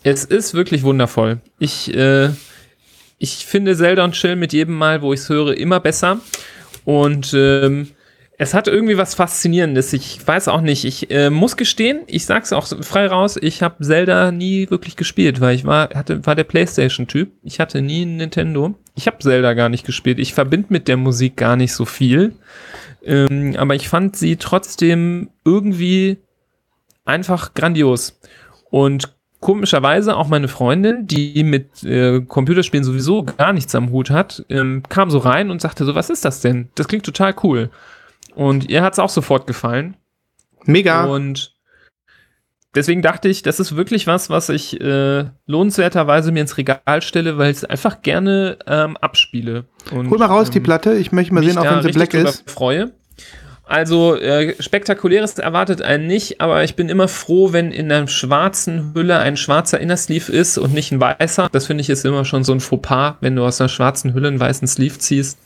Es 0.02 0.24
ist 0.24 0.52
wirklich 0.52 0.82
wundervoll. 0.82 1.40
Ich, 1.58 1.94
äh, 1.94 2.30
ich 3.22 3.46
finde 3.46 3.76
Zelda 3.76 4.02
und 4.02 4.14
Chill 4.14 4.34
mit 4.34 4.52
jedem 4.52 4.76
Mal, 4.76 5.00
wo 5.00 5.12
ich 5.12 5.20
es 5.20 5.28
höre, 5.28 5.56
immer 5.56 5.78
besser. 5.78 6.20
Und 6.84 7.32
ähm, 7.34 7.90
es 8.36 8.52
hat 8.52 8.66
irgendwie 8.66 8.96
was 8.96 9.14
Faszinierendes. 9.14 9.92
Ich 9.92 10.26
weiß 10.26 10.48
auch 10.48 10.60
nicht. 10.60 10.84
Ich 10.84 11.08
äh, 11.12 11.30
muss 11.30 11.56
gestehen, 11.56 12.00
ich 12.08 12.26
sag's 12.26 12.52
auch 12.52 12.66
frei 12.66 13.06
raus, 13.06 13.38
ich 13.40 13.62
habe 13.62 13.84
Zelda 13.84 14.32
nie 14.32 14.68
wirklich 14.70 14.96
gespielt, 14.96 15.40
weil 15.40 15.54
ich 15.54 15.64
war, 15.64 15.90
hatte, 15.90 16.26
war 16.26 16.34
der 16.34 16.42
Playstation-Typ. 16.42 17.30
Ich 17.44 17.60
hatte 17.60 17.80
nie 17.80 18.02
einen 18.02 18.16
Nintendo. 18.16 18.74
Ich 18.96 19.06
habe 19.06 19.18
Zelda 19.20 19.54
gar 19.54 19.68
nicht 19.68 19.86
gespielt. 19.86 20.18
Ich 20.18 20.34
verbinde 20.34 20.66
mit 20.70 20.88
der 20.88 20.96
Musik 20.96 21.36
gar 21.36 21.54
nicht 21.54 21.74
so 21.74 21.84
viel. 21.84 22.34
Ähm, 23.04 23.54
aber 23.56 23.76
ich 23.76 23.88
fand 23.88 24.16
sie 24.16 24.34
trotzdem 24.34 25.30
irgendwie 25.44 26.18
einfach 27.04 27.54
grandios. 27.54 28.18
Und 28.68 29.14
komischerweise 29.42 30.16
auch 30.16 30.28
meine 30.28 30.48
Freundin, 30.48 31.06
die 31.06 31.42
mit 31.42 31.82
äh, 31.82 32.20
Computerspielen 32.20 32.84
sowieso 32.84 33.24
gar 33.24 33.52
nichts 33.52 33.74
am 33.74 33.90
Hut 33.90 34.08
hat, 34.08 34.46
ähm, 34.48 34.84
kam 34.88 35.10
so 35.10 35.18
rein 35.18 35.50
und 35.50 35.60
sagte 35.60 35.84
so, 35.84 35.94
was 35.94 36.10
ist 36.10 36.24
das 36.24 36.40
denn? 36.40 36.68
Das 36.76 36.88
klingt 36.88 37.04
total 37.04 37.34
cool. 37.42 37.68
Und 38.36 38.70
ihr 38.70 38.82
hat 38.82 38.94
es 38.94 38.98
auch 39.00 39.10
sofort 39.10 39.48
gefallen. 39.48 39.96
Mega. 40.64 41.04
Und 41.04 41.56
deswegen 42.74 43.02
dachte 43.02 43.28
ich, 43.28 43.42
das 43.42 43.58
ist 43.58 43.74
wirklich 43.74 44.06
was, 44.06 44.30
was 44.30 44.48
ich 44.48 44.80
äh, 44.80 45.24
lohnenswerterweise 45.46 46.30
mir 46.30 46.40
ins 46.40 46.56
Regal 46.56 47.02
stelle, 47.02 47.36
weil 47.36 47.50
ich 47.50 47.58
es 47.58 47.64
einfach 47.64 48.00
gerne 48.02 48.58
ähm, 48.68 48.96
abspiele. 48.96 49.64
Und, 49.90 50.08
Hol 50.08 50.18
mal 50.18 50.26
raus 50.26 50.50
die 50.50 50.58
ähm, 50.58 50.64
Platte. 50.64 50.94
Ich 50.94 51.10
möchte 51.10 51.34
mal 51.34 51.42
sehen, 51.42 51.58
auch 51.58 51.64
da 51.64 51.76
wenn 51.76 51.82
sie 51.82 51.90
black 51.90 52.14
ist. 52.14 52.48
freue. 52.48 52.92
Also 53.72 54.16
äh, 54.16 54.54
spektakuläres 54.60 55.38
erwartet 55.38 55.80
einen 55.80 56.06
nicht, 56.06 56.42
aber 56.42 56.62
ich 56.62 56.76
bin 56.76 56.90
immer 56.90 57.08
froh, 57.08 57.54
wenn 57.54 57.72
in 57.72 57.90
einer 57.90 58.06
schwarzen 58.06 58.92
Hülle 58.92 59.18
ein 59.18 59.38
schwarzer 59.38 59.80
Innersleeve 59.80 60.30
ist 60.30 60.58
und 60.58 60.74
nicht 60.74 60.92
ein 60.92 61.00
weißer. 61.00 61.48
Das 61.50 61.68
finde 61.68 61.80
ich 61.80 61.88
ist 61.88 62.04
immer 62.04 62.26
schon 62.26 62.44
so 62.44 62.52
ein 62.52 62.60
Fauxpas, 62.60 63.14
wenn 63.22 63.34
du 63.34 63.42
aus 63.42 63.62
einer 63.62 63.70
schwarzen 63.70 64.12
Hülle 64.12 64.28
einen 64.28 64.38
weißen 64.38 64.68
Sleeve 64.68 64.98
ziehst. 64.98 65.38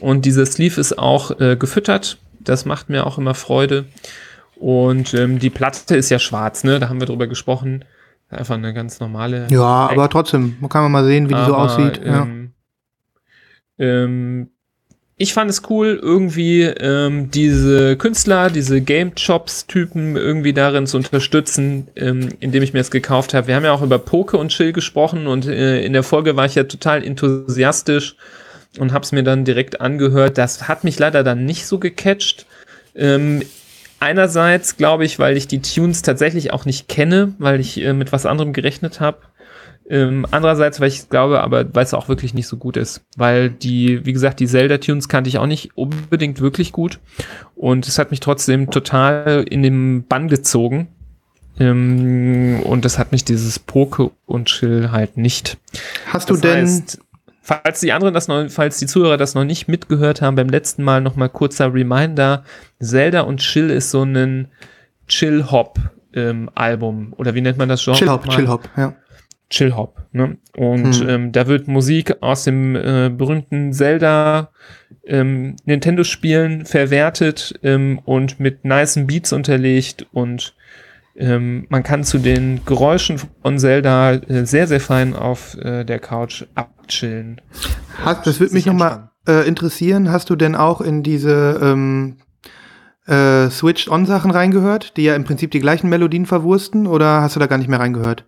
Und 0.00 0.24
dieser 0.24 0.46
Sleeve 0.46 0.80
ist 0.80 0.98
auch 0.98 1.38
äh, 1.40 1.56
gefüttert. 1.56 2.16
Das 2.40 2.64
macht 2.64 2.88
mir 2.88 3.06
auch 3.06 3.18
immer 3.18 3.34
Freude. 3.34 3.84
Und 4.56 5.12
ähm, 5.12 5.38
die 5.38 5.50
Platte 5.50 5.94
ist 5.94 6.08
ja 6.08 6.18
schwarz, 6.18 6.64
ne? 6.64 6.78
Da 6.78 6.88
haben 6.88 7.00
wir 7.00 7.06
drüber 7.06 7.26
gesprochen. 7.26 7.84
Einfach 8.30 8.54
eine 8.54 8.72
ganz 8.72 8.98
normale. 8.98 9.46
Ja, 9.50 9.90
aber 9.90 10.08
trotzdem, 10.08 10.56
kann 10.70 10.84
man 10.84 10.92
mal 10.92 11.04
sehen, 11.04 11.28
wie 11.28 11.34
die 11.34 11.44
so 11.44 11.54
aussieht. 11.54 12.00
ja. 12.02 12.22
Ähm, 12.22 12.52
ähm, 13.78 14.50
ich 15.20 15.34
fand 15.34 15.50
es 15.50 15.62
cool, 15.68 15.98
irgendwie 16.00 16.62
ähm, 16.62 17.28
diese 17.32 17.96
Künstler, 17.96 18.50
diese 18.50 18.80
Game 18.80 19.16
Chops-Typen 19.16 20.16
irgendwie 20.16 20.52
darin 20.52 20.86
zu 20.86 20.96
unterstützen, 20.96 21.88
ähm, 21.96 22.28
indem 22.38 22.62
ich 22.62 22.72
mir 22.72 22.78
das 22.78 22.92
gekauft 22.92 23.34
habe. 23.34 23.48
Wir 23.48 23.56
haben 23.56 23.64
ja 23.64 23.72
auch 23.72 23.82
über 23.82 23.98
Poke 23.98 24.36
und 24.36 24.50
Chill 24.50 24.72
gesprochen 24.72 25.26
und 25.26 25.46
äh, 25.46 25.82
in 25.82 25.92
der 25.92 26.04
Folge 26.04 26.36
war 26.36 26.46
ich 26.46 26.54
ja 26.54 26.62
total 26.62 27.02
enthusiastisch 27.02 28.14
und 28.78 28.92
habe 28.92 29.02
es 29.02 29.10
mir 29.10 29.24
dann 29.24 29.44
direkt 29.44 29.80
angehört. 29.80 30.38
Das 30.38 30.68
hat 30.68 30.84
mich 30.84 31.00
leider 31.00 31.24
dann 31.24 31.44
nicht 31.44 31.66
so 31.66 31.80
gecatcht. 31.80 32.46
Ähm, 32.94 33.42
einerseits 33.98 34.76
glaube 34.76 35.04
ich, 35.04 35.18
weil 35.18 35.36
ich 35.36 35.48
die 35.48 35.62
Tunes 35.62 36.02
tatsächlich 36.02 36.52
auch 36.52 36.64
nicht 36.64 36.86
kenne, 36.86 37.34
weil 37.38 37.58
ich 37.58 37.80
äh, 37.80 37.92
mit 37.92 38.12
was 38.12 38.24
anderem 38.24 38.52
gerechnet 38.52 39.00
habe. 39.00 39.18
Ähm, 39.90 40.26
andererseits, 40.30 40.80
weil 40.80 40.88
ich 40.88 41.08
glaube, 41.08 41.40
aber 41.40 41.74
weil 41.74 41.84
es 41.84 41.94
auch 41.94 42.08
wirklich 42.08 42.34
nicht 42.34 42.46
so 42.46 42.58
gut 42.58 42.76
ist. 42.76 43.02
Weil 43.16 43.48
die, 43.48 44.04
wie 44.04 44.12
gesagt, 44.12 44.38
die 44.38 44.46
Zelda-Tunes 44.46 45.08
kannte 45.08 45.28
ich 45.28 45.38
auch 45.38 45.46
nicht 45.46 45.76
unbedingt 45.76 46.40
wirklich 46.40 46.72
gut. 46.72 47.00
Und 47.54 47.88
es 47.88 47.98
hat 47.98 48.10
mich 48.10 48.20
trotzdem 48.20 48.70
total 48.70 49.44
in 49.48 49.62
den 49.62 50.06
Bann 50.06 50.28
gezogen. 50.28 50.88
Ähm, 51.58 52.60
und 52.64 52.84
das 52.84 52.98
hat 52.98 53.12
mich 53.12 53.24
dieses 53.24 53.58
Poke 53.58 54.10
und 54.26 54.48
Chill 54.48 54.90
halt 54.92 55.16
nicht. 55.16 55.56
Hast 56.12 56.28
du 56.28 56.34
Das 56.34 56.42
denn. 56.42 56.64
heißt, 56.66 56.98
falls 57.42 57.80
die 57.80 57.92
anderen 57.92 58.12
das 58.12 58.28
noch, 58.28 58.46
falls 58.50 58.78
die 58.78 58.86
Zuhörer 58.86 59.16
das 59.16 59.34
noch 59.34 59.44
nicht 59.44 59.68
mitgehört 59.68 60.20
haben, 60.20 60.36
beim 60.36 60.50
letzten 60.50 60.84
Mal 60.84 61.00
noch 61.00 61.16
mal 61.16 61.28
kurzer 61.28 61.72
Reminder: 61.72 62.44
Zelda 62.78 63.22
und 63.22 63.40
Chill 63.40 63.70
ist 63.70 63.90
so 63.90 64.02
ein 64.02 64.48
Chill-Hop-Album. 65.08 67.14
Oder 67.16 67.34
wie 67.34 67.40
nennt 67.40 67.58
man 67.58 67.68
das 67.68 67.82
Genre? 67.82 67.98
Chill 67.98 68.10
Hop, 68.10 68.20
nochmal? 68.20 68.36
Chill 68.36 68.48
Hop, 68.48 68.68
ja. 68.76 68.94
Chill 69.50 69.74
Hop. 69.76 70.02
Ne? 70.12 70.36
Und 70.56 71.00
Hm. 71.00 71.08
ähm, 71.08 71.32
da 71.32 71.46
wird 71.46 71.68
Musik 71.68 72.22
aus 72.22 72.44
dem 72.44 72.76
äh, 72.76 73.10
berühmten 73.10 73.72
Zelda 73.72 74.50
ähm, 75.06 75.56
Nintendo-Spielen 75.64 76.66
verwertet 76.66 77.58
ähm, 77.62 78.00
und 78.04 78.40
mit 78.40 78.64
nicen 78.64 79.06
Beats 79.06 79.32
unterlegt 79.32 80.06
und 80.12 80.54
ähm, 81.16 81.66
man 81.68 81.82
kann 81.82 82.04
zu 82.04 82.18
den 82.18 82.64
Geräuschen 82.64 83.18
von 83.42 83.58
Zelda 83.58 84.12
äh, 84.12 84.46
sehr, 84.46 84.68
sehr 84.68 84.80
fein 84.80 85.16
auf 85.16 85.56
äh, 85.56 85.84
der 85.84 85.98
Couch 85.98 86.44
abchillen. 86.54 87.40
Hast, 88.04 88.26
das 88.26 88.38
würde 88.38 88.54
mich 88.54 88.66
nochmal 88.66 89.10
äh, 89.26 89.48
interessieren. 89.48 90.12
Hast 90.12 90.30
du 90.30 90.36
denn 90.36 90.54
auch 90.54 90.80
in 90.80 91.02
diese 91.02 91.58
ähm, 91.60 92.18
äh, 93.06 93.50
Switched-On-Sachen 93.50 94.30
reingehört, 94.30 94.96
die 94.96 95.04
ja 95.04 95.16
im 95.16 95.24
Prinzip 95.24 95.50
die 95.50 95.58
gleichen 95.58 95.88
Melodien 95.88 96.24
verwursten, 96.24 96.86
oder 96.86 97.20
hast 97.20 97.34
du 97.34 97.40
da 97.40 97.46
gar 97.46 97.58
nicht 97.58 97.68
mehr 97.68 97.80
reingehört? 97.80 98.26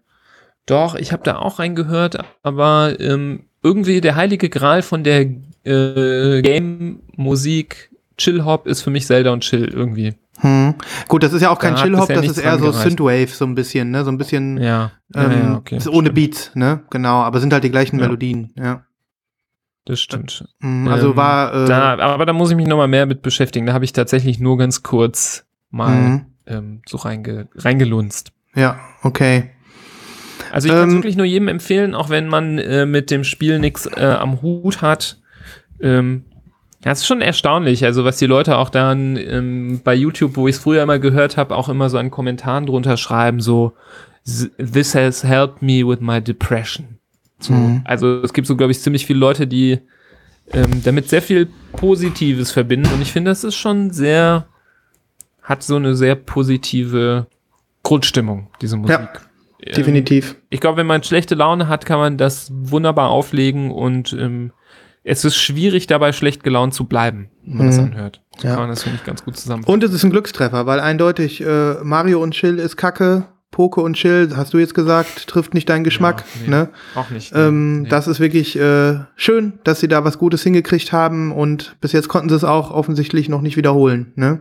Doch, 0.71 0.95
ich 0.95 1.13
habe 1.13 1.23
da 1.25 1.37
auch 1.37 1.59
reingehört, 1.59 2.19
aber 2.43 2.95
ähm, 3.01 3.45
irgendwie 3.63 4.01
der 4.01 4.15
heilige 4.15 4.49
Gral 4.49 4.83
von 4.83 5.03
der 5.03 5.27
äh, 5.65 6.43
Game-Musik 6.43 7.91
Chill-Hop 8.17 8.67
ist 8.67 8.83
für 8.83 8.91
mich 8.91 9.07
Zelda 9.07 9.33
und 9.33 9.41
Chill 9.41 9.65
irgendwie. 9.67 10.15
Hm. 10.39 10.75
Gut, 11.09 11.23
das 11.23 11.33
ist 11.33 11.43
ja 11.43 11.51
auch 11.51 11.59
kein 11.59 11.75
Da 11.75 11.83
Chill-Hop, 11.83 12.09
das 12.09 12.25
ist 12.27 12.39
eher 12.39 12.59
so. 12.59 12.71
Synthwave, 12.71 13.29
so 13.29 13.45
ein 13.45 13.55
bisschen, 13.55 13.91
ne? 13.91 14.05
So 14.05 14.11
ein 14.11 14.19
bisschen 14.19 14.59
Ja, 14.59 14.93
ähm, 15.15 15.31
ja, 15.31 15.39
ja 15.39 15.57
okay. 15.57 15.77
ist 15.77 15.89
ohne 15.89 16.11
stimmt. 16.11 16.15
Beats, 16.15 16.51
ne? 16.55 16.83
Genau, 16.91 17.23
aber 17.23 17.41
sind 17.41 17.53
halt 17.53 17.65
die 17.65 17.71
gleichen 17.71 17.99
Ja. 17.99 18.05
Melodien, 18.07 18.53
ja. 18.57 18.85
Das 19.87 20.01
stimmt. 20.01 20.45
Hm, 20.61 20.87
Also 20.89 21.11
Ähm, 21.11 21.17
war 21.17 21.65
äh, 21.65 21.67
Da, 21.67 21.99
aber 21.99 22.27
da 22.27 22.33
muss 22.33 22.51
ich 22.51 22.57
mich 22.57 22.67
nochmal 22.67 22.89
mehr 22.89 23.07
mit 23.07 23.23
beschäftigen. 23.23 23.67
Da 23.67 23.73
habe 23.73 23.85
ich 23.85 23.93
tatsächlich 23.93 24.39
nur 24.39 24.57
ganz 24.57 24.83
kurz 24.83 25.47
mal 25.71 25.95
mhm. 25.95 26.27
ähm, 26.47 26.83
so 26.87 26.99
reinge 26.99 27.49
reingelunzt. 27.57 28.33
ja, 28.55 28.79
okay. 29.03 29.51
Also 30.51 30.69
ich 30.69 30.75
kann 30.75 30.89
es 30.89 30.95
Ähm, 30.95 30.99
wirklich 30.99 31.17
nur 31.17 31.27
jedem 31.27 31.49
empfehlen, 31.49 31.95
auch 31.95 32.11
wenn 32.11 32.29
man 32.29 32.59
äh, 32.59 32.87
mit 32.87 33.11
dem 33.11 33.25
Spiel 33.25 33.59
nichts 33.59 33.87
äh, 33.87 34.05
am 34.05 34.43
Hut 34.43 34.83
hat. 34.83 35.19
Ähm, 35.81 36.25
ja, 36.85 36.93
es 36.93 37.01
ist 37.01 37.07
schon 37.07 37.21
erstaunlich, 37.21 37.85
also 37.85 38.05
was 38.05 38.17
die 38.17 38.27
Leute 38.27 38.57
auch 38.57 38.71
dann 38.71 39.17
ähm, 39.17 39.81
bei 39.85 39.95
YouTube, 39.95 40.37
wo 40.37 40.49
ich 40.49 40.57
es 40.57 40.63
früher 40.63 40.83
immer 40.83 40.99
gehört 40.99 41.37
habe, 41.37 41.55
auch 41.55 41.69
immer 41.69 41.91
so 41.91 41.99
an 41.99 42.11
Kommentaren 42.11 42.67
drunter 42.67 42.97
schreiben, 42.97 43.41
so 43.41 43.73
This 44.25 44.95
has 44.95 45.25
helped 45.25 45.63
me 45.63 45.87
with 45.87 46.01
my 46.01 46.21
depression. 46.21 46.99
So, 47.39 47.53
Mhm. 47.55 47.83
Also 47.85 48.23
es 48.23 48.33
gibt 48.33 48.47
so, 48.47 48.57
glaube 48.57 48.73
ich, 48.73 48.81
ziemlich 48.81 49.07
viele 49.07 49.19
Leute, 49.19 49.47
die 49.47 49.79
ähm, 50.53 50.83
damit 50.83 51.09
sehr 51.09 51.23
viel 51.23 51.49
Positives 51.73 52.51
verbinden 52.51 52.91
und 52.93 53.03
ich 53.03 53.13
finde, 53.13 53.31
das 53.31 53.45
ist 53.45 53.57
schon 53.57 53.91
sehr, 53.91 54.47
hat 55.43 55.63
so 55.63 55.77
eine 55.77 55.95
sehr 55.95 56.15
positive 56.15 57.27
Grundstimmung, 57.83 58.49
diese 58.61 58.77
Musik. 58.77 58.99
Ja, 58.99 59.13
Ähm, 59.67 59.75
definitiv. 59.75 60.37
ich 60.51 60.61
glaube, 60.61 60.79
wenn 60.79 60.87
man 60.87 61.03
schlechte 61.03 61.35
Laune 61.35 61.69
hat, 61.69 61.85
kann 61.87 61.99
man 61.99 62.17
das 62.17 62.51
wunderbar 62.55 63.11
auflegen 63.11 63.71
und 63.71 64.13
ähm, 64.13 64.53
es 65.03 65.25
ist 65.25 65.37
schwierig, 65.37 65.87
dabei 65.87 66.13
schlecht 66.13 66.43
gelaunt 66.45 66.75
zu 66.75 66.85
bleiben, 66.85 67.31
wenn 67.45 67.57
man 67.57 67.67
das 67.67 67.79
Mhm. 67.79 67.85
anhört. 67.85 68.23
So 68.39 68.47
Ja. 68.47 68.55
kann 68.55 68.63
man 68.65 68.71
das, 68.71 68.83
finde 68.83 68.99
ich, 68.99 69.05
ganz 69.05 69.25
gut 69.25 69.37
zusammen. 69.37 69.65
Und 69.65 69.83
es 69.83 69.93
ist 69.93 70.05
ein 70.05 70.11
Glückstreffer, 70.11 70.67
weil 70.67 70.79
eindeutig 70.81 71.41
äh, 71.43 71.75
Mario 71.83 72.23
und 72.23 72.33
Chill 72.33 72.59
ist 72.59 72.77
Kacke, 72.77 73.25
Poke 73.51 73.81
und 73.81 73.95
Chill, 73.95 74.31
hast 74.37 74.53
du 74.55 74.59
jetzt 74.59 74.75
gesagt, 74.75 75.27
trifft 75.27 75.55
nicht 75.55 75.69
deinen 75.69 75.85
Geschmack. 75.85 76.25
Ja, 76.37 76.41
nee. 76.43 76.51
ne? 76.51 76.69
Auch 76.95 77.11
nicht. 77.11 77.33
ähm, 77.35 77.83
nee. 77.83 77.89
Das 77.89 78.07
ist 78.09 78.21
wirklich 78.21 78.57
äh, 78.59 79.01
schön, 79.17 79.59
dass 79.65 79.81
sie 79.81 79.89
da 79.89 80.05
was 80.05 80.19
Gutes 80.19 80.43
hingekriegt 80.43 80.93
haben 80.93 81.33
und 81.33 81.77
bis 81.81 81.93
jetzt 81.93 82.09
konnten 82.09 82.29
sie 82.29 82.37
es 82.37 82.45
auch 82.45 82.71
offensichtlich 82.71 83.29
noch 83.29 83.41
nicht 83.41 83.57
wiederholen. 83.57 84.13
Ne? 84.17 84.41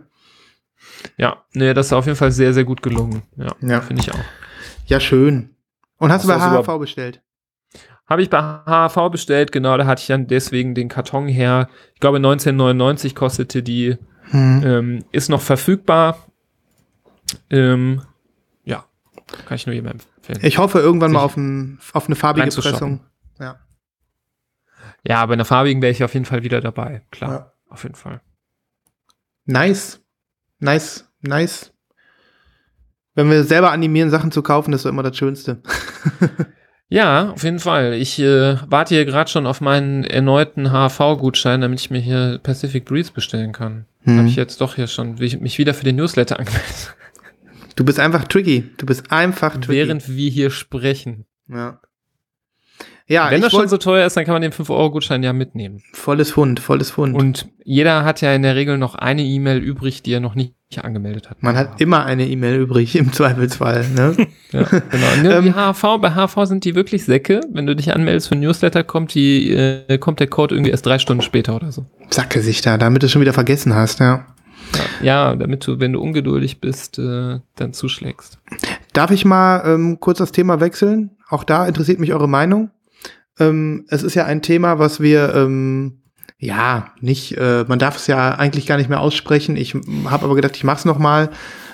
ja, 1.18 1.38
nee, 1.54 1.74
das 1.74 1.88
ist 1.88 1.94
auf 1.94 2.06
jeden 2.06 2.18
Fall 2.18 2.32
sehr, 2.32 2.54
sehr 2.54 2.66
gut 2.66 2.82
gelungen. 2.84 3.24
Ja, 3.38 3.48
Ja. 3.62 3.82
finde 3.82 4.02
ich 4.02 4.12
auch. 4.14 4.20
Ja, 4.90 5.00
schön. 5.00 5.56
Und 5.98 6.12
hast, 6.12 6.28
Hast 6.28 6.46
du 6.46 6.64
bei 6.64 6.64
HHV 6.64 6.80
bestellt? 6.80 7.22
Habe 8.08 8.24
ich 8.24 8.30
bei 8.30 8.40
HHV 8.42 9.12
bestellt, 9.12 9.52
genau, 9.52 9.78
da 9.78 9.86
hatte 9.86 10.02
ich 10.02 10.08
dann 10.08 10.26
deswegen 10.28 10.74
den 10.74 10.90
Karton 10.90 11.28
her. 11.28 11.70
Ich 11.94 12.00
glaube, 12.00 12.18
1999 12.18 13.14
kostete 13.16 13.62
die, 13.62 13.98
Hm. 14.32 14.64
ähm, 14.66 15.06
ist 15.12 15.30
noch 15.30 15.42
verfügbar. 15.42 16.26
Ähm, 17.50 18.02
ja, 18.64 18.86
kann 19.46 19.56
ich 19.56 19.66
nur 19.68 19.74
jedem 19.76 19.92
empfehlen. 19.92 20.40
Ich 20.44 20.58
hoffe 20.58 20.80
irgendwann 20.80 21.12
mal 21.12 21.22
auf, 21.22 21.38
ein, 21.38 21.80
auf 21.94 22.08
eine 22.08 22.16
farbige. 22.16 22.48
Pressung. 22.50 23.02
Ja. 23.40 23.60
ja, 25.08 25.26
bei 25.26 25.34
einer 25.34 25.46
farbigen 25.46 25.82
wäre 25.82 25.92
ich 25.92 26.04
auf 26.04 26.14
jeden 26.14 26.26
Fall 26.26 26.44
wieder 26.44 26.62
dabei. 26.62 27.04
Klar, 27.12 27.32
Ja. 27.32 27.54
auf 27.70 27.84
jeden 27.84 27.96
Fall. 27.96 28.22
Nice. 29.46 30.02
Nice. 30.60 31.10
Nice. 31.22 31.74
Wenn 33.16 33.30
wir 33.30 33.44
selber 33.44 33.72
animieren, 33.72 34.10
Sachen 34.10 34.32
zu 34.32 34.42
kaufen, 34.42 34.72
das 34.72 34.86
ist 34.86 34.90
immer 34.90 35.04
das 35.04 35.18
Schönste. 35.18 35.62
Ja, 36.92 37.30
auf 37.34 37.44
jeden 37.44 37.60
Fall. 37.60 37.94
Ich 37.94 38.18
äh, 38.20 38.56
warte 38.68 38.96
hier 38.96 39.06
gerade 39.06 39.30
schon 39.30 39.46
auf 39.46 39.62
meinen 39.62 40.04
erneuten 40.04 40.72
HV-Gutschein, 40.72 41.62
damit 41.62 41.80
ich 41.80 41.92
mir 41.92 42.00
hier 42.00 42.40
Pacific 42.42 42.86
Breeze 42.86 43.12
bestellen 43.12 43.52
kann. 43.52 43.86
Hm. 44.06 44.18
Habe 44.18 44.28
ich 44.28 44.36
jetzt 44.36 44.60
doch 44.60 44.74
hier 44.74 44.88
schon 44.88 45.20
wie- 45.20 45.38
mich 45.38 45.60
wieder 45.60 45.76
für 45.76 45.84
den 45.84 45.98
Newsletter 45.98 46.40
angemeldet, 46.40 46.96
Du 47.76 47.86
bist 47.86 48.00
einfach 48.00 48.24
tricky. 48.28 48.72
Du 48.78 48.88
bist 48.88 49.12
einfach 49.12 49.54
tricky. 49.58 49.68
während 49.70 50.10
wir 50.10 50.32
hier 50.32 50.50
sprechen. 50.50 51.26
ja. 51.48 51.80
Ja, 53.10 53.32
Wenn 53.32 53.42
das 53.42 53.52
schon 53.52 53.68
so 53.68 53.78
teuer 53.78 54.06
ist, 54.06 54.16
dann 54.16 54.26
kann 54.26 54.34
man 54.36 54.44
den 54.44 54.52
5-Euro-Gutschein 54.52 55.24
ja 55.24 55.34
mitnehmen. 55.34 55.82
volles 55.94 56.30
Fund, 56.32 56.60
volles 56.60 56.92
Fund. 56.92 57.16
Und 57.16 57.48
jeder 57.64 58.06
hat 58.06 58.22
ja 58.22 58.34
in 58.34 58.44
der 58.44 58.56
Regel 58.56 58.78
noch 58.78 58.94
eine 58.94 59.24
E-Mail 59.24 59.58
übrig, 59.58 60.04
die 60.04 60.14
er 60.14 60.20
noch 60.20 60.36
nicht 60.36 60.54
angemeldet 60.80 61.32
hat. 61.32 61.42
Man 61.42 61.58
hat 61.58 61.82
immer 61.82 62.06
eine 62.06 62.28
E-Mail 62.28 62.60
übrig, 62.60 62.96
im 62.96 63.12
Zweifelsfall. 63.12 63.86
Ne? 63.90 64.16
Ja, 64.52 64.64
genau. 64.64 65.38
Ähm, 65.38 65.44
die 65.44 65.54
HV, 65.54 66.00
bei 66.02 66.10
HV 66.12 66.46
sind 66.46 66.66
die 66.66 66.74
wirklich 66.74 67.06
Säcke. 67.06 67.42
Wenn 67.52 67.68
du 67.68 67.76
dich 67.76 67.94
anmeldest 67.94 68.30
für 68.30 68.36
ein 68.36 68.40
Newsletter, 68.40 68.84
kommt, 68.84 69.14
die, 69.14 69.52
äh, 69.54 70.00
kommt 70.00 70.20
der 70.20 70.26
Code 70.26 70.56
irgendwie 70.56 70.72
erst 70.72 70.88
drei 70.88 70.98
Stunden 70.98 71.22
später 71.22 71.56
oder 71.56 71.72
so. 71.72 71.86
Sacke 72.10 72.42
sich 72.42 72.62
da, 72.62 72.80
damit 72.80 73.04
du 73.04 73.06
es 73.06 73.12
schon 73.12 73.22
wieder 73.22 73.34
vergessen 73.34 73.76
hast, 73.76 74.00
ja. 74.00 74.26
Ja, 75.04 75.36
damit 75.36 75.68
du, 75.68 75.80
wenn 75.80 75.94
du 75.94 76.00
ungeduldig 76.02 76.62
bist, 76.62 76.98
äh, 76.98 77.40
dann 77.56 77.74
zuschlägst. 77.74 78.40
Darf 78.94 79.12
ich 79.12 79.24
mal 79.24 79.62
ähm, 79.66 80.00
kurz 80.00 80.18
das 80.18 80.32
Thema 80.32 80.60
wechseln? 80.60 81.12
Auch 81.30 81.44
da 81.44 81.68
interessiert 81.68 82.00
mich 82.00 82.12
eure 82.14 82.28
Meinung. 82.28 82.72
Ähm, 83.40 83.86
es 83.90 84.04
ist 84.04 84.16
ja 84.16 84.26
ein 84.26 84.42
Thema, 84.42 84.80
was 84.80 85.00
wir 85.00 85.34
ähm, 85.34 86.04
ja 86.38 86.94
nicht, 87.02 87.38
äh, 87.38 87.66
man 87.68 87.80
darf 87.80 87.98
es 87.98 88.08
ja 88.08 88.32
eigentlich 88.32 88.66
gar 88.66 88.78
nicht 88.78 88.90
mehr 88.90 89.02
aussprechen. 89.02 89.56
Ich 89.56 89.74
habe 90.06 90.26
aber 90.26 90.36
gedacht, 90.36 90.56
ich 90.56 90.64
mach's 90.64 90.86
noch 90.86 91.00
mal. 91.00 91.30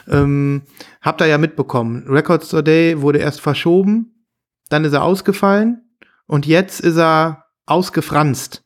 Ähm, 0.08 0.64
hab 1.02 1.18
da 1.18 1.26
ja 1.26 1.38
mitbekommen. 1.38 2.06
Records 2.08 2.50
Today 2.50 3.02
wurde 3.02 3.20
erst 3.20 3.42
verschoben, 3.42 4.28
dann 4.70 4.86
ist 4.86 4.94
er 4.94 5.04
ausgefallen 5.04 5.82
und 6.28 6.46
jetzt 6.46 6.80
ist 6.80 6.98
er 6.98 7.46
ausgefranst. 7.66 8.62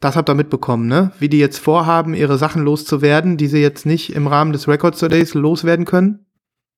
Das 0.00 0.14
habt 0.14 0.28
ihr 0.28 0.34
mitbekommen, 0.34 0.86
ne? 0.88 1.12
Wie 1.18 1.28
die 1.28 1.38
jetzt 1.38 1.58
vorhaben, 1.58 2.14
ihre 2.14 2.38
Sachen 2.38 2.62
loszuwerden, 2.62 3.36
die 3.36 3.46
sie 3.46 3.60
jetzt 3.60 3.86
nicht 3.86 4.14
im 4.14 4.26
Rahmen 4.26 4.52
des 4.52 4.68
Records 4.68 5.00
Todays 5.00 5.34
loswerden 5.34 5.86
können. 5.86 6.26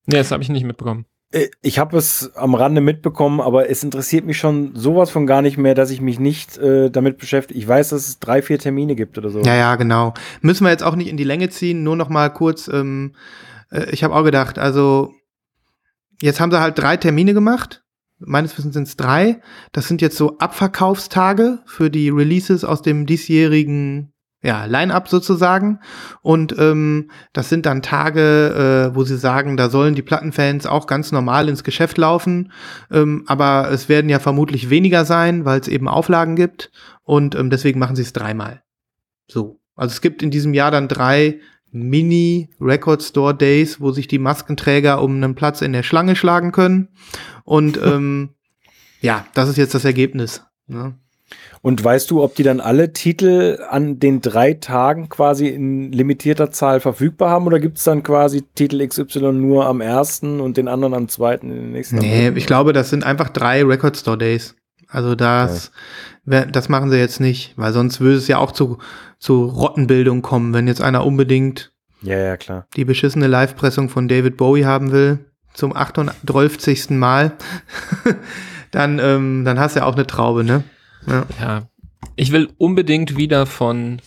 Nee, 0.06 0.16
das 0.18 0.30
habe 0.30 0.42
ich 0.42 0.48
nicht 0.48 0.64
mitbekommen. 0.64 1.04
Äh, 1.32 1.48
Ich 1.62 1.78
habe 1.78 1.96
es 1.96 2.34
am 2.36 2.54
Rande 2.54 2.80
mitbekommen, 2.80 3.40
aber 3.40 3.68
es 3.70 3.82
interessiert 3.84 4.24
mich 4.24 4.38
schon 4.38 4.74
sowas 4.74 5.10
von 5.10 5.26
gar 5.26 5.42
nicht 5.42 5.58
mehr, 5.58 5.74
dass 5.74 5.90
ich 5.90 6.00
mich 6.00 6.18
nicht 6.18 6.58
äh, 6.58 6.90
damit 6.90 7.18
beschäftige. 7.18 7.58
Ich 7.58 7.68
weiß, 7.68 7.90
dass 7.90 8.08
es 8.08 8.18
drei, 8.18 8.42
vier 8.42 8.58
Termine 8.58 8.94
gibt 8.94 9.18
oder 9.18 9.30
so. 9.30 9.40
Ja, 9.42 9.54
ja, 9.54 9.76
genau. 9.76 10.14
Müssen 10.40 10.64
wir 10.64 10.70
jetzt 10.70 10.84
auch 10.84 10.96
nicht 10.96 11.08
in 11.08 11.16
die 11.16 11.24
Länge 11.24 11.50
ziehen, 11.50 11.82
nur 11.82 11.96
noch 11.96 12.08
mal 12.08 12.28
kurz, 12.30 12.68
ähm, 12.68 13.14
äh, 13.70 13.90
ich 13.90 14.04
habe 14.04 14.14
auch 14.14 14.24
gedacht, 14.24 14.58
also 14.58 15.12
jetzt 16.20 16.40
haben 16.40 16.50
sie 16.50 16.60
halt 16.60 16.78
drei 16.78 16.96
Termine 16.96 17.34
gemacht. 17.34 17.82
Meines 18.20 18.59
Wissens 18.59 18.74
sind 18.74 18.88
es 18.88 18.96
drei. 18.96 19.40
Das 19.70 19.86
sind 19.86 20.02
jetzt 20.02 20.16
so 20.16 20.38
Abverkaufstage 20.38 21.60
für 21.66 21.88
die 21.88 22.09
Releases 22.09 22.64
aus 22.64 22.82
dem 22.82 23.06
diesjährigen 23.06 24.12
ja, 24.43 24.66
Line-up 24.66 25.09
sozusagen. 25.09 25.81
Und 26.23 26.55
ähm, 26.59 27.10
das 27.32 27.48
sind 27.48 27.66
dann 27.66 27.82
Tage, 27.82 28.90
äh, 28.90 28.94
wo 28.94 29.02
sie 29.05 29.16
sagen, 29.16 29.56
da 29.56 29.69
sollen 29.69 29.94
die 29.94 30.02
Plattenfans 30.02 30.66
auch 30.66 30.86
ganz 30.86 31.10
normal 31.10 31.48
ins 31.48 31.65
Geschäft 31.65 31.98
laufen. 31.98 32.52
Ähm, 32.90 33.24
aber 33.27 33.70
es 33.73 33.89
werden 33.89 34.09
ja 34.09 34.20
vermutlich 34.20 34.70
weniger 34.70 35.05
sein, 35.05 35.44
weil 35.44 35.60
es 35.60 35.69
eben 35.69 35.89
Auflagen 35.89 36.36
gibt. 36.36 36.70
Und 37.02 37.35
ähm, 37.35 37.51
deswegen 37.51 37.81
machen 37.81 37.97
sie 37.97 38.02
es 38.02 38.12
dreimal. 38.12 38.62
So. 39.27 39.60
Also 39.74 39.93
es 39.93 40.01
gibt 40.01 40.23
in 40.23 40.31
diesem 40.31 40.55
Jahr 40.55 40.70
dann 40.70 40.89
drei 40.89 41.40
Mini 41.70 42.51
Record 42.60 43.02
Store 43.02 43.35
Days, 43.35 43.81
wo 43.81 43.93
sich 43.93 44.09
die 44.09 44.19
Maskenträger 44.19 45.02
um 45.02 45.16
einen 45.16 45.35
Platz 45.35 45.62
in 45.62 45.73
der 45.73 45.82
Schlange 45.82 46.16
schlagen 46.16 46.52
können. 46.52 46.89
Und 47.44 47.78
ähm, 47.82 48.31
ja, 49.01 49.27
das 49.35 49.48
ist 49.48 49.56
jetzt 49.56 49.74
das 49.74 49.85
Ergebnis. 49.85 50.43
Ne? 50.66 50.94
Und 51.62 51.82
weißt 51.82 52.10
du, 52.10 52.22
ob 52.22 52.35
die 52.36 52.43
dann 52.44 52.60
alle 52.60 52.93
Titel 52.93 53.59
an 53.68 53.98
den 53.98 54.20
drei 54.20 54.55
Tagen 54.55 55.09
quasi 55.09 55.48
in 55.48 55.90
limitierter 55.93 56.51
Zahl 56.51 56.80
verfügbar 56.80 57.30
haben 57.30 57.47
oder 57.47 57.59
gibt 57.59 57.78
es 57.78 57.85
dann 57.85 58.02
quasi 58.02 58.43
Titel 58.55 58.86
XY 58.86 59.32
nur 59.32 59.66
am 59.66 59.80
ersten 59.80 60.40
und 60.40 60.56
den 60.56 60.68
anderen 60.68 60.94
am 60.94 61.09
zweiten 61.09 61.51
in 61.51 61.56
den 61.56 61.72
nächsten? 61.72 61.97
Nee, 61.97 62.28
ich 62.30 62.47
glaube, 62.47 62.72
das 62.72 62.90
sind 62.90 63.05
einfach 63.05 63.28
drei 63.28 63.64
Record 63.64 63.97
Store 63.97 64.16
Days. 64.18 64.55
Also 64.90 65.14
das, 65.14 65.70
wer- 66.24 66.47
das 66.47 66.68
machen 66.68 66.90
sie 66.90 66.97
jetzt 66.98 67.20
nicht, 67.20 67.52
weil 67.56 67.72
sonst 67.72 68.01
würde 68.01 68.16
es 68.16 68.28
ja 68.28 68.39
auch 68.39 68.52
zu, 68.52 68.78
zu 69.18 69.44
Rottenbildung 69.44 70.22
kommen, 70.22 70.55
wenn 70.55 70.66
jetzt 70.66 70.80
einer 70.80 71.05
unbedingt 71.05 71.72
Ja, 72.02 72.16
ja, 72.18 72.36
klar. 72.39 72.66
die 72.76 72.85
beschissene 72.86 73.26
Live-Pressung 73.26 73.89
von 73.90 74.09
David 74.09 74.36
Bowie 74.39 74.64
haben 74.64 74.90
will, 74.93 75.18
zum 75.52 75.76
38. 75.76 76.90
Mal, 76.90 77.32
dann, 78.70 78.98
ähm, 78.98 79.44
dann 79.44 79.59
hast 79.59 79.76
du 79.76 79.80
ja 79.80 79.86
auch 79.86 79.94
eine 79.94 80.06
Traube, 80.06 80.44
ne? 80.44 80.62
Ja. 81.09 81.26
Ja. 81.40 81.62
Ich 82.16 82.32
will 82.32 82.48
unbedingt 82.59 83.16
wieder 83.16 83.47
von 83.47 84.01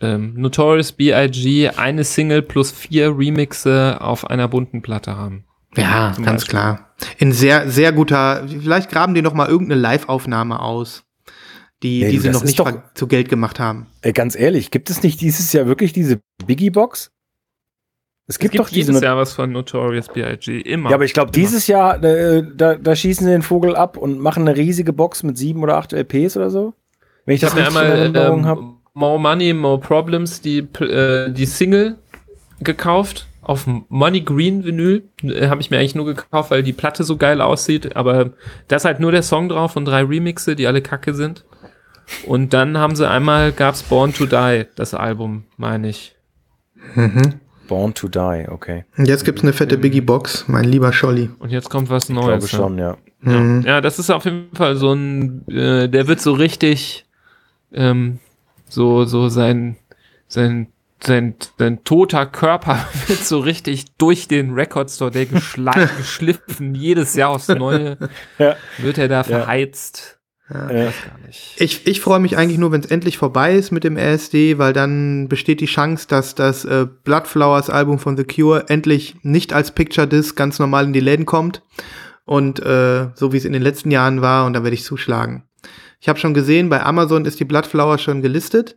ähm, 0.00 0.34
Notorious 0.34 0.92
B.I.G. 0.92 1.68
eine 1.70 2.04
Single 2.04 2.42
plus 2.42 2.72
vier 2.72 3.16
Remixe 3.16 3.98
auf 4.00 4.28
einer 4.28 4.48
bunten 4.48 4.82
Platte 4.82 5.16
haben. 5.16 5.44
Ja, 5.76 6.12
Zum 6.14 6.24
ganz 6.24 6.42
Beispiel. 6.42 6.50
klar. 6.58 6.94
In 7.18 7.32
sehr, 7.32 7.68
sehr 7.70 7.92
guter, 7.92 8.46
vielleicht 8.48 8.90
graben 8.90 9.14
die 9.14 9.22
noch 9.22 9.34
mal 9.34 9.48
irgendeine 9.48 9.80
Live-Aufnahme 9.80 10.60
aus, 10.60 11.02
die, 11.82 12.04
Nee, 12.04 12.10
die 12.12 12.18
sie 12.18 12.30
noch 12.30 12.44
nicht 12.44 12.58
doch- 12.58 12.72
zu 12.94 13.06
Geld 13.08 13.28
gemacht 13.28 13.58
haben. 13.58 13.86
Äh, 14.02 14.12
ganz 14.12 14.36
ehrlich, 14.36 14.70
gibt 14.70 14.90
es 14.90 15.02
nicht 15.02 15.20
dieses 15.20 15.52
Jahr 15.52 15.66
wirklich 15.66 15.92
diese 15.92 16.20
Biggie-Box? 16.46 17.06
Es 17.06 17.13
Es 18.26 18.38
gibt, 18.38 18.52
gibt 18.52 18.64
doch 18.64 18.70
diese. 18.70 18.92
jedes 18.92 19.02
Jahr 19.02 19.18
was 19.18 19.34
von 19.34 19.52
Notorious 19.52 20.08
B.I.G. 20.08 20.60
Immer. 20.60 20.90
Ja, 20.90 20.96
aber 20.96 21.04
ich 21.04 21.12
glaube, 21.12 21.30
dieses 21.30 21.66
Jahr, 21.66 22.02
äh, 22.02 22.42
da, 22.54 22.76
da 22.76 22.96
schießen 22.96 23.26
sie 23.26 23.32
den 23.32 23.42
Vogel 23.42 23.76
ab 23.76 23.98
und 23.98 24.18
machen 24.18 24.48
eine 24.48 24.56
riesige 24.56 24.94
Box 24.94 25.22
mit 25.22 25.36
sieben 25.36 25.62
oder 25.62 25.76
acht 25.76 25.92
LPs 25.92 26.36
oder 26.36 26.50
so. 26.50 26.72
Wenn 27.26 27.34
ich 27.34 27.42
Ich 27.42 27.50
das 27.50 27.54
habe 27.54 27.60
mir 27.60 27.66
richtig 27.66 27.82
in 27.82 27.86
einmal 27.86 27.98
Erinnerung 27.98 28.38
ähm, 28.40 28.46
habe. 28.46 28.62
More 28.94 29.20
Money, 29.20 29.52
More 29.52 29.78
Problems, 29.78 30.40
die, 30.40 30.58
äh, 30.58 31.30
die 31.32 31.46
Single 31.46 31.96
gekauft 32.60 33.26
auf 33.42 33.66
Money 33.66 34.22
Green 34.22 34.64
Vinyl. 34.64 35.02
Äh, 35.22 35.48
habe 35.48 35.60
ich 35.60 35.70
mir 35.70 35.78
eigentlich 35.78 35.94
nur 35.94 36.06
gekauft, 36.06 36.50
weil 36.50 36.62
die 36.62 36.72
Platte 36.72 37.04
so 37.04 37.16
geil 37.16 37.40
aussieht. 37.42 37.94
Aber 37.94 38.30
da 38.68 38.76
ist 38.76 38.86
halt 38.86 39.00
nur 39.00 39.12
der 39.12 39.22
Song 39.22 39.50
drauf 39.50 39.76
und 39.76 39.84
drei 39.84 40.02
Remixe, 40.02 40.56
die 40.56 40.66
alle 40.66 40.80
kacke 40.80 41.12
sind. 41.12 41.44
Und 42.26 42.52
dann 42.54 42.78
haben 42.78 42.96
sie 42.96 43.08
einmal, 43.08 43.52
gab's 43.52 43.82
Born 43.82 44.14
to 44.14 44.26
Die, 44.26 44.64
das 44.76 44.94
Album, 44.94 45.44
meine 45.56 45.88
ich. 45.88 46.16
Born 47.74 47.92
to 47.94 48.06
Die, 48.08 48.46
okay. 48.48 48.84
Und 48.96 49.08
jetzt 49.08 49.24
gibt's 49.24 49.42
eine 49.42 49.52
fette 49.52 49.76
Biggie-Box, 49.78 50.44
mein 50.46 50.62
lieber 50.64 50.92
Scholli. 50.92 51.28
Und 51.40 51.50
jetzt 51.50 51.70
kommt 51.70 51.90
was 51.90 52.04
Ich 52.08 52.14
Neues. 52.14 52.26
glaube 52.26 52.48
schon, 52.48 52.78
ja. 52.78 52.96
Mhm. 53.20 53.62
Ja, 53.66 53.80
das 53.80 53.98
ist 53.98 54.10
auf 54.10 54.24
jeden 54.26 54.54
Fall 54.54 54.76
so 54.76 54.92
ein, 54.92 55.44
äh, 55.48 55.88
der 55.88 56.06
wird 56.06 56.20
so 56.20 56.34
richtig, 56.34 57.04
ähm, 57.72 58.20
so, 58.68 59.04
so 59.06 59.28
sein, 59.28 59.76
sein, 60.28 60.68
sein, 61.02 61.34
sein 61.58 61.82
toter 61.82 62.26
Körper 62.26 62.78
wird 63.08 63.18
so 63.24 63.40
richtig 63.40 63.96
durch 63.96 64.28
den 64.28 64.54
Record 64.54 64.88
Store, 64.90 65.10
der 65.10 65.24
geschla- 65.26 65.88
geschliffen, 65.96 66.76
jedes 66.76 67.14
Jahr 67.16 67.30
aufs 67.30 67.48
Neue, 67.48 67.98
Ja. 68.38 68.54
wird 68.78 68.98
er 68.98 69.08
da 69.08 69.24
verheizt. 69.24 70.13
Ja. 70.52 70.92
Nicht. 71.26 71.54
Ich, 71.56 71.86
ich 71.86 72.00
freue 72.00 72.20
mich 72.20 72.36
eigentlich 72.36 72.58
nur, 72.58 72.70
wenn 72.70 72.82
es 72.82 72.90
endlich 72.90 73.16
vorbei 73.16 73.54
ist 73.54 73.70
mit 73.70 73.82
dem 73.82 73.96
RSD, 73.96 74.58
weil 74.58 74.74
dann 74.74 75.28
besteht 75.28 75.60
die 75.60 75.66
Chance, 75.66 76.06
dass 76.06 76.34
das 76.34 76.66
äh, 76.66 76.86
Bloodflowers 77.04 77.70
Album 77.70 77.98
von 77.98 78.16
The 78.16 78.24
Cure 78.24 78.68
endlich 78.68 79.16
nicht 79.22 79.54
als 79.54 79.72
Picture 79.72 80.06
Disc 80.06 80.36
ganz 80.36 80.58
normal 80.58 80.84
in 80.84 80.92
die 80.92 81.00
Läden 81.00 81.24
kommt 81.24 81.62
und 82.26 82.60
äh, 82.60 83.08
so 83.14 83.32
wie 83.32 83.38
es 83.38 83.46
in 83.46 83.54
den 83.54 83.62
letzten 83.62 83.90
Jahren 83.90 84.20
war 84.20 84.44
und 84.44 84.52
da 84.52 84.62
werde 84.62 84.74
ich 84.74 84.84
zuschlagen. 84.84 85.44
Ich 86.00 86.08
habe 86.10 86.18
schon 86.18 86.34
gesehen, 86.34 86.68
bei 86.68 86.82
Amazon 86.82 87.24
ist 87.24 87.40
die 87.40 87.46
Bloodflower 87.46 87.96
schon 87.96 88.20
gelistet, 88.20 88.76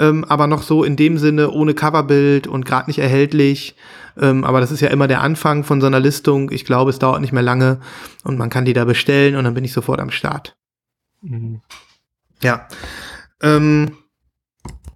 ähm, 0.00 0.24
aber 0.24 0.48
noch 0.48 0.62
so 0.62 0.82
in 0.82 0.96
dem 0.96 1.18
Sinne 1.18 1.52
ohne 1.52 1.74
Coverbild 1.74 2.48
und 2.48 2.66
gerade 2.66 2.90
nicht 2.90 2.98
erhältlich. 2.98 3.76
Ähm, 4.20 4.42
aber 4.42 4.60
das 4.60 4.72
ist 4.72 4.80
ja 4.80 4.88
immer 4.88 5.06
der 5.06 5.20
Anfang 5.20 5.62
von 5.62 5.80
so 5.80 5.86
einer 5.86 6.00
Listung. 6.00 6.50
Ich 6.50 6.64
glaube, 6.64 6.90
es 6.90 6.98
dauert 6.98 7.20
nicht 7.20 7.32
mehr 7.32 7.42
lange 7.42 7.78
und 8.24 8.38
man 8.38 8.50
kann 8.50 8.64
die 8.64 8.72
da 8.72 8.84
bestellen 8.84 9.36
und 9.36 9.44
dann 9.44 9.54
bin 9.54 9.64
ich 9.64 9.72
sofort 9.72 10.00
am 10.00 10.10
Start. 10.10 10.55
Mhm. 11.28 11.60
Ja. 12.42 12.68
Ähm, 13.42 13.96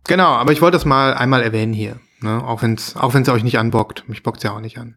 genau, 0.04 0.28
aber 0.28 0.52
ich 0.52 0.60
wollte 0.60 0.76
das 0.76 0.84
mal 0.84 1.14
einmal 1.14 1.42
erwähnen 1.42 1.72
hier. 1.72 1.98
Ne? 2.20 2.42
Auch 2.44 2.62
wenn 2.62 2.74
es 2.74 2.96
auch 2.96 3.14
wenn's 3.14 3.28
euch 3.28 3.42
nicht 3.44 3.58
anbockt. 3.58 4.08
Mich 4.08 4.22
bockt's 4.22 4.42
ja 4.42 4.52
auch 4.52 4.60
nicht 4.60 4.78
an. 4.78 4.96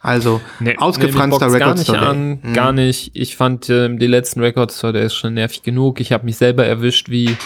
Also, 0.00 0.40
Nee, 0.58 0.76
Ausgefranster 0.78 1.46
nee, 1.48 1.54
Record 1.54 1.78
Store 1.80 1.98
gar 1.98 2.14
nicht 2.14 2.42
an, 2.42 2.50
Mhm. 2.50 2.54
gar 2.54 2.72
nicht. 2.72 3.12
Ich 3.14 3.36
fand 3.36 3.70
ähm, 3.70 3.98
die 3.98 4.06
letzten 4.08 4.40
Record 4.40 4.72
Store, 4.72 4.92
der 4.92 5.02
ist 5.02 5.14
schon 5.14 5.34
nervig 5.34 5.62
genug. 5.62 6.00
Ich 6.00 6.12
habe 6.12 6.24
mich 6.24 6.36
selber 6.36 6.64
erwischt, 6.66 7.08
wie 7.08 7.36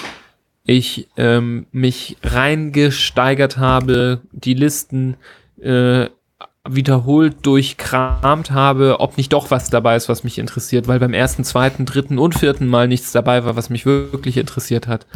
ich 0.64 1.08
ähm, 1.18 1.66
mich 1.72 2.16
reingesteigert 2.22 3.58
habe, 3.58 4.22
die 4.32 4.54
Listen 4.54 5.16
äh, 5.60 6.08
wiederholt 6.66 7.44
durchkramt 7.44 8.50
habe, 8.50 8.96
ob 9.00 9.16
nicht 9.18 9.32
doch 9.32 9.50
was 9.50 9.68
dabei 9.68 9.96
ist, 9.96 10.08
was 10.08 10.24
mich 10.24 10.38
interessiert, 10.38 10.88
weil 10.88 10.98
beim 10.98 11.12
ersten, 11.12 11.44
zweiten, 11.44 11.84
dritten 11.84 12.18
und 12.18 12.34
vierten 12.34 12.66
Mal 12.66 12.88
nichts 12.88 13.12
dabei 13.12 13.44
war, 13.44 13.54
was 13.56 13.68
mich 13.68 13.84
wirklich 13.84 14.38
interessiert 14.38 14.88
hat. 14.88 15.06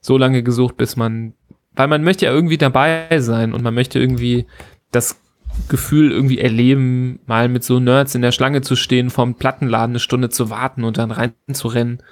So 0.00 0.18
lange 0.18 0.42
gesucht, 0.42 0.76
bis 0.76 0.96
man, 0.96 1.34
weil 1.74 1.86
man 1.86 2.02
möchte 2.02 2.26
ja 2.26 2.32
irgendwie 2.32 2.58
dabei 2.58 3.20
sein 3.20 3.52
und 3.52 3.62
man 3.62 3.74
möchte 3.74 4.00
irgendwie 4.00 4.46
das 4.90 5.20
Gefühl 5.68 6.10
irgendwie 6.10 6.38
erleben, 6.38 7.20
mal 7.26 7.48
mit 7.48 7.62
so 7.62 7.78
Nerds 7.78 8.14
in 8.14 8.22
der 8.22 8.32
Schlange 8.32 8.60
zu 8.62 8.74
stehen, 8.74 9.10
vorm 9.10 9.36
Plattenladen 9.36 9.92
eine 9.92 10.00
Stunde 10.00 10.28
zu 10.28 10.50
warten 10.50 10.82
und 10.84 10.98
dann 10.98 11.12
reinzurennen. 11.12 12.02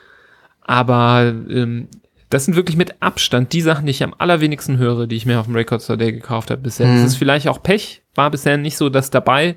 Aber 0.60 1.34
ähm, 1.50 1.88
das 2.34 2.46
sind 2.46 2.56
wirklich 2.56 2.76
mit 2.76 3.00
Abstand 3.00 3.52
die 3.52 3.60
Sachen, 3.60 3.86
die 3.86 3.92
ich 3.92 4.02
am 4.02 4.12
allerwenigsten 4.18 4.76
höre, 4.76 5.06
die 5.06 5.14
ich 5.14 5.24
mir 5.24 5.38
auf 5.38 5.46
dem 5.46 5.54
Record 5.54 5.82
Store 5.82 5.96
Day 5.96 6.10
gekauft 6.10 6.50
habe 6.50 6.62
bisher. 6.62 6.88
Mhm. 6.88 6.96
Das 6.96 7.12
ist 7.12 7.16
vielleicht 7.16 7.46
auch 7.46 7.62
Pech, 7.62 8.02
war 8.16 8.28
bisher 8.28 8.56
nicht 8.56 8.76
so 8.76 8.88
das 8.88 9.10
dabei. 9.10 9.54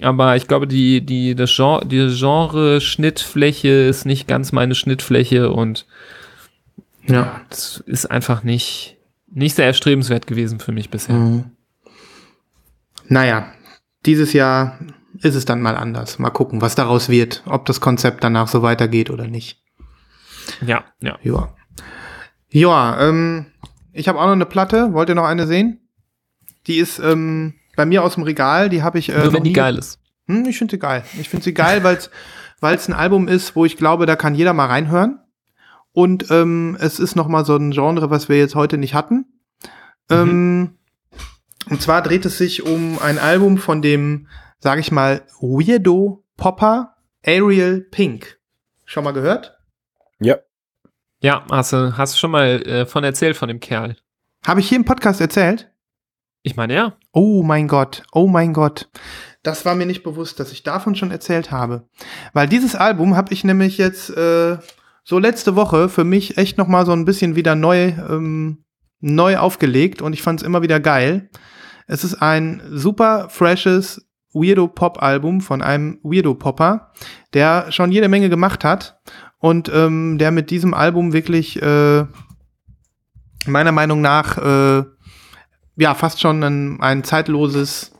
Aber 0.00 0.34
ich 0.34 0.48
glaube, 0.48 0.66
die, 0.66 1.04
die, 1.04 1.34
das 1.34 1.54
Genre, 1.54 1.84
die 1.84 2.08
Genre-Schnittfläche 2.18 3.68
ist 3.68 4.06
nicht 4.06 4.26
ganz 4.26 4.52
meine 4.52 4.74
Schnittfläche 4.74 5.50
und 5.50 5.84
ja. 7.06 7.42
das 7.50 7.84
ist 7.86 8.10
einfach 8.10 8.42
nicht, 8.42 8.96
nicht 9.30 9.54
sehr 9.54 9.66
erstrebenswert 9.66 10.26
gewesen 10.26 10.60
für 10.60 10.72
mich 10.72 10.88
bisher. 10.88 11.16
Mhm. 11.16 11.50
Naja, 13.06 13.52
dieses 14.06 14.32
Jahr 14.32 14.78
ist 15.20 15.34
es 15.34 15.44
dann 15.44 15.60
mal 15.60 15.76
anders. 15.76 16.18
Mal 16.18 16.30
gucken, 16.30 16.62
was 16.62 16.74
daraus 16.74 17.10
wird, 17.10 17.42
ob 17.44 17.66
das 17.66 17.82
Konzept 17.82 18.24
danach 18.24 18.48
so 18.48 18.62
weitergeht 18.62 19.10
oder 19.10 19.26
nicht. 19.26 19.62
Ja, 20.66 20.84
ja. 21.02 21.18
Ja. 21.22 21.54
Ja, 22.54 23.00
ähm, 23.08 23.46
ich 23.92 24.06
habe 24.08 24.20
auch 24.20 24.26
noch 24.26 24.32
eine 24.32 24.46
Platte. 24.46 24.92
Wollt 24.92 25.08
ihr 25.08 25.14
noch 25.16 25.24
eine 25.24 25.46
sehen? 25.48 25.80
Die 26.68 26.76
ist 26.76 27.00
ähm, 27.00 27.54
bei 27.76 27.84
mir 27.84 28.04
aus 28.04 28.14
dem 28.14 28.22
Regal. 28.22 28.68
Die 28.68 28.82
habe 28.82 28.98
ich. 28.98 29.08
Äh, 29.08 29.16
Nur 29.16 29.24
noch 29.26 29.32
wenn 29.34 29.42
die 29.42 29.50
nie- 29.50 29.54
geil 29.54 29.76
ist. 29.76 29.98
Hm, 30.28 30.44
ich 30.46 30.56
finde 30.58 30.72
sie 30.72 30.78
geil. 30.78 31.04
Ich 31.20 31.28
finde 31.28 31.44
sie 31.44 31.52
geil, 31.52 31.82
weil 32.60 32.74
es 32.76 32.88
ein 32.88 32.94
Album 32.94 33.26
ist, 33.28 33.56
wo 33.56 33.64
ich 33.64 33.76
glaube, 33.76 34.06
da 34.06 34.14
kann 34.16 34.34
jeder 34.36 34.52
mal 34.52 34.66
reinhören. 34.66 35.18
Und 35.92 36.30
ähm, 36.30 36.76
es 36.80 36.98
ist 37.00 37.16
noch 37.16 37.26
mal 37.28 37.44
so 37.44 37.56
ein 37.56 37.72
Genre, 37.72 38.08
was 38.10 38.28
wir 38.28 38.38
jetzt 38.38 38.54
heute 38.54 38.78
nicht 38.78 38.94
hatten. 38.94 39.26
Ähm, 40.10 40.76
und 41.70 41.82
zwar 41.82 42.02
dreht 42.02 42.24
es 42.24 42.38
sich 42.38 42.64
um 42.64 42.98
ein 43.00 43.18
Album 43.18 43.58
von 43.58 43.82
dem, 43.82 44.28
sage 44.60 44.80
ich 44.80 44.92
mal, 44.92 45.22
Weirdo 45.40 46.24
Popper 46.36 46.94
Ariel 47.26 47.80
Pink. 47.80 48.38
Schon 48.84 49.04
mal 49.04 49.12
gehört? 49.12 49.56
Ja. 50.20 50.36
Ja, 51.24 51.42
hast 51.50 51.72
du 51.72 51.96
hast 51.96 52.12
du 52.12 52.18
schon 52.18 52.32
mal 52.32 52.60
äh, 52.66 52.84
von 52.84 53.02
erzählt 53.02 53.38
von 53.38 53.48
dem 53.48 53.58
Kerl. 53.58 53.96
Habe 54.46 54.60
ich 54.60 54.68
hier 54.68 54.76
im 54.76 54.84
Podcast 54.84 55.22
erzählt? 55.22 55.72
Ich 56.42 56.54
meine, 56.54 56.74
ja. 56.74 56.98
Oh 57.14 57.42
mein 57.42 57.66
Gott, 57.66 58.02
oh 58.12 58.26
mein 58.26 58.52
Gott. 58.52 58.90
Das 59.42 59.64
war 59.64 59.74
mir 59.74 59.86
nicht 59.86 60.02
bewusst, 60.02 60.38
dass 60.38 60.52
ich 60.52 60.64
davon 60.64 60.96
schon 60.96 61.10
erzählt 61.10 61.50
habe. 61.50 61.88
Weil 62.34 62.46
dieses 62.46 62.74
Album 62.74 63.16
habe 63.16 63.32
ich 63.32 63.42
nämlich 63.42 63.78
jetzt 63.78 64.10
äh, 64.10 64.58
so 65.02 65.18
letzte 65.18 65.56
Woche 65.56 65.88
für 65.88 66.04
mich 66.04 66.36
echt 66.36 66.58
noch 66.58 66.68
mal 66.68 66.84
so 66.84 66.92
ein 66.92 67.06
bisschen 67.06 67.36
wieder 67.36 67.54
neu, 67.54 67.94
ähm, 68.06 68.62
neu 69.00 69.38
aufgelegt 69.38 70.02
und 70.02 70.12
ich 70.12 70.20
fand 70.20 70.42
es 70.42 70.46
immer 70.46 70.60
wieder 70.60 70.78
geil. 70.78 71.30
Es 71.86 72.04
ist 72.04 72.16
ein 72.16 72.60
super 72.70 73.30
freshes 73.30 74.06
Weirdo-Pop-Album 74.34 75.40
von 75.40 75.62
einem 75.62 76.00
Weirdo-Popper, 76.02 76.92
der 77.32 77.72
schon 77.72 77.92
jede 77.92 78.08
Menge 78.08 78.28
gemacht 78.28 78.62
hat 78.62 79.00
und 79.44 79.70
ähm, 79.74 80.16
der 80.16 80.30
mit 80.30 80.50
diesem 80.50 80.72
Album 80.72 81.12
wirklich 81.12 81.60
äh, 81.60 82.06
meiner 83.44 83.72
Meinung 83.72 84.00
nach 84.00 84.38
äh, 84.38 84.84
ja 85.76 85.94
fast 85.94 86.22
schon 86.22 86.42
ein, 86.42 86.80
ein 86.80 87.04
zeitloses 87.04 87.92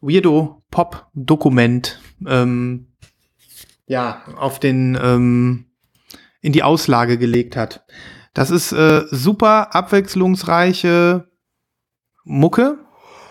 Weirdo-Pop-Dokument 0.00 2.00
ähm, 2.26 2.88
ja 3.86 4.22
auf 4.38 4.58
den 4.58 4.98
ähm, 5.00 5.66
in 6.40 6.52
die 6.52 6.64
Auslage 6.64 7.16
gelegt 7.16 7.54
hat. 7.54 7.84
Das 8.34 8.50
ist 8.50 8.72
äh, 8.72 9.04
super 9.08 9.76
abwechslungsreiche 9.76 11.28
Mucke. 12.24 12.76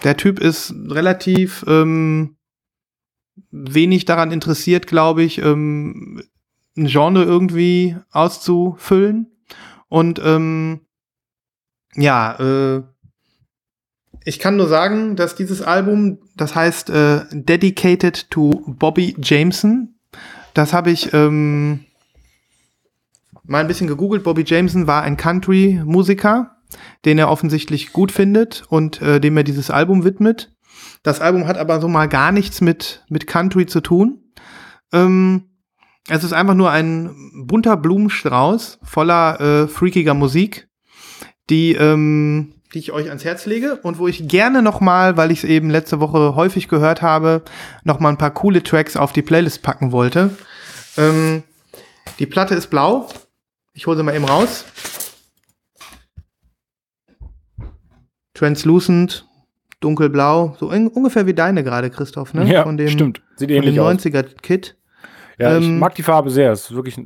Der 0.06 0.16
Typ 0.16 0.40
ist 0.40 0.74
relativ 0.88 1.66
ähm, 1.68 2.38
wenig 3.52 4.06
daran 4.06 4.32
interessiert, 4.32 4.88
glaube 4.88 5.24
ich, 5.24 5.40
ähm, 5.40 6.24
ein 6.78 6.88
Genre 6.88 7.24
irgendwie 7.24 7.98
auszufüllen. 8.12 9.32
Und 9.90 10.22
ähm, 10.24 10.82
ja, 11.96 12.40
äh, 12.40 12.84
ich 14.24 14.40
kann 14.40 14.58
nur 14.58 14.68
sagen, 14.68 15.16
dass 15.16 15.36
dieses 15.36 15.62
Album, 15.62 16.20
das 16.36 16.54
heißt 16.54 16.90
äh, 16.90 17.22
Dedicated 17.32 18.30
to 18.30 18.64
Bobby 18.68 19.16
Jameson, 19.22 19.96
das 20.54 20.74
habe 20.74 20.92
ich 20.92 21.14
ähm, 21.14 21.86
mal 23.44 23.62
ein 23.62 23.68
bisschen 23.68 23.88
gegoogelt. 23.88 24.24
Bobby 24.24 24.44
Jameson 24.46 24.88
war 24.88 25.04
ein 25.04 25.18
Country-Musiker, 25.18 26.58
den 27.06 27.18
er 27.18 27.30
offensichtlich 27.30 27.94
gut 27.94 28.12
findet 28.12 28.66
und 28.70 29.02
äh, 29.02 29.20
dem 29.20 29.38
er 29.38 29.44
dieses 29.44 29.72
Album 29.72 30.04
widmet. 30.04 30.52
Das 31.04 31.22
Album 31.22 31.48
hat 31.48 31.58
aber 31.58 31.80
so 31.80 31.88
mal 31.88 32.08
gar 32.08 32.32
nichts 32.32 32.60
mit, 32.60 33.06
mit 33.10 33.28
Country 33.28 33.66
zu 33.66 33.82
tun. 33.82 34.24
Ähm, 34.92 35.44
es 36.10 36.24
ist 36.24 36.34
einfach 36.34 36.54
nur 36.54 36.72
ein 36.72 37.32
bunter 37.46 37.78
Blumenstrauß 37.78 38.80
voller 38.84 39.40
äh, 39.42 39.68
freakiger 39.68 40.14
Musik, 40.14 40.68
die, 41.50 41.74
ähm, 41.74 42.54
die 42.74 42.80
ich 42.80 42.92
euch 42.92 43.08
ans 43.08 43.26
Herz 43.26 43.46
lege 43.46 43.78
und 43.84 44.00
wo 44.00 44.08
ich 44.08 44.28
gerne 44.28 44.62
noch 44.62 44.80
mal, 44.80 45.18
weil 45.18 45.32
ich 45.32 45.40
es 45.40 45.50
eben 45.50 45.70
letzte 45.70 46.00
Woche 46.00 46.36
häufig 46.36 46.68
gehört 46.68 47.02
habe, 47.02 47.44
noch 47.84 48.00
mal 48.00 48.10
ein 48.10 48.18
paar 48.18 48.34
coole 48.34 48.64
Tracks 48.64 48.96
auf 48.96 49.14
die 49.14 49.22
Playlist 49.22 49.64
packen 49.64 49.92
wollte. 49.92 50.32
Ähm, 50.98 51.44
die 52.20 52.26
Platte 52.26 52.56
ist 52.56 52.68
blau. 52.68 53.10
Ich 53.74 53.86
hole 53.86 53.98
sie 53.98 54.04
mal 54.04 54.16
eben 54.16 54.26
raus. 54.26 54.66
Translucent, 58.34 59.28
dunkelblau, 59.80 60.56
so 60.60 60.72
in, 60.72 60.88
ungefähr 60.88 61.26
wie 61.26 61.34
deine 61.34 61.64
gerade, 61.64 61.90
Christoph, 61.90 62.34
ne? 62.34 62.52
Ja, 62.52 62.64
von 62.64 62.78
dem, 62.78 62.90
stimmt. 62.90 63.22
Sieht 63.36 63.50
Von 63.50 63.62
dem 63.62 63.64
ähnlich 63.64 63.80
aus. 63.80 63.94
90er-Kit. 63.94 64.78
Ja, 65.38 65.58
ich 65.58 65.66
Ähm, 65.66 65.80
mag 65.80 65.96
die 65.96 66.04
Farbe 66.04 66.30
sehr. 66.30 66.52
Es 66.52 66.66
ist 66.70 66.76
wirklich 66.76 66.98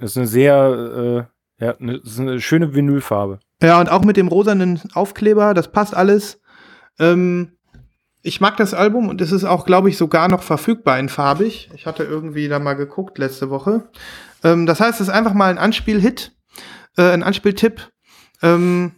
es 0.00 0.10
ist 0.12 0.16
eine 0.16 0.26
sehr, 0.26 1.28
äh, 1.60 1.64
ja, 1.64 1.76
eine, 1.76 1.96
ist 1.96 2.18
eine 2.18 2.40
schöne 2.40 2.74
Vinylfarbe. 2.74 3.40
Ja, 3.62 3.80
und 3.80 3.90
auch 3.90 4.04
mit 4.04 4.16
dem 4.16 4.28
rosanen 4.28 4.80
Aufkleber, 4.94 5.54
das 5.54 5.70
passt 5.72 5.94
alles. 5.94 6.40
Ähm, 6.98 7.52
ich 8.22 8.40
mag 8.40 8.56
das 8.56 8.74
Album 8.74 9.08
und 9.08 9.20
es 9.20 9.32
ist 9.32 9.44
auch, 9.44 9.64
glaube 9.64 9.88
ich, 9.88 9.96
sogar 9.96 10.28
noch 10.28 10.42
verfügbar 10.42 10.98
in 10.98 11.08
farbig. 11.08 11.70
Ich 11.74 11.86
hatte 11.86 12.02
irgendwie 12.04 12.48
da 12.48 12.58
mal 12.58 12.74
geguckt 12.74 13.18
letzte 13.18 13.50
Woche. 13.50 13.88
Ähm, 14.44 14.66
das 14.66 14.80
heißt, 14.80 15.00
es 15.00 15.08
ist 15.08 15.14
einfach 15.14 15.34
mal 15.34 15.50
ein 15.50 15.58
Anspielhit, 15.58 16.32
äh, 16.96 17.10
ein 17.10 17.22
Anspieltipp. 17.22 17.90
Ähm, 18.42 18.92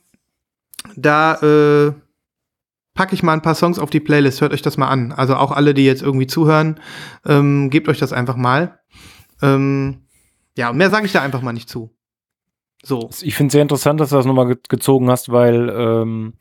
da 0.96 1.34
äh, 1.34 1.92
packe 2.94 3.14
ich 3.14 3.22
mal 3.22 3.32
ein 3.32 3.42
paar 3.42 3.54
Songs 3.54 3.78
auf 3.78 3.90
die 3.90 4.00
Playlist. 4.00 4.40
Hört 4.40 4.52
euch 4.52 4.62
das 4.62 4.76
mal 4.76 4.88
an. 4.88 5.12
Also 5.12 5.36
auch 5.36 5.52
alle, 5.52 5.74
die 5.74 5.84
jetzt 5.84 6.02
irgendwie 6.02 6.26
zuhören, 6.26 6.80
ähm, 7.26 7.70
gebt 7.70 7.88
euch 7.88 7.98
das 7.98 8.12
einfach 8.12 8.36
mal. 8.36 8.80
Ähm, 9.42 10.02
ja, 10.56 10.72
mehr 10.72 10.90
sage 10.90 11.06
ich 11.06 11.12
da 11.12 11.22
einfach 11.22 11.42
mal 11.42 11.52
nicht 11.52 11.68
zu. 11.68 11.90
So. 12.82 13.10
Ich 13.22 13.34
finde 13.34 13.48
es 13.48 13.52
sehr 13.52 13.62
interessant, 13.62 14.00
dass 14.00 14.10
du 14.10 14.16
das 14.16 14.26
nochmal 14.26 14.46
ge 14.46 14.56
gezogen 14.68 15.10
hast, 15.10 15.30
weil 15.30 15.68
ähm, 15.70 16.34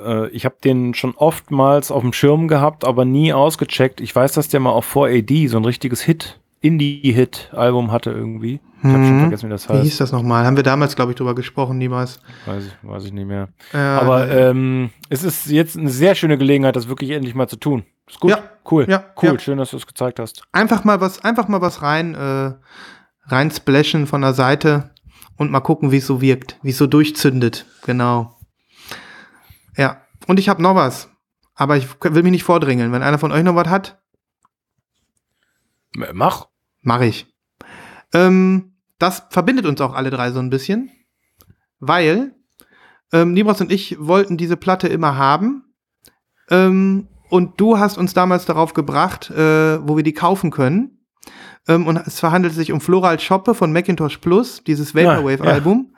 äh, 0.00 0.28
ich 0.30 0.44
habe 0.44 0.56
den 0.62 0.94
schon 0.94 1.14
oftmals 1.14 1.90
auf 1.90 2.02
dem 2.02 2.12
Schirm 2.12 2.48
gehabt, 2.48 2.84
aber 2.84 3.04
nie 3.04 3.32
ausgecheckt. 3.32 4.00
Ich 4.00 4.14
weiß, 4.14 4.32
dass 4.32 4.48
der 4.48 4.60
mal 4.60 4.70
auf 4.70 4.94
4AD 4.94 5.48
so 5.48 5.56
ein 5.56 5.64
richtiges 5.64 6.02
Hit, 6.02 6.40
Indie-Hit-Album 6.60 7.92
hatte 7.92 8.10
irgendwie. 8.10 8.60
Ich 8.78 8.84
habe 8.84 9.04
schon 9.04 9.16
Mhm. 9.16 9.20
vergessen, 9.20 9.46
wie 9.46 9.50
das 9.50 9.68
Wie 9.68 9.72
heißt. 9.72 9.82
hieß 9.84 9.96
das 9.98 10.12
nochmal? 10.12 10.44
Haben 10.44 10.56
wir 10.56 10.62
damals, 10.62 10.96
glaube 10.96 11.12
ich, 11.12 11.16
drüber 11.16 11.34
gesprochen, 11.34 11.78
niemals. 11.78 12.20
Weiß 12.44 12.66
ich, 12.66 12.72
weiß 12.88 13.04
ich 13.06 13.12
nicht 13.12 13.26
mehr. 13.26 13.48
Äh, 13.72 13.78
Aber 13.78 14.28
ähm, 14.30 14.90
es 15.08 15.24
ist 15.24 15.46
jetzt 15.46 15.76
eine 15.76 15.90
sehr 15.90 16.14
schöne 16.14 16.38
Gelegenheit, 16.38 16.76
das 16.76 16.88
wirklich 16.88 17.10
endlich 17.10 17.34
mal 17.34 17.48
zu 17.48 17.56
tun. 17.56 17.84
Ist 18.08 18.20
gut. 18.20 18.30
Ja. 18.30 18.38
Cool. 18.70 18.86
Ja, 18.88 19.04
Cool. 19.20 19.32
ja. 19.32 19.38
Schön, 19.38 19.58
dass 19.58 19.70
du 19.70 19.76
es 19.76 19.86
gezeigt 19.86 20.18
hast. 20.18 20.42
einfach 20.52 20.84
mal 20.84 21.00
was, 21.00 21.24
einfach 21.24 21.48
mal 21.48 21.60
was 21.60 21.82
rein, 21.82 22.14
äh, 22.14 22.52
rein 23.26 23.50
splashen 23.50 24.06
von 24.06 24.20
der 24.22 24.34
Seite 24.34 24.90
und 25.36 25.50
mal 25.50 25.60
gucken, 25.60 25.90
wie 25.92 25.96
es 25.98 26.06
so 26.06 26.20
wirkt, 26.20 26.58
wie 26.62 26.70
es 26.70 26.78
so 26.78 26.86
durchzündet. 26.86 27.66
Genau. 27.84 28.36
Ja. 29.76 30.02
Und 30.26 30.38
ich 30.38 30.48
habe 30.48 30.62
noch 30.62 30.74
was. 30.74 31.10
Aber 31.54 31.76
ich 31.76 31.86
will 32.02 32.22
mich 32.22 32.32
nicht 32.32 32.44
vordringeln. 32.44 32.92
Wenn 32.92 33.02
einer 33.02 33.18
von 33.18 33.32
euch 33.32 33.42
noch 33.42 33.54
was 33.54 33.68
hat, 33.68 33.98
Mach. 36.12 36.48
mache 36.82 37.06
ich. 37.06 37.26
Ähm, 38.12 38.76
das 38.98 39.24
verbindet 39.30 39.66
uns 39.66 39.80
auch 39.80 39.94
alle 39.94 40.10
drei 40.10 40.30
so 40.30 40.38
ein 40.38 40.50
bisschen, 40.50 40.90
weil 41.80 42.34
ähm, 43.12 43.32
Nibras 43.32 43.60
und 43.60 43.72
ich 43.72 43.96
wollten 43.98 44.36
diese 44.36 44.56
Platte 44.56 44.88
immer 44.88 45.16
haben. 45.16 45.74
Ähm, 46.50 47.08
und 47.28 47.60
du 47.60 47.78
hast 47.78 47.98
uns 47.98 48.14
damals 48.14 48.44
darauf 48.44 48.72
gebracht, 48.72 49.30
äh, 49.30 49.86
wo 49.86 49.96
wir 49.96 50.04
die 50.04 50.12
kaufen 50.12 50.50
können. 50.50 50.95
Ähm, 51.68 51.86
und 51.86 51.96
es 51.96 52.20
verhandelt 52.20 52.54
sich 52.54 52.70
um 52.72 52.80
Floral 52.80 53.18
Shoppe 53.18 53.54
von 53.54 53.72
Macintosh 53.72 54.18
Plus, 54.18 54.62
dieses 54.64 54.94
Vaporwave-Album, 54.94 55.92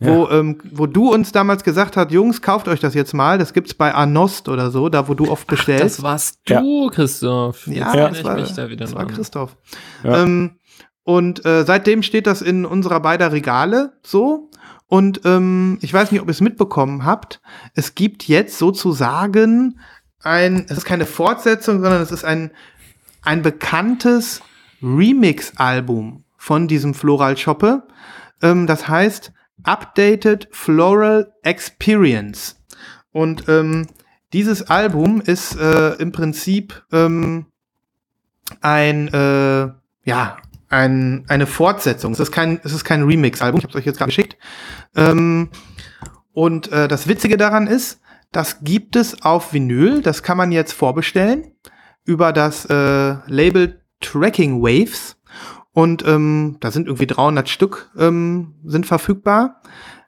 Ja. 0.00 0.08
wo, 0.08 0.28
ähm, 0.30 0.58
wo 0.72 0.86
du 0.86 1.12
uns 1.12 1.30
damals 1.32 1.62
gesagt 1.62 1.96
hast, 1.96 2.10
Jungs, 2.10 2.42
kauft 2.42 2.66
euch 2.68 2.80
das 2.80 2.94
jetzt 2.94 3.14
mal. 3.14 3.38
Das 3.38 3.52
gibt's 3.52 3.74
bei 3.74 3.94
Anost 3.94 4.48
oder 4.48 4.70
so, 4.70 4.88
da 4.88 5.06
wo 5.08 5.14
du 5.14 5.30
oft 5.30 5.46
bestellst. 5.46 5.98
Das 5.98 6.02
warst 6.02 6.40
du, 6.46 6.88
Christoph. 6.88 7.66
Jetzt 7.68 7.76
Ja, 7.76 8.08
das 8.08 8.18
ich 8.18 8.24
war, 8.24 8.34
mich 8.34 8.52
da 8.52 8.68
wieder 8.68 8.84
das 8.84 8.94
war. 8.94 9.06
Christoph. 9.06 9.56
Ja. 10.02 10.22
Ähm, 10.24 10.58
und 11.04 11.44
äh, 11.44 11.64
seitdem 11.64 12.02
steht 12.02 12.26
das 12.26 12.42
in 12.42 12.64
unserer 12.64 13.00
beider 13.00 13.32
Regale 13.32 13.92
so. 14.02 14.50
Und 14.86 15.22
ähm, 15.24 15.78
ich 15.80 15.92
weiß 15.94 16.12
nicht, 16.12 16.20
ob 16.20 16.26
ihr 16.28 16.32
es 16.32 16.40
mitbekommen 16.40 17.04
habt. 17.04 17.40
Es 17.74 17.94
gibt 17.94 18.28
jetzt 18.28 18.58
sozusagen 18.58 19.78
ein, 20.22 20.66
es 20.68 20.78
ist 20.78 20.84
keine 20.84 21.06
Fortsetzung, 21.06 21.80
sondern 21.80 22.02
es 22.02 22.12
ist 22.12 22.24
ein, 22.24 22.50
ein 23.22 23.42
bekanntes 23.42 24.42
Remix-Album 24.82 26.24
von 26.36 26.68
diesem 26.68 26.94
Floral 26.94 27.36
Shoppe. 27.36 27.86
Ähm, 28.42 28.66
das 28.66 28.88
heißt 28.88 29.32
Updated 29.62 30.48
Floral 30.50 31.32
Experience. 31.42 32.56
Und 33.12 33.48
ähm, 33.48 33.86
dieses 34.32 34.70
Album 34.70 35.20
ist 35.20 35.56
äh, 35.56 35.94
im 35.94 36.12
Prinzip 36.12 36.82
ähm, 36.90 37.46
ein, 38.60 39.08
äh, 39.08 39.68
ja, 40.04 40.36
ein, 40.68 41.24
eine 41.28 41.46
Fortsetzung. 41.46 42.12
Es 42.12 42.20
ist 42.20 42.32
kein, 42.32 42.60
es 42.64 42.72
ist 42.72 42.84
kein 42.84 43.02
Remix-Album. 43.02 43.58
Ich 43.58 43.64
habe 43.64 43.72
es 43.72 43.76
euch 43.76 43.86
jetzt 43.86 43.98
gerade 43.98 44.08
geschickt. 44.08 44.36
Ähm, 44.96 45.50
und 46.32 46.72
äh, 46.72 46.88
das 46.88 47.06
Witzige 47.08 47.36
daran 47.36 47.66
ist, 47.66 48.00
das 48.32 48.64
gibt 48.64 48.96
es 48.96 49.22
auf 49.22 49.52
Vinyl. 49.52 50.00
Das 50.00 50.22
kann 50.22 50.38
man 50.38 50.50
jetzt 50.50 50.72
vorbestellen 50.72 51.52
über 52.04 52.32
das 52.32 52.64
äh, 52.64 53.16
Label 53.26 53.81
Tracking 54.02 54.60
Waves. 54.62 55.16
Und 55.72 56.06
ähm, 56.06 56.58
da 56.60 56.70
sind 56.70 56.86
irgendwie 56.86 57.06
300 57.06 57.48
Stück 57.48 57.90
ähm, 57.98 58.54
sind 58.64 58.84
verfügbar. 58.86 59.62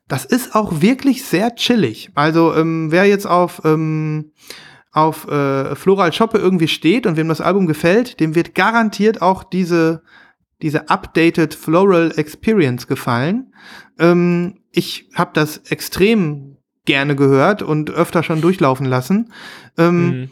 Das 0.09 0.27
ist 0.27 0.55
auch 0.55 0.83
wirklich 0.83 1.25
sehr 1.25 1.55
chillig. 1.55 2.11
Also 2.15 2.55
ähm, 2.55 2.91
wer 2.91 3.07
jetzt 3.07 3.27
auf 3.27 3.63
ähm, 3.65 4.33
auf 4.93 5.27
äh, 5.27 5.75
Floral 5.75 6.13
Shoppe 6.13 6.39
irgendwie 6.39 6.69
steht 6.69 7.07
und 7.07 7.17
wem 7.17 7.29
das 7.29 7.41
Album 7.41 7.67
gefällt, 7.67 8.21
dem 8.21 8.37
wird 8.37 8.55
garantiert 8.55 9.23
auch 9.23 9.43
diese, 9.43 10.03
diese 10.63 10.89
Updated 10.89 11.53
Floral 11.53 12.13
Experience 12.17 12.87
gefallen. 12.87 13.53
Ähm, 13.99 14.61
ich 14.71 15.09
habe 15.15 15.33
das 15.35 15.59
extrem 15.69 16.59
gerne 16.85 17.17
gehört 17.17 17.63
und 17.63 17.91
öfter 17.91 18.23
schon 18.23 18.41
durchlaufen 18.41 18.87
lassen. 18.87 19.33
Ähm, 19.77 20.07
Mhm. 20.07 20.31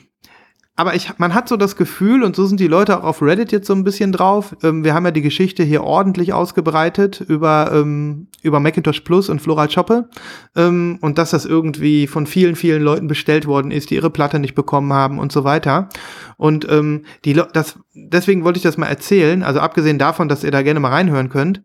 Aber 0.74 0.94
ich, 0.94 1.18
man 1.18 1.34
hat 1.34 1.48
so 1.50 1.58
das 1.58 1.76
Gefühl, 1.76 2.22
und 2.22 2.34
so 2.34 2.46
sind 2.46 2.58
die 2.58 2.66
Leute 2.66 2.98
auch 2.98 3.04
auf 3.04 3.20
Reddit 3.20 3.52
jetzt 3.52 3.66
so 3.66 3.74
ein 3.74 3.84
bisschen 3.84 4.10
drauf, 4.10 4.56
ähm, 4.62 4.84
wir 4.84 4.94
haben 4.94 5.04
ja 5.04 5.10
die 5.10 5.20
Geschichte 5.20 5.62
hier 5.62 5.84
ordentlich 5.84 6.32
ausgebreitet 6.32 7.20
über, 7.20 7.70
ähm, 7.74 8.28
über 8.42 8.58
Macintosh 8.58 9.00
Plus 9.00 9.28
und 9.28 9.42
Floral 9.42 9.70
Shoppe 9.70 10.08
ähm, 10.56 10.98
und 11.02 11.18
dass 11.18 11.30
das 11.30 11.44
irgendwie 11.44 12.06
von 12.06 12.26
vielen, 12.26 12.56
vielen 12.56 12.82
Leuten 12.82 13.06
bestellt 13.06 13.46
worden 13.46 13.70
ist, 13.70 13.90
die 13.90 13.96
ihre 13.96 14.08
Platte 14.08 14.38
nicht 14.38 14.54
bekommen 14.54 14.94
haben 14.94 15.18
und 15.18 15.30
so 15.30 15.44
weiter. 15.44 15.90
Und 16.38 16.66
ähm, 16.70 17.04
die 17.26 17.34
das, 17.34 17.78
deswegen 17.92 18.42
wollte 18.42 18.56
ich 18.56 18.62
das 18.62 18.78
mal 18.78 18.86
erzählen, 18.86 19.42
also 19.42 19.60
abgesehen 19.60 19.98
davon, 19.98 20.30
dass 20.30 20.42
ihr 20.42 20.50
da 20.50 20.62
gerne 20.62 20.80
mal 20.80 20.88
reinhören 20.88 21.28
könnt, 21.28 21.62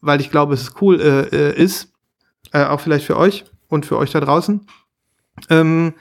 weil 0.00 0.20
ich 0.20 0.30
glaube, 0.30 0.54
es 0.54 0.62
ist 0.62 0.80
cool 0.80 1.00
äh, 1.00 1.36
äh, 1.36 1.60
ist, 1.60 1.92
äh, 2.52 2.64
auch 2.64 2.80
vielleicht 2.80 3.04
für 3.04 3.16
euch 3.16 3.46
und 3.66 3.84
für 3.84 3.98
euch 3.98 4.12
da 4.12 4.20
draußen. 4.20 4.64
Ähm, 5.50 5.94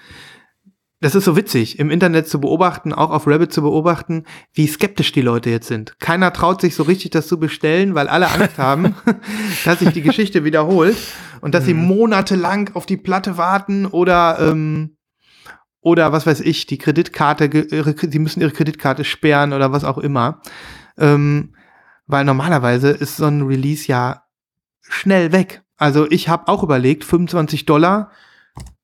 das 0.99 1.13
ist 1.13 1.25
so 1.25 1.35
witzig, 1.35 1.77
im 1.77 1.91
Internet 1.91 2.27
zu 2.27 2.41
beobachten, 2.41 2.91
auch 2.91 3.11
auf 3.11 3.27
Reddit 3.27 3.53
zu 3.53 3.61
beobachten, 3.61 4.23
wie 4.53 4.65
skeptisch 4.65 5.11
die 5.11 5.21
Leute 5.21 5.49
jetzt 5.51 5.67
sind. 5.67 5.99
Keiner 5.99 6.33
traut 6.33 6.59
sich 6.61 6.73
so 6.73 6.83
richtig, 6.83 7.11
das 7.11 7.27
zu 7.27 7.39
bestellen, 7.39 7.93
weil 7.93 8.07
alle 8.07 8.29
Angst 8.29 8.57
haben, 8.57 8.95
dass 9.65 9.79
sich 9.79 9.89
die 9.89 10.01
Geschichte 10.01 10.43
wiederholt 10.43 10.97
und 11.41 11.53
dass 11.53 11.65
sie 11.65 11.75
monatelang 11.75 12.71
auf 12.73 12.85
die 12.85 12.97
Platte 12.97 13.37
warten 13.37 13.85
oder 13.85 14.37
ähm, 14.39 14.97
oder 15.81 16.11
was 16.11 16.25
weiß 16.25 16.41
ich, 16.41 16.65
die 16.65 16.79
Kreditkarte, 16.79 17.45
ihre, 17.45 17.95
sie 17.97 18.19
müssen 18.19 18.41
ihre 18.41 18.51
Kreditkarte 18.51 19.05
sperren 19.05 19.53
oder 19.53 19.71
was 19.71 19.85
auch 19.85 19.97
immer. 19.97 20.41
Ähm, 20.97 21.53
weil 22.07 22.25
normalerweise 22.25 22.89
ist 22.89 23.17
so 23.17 23.25
ein 23.25 23.43
Release 23.43 23.87
ja 23.87 24.23
schnell 24.81 25.31
weg. 25.31 25.63
Also 25.77 26.09
ich 26.09 26.27
habe 26.27 26.47
auch 26.47 26.63
überlegt, 26.63 27.05
25 27.05 27.65
Dollar 27.65 28.11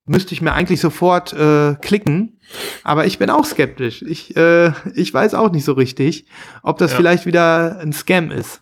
müsste 0.05 0.33
ich 0.33 0.41
mir 0.41 0.53
eigentlich 0.53 0.81
sofort 0.81 1.31
äh, 1.33 1.75
klicken, 1.75 2.39
aber 2.83 3.05
ich 3.05 3.19
bin 3.19 3.29
auch 3.29 3.45
skeptisch. 3.45 4.01
Ich, 4.01 4.35
äh, 4.35 4.71
ich 4.95 5.13
weiß 5.13 5.33
auch 5.33 5.51
nicht 5.51 5.63
so 5.65 5.73
richtig, 5.73 6.25
ob 6.61 6.77
das 6.77 6.91
Ja. 6.91 6.97
vielleicht 6.97 7.25
wieder 7.25 7.79
ein 7.79 7.93
Scam 7.93 8.29
ist. 8.31 8.61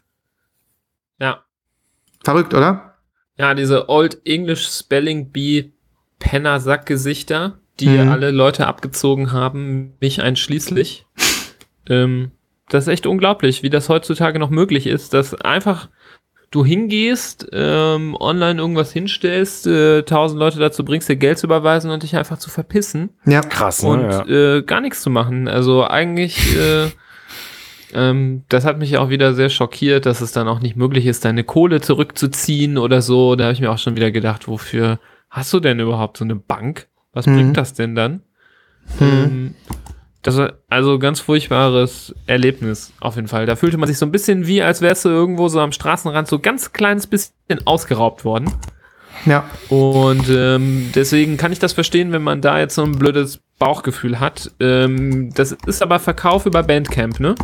Ja. 1.20 1.44
Verrückt, 2.24 2.54
oder? 2.54 2.96
Ja, 3.38 3.54
diese 3.56 3.90
Old 3.90 4.22
English 4.26 4.68
Spelling 4.68 5.32
Bee 5.32 5.72
Penner-Sackgesichter, 6.20 7.60
die 7.80 7.90
Mhm. 7.90 8.10
alle 8.10 8.32
Leute 8.32 8.68
abgezogen 8.68 9.32
haben, 9.32 9.94
mich 10.00 10.22
einschließlich. 10.22 11.06
ähm, 11.90 12.32
das 12.70 12.86
ist 12.86 12.88
echt 12.90 13.06
unglaublich, 13.08 13.64
wie 13.64 13.70
das 13.70 13.90
heutzutage 13.90 14.38
noch 14.40 14.50
möglich 14.52 14.86
ist, 14.88 15.14
dass 15.14 15.34
einfach 15.34 15.90
du 16.52 16.66
hingehst, 16.66 17.48
ähm, 17.54 18.16
online 18.20 18.60
irgendwas 18.60 18.92
hinstellst, 18.92 19.68
äh, 19.68 20.04
tausend 20.04 20.40
Leute 20.40 20.60
dazu 20.60 20.84
bringst, 20.86 21.08
dir 21.10 21.16
Geld 21.16 21.38
zu 21.40 21.48
überweisen 21.48 21.90
und 21.92 22.04
dich 22.04 22.16
einfach 22.18 22.38
zu 22.38 22.50
verpissen 22.50 23.10
Ja. 23.26 23.42
Krass, 23.42 23.82
und 23.84 24.02
ne? 24.08 24.26
Ja. 24.28 24.58
äh, 24.58 24.62
gar 24.64 24.82
nichts 24.82 25.02
zu 25.02 25.10
machen. 25.10 25.48
Also 25.48 25.88
eigentlich, 25.88 26.58
äh, 26.58 26.88
ähm, 27.94 28.44
das 28.50 28.66
hat 28.66 28.78
mich 28.80 28.98
auch 28.98 29.10
wieder 29.10 29.34
sehr 29.34 29.50
schockiert, 29.50 30.06
dass 30.06 30.22
es 30.22 30.32
dann 30.34 30.48
auch 30.48 30.60
nicht 30.60 30.76
möglich 30.76 31.06
ist, 31.06 31.26
deine 31.26 31.44
Kohle 31.44 31.82
zurückzuziehen 31.82 32.78
oder 32.78 33.02
so. 33.02 33.36
Da 33.36 33.46
habe 33.46 33.54
ich 33.54 33.62
mir 33.62 33.72
auch 33.72 33.78
schon 33.78 33.96
wieder 33.96 34.12
gedacht, 34.12 34.48
wofür 34.48 35.00
hast 35.30 35.52
du 35.54 35.60
denn 35.60 35.80
überhaupt 35.80 36.18
so 36.18 36.24
eine 36.26 36.36
Bank? 36.36 36.88
Was 37.14 37.26
Mhm. 37.28 37.36
bringt 37.36 37.58
das 37.58 37.74
denn 37.74 37.96
dann? 37.96 38.22
Ähm, 39.00 39.56
das 40.22 40.38
war 40.38 40.54
also 40.70 41.00
ganz 41.00 41.20
furchtbares 41.20 42.14
Erlebnis 42.28 42.94
auf 43.00 43.16
jeden 43.16 43.28
Fall. 43.28 43.46
Da 43.46 43.56
fühlte 43.56 43.78
man 43.78 43.88
sich 43.88 43.98
so 43.98 44.06
ein 44.06 44.12
bisschen 44.12 44.46
wie, 44.48 44.62
als 44.62 44.82
wärst 44.82 45.06
du 45.06 45.10
irgendwo 45.10 45.48
so 45.48 45.60
am 45.60 45.72
Straßenrand 45.72 46.28
so 46.28 46.40
ganz 46.40 46.74
kleines 46.74 47.08
bisschen 47.08 47.34
ausgeraubt 47.66 48.24
worden. 48.24 48.52
Ja. 49.26 49.46
Und 49.70 50.30
ähm, 50.30 50.92
deswegen 50.96 51.38
kann 51.38 51.52
ich 51.52 51.60
das 51.60 51.74
verstehen, 51.74 52.12
wenn 52.12 52.24
man 52.24 52.42
da 52.42 52.60
jetzt 52.60 52.76
so 52.76 52.84
ein 52.84 52.94
blödes 52.94 53.40
Bauchgefühl 53.60 54.20
hat. 54.20 54.52
Ähm, 54.60 55.32
das 55.34 55.52
ist 55.66 55.82
aber 55.82 56.00
Verkauf 56.00 56.46
über 56.46 56.64
Bandcamp, 56.64 57.20
ne? 57.20 57.36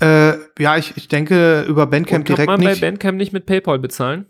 Äh, 0.00 0.34
ja, 0.58 0.76
ich, 0.76 0.96
ich 0.96 1.08
denke 1.08 1.62
über 1.62 1.86
Bandcamp 1.86 2.20
Und 2.20 2.24
kann 2.26 2.36
direkt 2.36 2.46
man 2.46 2.60
bei. 2.60 2.74
Bandcamp 2.74 3.16
nicht 3.16 3.32
mit 3.32 3.46
PayPal 3.46 3.78
bezahlen? 3.78 4.26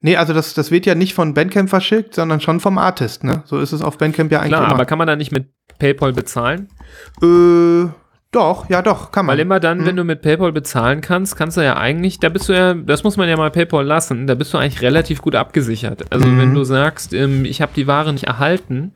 nee, 0.00 0.16
also 0.16 0.34
das, 0.34 0.54
das 0.54 0.70
wird 0.70 0.86
ja 0.86 0.94
nicht 0.94 1.14
von 1.14 1.34
Bandcamp 1.34 1.70
verschickt, 1.70 2.14
sondern 2.14 2.40
schon 2.40 2.60
vom 2.60 2.78
Artist, 2.78 3.24
ne? 3.24 3.42
So 3.46 3.58
ist 3.58 3.72
es 3.72 3.82
auf 3.82 3.98
Bandcamp 3.98 4.30
ja 4.30 4.40
eigentlich 4.40 4.50
Klar, 4.50 4.64
immer. 4.64 4.74
aber 4.74 4.84
kann 4.84 4.98
man 4.98 5.06
da 5.06 5.16
nicht 5.16 5.32
mit 5.32 5.46
PayPal 5.78 6.12
bezahlen? 6.12 6.68
Äh, 7.22 7.88
doch, 8.30 8.70
ja 8.70 8.80
doch, 8.80 9.12
kann 9.12 9.26
man. 9.26 9.34
Weil 9.34 9.40
immer 9.40 9.60
dann, 9.60 9.80
Hm. 9.80 9.86
wenn 9.86 9.96
du 9.96 10.04
mit 10.04 10.22
PayPal 10.22 10.52
bezahlen 10.52 11.02
kannst, 11.02 11.36
kannst 11.36 11.58
du 11.58 11.60
ja 11.62 11.76
eigentlich, 11.76 12.18
da 12.18 12.30
bist 12.30 12.48
du 12.48 12.54
ja, 12.54 12.72
das 12.74 13.04
muss 13.04 13.16
man 13.18 13.28
ja 13.28 13.36
mal 13.36 13.50
PayPal 13.50 13.84
lassen, 13.84 14.26
da 14.26 14.34
bist 14.34 14.54
du 14.54 14.58
eigentlich 14.58 14.80
relativ 14.80 15.20
gut 15.20 15.34
abgesichert. 15.34 16.04
Also 16.10 16.26
Mhm. 16.26 16.38
wenn 16.38 16.54
du 16.54 16.64
sagst, 16.64 17.12
ähm, 17.12 17.44
ich 17.44 17.60
habe 17.60 17.72
die 17.76 17.86
Ware 17.86 18.12
nicht 18.12 18.24
erhalten, 18.28 18.92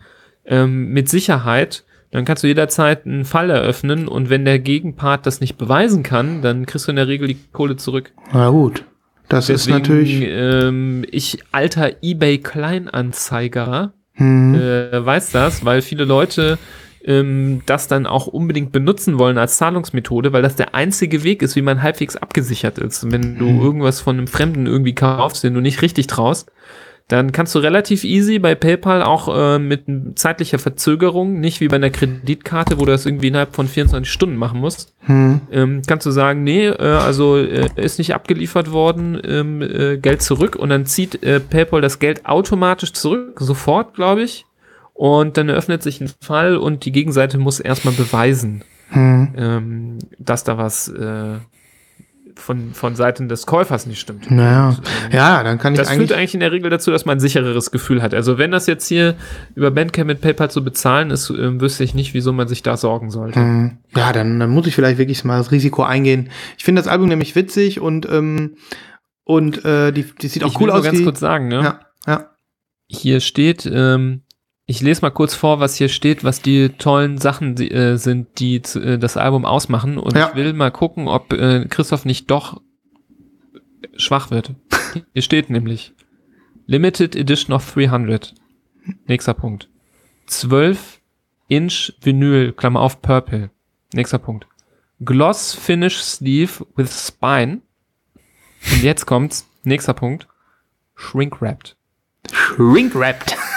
ähm, 0.47 0.89
mit 0.93 1.09
Sicherheit, 1.11 1.85
dann 2.13 2.25
kannst 2.25 2.45
du 2.45 2.47
jederzeit 2.47 3.05
einen 3.05 3.25
Fall 3.27 3.51
eröffnen 3.51 4.09
und 4.09 4.31
wenn 4.31 4.45
der 4.47 4.59
Gegenpart 4.59 5.27
das 5.27 5.41
nicht 5.43 5.59
beweisen 5.59 6.03
kann, 6.03 6.41
dann 6.41 6.65
kriegst 6.65 6.87
du 6.87 6.93
in 6.93 6.97
der 6.97 7.09
Regel 7.09 7.29
die 7.29 7.37
Kohle 7.53 7.77
zurück. 7.77 8.13
Na 8.33 8.49
gut. 8.49 8.85
Das 9.29 9.49
Deswegen, 9.49 9.77
ist 9.77 9.83
natürlich. 9.89 10.23
ähm, 10.25 11.05
ich 11.11 11.41
alter 11.53 11.91
eBay 12.01 12.39
Kleinanzeiger 12.39 13.93
Hm, 14.15 14.55
äh, 14.55 15.05
weiß 15.05 15.33
das, 15.33 15.65
weil 15.67 15.83
viele 15.83 16.05
Leute 16.07 16.57
ähm, 17.07 17.63
das 17.67 17.89
dann 17.89 18.07
auch 18.07 18.27
unbedingt 18.27 18.73
benutzen 18.73 19.19
wollen 19.19 19.39
als 19.39 19.57
Zahlungsmethode, 19.59 20.33
weil 20.33 20.43
das 20.43 20.57
der 20.57 20.75
einzige 20.75 21.23
Weg 21.25 21.43
ist, 21.43 21.57
wie 21.57 21.63
man 21.63 21.83
halbwegs 21.83 22.17
abgesichert 22.17 22.79
ist. 22.79 23.11
Wenn 23.11 23.39
du 23.39 23.47
Mhm. 23.47 23.61
irgendwas 23.61 24.01
von 24.01 24.19
einem 24.19 24.27
Fremden 24.27 24.67
irgendwie 24.67 24.95
kaufst, 24.95 25.45
den 25.45 25.55
du 25.55 25.61
nicht 25.61 25.83
richtig 25.83 26.07
traust, 26.09 26.51
dann 27.09 27.31
kannst 27.31 27.55
du 27.55 27.61
relativ 27.61 28.03
easy 28.03 28.41
bei 28.41 28.57
PayPal 28.57 29.05
auch 29.05 29.29
äh, 29.33 29.61
mit 29.61 29.85
zeitlicher 30.17 30.59
Verzögerung, 30.59 31.39
nicht 31.39 31.61
wie 31.61 31.69
bei 31.69 31.77
einer 31.77 31.91
Kreditkarte, 31.91 32.81
wo 32.81 32.85
du 32.85 32.91
das 32.91 33.07
irgendwie 33.07 33.29
innerhalb 33.29 33.55
von 33.55 33.69
24 33.69 34.13
Stunden 34.13 34.35
machen 34.35 34.59
musst, 34.59 34.93
hm, 35.03 35.41
ähm, 35.53 35.83
kannst 35.87 36.05
du 36.05 36.11
sagen, 36.11 36.43
nee, 36.43 36.67
äh, 36.67 36.73
also 36.75 37.37
äh, 37.37 37.69
ist 37.77 37.99
nicht 37.99 38.13
abgeliefert 38.13 38.73
worden, 38.73 39.21
ähm, 39.25 39.63
äh, 39.63 39.99
Geld 39.99 40.21
zurück 40.21 40.57
und 40.57 40.71
dann 40.71 40.85
zieht 40.85 41.23
äh, 41.23 41.39
PayPal 41.39 41.81
das 41.81 42.01
Geld 42.01 42.27
automatisch 42.27 42.93
zurück, 42.93 43.37
sofort, 43.39 43.95
glaube 43.95 44.23
ich. 44.25 44.45
Und 44.97 45.37
dann 45.37 45.49
eröffnet 45.51 45.83
sich 45.83 46.01
ein 46.01 46.11
Fall 46.23 46.57
und 46.57 46.87
die 46.87 46.93
Gegenseite 46.93 47.37
muss 47.37 47.61
erstmal 47.61 47.93
beweisen, 47.93 48.65
hm. 48.89 49.35
ähm, 49.37 49.99
dass 50.19 50.43
da 50.43 50.57
was 50.57 50.89
äh, 50.89 51.35
von, 52.35 52.73
von 52.73 52.95
Seiten 52.97 53.29
des 53.29 53.45
Käufers 53.45 53.87
nicht 53.87 54.01
stimmt. 54.01 54.31
Naja. 54.31 54.69
Und, 54.71 54.79
ähm, 54.79 55.13
Ja, 55.13 55.43
dann 55.43 55.59
kann 55.59 55.75
ich 55.75 55.79
das 55.79 55.89
führt 55.89 56.01
eigentlich. 56.01 56.17
eigentlich 56.17 56.35
in 56.35 56.41
der 56.41 56.53
Regel 56.53 56.71
dazu, 56.71 56.91
dass 56.91 57.05
man 57.05 57.19
ein 57.19 57.21
sichereres 57.21 57.71
Gefühl 57.71 58.03
hat. 58.03 58.15
Also 58.15 58.39
wenn 58.39 58.51
das 58.51 58.67
jetzt 58.67 58.87
hier 58.89 59.17
über 59.55 59.71
Bandcamp 59.71 60.07
mit 60.07 60.21
PayPal 60.23 60.51
zu 60.51 60.65
bezahlen 60.65 61.11
ist, 61.11 61.29
ähm, 61.31 61.61
wüsste 61.61 61.85
ich 61.85 61.95
nicht, 61.95 62.15
wieso 62.15 62.33
man 62.33 62.49
sich 62.49 62.63
da 62.63 62.77
sorgen 62.79 63.11
sollte. 63.11 63.41
Hm, 63.41 63.79
Ja, 63.95 64.13
dann, 64.15 64.41
dann 64.41 64.51
muss 64.51 64.67
ich 64.67 64.75
vielleicht 64.75 64.97
wirklich 64.99 65.25
mal 65.25 65.37
das 65.39 65.51
Risiko 65.53 65.83
eingehen. 65.83 66.31
Ich 66.57 66.65
finde 66.65 66.81
das 66.81 66.89
Album 66.89 67.09
nämlich 67.09 67.35
witzig 67.37 67.81
und 67.81 68.09
ähm, 68.11 68.57
und 69.25 69.63
äh, 69.65 69.93
die, 69.93 70.05
die 70.05 70.29
sieht 70.29 70.45
auch 70.45 70.49
ich 70.51 70.61
cool 70.61 70.69
will 70.69 70.71
aus. 70.75 70.85
ganz 70.85 70.99
die, 70.99 71.05
kurz 71.05 71.21
sagen, 71.21 71.49
ne? 71.49 71.61
ja, 71.63 71.81
ja. 72.07 72.31
hier 72.87 73.21
steht, 73.21 73.69
ähm, 73.71 74.23
ich 74.67 74.81
lese 74.81 75.03
mal 75.03 75.11
kurz 75.11 75.35
vor, 75.35 75.61
was 75.61 75.77
hier 75.77 75.89
steht, 75.89 76.25
was 76.25 76.43
die 76.43 76.71
tollen 76.71 77.19
Sachen 77.19 77.55
die, 77.55 77.71
äh, 77.71 77.97
sind, 77.97 78.41
die 78.41 78.57
äh, 78.57 78.99
das 78.99 79.17
Album 79.17 79.45
ausmachen. 79.45 79.97
Und 79.99 80.17
Ja. 80.17 80.29
ich 80.31 80.35
will 80.35 80.53
mal 80.53 80.71
gucken, 80.73 81.07
ob 81.09 81.33
äh, 81.33 81.67
Christoph 81.69 82.05
nicht 82.05 82.31
doch 82.31 82.61
schwach 83.97 84.31
wird. 84.31 84.53
hier 85.13 85.23
steht 85.23 85.51
nämlich 85.51 85.95
Limited 86.67 87.15
Edition 87.15 87.55
of 87.55 87.73
300. 87.73 88.35
Nächster 89.07 89.35
Punkt. 89.35 89.69
12 90.27 91.01
Inch 91.49 91.93
Vinyl, 92.03 92.53
Klammer 92.53 92.81
auf 92.81 93.01
Purple. 93.03 93.51
Nächster 93.95 94.19
Punkt. 94.19 94.49
Gloss 95.05 95.55
Finish 95.55 95.99
Sleeve 96.03 96.67
with 96.75 96.91
Spine. 97.07 97.61
Und 98.73 98.83
jetzt 98.83 99.07
kommt's. 99.07 99.47
Nächster 99.63 99.95
Punkt. 99.95 100.27
Shrink 100.97 101.41
Wrapped. 101.41 101.77
Shrink-wrapped. 102.33 103.37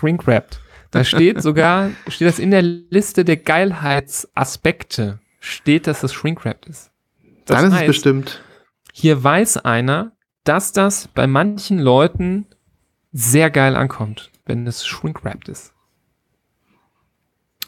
Shrink-wrapped. 0.00 0.60
Da 0.90 1.04
steht 1.04 1.40
sogar, 1.42 1.90
steht 2.08 2.26
das 2.26 2.38
in 2.38 2.50
der 2.50 2.62
Liste 2.62 3.24
der 3.24 3.36
Geilheitsaspekte, 3.36 5.20
steht, 5.38 5.86
dass 5.86 6.00
das 6.00 6.12
Shrink-wrapped 6.12 6.66
ist. 6.66 6.90
Das 7.44 7.58
Dann 7.58 7.66
ist 7.66 7.72
es 7.74 7.78
heißt, 7.80 7.86
bestimmt. 7.86 8.42
hier 8.92 9.22
weiß 9.22 9.58
einer, 9.58 10.12
dass 10.44 10.72
das 10.72 11.08
bei 11.08 11.26
manchen 11.26 11.78
Leuten 11.78 12.46
sehr 13.12 13.50
geil 13.50 13.76
ankommt, 13.76 14.30
wenn 14.46 14.66
es 14.66 14.86
Shrink-wrapped 14.86 15.48
ist. 15.48 15.74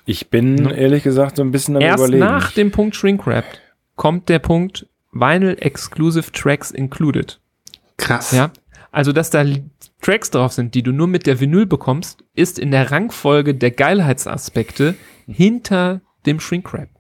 Ich 0.05 0.31
bin 0.31 0.69
ehrlich 0.69 1.05
gesagt 1.05 1.37
so 1.37 1.43
ein 1.43 1.53
bisschen 1.53 1.77
am 1.77 1.83
Erst 1.83 1.99
überlegen. 1.99 2.25
nach 2.25 2.51
dem 2.53 2.73
Punkt 2.73 2.97
Shrink-wrapped 2.97 3.61
kommt 3.95 4.29
der 4.29 4.41
Punkt 4.41 4.89
Vinyl 5.13 5.57
Exclusive 5.61 6.33
Tracks 6.33 6.71
Included. 6.73 7.39
Krass. 7.99 8.33
Ja. 8.33 8.51
Also, 8.91 9.13
dass 9.13 9.31
da 9.31 9.45
Tracks 10.03 10.31
drauf 10.31 10.53
sind, 10.53 10.75
die 10.75 10.83
du 10.83 10.93
nur 10.93 11.07
mit 11.07 11.27
der 11.27 11.41
Vinyl 11.41 11.65
bekommst, 11.65 12.25
ist 12.35 12.59
in 12.59 12.73
der 12.73 12.91
Rangfolge 12.91 13.55
der 13.55 13.71
Geilheitsaspekte 13.71 14.97
hinter 15.27 16.03
dem 16.27 16.41
Shrinkwrap. 16.41 16.91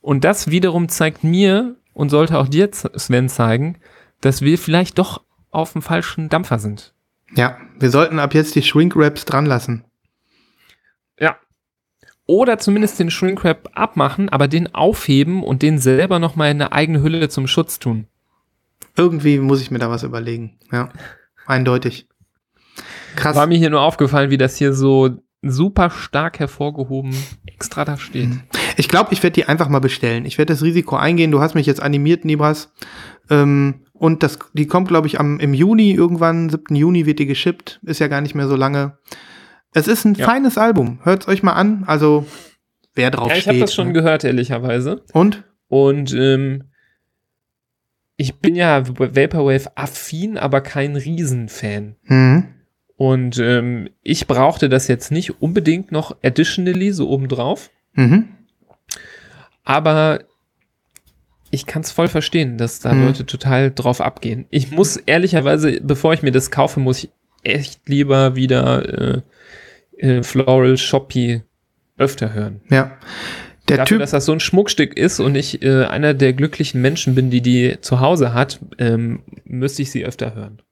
Und 0.00 0.24
das 0.24 0.50
wiederum 0.50 0.88
zeigt 0.88 1.24
mir 1.24 1.76
und 1.94 2.10
sollte 2.10 2.38
auch 2.38 2.48
dir, 2.48 2.68
Sven, 2.72 3.28
zeigen, 3.28 3.78
dass 4.20 4.42
wir 4.42 4.58
vielleicht 4.58 4.98
doch 4.98 5.22
auf 5.50 5.72
dem 5.72 5.82
falschen 5.82 6.28
Dampfer 6.28 6.58
sind. 6.58 6.94
Ja, 7.34 7.58
wir 7.78 7.90
sollten 7.90 8.18
ab 8.18 8.34
jetzt 8.34 8.54
die 8.54 8.62
Shrink-Wraps 8.62 9.24
dran 9.24 9.46
lassen. 9.46 9.84
Ja. 11.18 11.36
Oder 12.26 12.58
zumindest 12.58 12.98
den 12.98 13.10
Shrinkwrap 13.10 13.70
abmachen, 13.72 14.28
aber 14.28 14.48
den 14.48 14.74
aufheben 14.74 15.44
und 15.44 15.62
den 15.62 15.78
selber 15.78 16.18
nochmal 16.18 16.50
in 16.50 16.60
eine 16.60 16.72
eigene 16.72 17.02
Hülle 17.02 17.28
zum 17.28 17.46
Schutz 17.46 17.78
tun. 17.78 18.08
Irgendwie 18.96 19.38
muss 19.38 19.60
ich 19.60 19.70
mir 19.70 19.78
da 19.78 19.90
was 19.90 20.02
überlegen. 20.02 20.58
Ja, 20.72 20.90
eindeutig. 21.46 22.08
Krass. 23.16 23.36
War 23.36 23.46
mir 23.46 23.58
hier 23.58 23.70
nur 23.70 23.80
aufgefallen, 23.82 24.30
wie 24.30 24.38
das 24.38 24.56
hier 24.56 24.72
so 24.72 25.10
super 25.42 25.90
stark 25.90 26.38
hervorgehoben 26.40 27.14
extra 27.46 27.84
da 27.84 27.96
steht. 27.96 28.28
Ich 28.76 28.88
glaube, 28.88 29.12
ich 29.12 29.22
werde 29.22 29.34
die 29.34 29.44
einfach 29.46 29.68
mal 29.68 29.78
bestellen. 29.80 30.24
Ich 30.24 30.38
werde 30.38 30.52
das 30.52 30.62
Risiko 30.62 30.96
eingehen. 30.96 31.30
Du 31.30 31.40
hast 31.40 31.54
mich 31.54 31.66
jetzt 31.66 31.80
animiert, 31.80 32.24
Nibras. 32.24 32.72
Ähm, 33.30 33.82
und 33.92 34.22
das, 34.22 34.38
die 34.54 34.66
kommt, 34.66 34.88
glaube 34.88 35.06
ich, 35.06 35.18
am, 35.20 35.38
im 35.40 35.54
Juni 35.54 35.92
irgendwann, 35.92 36.50
7. 36.50 36.74
Juni 36.74 37.06
wird 37.06 37.18
die 37.18 37.26
geschippt. 37.26 37.80
Ist 37.84 38.00
ja 38.00 38.08
gar 38.08 38.20
nicht 38.20 38.34
mehr 38.34 38.48
so 38.48 38.56
lange. 38.56 38.98
Es 39.72 39.88
ist 39.88 40.04
ein 40.04 40.14
Ja. 40.14 40.26
feines 40.26 40.58
Album. 40.58 40.98
Hört's 41.02 41.28
euch 41.28 41.42
mal 41.42 41.52
an. 41.52 41.84
Also, 41.86 42.26
wer 42.94 43.10
drauf 43.10 43.28
Ja, 43.30 43.34
ich 43.36 43.42
steht. 43.42 43.52
habe 43.54 43.60
das 43.60 43.74
schon 43.74 43.88
ne? 43.88 43.92
gehört, 43.94 44.24
ehrlicherweise. 44.24 45.02
Und? 45.12 45.44
Und 45.68 46.12
ähm, 46.14 46.64
ich 48.16 48.38
bin 48.40 48.54
ja 48.56 48.82
Vaporwave-affin, 48.86 50.38
aber 50.38 50.60
kein 50.60 50.96
Riesenfan. 50.96 51.96
Mhm. 52.04 52.44
Und 52.96 53.38
ähm, 53.38 53.90
ich 54.02 54.26
brauchte 54.26 54.68
das 54.68 54.88
jetzt 54.88 55.12
nicht 55.12 55.42
unbedingt 55.42 55.92
noch 55.92 56.16
additionally 56.22 56.92
so 56.92 57.08
obendrauf. 57.10 57.70
Mhm. 57.94 58.28
Aber 59.64 60.20
ich 61.50 61.66
kann 61.66 61.82
es 61.82 61.92
voll 61.92 62.08
verstehen, 62.08 62.58
dass 62.58 62.80
da 62.80 62.92
Mhm. 62.92 63.06
Leute 63.06 63.26
total 63.26 63.70
drauf 63.70 64.00
abgehen. 64.00 64.46
Ich 64.50 64.70
muss 64.70 64.96
ehrlicherweise, 64.96 65.80
bevor 65.82 66.14
ich 66.14 66.22
mir 66.22 66.32
das 66.32 66.50
kaufe, 66.50 66.80
muss 66.80 67.04
ich 67.04 67.10
echt 67.42 67.88
lieber 67.88 68.34
wieder 68.34 69.14
äh, 69.16 69.22
äh, 69.98 70.22
Floral 70.22 70.76
Shoppy 70.76 71.42
öfter 71.98 72.32
hören. 72.32 72.60
Ja. 72.70 72.96
Der 73.68 73.78
Dafür, 73.78 73.96
Typ. 73.96 73.98
dass 74.00 74.10
das 74.12 74.24
so 74.24 74.32
ein 74.32 74.40
Schmuckstück 74.40 74.96
ist 74.96 75.18
und 75.18 75.34
ich 75.34 75.62
äh, 75.62 75.84
einer 75.84 76.14
der 76.14 76.32
glücklichen 76.32 76.80
Menschen 76.80 77.14
bin, 77.14 77.30
die 77.30 77.40
die 77.40 77.78
zu 77.80 78.00
Hause 78.00 78.32
hat, 78.32 78.60
ähm, 78.78 79.20
müsste 79.44 79.82
ich 79.82 79.90
sie 79.90 80.04
öfter 80.04 80.34
hören. 80.34 80.62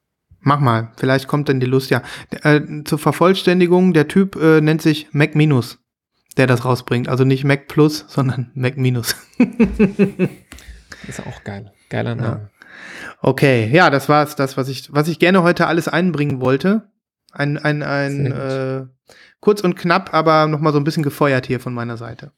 Mach 0.44 0.60
mal, 0.60 0.92
vielleicht 0.96 1.26
kommt 1.26 1.48
dann 1.48 1.58
die 1.58 1.66
Lust, 1.66 1.90
ja. 1.90 2.02
Äh, 2.42 2.60
zur 2.84 2.98
Vervollständigung, 2.98 3.94
der 3.94 4.08
Typ 4.08 4.36
äh, 4.36 4.60
nennt 4.60 4.82
sich 4.82 5.08
Mac 5.12 5.34
Minus, 5.34 5.78
der 6.36 6.46
das 6.46 6.64
rausbringt. 6.64 7.08
Also 7.08 7.24
nicht 7.24 7.44
Mac 7.44 7.66
Plus, 7.66 8.04
sondern 8.08 8.50
Mac 8.54 8.76
Minus. 8.76 9.16
Ist 11.08 11.26
auch 11.26 11.42
geil. 11.44 11.72
Geiler 11.88 12.14
Name. 12.14 12.50
Okay, 13.20 13.70
ja, 13.72 13.88
das 13.88 14.08
war's, 14.08 14.36
das, 14.36 14.56
was 14.56 14.68
ich, 14.68 14.92
was 14.92 15.08
ich 15.08 15.18
gerne 15.18 15.42
heute 15.42 15.66
alles 15.66 15.88
einbringen 15.88 16.40
wollte. 16.40 16.90
Ein, 17.32 17.56
ein, 17.56 17.82
ein 17.82 18.26
Sehr 18.26 18.80
äh, 18.82 19.10
kurz 19.40 19.62
und 19.62 19.76
knapp, 19.76 20.12
aber 20.12 20.46
noch 20.46 20.60
mal 20.60 20.72
so 20.72 20.78
ein 20.78 20.84
bisschen 20.84 21.02
gefeuert 21.02 21.46
hier 21.46 21.58
von 21.58 21.72
meiner 21.74 21.96
Seite. 21.96 22.32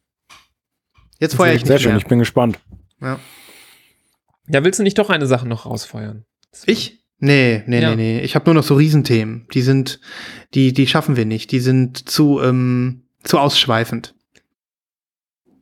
Jetzt 1.19 1.35
feuer 1.35 1.55
ich 1.55 1.65
Sehr 1.65 1.75
nicht 1.75 1.83
schön, 1.83 1.93
mehr. 1.93 1.99
ich 1.99 2.07
bin 2.07 2.19
gespannt. 2.19 2.61
Ja. 3.01 3.19
Ja, 4.49 4.63
willst 4.63 4.79
du 4.79 4.85
nicht 4.85 4.99
doch 4.99 5.11
eine 5.11 5.27
Sache 5.27 5.49
noch 5.49 5.67
rausfeuern? 5.67 6.25
Ich? 6.67 7.06
Nee, 7.19 7.63
nee, 7.67 7.81
Ja. 7.81 7.91
nee, 7.91 7.97
nee. 7.97 8.21
Ich 8.21 8.35
habe 8.35 8.45
nur 8.47 8.55
noch 8.55 8.63
so 8.63 8.75
Riesenthemen. 8.75 9.47
Die 9.55 9.63
sind, 9.63 10.01
die, 10.55 10.73
die 10.73 10.87
schaffen 10.87 11.17
wir 11.17 11.25
nicht. 11.25 11.51
Die 11.53 11.61
sind 11.61 12.09
zu, 12.09 12.41
ähm, 12.43 13.05
zu 13.23 13.39
ausschweifend. 13.39 14.15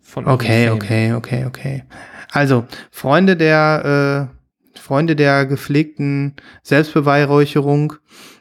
Von 0.02 0.26
Okay, 0.26 0.70
okay, 0.70 1.12
okay, 1.12 1.44
okay. 1.46 1.84
Also, 2.30 2.66
Freunde 2.90 3.36
der, 3.36 4.28
äh, 4.74 4.78
Freunde 4.78 5.16
der 5.16 5.46
gepflegten 5.46 6.34
Selbstbeweihräucherung, 6.62 7.94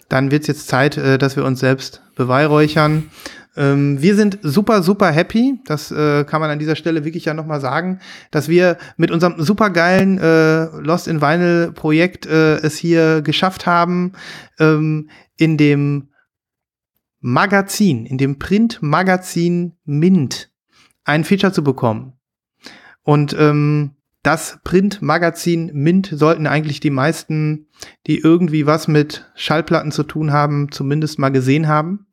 dann 0.10 0.32
wird 0.32 0.42
es 0.42 0.48
jetzt 0.48 0.68
Zeit, 0.68 0.98
äh, 0.98 1.18
dass 1.18 1.36
wir 1.36 1.46
uns 1.46 1.60
selbst 1.60 2.02
beweihräuchern. 2.16 3.12
Ähm, 3.56 4.02
wir 4.02 4.16
sind 4.16 4.40
super, 4.42 4.82
super 4.82 5.12
happy. 5.12 5.60
Das 5.66 5.92
äh, 5.92 6.24
kann 6.24 6.42
man 6.42 6.50
an 6.50 6.60
dieser 6.60 6.76
Stelle 6.76 7.06
wirklich 7.06 7.26
ja 7.26 7.34
nochmal 7.34 7.62
sagen, 7.62 8.00
dass 8.32 8.50
wir 8.50 8.78
mit 8.98 9.12
unserem 9.12 9.42
supergeilen 9.42 10.18
äh, 10.18 10.66
Lost 10.80 11.08
in 11.08 11.22
Vinyl 11.22 11.72
Projekt 11.72 12.26
äh, 12.26 12.56
es 12.58 12.78
hier 12.78 13.22
geschafft 13.22 13.66
haben, 13.66 14.14
ähm, 14.60 15.10
in 15.38 15.58
dem 15.58 16.10
Magazin, 17.20 18.06
in 18.06 18.18
dem 18.18 18.40
Print-Magazin 18.40 19.74
Mint 19.86 20.52
ein 21.06 21.24
Feature 21.24 21.54
zu 21.54 21.64
bekommen. 21.64 22.14
Und 23.04 23.36
ähm, 23.38 23.92
das 24.24 24.60
Print-Magazin 24.64 25.72
Mint 25.74 26.12
sollten 26.14 26.48
eigentlich 26.48 26.80
die 26.80 26.90
meisten, 26.90 27.68
die 28.08 28.20
irgendwie 28.20 28.66
was 28.66 28.88
mit 28.88 29.30
Schallplatten 29.36 29.92
zu 29.92 30.04
tun 30.04 30.32
haben, 30.32 30.72
zumindest 30.72 31.20
mal 31.20 31.30
gesehen 31.30 31.68
haben 31.68 32.08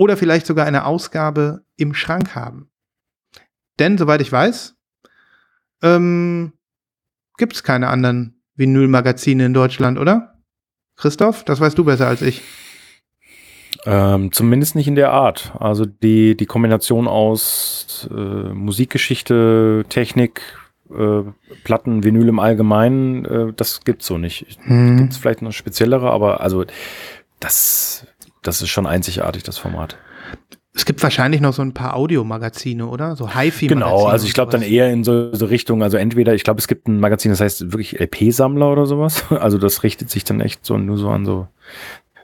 oder 0.00 0.16
vielleicht 0.16 0.46
sogar 0.46 0.64
eine 0.64 0.86
Ausgabe 0.86 1.62
im 1.76 1.92
Schrank 1.92 2.34
haben. 2.34 2.70
Denn, 3.78 3.98
soweit 3.98 4.22
ich 4.22 4.32
weiß, 4.32 4.74
ähm, 5.82 6.54
gibt 7.36 7.52
es 7.52 7.62
keine 7.62 7.88
anderen 7.88 8.40
Vinyl-Magazine 8.54 9.44
in 9.44 9.52
Deutschland, 9.52 9.98
oder? 9.98 10.38
Christoph, 10.96 11.44
das 11.44 11.60
weißt 11.60 11.76
du 11.76 11.84
besser 11.84 12.08
als 12.08 12.22
ich. 12.22 12.40
Ähm, 13.84 14.32
zumindest 14.32 14.74
nicht 14.74 14.88
in 14.88 14.94
der 14.94 15.12
Art. 15.12 15.52
Also 15.58 15.84
die, 15.84 16.34
die 16.34 16.46
Kombination 16.46 17.06
aus 17.06 18.08
äh, 18.10 18.14
Musikgeschichte, 18.14 19.84
Technik, 19.90 20.40
äh, 20.88 21.24
Platten, 21.64 22.04
Vinyl 22.04 22.28
im 22.28 22.38
Allgemeinen, 22.38 23.26
äh, 23.26 23.52
das 23.54 23.82
gibt's 23.84 24.06
so 24.06 24.16
nicht. 24.16 24.46
Hm. 24.62 24.96
Gibt's 24.96 25.18
vielleicht 25.18 25.42
noch 25.42 25.52
speziellere, 25.52 26.10
aber 26.10 26.40
also 26.40 26.64
das 27.38 28.06
das 28.42 28.62
ist 28.62 28.68
schon 28.68 28.86
einzigartig, 28.86 29.42
das 29.42 29.58
Format. 29.58 29.96
Es 30.72 30.84
gibt 30.84 31.02
wahrscheinlich 31.02 31.40
noch 31.40 31.52
so 31.52 31.62
ein 31.62 31.74
paar 31.74 31.96
Audiomagazine, 31.96 32.86
oder? 32.86 33.16
So 33.16 33.26
HiFi-Magazine. 33.28 33.68
Genau, 33.68 34.06
also 34.06 34.24
ich 34.26 34.34
glaube 34.34 34.52
dann 34.52 34.62
eher 34.62 34.88
in 34.90 35.02
so, 35.02 35.34
so 35.34 35.46
Richtung, 35.46 35.82
also 35.82 35.96
entweder, 35.96 36.32
ich 36.34 36.44
glaube, 36.44 36.60
es 36.60 36.68
gibt 36.68 36.86
ein 36.86 37.00
Magazin, 37.00 37.32
das 37.32 37.40
heißt 37.40 37.72
wirklich 37.72 37.98
LP-Sammler 37.98 38.70
oder 38.70 38.86
sowas. 38.86 39.24
Also 39.30 39.58
das 39.58 39.82
richtet 39.82 40.10
sich 40.10 40.24
dann 40.24 40.40
echt 40.40 40.64
so 40.64 40.78
nur 40.78 40.96
so 40.96 41.08
an 41.10 41.24
so 41.26 41.48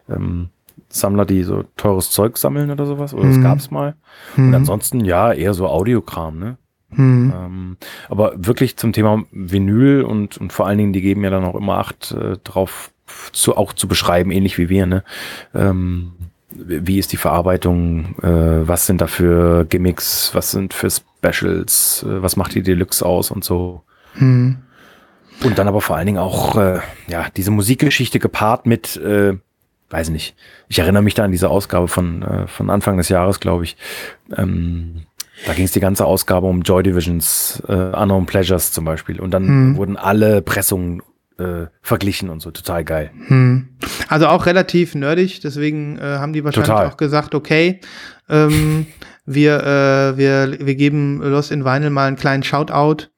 ähm, 0.08 0.50
Sammler, 0.88 1.26
die 1.26 1.42
so 1.42 1.64
teures 1.76 2.10
Zeug 2.10 2.38
sammeln 2.38 2.70
oder 2.70 2.86
sowas. 2.86 3.12
Oder 3.14 3.26
das 3.26 3.36
Mhm. 3.38 3.42
gab's 3.42 3.70
mal. 3.72 3.94
Hm. 4.36 4.48
Und 4.48 4.54
ansonsten 4.54 5.04
ja, 5.04 5.32
eher 5.32 5.52
so 5.52 5.66
Audiokram, 5.66 6.38
ne? 6.38 6.56
Hm. 6.90 7.32
Ähm, 7.36 7.76
aber 8.08 8.32
wirklich 8.36 8.76
zum 8.76 8.92
Thema 8.92 9.24
Vinyl 9.32 10.02
und, 10.02 10.38
und 10.38 10.52
vor 10.52 10.68
allen 10.68 10.78
Dingen, 10.78 10.92
die 10.92 11.00
geben 11.02 11.24
ja 11.24 11.30
dann 11.30 11.44
auch 11.44 11.56
immer 11.56 11.78
Acht 11.78 12.12
äh, 12.12 12.36
drauf, 12.44 12.92
zu, 13.32 13.56
auch 13.56 13.72
zu 13.72 13.88
beschreiben, 13.88 14.30
ähnlich 14.30 14.58
wie 14.58 14.68
wir, 14.68 14.86
ne? 14.86 15.04
Ähm, 15.54 16.12
wie 16.50 16.98
ist 16.98 17.12
die 17.12 17.16
Verarbeitung, 17.16 18.16
äh, 18.22 18.66
was 18.68 18.86
sind 18.86 19.00
da 19.00 19.06
für 19.08 19.64
Gimmicks, 19.66 20.30
was 20.34 20.52
sind 20.52 20.72
für 20.72 20.88
Specials, 20.90 22.04
äh, 22.08 22.22
was 22.22 22.36
macht 22.36 22.54
die 22.54 22.62
Deluxe 22.62 23.04
aus 23.04 23.30
und 23.30 23.44
so. 23.44 23.82
Hm. 24.14 24.56
Und 25.44 25.58
dann 25.58 25.68
aber 25.68 25.80
vor 25.80 25.96
allen 25.96 26.06
Dingen 26.06 26.18
auch, 26.18 26.56
äh, 26.56 26.80
ja, 27.08 27.26
diese 27.36 27.50
Musikgeschichte 27.50 28.18
gepaart 28.18 28.64
mit, 28.64 28.96
äh, 28.96 29.34
weiß 29.90 30.08
nicht, 30.10 30.34
ich 30.68 30.78
erinnere 30.78 31.02
mich 31.02 31.14
da 31.14 31.24
an 31.24 31.32
diese 31.32 31.50
Ausgabe 31.50 31.88
von, 31.88 32.22
äh, 32.22 32.46
von 32.46 32.70
Anfang 32.70 32.96
des 32.96 33.08
Jahres, 33.08 33.38
glaube 33.40 33.64
ich. 33.64 33.76
Ähm, 34.34 35.02
da 35.44 35.52
ging 35.52 35.66
es 35.66 35.72
die 35.72 35.80
ganze 35.80 36.06
Ausgabe 36.06 36.46
um 36.46 36.62
Joy 36.62 36.82
Divisions, 36.82 37.62
äh, 37.68 37.72
Unknown 37.72 38.24
Pleasures 38.24 38.72
zum 38.72 38.86
Beispiel. 38.86 39.20
Und 39.20 39.32
dann 39.32 39.46
Hm. 39.46 39.76
wurden 39.76 39.96
alle 39.96 40.40
Pressungen 40.40 41.02
äh, 41.38 41.66
verglichen 41.82 42.30
und 42.30 42.40
so, 42.40 42.50
total 42.50 42.84
geil. 42.84 43.10
Hm. 43.26 43.68
Also 44.08 44.26
auch 44.28 44.46
relativ 44.46 44.94
nerdig, 44.94 45.40
deswegen 45.40 45.98
äh, 45.98 46.02
haben 46.02 46.32
die 46.32 46.44
wahrscheinlich 46.44 46.68
Total. 46.68 46.86
auch 46.88 46.96
gesagt, 46.96 47.34
okay, 47.34 47.80
ähm, 48.28 48.86
wir, 49.24 49.60
äh, 49.60 50.16
wir, 50.16 50.58
wir 50.60 50.74
geben 50.74 51.20
Lost 51.22 51.50
in 51.50 51.64
Vinyl 51.64 51.90
mal 51.90 52.06
einen 52.06 52.16
kleinen 52.16 52.42
Shoutout. 52.42 53.08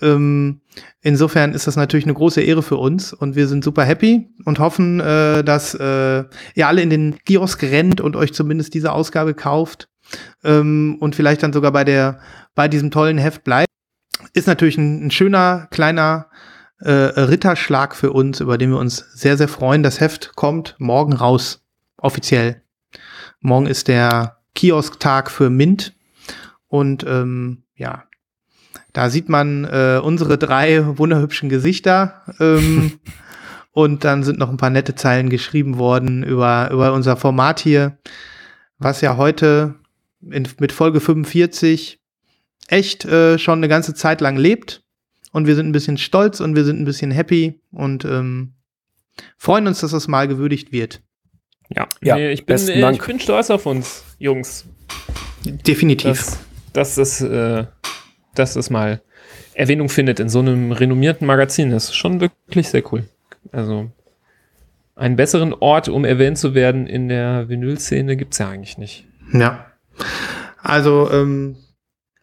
Ähm, 0.00 0.60
insofern 1.00 1.54
ist 1.54 1.66
das 1.66 1.76
natürlich 1.76 2.04
eine 2.04 2.14
große 2.14 2.42
Ehre 2.42 2.62
für 2.62 2.76
uns 2.76 3.12
und 3.12 3.36
wir 3.36 3.46
sind 3.46 3.62
super 3.62 3.84
happy 3.84 4.28
und 4.44 4.58
hoffen, 4.58 5.00
äh, 5.00 5.44
dass 5.44 5.74
äh, 5.74 6.24
ihr 6.54 6.66
alle 6.66 6.82
in 6.82 6.90
den 6.90 7.18
Kiosk 7.24 7.62
rennt 7.62 8.00
und 8.00 8.16
euch 8.16 8.34
zumindest 8.34 8.74
diese 8.74 8.92
Ausgabe 8.92 9.34
kauft 9.34 9.88
ähm, 10.42 10.96
und 11.00 11.14
vielleicht 11.14 11.42
dann 11.42 11.52
sogar 11.52 11.72
bei 11.72 11.84
der 11.84 12.18
bei 12.54 12.68
diesem 12.68 12.90
tollen 12.90 13.18
Heft 13.18 13.44
bleibt. 13.44 13.68
Ist 14.34 14.46
natürlich 14.46 14.76
ein, 14.76 15.06
ein 15.06 15.10
schöner 15.10 15.68
kleiner 15.70 16.26
äh, 16.82 17.20
Ritterschlag 17.20 17.94
für 17.94 18.12
uns, 18.12 18.40
über 18.40 18.58
den 18.58 18.70
wir 18.70 18.78
uns 18.78 18.98
sehr, 19.14 19.36
sehr 19.36 19.48
freuen. 19.48 19.82
Das 19.82 20.00
Heft 20.00 20.34
kommt 20.34 20.74
morgen 20.78 21.12
raus, 21.12 21.64
offiziell. 21.96 22.62
Morgen 23.40 23.66
ist 23.66 23.88
der 23.88 24.38
Kiosktag 24.54 25.30
für 25.30 25.50
Mint. 25.50 25.94
Und 26.68 27.04
ähm, 27.06 27.64
ja, 27.76 28.04
da 28.92 29.10
sieht 29.10 29.28
man 29.28 29.64
äh, 29.64 30.00
unsere 30.02 30.38
drei 30.38 30.98
wunderhübschen 30.98 31.48
Gesichter. 31.48 32.22
Ähm, 32.40 32.98
und 33.72 34.04
dann 34.04 34.22
sind 34.22 34.38
noch 34.38 34.50
ein 34.50 34.56
paar 34.56 34.70
nette 34.70 34.94
Zeilen 34.94 35.30
geschrieben 35.30 35.78
worden 35.78 36.22
über, 36.22 36.70
über 36.70 36.92
unser 36.92 37.16
Format 37.16 37.60
hier, 37.60 37.98
was 38.78 39.00
ja 39.00 39.16
heute 39.16 39.76
in, 40.20 40.48
mit 40.58 40.72
Folge 40.72 41.00
45 41.00 42.00
echt 42.68 43.04
äh, 43.04 43.38
schon 43.38 43.58
eine 43.58 43.68
ganze 43.68 43.94
Zeit 43.94 44.20
lang 44.20 44.36
lebt. 44.36 44.82
Und 45.32 45.46
wir 45.46 45.54
sind 45.54 45.68
ein 45.68 45.72
bisschen 45.72 45.98
stolz 45.98 46.40
und 46.40 46.54
wir 46.54 46.64
sind 46.64 46.80
ein 46.80 46.84
bisschen 46.84 47.10
happy 47.10 47.60
und 47.72 48.04
ähm, 48.04 48.52
freuen 49.36 49.66
uns, 49.66 49.80
dass 49.80 49.90
das 49.90 50.08
mal 50.08 50.28
gewürdigt 50.28 50.72
wird. 50.72 51.02
Ja, 51.74 51.88
Ja, 52.02 52.16
nee, 52.16 52.32
ich, 52.32 52.44
bin, 52.44 52.54
besten 52.54 52.70
äh, 52.70 52.74
ich 52.74 52.80
Dank. 52.80 53.06
bin 53.06 53.18
stolz 53.18 53.50
auf 53.50 53.66
uns, 53.66 54.04
Jungs. 54.18 54.66
Definitiv. 55.44 56.10
Dass, 56.12 56.38
dass, 56.72 56.94
das, 56.96 57.20
äh, 57.22 57.64
dass 58.34 58.54
das 58.54 58.70
mal 58.70 59.00
Erwähnung 59.54 59.88
findet 59.88 60.20
in 60.20 60.28
so 60.28 60.38
einem 60.40 60.72
renommierten 60.72 61.26
Magazin. 61.26 61.70
Das 61.70 61.84
ist 61.84 61.96
schon 61.96 62.20
wirklich 62.20 62.68
sehr 62.68 62.82
cool. 62.92 63.04
Also 63.52 63.90
einen 64.94 65.16
besseren 65.16 65.54
Ort, 65.54 65.88
um 65.88 66.04
erwähnt 66.04 66.38
zu 66.38 66.54
werden 66.54 66.86
in 66.86 67.08
der 67.08 67.48
Vinyl-Szene, 67.48 68.16
gibt 68.16 68.34
es 68.34 68.38
ja 68.38 68.50
eigentlich 68.50 68.78
nicht. 68.78 69.06
Ja. 69.32 69.66
Also, 70.62 71.10
ähm, 71.10 71.56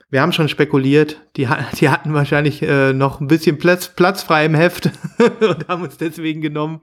wir 0.09 0.21
haben 0.21 0.33
schon 0.33 0.49
spekuliert, 0.49 1.21
die, 1.37 1.47
die 1.79 1.89
hatten 1.89 2.13
wahrscheinlich 2.13 2.61
äh, 2.61 2.93
noch 2.93 3.19
ein 3.19 3.27
bisschen 3.27 3.57
Platz, 3.57 3.89
Platz 3.89 4.23
frei 4.23 4.45
im 4.45 4.55
Heft 4.55 4.89
und 5.41 5.67
haben 5.67 5.83
uns 5.83 5.97
deswegen 5.97 6.41
genommen. 6.41 6.81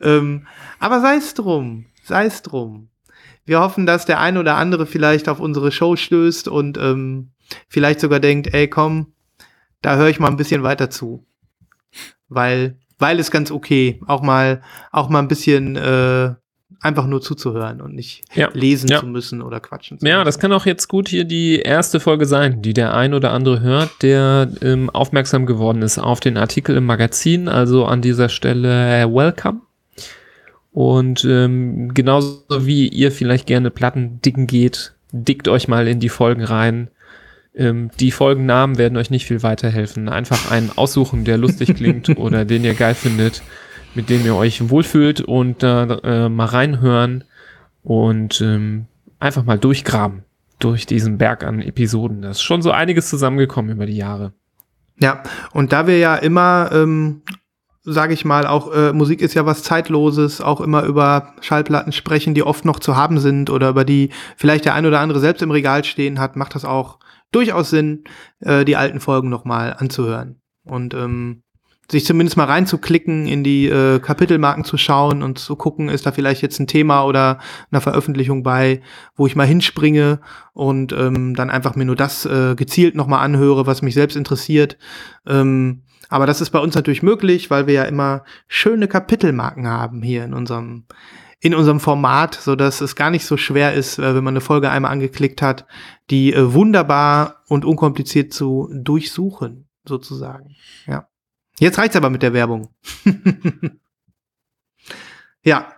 Ähm, 0.00 0.46
aber 0.78 1.00
sei 1.00 1.16
es 1.16 1.34
drum, 1.34 1.86
sei 2.02 2.26
es 2.26 2.42
drum. 2.42 2.88
Wir 3.44 3.60
hoffen, 3.60 3.86
dass 3.86 4.06
der 4.06 4.20
ein 4.20 4.36
oder 4.36 4.56
andere 4.56 4.86
vielleicht 4.86 5.28
auf 5.28 5.38
unsere 5.38 5.70
Show 5.70 5.94
stößt 5.94 6.48
und 6.48 6.76
ähm, 6.78 7.30
vielleicht 7.68 8.00
sogar 8.00 8.18
denkt, 8.18 8.52
ey, 8.52 8.68
komm, 8.68 9.12
da 9.82 9.96
höre 9.96 10.08
ich 10.08 10.18
mal 10.18 10.28
ein 10.28 10.36
bisschen 10.36 10.64
weiter 10.64 10.90
zu. 10.90 11.24
Weil, 12.28 12.80
weil 12.98 13.20
es 13.20 13.30
ganz 13.30 13.52
okay, 13.52 14.00
auch 14.08 14.22
mal, 14.22 14.62
auch 14.90 15.08
mal 15.08 15.20
ein 15.20 15.28
bisschen 15.28 15.76
äh, 15.76 16.34
einfach 16.80 17.06
nur 17.06 17.20
zuzuhören 17.22 17.80
und 17.80 17.94
nicht 17.94 18.24
Ja, 18.34 18.48
lesen 18.52 18.88
ja. 18.88 19.00
zu 19.00 19.06
müssen 19.06 19.42
oder 19.42 19.60
quatschen 19.60 19.98
zu 19.98 20.06
Ja, 20.06 20.16
müssen. 20.16 20.24
das 20.26 20.38
kann 20.38 20.52
auch 20.52 20.66
jetzt 20.66 20.88
gut 20.88 21.08
hier 21.08 21.24
die 21.24 21.58
erste 21.60 22.00
Folge 22.00 22.26
sein, 22.26 22.62
die 22.62 22.74
der 22.74 22.94
ein 22.94 23.14
oder 23.14 23.32
andere 23.32 23.60
hört, 23.60 23.90
der 24.02 24.50
ähm, 24.62 24.90
aufmerksam 24.90 25.46
geworden 25.46 25.82
ist 25.82 25.98
auf 25.98 26.20
den 26.20 26.36
Artikel 26.36 26.76
im 26.76 26.84
Magazin. 26.86 27.48
Also 27.48 27.84
an 27.86 28.02
dieser 28.02 28.28
Stelle 28.28 29.02
äh, 29.02 29.06
welcome. 29.12 29.60
Und 30.72 31.24
ähm, 31.24 31.94
genauso 31.94 32.42
wie 32.66 32.88
ihr 32.88 33.10
vielleicht 33.10 33.46
gerne 33.46 33.70
Platten 33.70 34.20
dicken 34.20 34.46
geht, 34.46 34.92
dickt 35.10 35.48
euch 35.48 35.68
mal 35.68 35.88
in 35.88 36.00
die 36.00 36.10
Folgen 36.10 36.44
rein. 36.44 36.88
Ähm, 37.54 37.90
die 37.98 38.10
Folgennamen 38.10 38.76
werden 38.76 38.98
euch 38.98 39.08
nicht 39.08 39.24
viel 39.24 39.42
weiterhelfen. 39.42 40.10
Einfach 40.10 40.50
einen 40.50 40.70
aussuchen, 40.76 41.24
der 41.24 41.38
lustig 41.38 41.74
klingt 41.76 42.10
oder 42.18 42.44
den 42.44 42.62
ihr 42.64 42.74
geil 42.74 42.94
findet, 42.94 43.42
mit 43.96 44.10
dem 44.10 44.24
ihr 44.24 44.36
euch 44.36 44.68
wohlfühlt 44.70 45.20
und 45.20 45.62
da 45.62 45.84
äh, 46.04 46.28
mal 46.28 46.46
reinhören 46.46 47.24
und 47.82 48.40
ähm, 48.40 48.86
einfach 49.18 49.44
mal 49.44 49.58
durchgraben 49.58 50.24
durch 50.58 50.86
diesen 50.86 51.18
Berg 51.18 51.44
an 51.44 51.60
Episoden. 51.60 52.22
Da 52.22 52.30
ist 52.30 52.42
schon 52.42 52.62
so 52.62 52.70
einiges 52.70 53.08
zusammengekommen 53.08 53.72
über 53.72 53.86
die 53.86 53.96
Jahre. 53.96 54.32
Ja, 54.98 55.22
und 55.52 55.72
da 55.72 55.86
wir 55.86 55.98
ja 55.98 56.16
immer, 56.16 56.70
ähm, 56.72 57.22
sage 57.82 58.14
ich 58.14 58.24
mal, 58.24 58.46
auch 58.46 58.72
äh, 58.72 58.92
Musik 58.92 59.20
ist 59.20 59.34
ja 59.34 59.44
was 59.44 59.62
Zeitloses, 59.62 60.40
auch 60.40 60.60
immer 60.60 60.84
über 60.84 61.34
Schallplatten 61.40 61.92
sprechen, 61.92 62.34
die 62.34 62.42
oft 62.42 62.64
noch 62.64 62.80
zu 62.80 62.96
haben 62.96 63.18
sind 63.18 63.50
oder 63.50 63.68
über 63.68 63.84
die 63.84 64.10
vielleicht 64.36 64.64
der 64.64 64.74
ein 64.74 64.86
oder 64.86 65.00
andere 65.00 65.20
selbst 65.20 65.42
im 65.42 65.50
Regal 65.50 65.84
stehen 65.84 66.18
hat, 66.18 66.36
macht 66.36 66.54
das 66.54 66.64
auch 66.64 66.98
durchaus 67.32 67.70
Sinn, 67.70 68.04
äh, 68.40 68.64
die 68.64 68.76
alten 68.76 69.00
Folgen 69.00 69.28
nochmal 69.28 69.74
anzuhören 69.78 70.40
und 70.64 70.94
ähm, 70.94 71.42
sich 71.90 72.04
zumindest 72.04 72.36
mal 72.36 72.44
reinzuklicken, 72.44 73.26
in 73.26 73.44
die 73.44 73.66
äh, 73.66 74.00
Kapitelmarken 74.00 74.64
zu 74.64 74.76
schauen 74.76 75.22
und 75.22 75.38
zu 75.38 75.56
gucken, 75.56 75.88
ist 75.88 76.06
da 76.06 76.12
vielleicht 76.12 76.42
jetzt 76.42 76.58
ein 76.58 76.66
Thema 76.66 77.04
oder 77.04 77.38
eine 77.70 77.80
Veröffentlichung 77.80 78.42
bei, 78.42 78.80
wo 79.14 79.26
ich 79.26 79.36
mal 79.36 79.46
hinspringe 79.46 80.20
und 80.52 80.92
ähm, 80.92 81.34
dann 81.34 81.50
einfach 81.50 81.76
mir 81.76 81.84
nur 81.84 81.96
das 81.96 82.26
äh, 82.26 82.54
gezielt 82.56 82.94
nochmal 82.94 83.24
anhöre, 83.24 83.66
was 83.66 83.82
mich 83.82 83.94
selbst 83.94 84.16
interessiert. 84.16 84.78
Ähm, 85.26 85.82
Aber 86.08 86.26
das 86.26 86.40
ist 86.40 86.50
bei 86.50 86.58
uns 86.58 86.74
natürlich 86.74 87.02
möglich, 87.02 87.50
weil 87.50 87.66
wir 87.66 87.74
ja 87.74 87.84
immer 87.84 88.24
schöne 88.48 88.88
Kapitelmarken 88.88 89.66
haben 89.66 90.02
hier 90.02 90.24
in 90.24 90.34
unserem, 90.34 90.86
in 91.40 91.54
unserem 91.54 91.80
Format, 91.80 92.34
so 92.34 92.56
dass 92.56 92.80
es 92.80 92.96
gar 92.96 93.10
nicht 93.10 93.26
so 93.26 93.36
schwer 93.36 93.74
ist, 93.74 93.98
äh, 93.98 94.14
wenn 94.14 94.24
man 94.24 94.32
eine 94.32 94.40
Folge 94.40 94.70
einmal 94.70 94.92
angeklickt 94.92 95.42
hat, 95.42 95.66
die 96.10 96.32
äh, 96.32 96.52
wunderbar 96.52 97.42
und 97.48 97.64
unkompliziert 97.64 98.32
zu 98.32 98.68
durchsuchen, 98.72 99.68
sozusagen. 99.84 100.56
Ja. 100.86 101.06
Jetzt 101.58 101.78
reicht's 101.78 101.96
aber 101.96 102.10
mit 102.10 102.22
der 102.22 102.32
Werbung. 102.32 102.68
ja. 105.42 105.72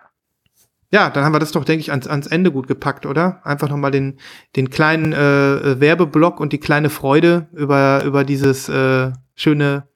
Ja, 0.91 1.11
dann 1.11 1.25
haben 1.25 1.35
wir 1.35 1.39
das 1.39 1.53
doch, 1.53 1.65
denke 1.65 1.81
ich, 1.81 1.91
ans, 1.91 2.07
ans 2.07 2.27
Ende 2.27 2.51
gut 2.51 2.67
gepackt, 2.67 3.05
oder? 3.05 3.45
Einfach 3.45 3.69
nochmal 3.69 3.91
den, 3.91 4.19
den 4.57 4.71
kleinen 4.71 5.13
äh, 5.13 5.79
Werbeblock 5.81 6.41
und 6.41 6.53
die 6.55 6.61
kleine 6.61 6.89
Freude 6.89 7.49
über, 7.53 8.03
über 8.05 8.25
dieses 8.25 8.71
äh, 8.71 9.13
schöne, 9.35 9.87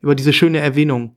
über 0.00 0.16
diese 0.16 0.32
schöne 0.32 0.58
Erwähnung. 0.58 1.16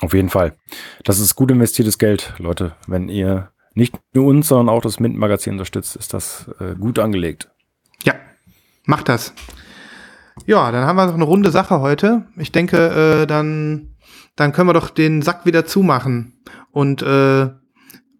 Auf 0.00 0.14
jeden 0.14 0.30
Fall. 0.30 0.56
Das 1.04 1.18
ist 1.18 1.34
gut 1.34 1.50
investiertes 1.50 1.98
Geld, 1.98 2.32
Leute. 2.38 2.74
Wenn 2.86 3.10
ihr 3.10 3.52
nicht 3.74 3.94
nur 4.14 4.26
uns, 4.26 4.48
sondern 4.48 4.74
auch 4.74 4.80
das 4.80 4.98
Mint-Magazin 4.98 5.52
unterstützt, 5.52 5.96
ist 5.96 6.14
das 6.14 6.50
äh, 6.58 6.74
gut 6.74 6.98
angelegt. 6.98 7.50
Ja, 8.04 8.14
macht 8.84 9.08
das. 9.08 9.34
Ja, 10.46 10.70
dann 10.72 10.84
haben 10.84 10.96
wir 10.96 11.06
noch 11.06 11.14
eine 11.14 11.24
runde 11.24 11.50
Sache 11.50 11.80
heute. 11.80 12.26
Ich 12.36 12.52
denke, 12.52 13.22
äh, 13.22 13.26
dann, 13.26 13.96
dann 14.36 14.52
können 14.52 14.68
wir 14.68 14.74
doch 14.74 14.90
den 14.90 15.22
Sack 15.22 15.46
wieder 15.46 15.64
zumachen 15.64 16.40
und, 16.70 17.02
äh, 17.02 17.48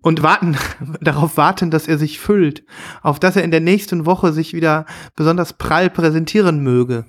und 0.03 0.23
warten, 0.23 0.57
darauf 1.01 1.37
warten, 1.37 1.71
dass 1.71 1.89
er 1.89 1.99
sich 1.99 2.21
füllt, 2.21 2.65
auf 3.03 3.19
dass 3.19 3.37
er 3.37 3.45
in 3.45 3.51
der 3.51 3.61
nächsten 3.61 4.07
Woche 4.07 4.33
sich 4.33 4.55
wieder 4.55 4.87
besonders 5.17 5.55
prall 5.55 5.91
präsentieren 5.91 6.61
möge. 6.63 7.07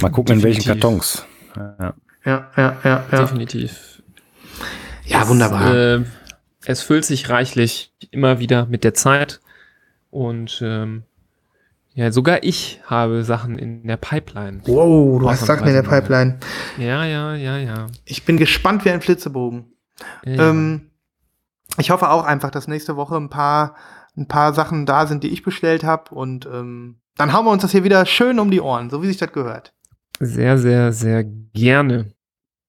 Mal 0.00 0.10
gucken, 0.10 0.36
in 0.36 0.42
welchen 0.42 0.62
Definitiv. 0.62 0.82
Kartons. 0.82 1.26
Ja. 1.56 1.94
Ja, 2.24 2.50
ja, 2.56 2.76
ja, 2.82 3.04
ja. 3.12 3.20
Definitiv. 3.20 4.02
Ja, 5.04 5.28
wunderbar. 5.28 5.72
Es, 5.72 6.02
äh, 6.02 6.04
es 6.66 6.82
füllt 6.82 7.04
sich 7.04 7.30
reichlich 7.30 7.94
immer 8.10 8.40
wieder 8.40 8.66
mit 8.66 8.82
der 8.82 8.94
Zeit. 8.94 9.40
Und 10.10 10.60
ähm, 10.62 11.04
ja, 11.96 12.12
sogar 12.12 12.42
ich 12.42 12.82
habe 12.84 13.24
Sachen 13.24 13.58
in 13.58 13.86
der 13.86 13.96
Pipeline. 13.96 14.60
wow, 14.66 15.18
du 15.18 15.30
hast 15.30 15.46
Sachen 15.46 15.66
in 15.66 15.72
der 15.72 15.82
Pipeline. 15.82 16.38
Ja, 16.76 17.06
ja, 17.06 17.34
ja, 17.34 17.56
ja. 17.56 17.86
Ich 18.04 18.26
bin 18.26 18.36
gespannt 18.36 18.84
wie 18.84 18.90
ein 18.90 19.00
Flitzebogen. 19.00 19.72
ja. 20.26 20.50
Ähm, 20.50 20.90
ich 21.78 21.90
hoffe 21.90 22.10
auch 22.10 22.24
einfach, 22.24 22.50
dass 22.50 22.68
nächste 22.68 22.96
Woche 22.96 23.16
ein 23.16 23.30
paar, 23.30 23.76
ein 24.14 24.28
paar 24.28 24.52
Sachen 24.52 24.84
da 24.84 25.06
sind, 25.06 25.24
die 25.24 25.30
ich 25.30 25.42
bestellt 25.42 25.84
habe. 25.84 26.14
Und 26.14 26.44
ähm, 26.44 27.00
dann 27.16 27.32
hauen 27.32 27.46
wir 27.46 27.50
uns 27.50 27.62
das 27.62 27.72
hier 27.72 27.82
wieder 27.82 28.04
schön 28.04 28.38
um 28.38 28.50
die 28.50 28.60
Ohren, 28.60 28.90
so 28.90 29.02
wie 29.02 29.06
sich 29.06 29.16
das 29.16 29.32
gehört. 29.32 29.72
Sehr, 30.20 30.58
sehr, 30.58 30.92
sehr 30.92 31.24
gerne. 31.24 32.12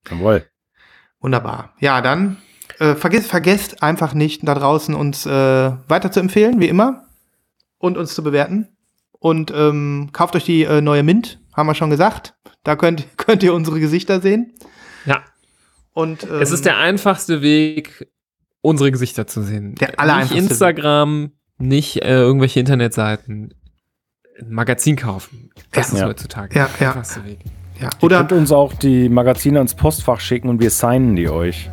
Jawohl. 0.10 0.46
Wunderbar. 1.20 1.74
Ja, 1.80 2.00
dann 2.00 2.38
äh, 2.80 2.96
vergesst, 2.96 3.30
vergesst 3.30 3.84
einfach 3.84 4.14
nicht, 4.14 4.48
da 4.48 4.56
draußen 4.56 4.96
uns 4.96 5.26
äh, 5.26 5.30
weiter 5.30 6.14
zu 6.14 6.22
empfehlen, 6.22 6.62
wie 6.62 6.70
immer. 6.70 7.04
Und 7.78 7.98
uns 7.98 8.16
zu 8.16 8.24
bewerten. 8.24 8.77
Und 9.20 9.52
ähm, 9.56 10.10
kauft 10.14 10.36
euch 10.36 10.46
die 10.46 10.64
äh, 10.64 10.82
neue 10.82 11.04
Mint, 11.04 11.40
haben 11.56 11.68
wir 11.68 11.76
schon 11.76 11.90
gesagt. 11.90 12.36
Da 12.64 12.76
könnt, 12.76 13.08
könnt 13.18 13.44
ihr 13.44 13.54
unsere 13.54 13.80
Gesichter 13.80 14.22
sehen. 14.22 14.54
Ja. 15.06 15.22
Und, 15.94 16.24
ähm, 16.24 16.42
Es 16.42 16.52
ist 16.52 16.66
der 16.66 16.78
einfachste 16.78 17.42
Weg, 17.42 18.08
unsere 18.62 18.92
Gesichter 18.92 19.26
zu 19.28 19.42
sehen. 19.42 19.76
Der 19.76 20.00
allereinfachste 20.00 20.36
Nicht 20.36 20.44
Weg. 20.46 20.52
Instagram, 20.52 21.32
nicht 21.58 22.02
äh, 22.04 22.14
irgendwelche 22.20 22.60
Internetseiten. 22.60 23.54
Ein 24.40 24.52
Magazin 24.52 24.96
kaufen. 24.96 25.50
Das 25.72 25.88
Ja. 25.90 25.94
ist 25.96 26.02
Ja. 26.02 26.08
heutzutage 26.08 26.56
Ja, 26.60 26.70
der 26.80 26.82
ja. 26.86 26.92
einfachste 26.92 27.26
Weg. 27.26 27.40
ja. 27.82 27.90
Ihr 28.00 28.04
Oder 28.04 28.18
könnt 28.20 28.34
uns 28.34 28.52
auch 28.52 28.74
die 28.74 29.10
Magazine 29.10 29.58
ans 29.58 29.74
Postfach 29.74 30.20
schicken 30.20 30.50
und 30.50 30.60
wir 30.62 30.70
signen 30.70 31.16
die 31.16 31.28
euch. 31.30 31.70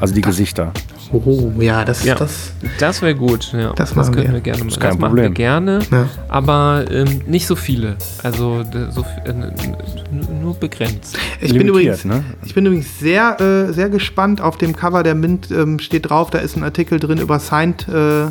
Also 0.00 0.14
die 0.14 0.20
Gesichter. 0.20 0.72
Oh, 1.12 1.52
ja, 1.60 1.84
das, 1.84 2.04
Ja. 2.04 2.14
das, 2.14 2.52
Das 2.78 3.00
wäre 3.02 3.14
gut, 3.14 3.52
ja. 3.52 3.72
Das 3.74 3.94
machen 3.94 4.14
können 4.14 4.26
wir. 4.28 4.34
wir, 4.34 4.40
gerne 4.40 4.64
machen. 4.64 4.78
Kein 4.80 4.90
das 4.90 4.98
machen 4.98 5.16
wir 5.16 5.22
Problem. 5.24 5.34
gerne, 5.34 5.78
ja. 5.90 6.08
aber 6.28 6.84
ähm, 6.90 7.22
nicht 7.26 7.46
so 7.46 7.56
viele. 7.56 7.96
Also 8.22 8.64
so, 8.90 9.04
äh, 9.24 9.32
nur 10.42 10.54
begrenzt. 10.54 11.18
Ich 11.40 11.52
bin 11.52 11.68
übrigens, 11.68 12.04
ne? 12.04 12.24
ich 12.44 12.54
bin 12.54 12.66
übrigens 12.66 12.98
sehr, 12.98 13.40
äh, 13.40 13.72
sehr 13.72 13.88
gespannt. 13.88 14.40
Auf 14.40 14.58
dem 14.58 14.74
Cover 14.76 15.02
der 15.02 15.14
Mint 15.14 15.50
ähm, 15.50 15.78
steht 15.78 16.10
drauf, 16.10 16.30
da 16.30 16.38
ist 16.38 16.56
ein 16.56 16.64
Artikel 16.64 16.98
drin 17.00 17.18
über 17.18 17.38
Signed, 17.38 17.86
äh, 17.88 18.26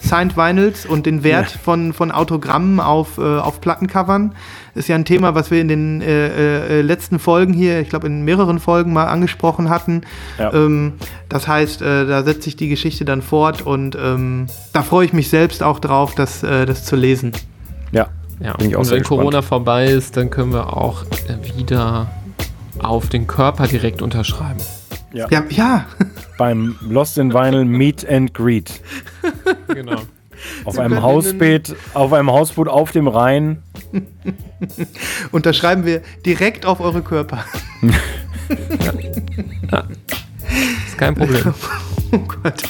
Signed 0.00 0.36
Vinyls 0.36 0.86
und 0.86 1.06
den 1.06 1.22
Wert 1.22 1.50
von, 1.50 1.92
von 1.92 2.10
Autogrammen 2.10 2.80
auf, 2.80 3.18
äh, 3.18 3.20
auf 3.20 3.60
Plattencovern. 3.60 4.34
Ist 4.74 4.88
ja 4.88 4.94
ein 4.94 5.04
Thema, 5.04 5.34
was 5.34 5.50
wir 5.50 5.60
in 5.60 5.68
den 5.68 6.00
äh, 6.00 6.78
äh, 6.78 6.82
letzten 6.82 7.18
Folgen 7.18 7.52
hier, 7.52 7.80
ich 7.80 7.88
glaube 7.90 8.06
in 8.06 8.22
mehreren 8.24 8.58
Folgen 8.60 8.92
mal 8.92 9.06
angesprochen 9.06 9.68
hatten. 9.68 10.02
Ja. 10.38 10.52
Ähm, 10.52 10.94
das 11.28 11.46
heißt, 11.46 11.82
äh, 11.82 12.06
da 12.06 12.22
setzt 12.22 12.42
sich 12.44 12.56
die 12.56 12.68
Geschichte 12.68 13.04
dann 13.04 13.22
fort 13.22 13.62
und 13.62 13.96
ähm, 14.00 14.46
da 14.72 14.82
freue 14.82 15.04
ich 15.04 15.12
mich 15.12 15.28
selbst 15.28 15.62
auch 15.62 15.78
drauf, 15.78 16.14
das, 16.14 16.42
äh, 16.42 16.66
das 16.66 16.84
zu 16.84 16.96
lesen. 16.96 17.32
Ja. 17.92 18.08
Ja. 18.42 18.54
Bin 18.54 18.70
ich 18.70 18.76
auch 18.76 18.80
Und 18.80 18.86
sehr 18.86 18.94
wenn 18.94 19.02
gespannt. 19.02 19.20
Corona 19.20 19.42
vorbei 19.42 19.86
ist, 19.86 20.16
dann 20.16 20.30
können 20.30 20.52
wir 20.52 20.76
auch 20.76 21.04
äh, 21.28 21.58
wieder 21.58 22.10
auf 22.78 23.08
den 23.10 23.26
Körper 23.26 23.66
direkt 23.66 24.00
unterschreiben. 24.00 24.60
Ja, 25.12 25.28
ja. 25.50 25.86
Beim 26.38 26.76
Lost 26.80 27.18
in 27.18 27.32
Vinyl 27.32 27.64
Meet 27.64 28.08
and 28.08 28.32
Greet. 28.32 28.80
Genau. 29.68 30.02
Auf 30.64 30.74
Sie 30.74 30.80
einem 30.80 31.02
Hausboot, 31.02 31.76
auf 31.94 32.12
einem 32.12 32.30
Hausboot 32.30 32.68
auf 32.68 32.92
dem 32.92 33.08
Rhein. 33.08 33.62
Unterschreiben 35.32 35.84
wir 35.84 36.02
direkt 36.24 36.64
auf 36.64 36.80
eure 36.80 37.02
Körper. 37.02 37.44
Ist 40.86 40.98
kein 40.98 41.14
Problem. 41.14 41.54
Oh 42.12 42.18
Gott. 42.18 42.62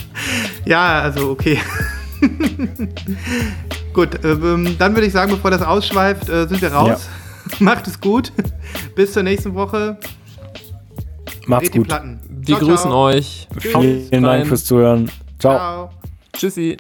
Ja, 0.65 1.01
also 1.01 1.31
okay. 1.31 1.59
gut, 3.93 4.25
ähm, 4.25 4.77
dann 4.79 4.95
würde 4.95 5.07
ich 5.07 5.13
sagen, 5.13 5.31
bevor 5.31 5.51
das 5.51 5.63
ausschweift, 5.63 6.29
äh, 6.29 6.47
sind 6.47 6.61
wir 6.61 6.73
raus. 6.73 7.09
Macht 7.59 7.87
es 7.87 8.01
gut. 8.01 8.33
Bis 8.95 9.13
zur 9.13 9.23
nächsten 9.23 9.55
Woche. 9.55 9.99
Macht's 11.47 11.65
Dreht 11.65 11.75
die 11.75 11.79
gut. 11.79 11.89
Platten. 11.89 12.21
Wir 12.47 12.57
Ciao, 12.57 12.69
grüßen 12.69 12.91
ciao. 12.91 13.05
euch. 13.05 13.49
Vielen 13.59 14.11
Dank 14.11 14.27
rein. 14.27 14.47
fürs 14.47 14.65
Zuhören. 14.65 15.11
Ciao. 15.39 15.57
Ciao. 15.57 15.91
Tschüssi. 16.33 16.77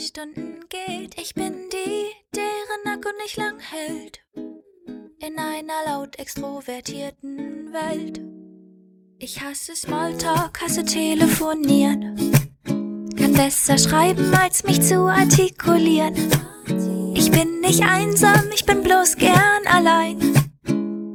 Stunden 0.00 0.60
geht. 0.68 1.18
Ich 1.20 1.34
bin 1.34 1.54
die, 1.72 2.06
deren 2.34 2.94
Akku 2.94 3.08
nicht 3.20 3.36
lang 3.36 3.58
hält. 3.58 4.20
In 5.18 5.38
einer 5.38 5.72
laut 5.86 6.16
extrovertierten 6.20 7.72
Welt. 7.72 8.20
Ich 9.18 9.40
hasse 9.40 9.74
Smalltalk, 9.74 10.60
hasse 10.60 10.84
telefonieren. 10.84 12.16
Kann 13.16 13.32
besser 13.32 13.76
schreiben, 13.76 14.32
als 14.34 14.62
mich 14.62 14.80
zu 14.82 15.00
artikulieren. 15.00 16.14
Ich 17.14 17.32
bin 17.32 17.60
nicht 17.60 17.82
einsam, 17.82 18.44
ich 18.54 18.64
bin 18.64 18.82
bloß 18.82 19.16
gern 19.16 19.66
allein. 19.66 20.20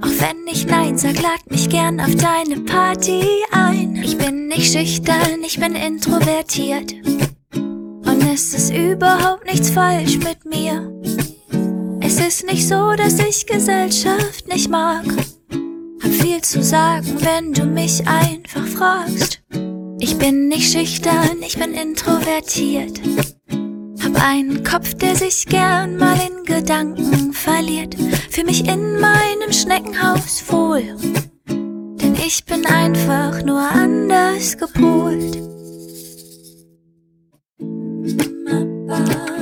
Auch 0.01 0.21
wenn 0.21 0.45
ich 0.45 0.65
Nein 0.65 0.97
sag, 0.97 1.21
lad 1.21 1.49
mich 1.49 1.69
gern 1.69 2.01
auf 2.01 2.15
deine 2.15 2.59
Party 2.59 3.23
ein. 3.51 3.95
Ich 4.03 4.17
bin 4.17 4.47
nicht 4.47 4.73
schüchtern, 4.73 5.41
ich 5.45 5.57
bin 5.57 5.75
introvertiert. 5.75 6.93
Es 8.33 8.51
ist 8.55 8.73
überhaupt 8.73 9.45
nichts 9.45 9.69
falsch 9.69 10.17
mit 10.17 10.43
mir. 10.43 10.91
Es 12.01 12.19
ist 12.19 12.47
nicht 12.47 12.67
so, 12.67 12.93
dass 12.95 13.19
ich 13.19 13.45
Gesellschaft 13.45 14.47
nicht 14.47 14.71
mag. 14.71 15.05
Hab 16.01 16.11
viel 16.11 16.41
zu 16.41 16.63
sagen, 16.63 17.15
wenn 17.19 17.53
du 17.53 17.65
mich 17.65 18.07
einfach 18.07 18.65
fragst. 18.65 19.39
Ich 19.99 20.17
bin 20.17 20.47
nicht 20.47 20.71
schüchtern, 20.71 21.43
ich 21.45 21.59
bin 21.59 21.75
introvertiert. 21.75 22.99
Hab 24.03 24.27
einen 24.27 24.63
Kopf, 24.63 24.95
der 24.95 25.15
sich 25.15 25.45
gern 25.45 25.97
mal 25.97 26.17
in 26.17 26.43
Gedanken 26.43 27.33
verliert. 27.33 27.95
Für 28.31 28.43
mich 28.43 28.67
in 28.67 28.99
meinem 28.99 29.51
Schneckenhaus 29.51 30.43
wohl. 30.47 30.97
Denn 31.45 32.15
ich 32.15 32.43
bin 32.45 32.65
einfach 32.65 33.43
nur 33.43 33.59
anders 33.59 34.57
gepolt. 34.57 35.52
my 38.03 38.63
body. 38.87 39.32